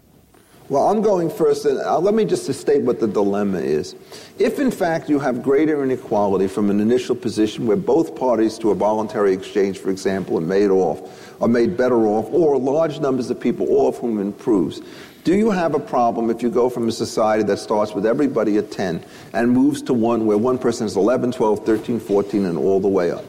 Well, 0.70 0.88
I'm 0.88 1.02
going 1.02 1.32
first, 1.32 1.66
and 1.66 1.80
uh, 1.80 1.98
let 1.98 2.14
me 2.14 2.26
just 2.26 2.54
state 2.54 2.84
what 2.84 3.00
the 3.00 3.08
dilemma 3.08 3.58
is. 3.58 3.96
If, 4.38 4.60
in 4.60 4.70
fact, 4.70 5.10
you 5.10 5.18
have 5.18 5.42
greater 5.42 5.84
inequality 5.84 6.48
from 6.48 6.70
an 6.70 6.80
initial 6.80 7.16
position 7.16 7.66
where 7.66 7.76
both 7.76 8.16
parties 8.16 8.60
to 8.60 8.70
a 8.70 8.76
voluntary 8.76 9.34
exchange, 9.34 9.80
for 9.80 9.90
example, 9.90 10.38
are 10.38 10.42
made 10.42 10.70
off, 10.70 11.42
are 11.42 11.48
made 11.48 11.76
better 11.76 12.06
off, 12.06 12.28
or 12.32 12.56
large 12.60 13.00
numbers 13.00 13.32
of 13.32 13.40
people, 13.40 13.66
all 13.68 13.88
of 13.88 13.98
whom 13.98 14.20
improves, 14.20 14.82
do 15.24 15.36
you 15.36 15.50
have 15.50 15.74
a 15.74 15.80
problem 15.80 16.30
if 16.30 16.44
you 16.44 16.52
go 16.52 16.70
from 16.70 16.88
a 16.88 16.92
society 16.92 17.44
that 17.44 17.58
starts 17.58 17.94
with 17.96 18.06
everybody 18.06 18.58
at 18.58 18.70
10 18.72 19.04
and 19.34 19.52
moves 19.52 19.82
to 19.84 19.94
one 19.94 20.28
where 20.28 20.38
one 20.38 20.60
person 20.60 20.86
is 20.86 20.96
11, 20.96 21.32
12, 21.32 21.66
13, 21.66 22.00
14, 22.00 22.46
and 22.46 22.58
all 22.60 22.80
the 22.80 22.88
way 22.88 23.10
up? 23.10 23.26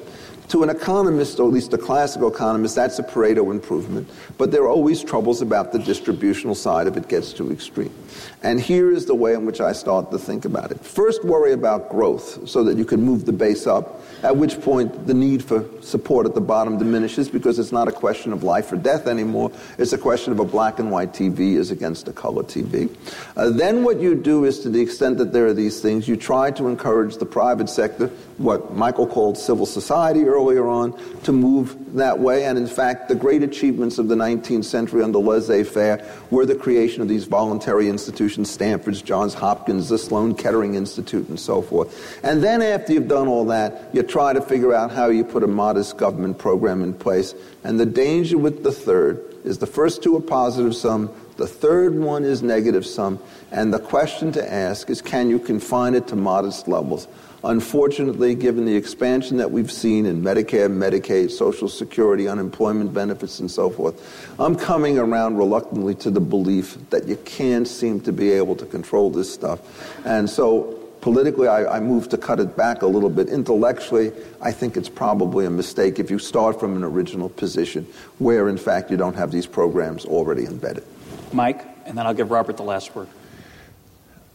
To 0.51 0.65
an 0.65 0.69
economist, 0.69 1.39
or 1.39 1.47
at 1.47 1.53
least 1.53 1.73
a 1.75 1.79
classical 1.79 2.27
economist, 2.27 2.75
that's 2.75 2.99
a 2.99 3.05
Pareto 3.05 3.53
improvement. 3.53 4.11
But 4.37 4.51
there 4.51 4.63
are 4.63 4.69
always 4.69 5.05
troubles 5.05 5.43
about 5.43 5.71
the 5.71 5.79
distributional 5.79 6.57
side 6.57 6.89
if 6.89 6.97
it 6.97 7.07
gets 7.07 7.33
too 7.33 7.53
extreme. 7.53 7.95
And 8.43 8.61
here 8.61 8.91
is 8.91 9.07
the 9.07 9.15
way 9.15 9.35
in 9.35 9.47
which 9.47 9.61
I 9.61 9.71
start 9.71 10.11
to 10.11 10.19
think 10.19 10.45
about 10.45 10.73
it. 10.73 10.85
First, 10.85 11.25
worry 11.25 11.53
about 11.53 11.89
growth 11.89 12.49
so 12.49 12.65
that 12.65 12.77
you 12.77 12.85
can 12.85 13.01
move 13.01 13.27
the 13.27 13.33
base 13.33 13.69
up, 13.69 14.03
at 14.25 14.37
which 14.37 14.61
point 14.61 15.07
the 15.07 15.15
need 15.15 15.45
for 15.45 15.65
support 15.83 16.27
at 16.27 16.35
the 16.35 16.41
bottom 16.41 16.79
diminishes 16.79 17.29
because 17.29 17.61
it's 17.61 17.71
not 17.71 17.87
a 17.87 17.93
question 17.93 18.33
of 18.33 18.43
life 18.43 18.73
or 18.73 18.77
death 18.77 19.07
anymore. 19.07 19.53
It's 19.79 19.93
a 19.93 19.99
question 19.99 20.33
of 20.33 20.41
a 20.41 20.45
black 20.45 20.81
and 20.81 20.91
white 20.91 21.13
TV 21.13 21.55
is 21.55 21.71
against 21.71 22.09
a 22.09 22.13
color 22.13 22.43
TV. 22.43 22.93
Uh, 23.37 23.51
then 23.51 23.85
what 23.85 24.01
you 24.01 24.17
do 24.17 24.45
is, 24.45 24.59
to 24.61 24.69
the 24.69 24.81
extent 24.81 25.19
that 25.19 25.33
there 25.33 25.47
are 25.47 25.55
these 25.55 25.81
things, 25.81 26.09
you 26.09 26.17
try 26.17 26.51
to 26.51 26.67
encourage 26.67 27.19
the 27.19 27.27
private 27.27 27.69
sector 27.69 28.09
what 28.39 28.75
Michael 28.75 29.07
called 29.07 29.39
civil 29.39 29.67
society 29.67 30.25
earlier 30.25 30.40
on, 30.41 30.99
to 31.23 31.33
move 31.33 31.95
that 31.95 32.19
way. 32.19 32.45
And 32.45 32.57
in 32.57 32.67
fact, 32.67 33.09
the 33.09 33.15
great 33.15 33.43
achievements 33.43 33.99
of 33.99 34.09
the 34.09 34.15
19th 34.15 34.65
century 34.65 35.03
under 35.03 35.19
laissez 35.19 35.65
faire 35.65 36.05
were 36.31 36.47
the 36.47 36.55
creation 36.55 37.03
of 37.03 37.09
these 37.09 37.25
voluntary 37.25 37.89
institutions 37.89 38.51
Stanford's, 38.51 39.03
Johns 39.03 39.35
Hopkins, 39.35 39.89
the 39.89 39.99
Sloan 39.99 40.35
Kettering 40.35 40.75
Institute, 40.75 41.29
and 41.29 41.39
so 41.39 41.63
forth. 41.63 42.19
And 42.25 42.43
then 42.43 42.63
after 42.63 42.93
you've 42.93 43.09
done 43.09 43.29
all 43.29 43.45
that, 43.47 43.91
you 43.93 44.03
try 44.03 44.33
to 44.33 44.41
figure 44.41 44.75
out 44.75 44.91
how 44.91 45.09
you 45.09 45.25
put 45.25 45.43
a 45.43 45.49
modest 45.49 45.97
government 45.97 46.39
program 46.39 46.83
in 46.83 46.95
place. 46.95 47.35
And 47.65 47.79
the 47.79 47.87
danger 47.87 48.39
with 48.39 48.63
the 48.63 48.73
third 48.73 49.25
is 49.45 49.59
the 49.59 49.67
first 49.67 50.03
two 50.03 50.17
are 50.17 50.21
positive 50.21 50.75
sum, 50.75 51.11
the 51.37 51.47
third 51.47 51.95
one 51.95 52.25
is 52.25 52.43
negative 52.43 52.85
sum. 52.85 53.19
And 53.51 53.73
the 53.73 53.79
question 53.79 54.31
to 54.33 54.53
ask 54.53 54.91
is 54.91 55.01
can 55.01 55.31
you 55.31 55.39
confine 55.39 55.95
it 55.95 56.07
to 56.09 56.17
modest 56.17 56.69
levels? 56.69 57.09
Unfortunately, 57.43 58.35
given 58.35 58.67
the 58.67 58.77
expansion 58.77 59.39
that 59.39 59.51
we've 59.51 59.73
seen 59.73 60.05
in 60.05 60.23
Medicare, 60.23 60.71
Medicaid, 60.71 61.31
Social 61.31 61.69
Security, 61.69 62.29
unemployment 62.29 62.93
benefits, 62.93 63.41
and 63.41 63.51
so 63.51 63.71
forth, 63.71 64.35
I'm 64.39 64.55
coming 64.55 64.99
around 64.99 65.39
reluctantly 65.39 65.95
to 65.97 66.11
the 66.11 66.21
belief 66.21 66.77
that 66.91 67.09
you 67.09 67.17
can't 67.25 67.67
seem 67.67 68.01
to 68.03 68.13
be 68.13 68.31
able 68.31 68.57
to 68.57 68.67
control 68.67 69.11
this 69.11 69.33
stuff. 69.33 69.61
And 70.05 70.29
so 70.29 70.79
politically, 71.01 71.49
I, 71.49 71.79
I 71.79 71.81
move 71.81 72.11
to 72.11 72.19
cut 72.19 72.41
it 72.41 72.57
back 72.59 72.83
a 72.83 72.87
little 72.87 73.09
bit. 73.09 73.31
Intellectually, 73.31 74.13
I 74.43 74.53
think 74.53 74.77
it's 74.77 74.91
probably 74.91 75.47
a 75.47 75.51
mistake 75.51 75.99
if 75.99 76.11
you 76.11 76.19
start 76.19 76.61
from 76.61 76.77
an 76.77 76.85
original 76.85 77.31
position 77.31 77.87
where, 78.19 78.51
in 78.51 78.59
fact, 78.59 78.91
you 78.91 78.99
don't 78.99 79.17
have 79.17 79.31
these 79.31 79.47
programs 79.47 80.05
already 80.05 80.45
embedded. 80.45 80.85
Mike, 81.33 81.67
and 81.87 81.97
then 81.97 82.07
I'll 82.07 82.15
give 82.15 82.31
Robert 82.31 82.59
the 82.59 82.65
last 82.65 82.95
word. 82.95 83.09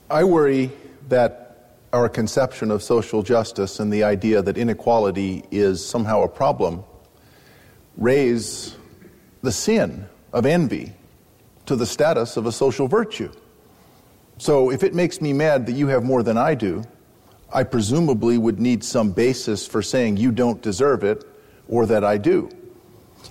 I 0.09 0.23
worry 0.23 0.71
that 1.09 1.44
our 1.95 2.09
conception 2.09 2.71
of 2.71 2.83
social 2.83 3.23
justice 3.23 3.79
and 3.79 3.91
the 3.91 4.03
idea 4.03 4.41
that 4.41 4.57
inequality 4.57 5.45
is 5.49 5.83
somehow 5.83 6.23
a 6.23 6.27
problem 6.27 6.83
raise 7.95 8.75
the 9.41 9.51
sin 9.51 10.05
of 10.33 10.45
envy 10.45 10.91
to 11.65 11.73
the 11.77 11.85
status 11.85 12.35
of 12.35 12.45
a 12.47 12.51
social 12.51 12.89
virtue. 12.89 13.31
So 14.37 14.71
if 14.71 14.83
it 14.83 14.93
makes 14.93 15.21
me 15.21 15.31
mad 15.31 15.65
that 15.67 15.71
you 15.71 15.87
have 15.87 16.03
more 16.03 16.21
than 16.21 16.37
I 16.37 16.53
do, 16.53 16.83
I 17.53 17.63
presumably 17.63 18.37
would 18.37 18.59
need 18.59 18.83
some 18.83 19.13
basis 19.13 19.65
for 19.65 19.81
saying 19.81 20.17
you 20.17 20.33
don't 20.33 20.61
deserve 20.61 21.05
it 21.05 21.23
or 21.69 21.85
that 21.85 22.03
I 22.03 22.17
do. 22.17 22.49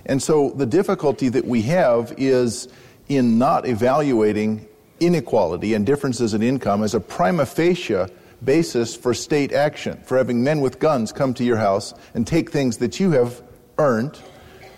And 0.07 0.21
so 0.21 0.49
the 0.49 0.65
difficulty 0.65 1.29
that 1.29 1.45
we 1.45 1.61
have 1.63 2.15
is 2.17 2.67
in 3.09 3.37
not 3.37 3.67
evaluating 3.67 4.67
inequality 4.99 5.75
and 5.75 5.85
differences 5.85 6.33
in 6.33 6.41
income 6.41 6.81
as 6.81 6.95
a 6.95 6.99
prima 6.99 7.45
facie 7.45 8.07
basis 8.43 8.95
for 8.95 9.13
state 9.13 9.51
action, 9.51 10.01
for 10.03 10.17
having 10.17 10.43
men 10.43 10.61
with 10.61 10.79
guns 10.79 11.11
come 11.11 11.33
to 11.35 11.43
your 11.43 11.57
house 11.57 11.93
and 12.13 12.25
take 12.25 12.51
things 12.51 12.77
that 12.77 12.99
you 12.99 13.11
have 13.11 13.41
earned 13.77 14.19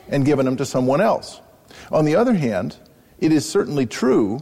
and 0.09 0.25
given 0.25 0.45
them 0.45 0.57
to 0.57 0.65
someone 0.65 1.01
else. 1.01 1.41
On 1.91 2.05
the 2.05 2.15
other 2.15 2.33
hand, 2.33 2.77
it 3.19 3.31
is 3.31 3.47
certainly 3.47 3.85
true 3.85 4.39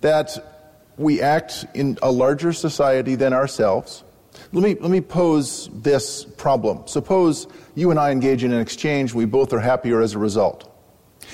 that 0.00 0.90
we 0.96 1.20
act 1.20 1.64
in 1.74 1.98
a 2.02 2.10
larger 2.10 2.52
society 2.52 3.14
than 3.14 3.32
ourselves. 3.32 4.04
Let 4.52 4.62
me, 4.62 4.74
let 4.80 4.90
me 4.90 5.00
pose 5.00 5.68
this 5.72 6.24
problem. 6.24 6.86
Suppose 6.86 7.46
you 7.74 7.90
and 7.90 7.98
I 7.98 8.10
engage 8.10 8.44
in 8.44 8.52
an 8.52 8.60
exchange, 8.60 9.14
we 9.14 9.24
both 9.24 9.52
are 9.52 9.60
happier 9.60 10.00
as 10.00 10.14
a 10.14 10.18
result. 10.18 10.64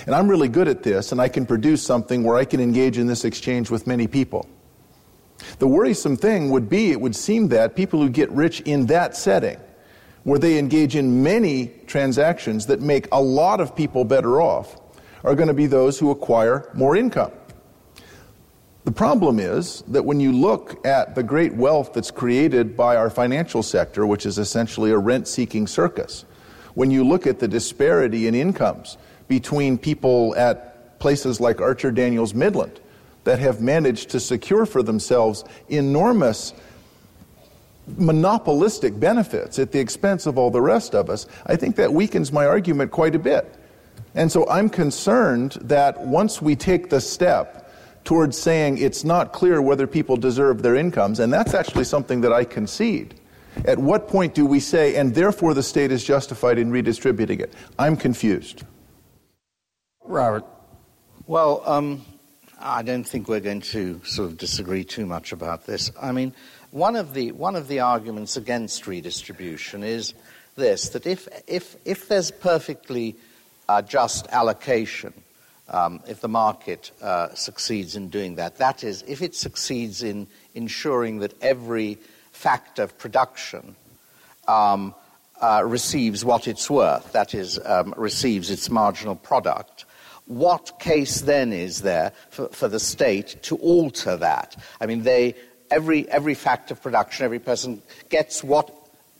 And 0.07 0.15
I'm 0.15 0.29
really 0.29 0.49
good 0.49 0.69
at 0.69 0.83
this, 0.83 1.13
and 1.13 1.21
I 1.21 1.29
can 1.29 1.47
produce 1.47 1.83
something 1.83 2.25
where 2.25 2.37
I 2.37 2.45
can 2.45 2.61
engage 2.61 2.99
in 2.99 3.07
this 3.07 3.25
exchange 3.25 3.71
with 3.71 3.87
many 3.87 4.07
people. 4.07 4.49
The 5.59 5.67
worrisome 5.67 6.17
thing 6.17 6.51
would 6.51 6.69
be, 6.69 6.93
it 6.93 7.01
would 7.01 7.17
seem 7.17 7.49
that 7.49 7.77
people 7.77 8.01
who 8.01 8.09
get 8.09 8.31
rich 8.31 8.61
in 8.63 8.87
that 8.87 9.17
setting, 9.17 9.59
where 10.23 10.39
they 10.39 10.59
engage 10.59 10.97
in 10.97 11.23
many 11.23 11.69
transactions 11.87 12.67
that 12.67 12.81
make 12.81 13.09
a 13.13 13.21
lot 13.21 13.61
of 13.61 13.75
people 13.75 14.05
better 14.05 14.41
off, 14.41 14.81
are 15.23 15.35
going 15.35 15.49
to 15.49 15.55
be 15.55 15.67
those 15.67 15.99
who 15.99 16.11
acquire 16.11 16.71
more 16.75 16.97
income. 16.97 17.33
The 18.85 18.93
problem 18.93 19.41
is 19.41 19.83
that 19.89 20.05
when 20.05 20.21
you 20.21 20.31
look 20.31 20.87
at 20.87 21.15
the 21.15 21.23
great 21.23 21.55
wealth 21.55 21.95
that's 21.95 22.11
created 22.11 22.77
by 22.77 22.97
our 22.97 23.09
financial 23.09 23.63
sector, 23.63 24.07
which 24.07 24.27
is 24.27 24.39
essentially 24.39 24.91
a 24.91 24.99
rent 24.99 25.27
seeking 25.27 25.67
circus, 25.67 26.27
when 26.75 26.91
you 26.91 27.03
look 27.03 27.27
at 27.27 27.39
the 27.39 27.49
disparity 27.49 28.27
in 28.27 28.35
incomes 28.35 28.99
between 29.27 29.79
people 29.79 30.35
at 30.37 30.99
places 30.99 31.41
like 31.41 31.63
Archer 31.63 31.91
Daniels 31.91 32.35
Midland 32.35 32.81
that 33.25 33.39
have 33.39 33.61
managed 33.61 34.11
to 34.11 34.21
secure 34.21 34.67
for 34.67 34.83
themselves 34.83 35.45
enormous 35.69 36.55
monopolistic 37.97 38.99
benefits 38.99 39.59
at 39.59 39.73
the 39.73 39.79
expense 39.79 40.27
of 40.27 40.39
all 40.39 40.51
the 40.51 40.61
rest 40.61 40.95
of 40.95 41.11
us, 41.11 41.27
I 41.47 41.57
think 41.57 41.77
that 41.77 41.93
weakens 41.93 42.33
my 42.33 42.47
argument 42.47 42.91
quite 42.91 43.15
a 43.15 43.19
bit. 43.19 43.55
And 44.15 44.31
so 44.31 44.49
I'm 44.49 44.69
concerned 44.69 45.53
that 45.63 46.01
once 46.01 46.41
we 46.41 46.57
take 46.57 46.91
the 46.91 47.01
step 47.01 47.73
towards 48.05 48.39
saying 48.39 48.79
it's 48.79 49.05
not 49.05 49.33
clear 49.33 49.61
whether 49.61 49.87
people 49.87 50.17
deserve 50.17 50.63
their 50.63 50.77
incomes, 50.77 51.21
and 51.21 51.33
that's 51.33 51.55
actually 51.55 51.85
something 51.85 52.21
that 52.21 52.33
I 52.33 52.45
concede. 52.45 53.21
At 53.65 53.79
what 53.79 54.09
point 54.09 54.35
do 54.35 54.47
we 54.47 54.61
say, 54.61 54.97
and 54.97 55.15
therefore 55.15 55.55
the 55.55 55.63
state 55.63 55.91
is 55.91 56.05
justified 56.05 56.59
in 56.59 56.71
redistributing 56.71 57.41
it? 57.41 57.53
I'm 57.79 57.97
confused. 57.97 58.65
Robert. 60.05 60.45
Well, 61.27 61.63
um, 61.65 62.05
I 62.67 62.81
don't 62.81 63.05
think 63.05 63.29
we're 63.29 63.41
going 63.41 63.61
to 63.61 64.01
sort 64.05 64.31
of 64.31 64.39
disagree 64.39 64.85
too 64.85 65.05
much 65.05 65.33
about 65.33 65.67
this. 65.67 65.93
I 66.01 66.13
mean, 66.13 66.33
one 66.71 66.97
of 66.97 67.13
the, 67.13 67.33
one 67.33 67.57
of 67.57 67.69
the 67.69 67.81
arguments 67.81 68.39
against 68.39 68.87
redistribution 68.87 69.85
is 69.85 70.15
this 70.57 70.89
that 70.91 71.07
if, 71.07 71.29
if, 71.47 71.77
if 71.85 72.09
there's 72.09 72.31
perfectly 72.31 73.17
uh, 73.69 73.83
just 73.83 74.27
allocation, 74.29 75.13
um, 75.69 76.01
if 76.09 76.21
the 76.21 76.29
market 76.29 76.91
uh, 77.03 77.35
succeeds 77.35 77.97
in 77.97 78.09
doing 78.09 78.37
that. 78.37 78.57
That 78.57 78.83
is, 78.83 79.03
if 79.07 79.23
it 79.23 79.35
succeeds 79.35 80.03
in 80.03 80.27
ensuring 80.55 81.19
that 81.19 81.35
every 81.43 81.99
factor 82.33 82.83
of 82.83 82.99
production 82.99 83.77
um, 84.49 84.95
uh, 85.41 85.63
receives 85.65 86.25
what 86.25 86.49
it's 86.49 86.71
worth, 86.71 87.13
that 87.13 87.35
is, 87.35 87.59
um, 87.65 87.95
receives 87.97 88.51
its 88.51 88.71
marginal 88.71 89.17
product, 89.17 89.85
what 90.27 90.79
case 90.79 91.23
then 91.23 91.53
is 91.53 91.83
there 91.83 92.13
for, 92.31 92.49
for 92.49 92.69
the 92.69 92.81
state 92.81 93.43
to 93.43 93.57
alter 93.57 94.17
that? 94.17 94.57
I 94.81 94.87
mean, 94.87 95.03
they, 95.03 95.35
every, 95.71 96.09
every 96.09 96.35
fact 96.35 96.71
of 96.71 96.83
production, 96.83 97.25
every 97.25 97.39
person 97.39 97.83
gets 98.09 98.43
what 98.43 98.73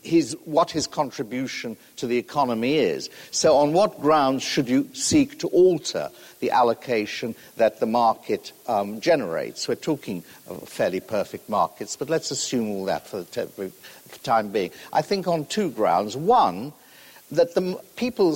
his, 0.03 0.37
what 0.45 0.71
his 0.71 0.87
contribution 0.87 1.77
to 1.97 2.07
the 2.07 2.19
economy 2.19 2.77
is. 2.77 3.09
So, 3.31 3.57
on 3.57 3.73
what 3.73 4.01
grounds 4.01 4.43
should 4.43 4.69
you 4.69 4.89
seek 4.93 5.39
to 5.41 5.49
alter 5.49 6.11
the 6.41 6.51
allocation 6.51 7.35
that 7.57 7.81
the 7.81 7.87
market 7.87 8.53
um, 8.67 9.01
generates? 9.01 9.67
We're 9.67 9.77
talking 9.77 10.23
of 10.47 10.69
fairly 10.69 11.01
perfect 11.01 11.49
markets, 11.49 11.97
but 11.97 12.11
let's 12.11 12.31
assume 12.31 12.71
all 12.71 12.85
that 12.85 13.07
for 13.07 13.23
the, 13.23 13.47
for 13.47 14.19
time 14.23 14.51
being. 14.51 14.71
I 14.93 15.01
think 15.03 15.27
on 15.27 15.47
two 15.47 15.71
grounds. 15.71 16.17
One, 16.17 16.75
that 17.31 17.55
the 17.55 17.81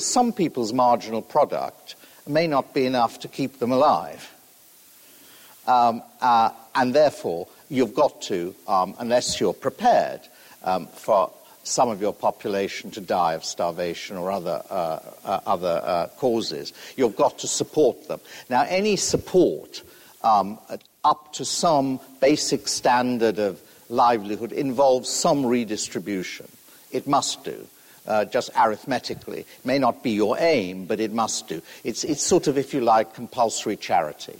some 0.00 0.32
people's 0.32 0.72
marginal 0.72 1.22
product 1.22 1.94
may 2.28 2.46
not 2.46 2.74
be 2.74 2.86
enough 2.86 3.20
to 3.20 3.28
keep 3.28 3.58
them 3.58 3.72
alive. 3.72 4.32
Um, 5.66 6.02
uh, 6.20 6.50
and 6.74 6.94
therefore, 6.94 7.48
you've 7.68 7.94
got 7.94 8.22
to, 8.22 8.54
um, 8.66 8.94
unless 8.98 9.40
you're 9.40 9.52
prepared 9.52 10.20
um, 10.64 10.86
for 10.86 11.30
some 11.62 11.90
of 11.90 12.00
your 12.00 12.14
population 12.14 12.90
to 12.92 13.00
die 13.00 13.34
of 13.34 13.44
starvation 13.44 14.16
or 14.16 14.30
other, 14.30 14.62
uh, 14.70 15.00
uh, 15.24 15.40
other 15.46 15.80
uh, 15.84 16.06
causes. 16.16 16.72
You've 16.96 17.16
got 17.16 17.38
to 17.40 17.46
support 17.46 18.08
them. 18.08 18.20
Now, 18.48 18.64
any 18.68 18.96
support 18.96 19.82
um, 20.22 20.58
up 21.04 21.32
to 21.34 21.44
some 21.44 22.00
basic 22.20 22.68
standard 22.68 23.38
of 23.38 23.60
livelihood 23.88 24.52
involves 24.52 25.08
some 25.08 25.44
redistribution. 25.44 26.48
It 26.90 27.06
must 27.06 27.44
do. 27.44 27.66
Uh, 28.08 28.24
just 28.24 28.48
arithmetically. 28.56 29.40
It 29.40 29.66
may 29.66 29.78
not 29.78 30.02
be 30.02 30.12
your 30.12 30.38
aim, 30.40 30.86
but 30.86 30.98
it 30.98 31.12
must 31.12 31.46
do. 31.46 31.60
It's, 31.84 32.04
it's 32.04 32.22
sort 32.22 32.46
of, 32.46 32.56
if 32.56 32.72
you 32.72 32.80
like, 32.80 33.12
compulsory 33.12 33.76
charity 33.76 34.38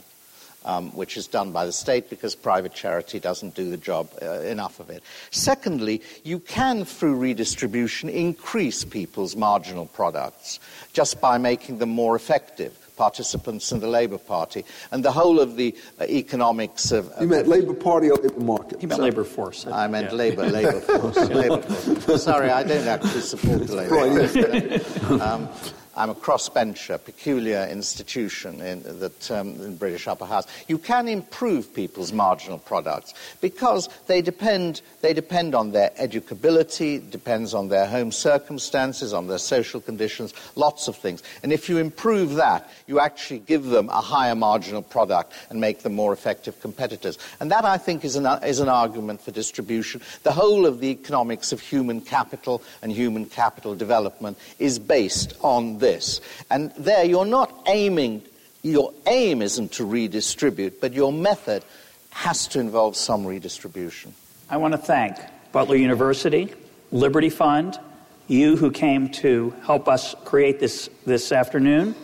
um, 0.65 0.91
which 0.91 1.17
is 1.17 1.27
done 1.27 1.51
by 1.51 1.65
the 1.65 1.71
state 1.71 2.09
because 2.09 2.35
private 2.35 2.73
charity 2.73 3.19
doesn't 3.19 3.55
do 3.55 3.69
the 3.69 3.77
job 3.77 4.09
uh, 4.21 4.41
enough 4.41 4.79
of 4.79 4.89
it. 4.89 5.03
Secondly, 5.31 6.01
you 6.23 6.39
can, 6.39 6.85
through 6.85 7.15
redistribution, 7.15 8.09
increase 8.09 8.83
people's 8.83 9.35
marginal 9.35 9.85
products 9.85 10.59
just 10.93 11.21
by 11.21 11.37
making 11.37 11.77
them 11.77 11.89
more 11.89 12.15
effective 12.15 12.88
participants 12.99 13.71
in 13.71 13.79
the 13.79 13.87
Labour 13.87 14.17
Party, 14.17 14.65
and 14.91 15.05
the 15.05 15.11
whole 15.11 15.39
of 15.39 15.55
the 15.55 15.73
uh, 16.01 16.03
economics 16.03 16.91
of. 16.91 17.09
You 17.21 17.27
meant 17.27 17.47
Labour 17.47 17.73
Party 17.73 18.11
or 18.11 18.17
Labour 18.17 18.41
market? 18.41 18.81
He 18.81 18.87
meant 18.87 19.01
Labour 19.01 19.23
force. 19.23 19.65
I 19.65 19.87
meant 19.87 20.11
yeah. 20.11 20.17
Labour, 20.17 20.45
Labour 20.47 20.81
force. 20.81 21.15
Labour 21.29 21.61
force. 21.61 22.23
Sorry, 22.23 22.49
I 22.49 22.63
don't 22.63 22.87
actually 22.87 23.21
support 23.21 23.65
the 23.65 23.75
Labour 23.75 24.27
Party. 24.27 25.19
Um, 25.29 25.49
I'm 25.95 26.09
a 26.09 26.15
crossbencher, 26.15 27.03
peculiar 27.03 27.67
institution 27.69 28.61
in, 28.61 28.83
that, 28.99 29.31
um, 29.31 29.49
in 29.61 29.75
British 29.75 30.07
upper 30.07 30.25
house. 30.25 30.45
You 30.67 30.77
can 30.77 31.07
improve 31.07 31.73
people's 31.73 32.13
marginal 32.13 32.59
products 32.59 33.13
because 33.41 33.89
they 34.07 34.21
depend, 34.21 34.81
they 35.01 35.13
depend 35.13 35.55
on 35.55 35.71
their 35.71 35.89
educability, 35.99 37.09
depends 37.09 37.53
on 37.53 37.69
their 37.69 37.85
home 37.85 38.11
circumstances, 38.11 39.13
on 39.13 39.27
their 39.27 39.39
social 39.39 39.81
conditions, 39.81 40.33
lots 40.55 40.87
of 40.87 40.95
things. 40.95 41.23
And 41.43 41.51
if 41.51 41.67
you 41.67 41.79
improve 41.79 42.35
that, 42.35 42.69
you 42.87 42.99
actually 42.99 43.39
give 43.39 43.65
them 43.65 43.89
a 43.89 44.01
higher 44.01 44.35
marginal 44.35 44.81
product 44.81 45.33
and 45.49 45.59
make 45.59 45.81
them 45.83 45.95
more 45.95 46.13
effective 46.13 46.59
competitors. 46.61 47.17
And 47.39 47.51
that, 47.51 47.65
I 47.65 47.77
think, 47.77 48.05
is 48.05 48.15
an, 48.15 48.25
is 48.43 48.59
an 48.59 48.69
argument 48.69 49.21
for 49.21 49.31
distribution. 49.31 50.01
The 50.23 50.31
whole 50.31 50.65
of 50.65 50.79
the 50.79 50.89
economics 50.89 51.51
of 51.51 51.59
human 51.59 52.01
capital 52.01 52.61
and 52.81 52.91
human 52.91 53.25
capital 53.25 53.75
development 53.75 54.37
is 54.59 54.77
based 54.77 55.33
on 55.41 55.78
this. 55.79 56.21
And 56.49 56.71
there 56.77 57.03
you're 57.05 57.25
not 57.25 57.63
aiming, 57.67 58.23
your 58.61 58.93
aim 59.07 59.41
isn't 59.41 59.73
to 59.73 59.85
redistribute, 59.85 60.81
but 60.81 60.93
your 60.93 61.11
method 61.11 61.63
has 62.11 62.47
to 62.49 62.59
involve 62.59 62.95
some 62.95 63.25
redistribution. 63.25 64.13
I 64.49 64.57
want 64.57 64.73
to 64.73 64.77
thank 64.77 65.17
Butler 65.51 65.75
University, 65.75 66.53
Liberty 66.91 67.29
Fund, 67.29 67.79
you 68.27 68.55
who 68.55 68.71
came 68.71 69.09
to 69.09 69.53
help 69.63 69.87
us 69.87 70.15
create 70.23 70.59
this 70.59 70.89
this 71.05 71.31
afternoon. 71.31 71.95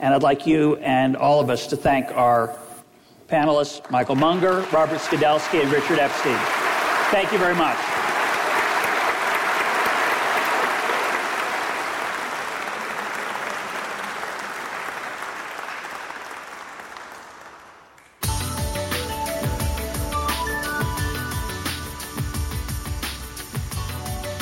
And 0.00 0.14
I'd 0.14 0.22
like 0.22 0.46
you 0.46 0.76
and 0.76 1.16
all 1.16 1.40
of 1.40 1.50
us 1.50 1.68
to 1.68 1.76
thank 1.76 2.10
our 2.10 2.58
panelists, 3.28 3.88
Michael 3.90 4.16
Munger, 4.16 4.60
Robert 4.72 4.98
Skidelsky, 4.98 5.62
and 5.62 5.70
Richard 5.70 5.98
Epstein. 5.98 6.38
Thank 7.10 7.32
you 7.32 7.38
very 7.38 7.54
much. 7.54 7.93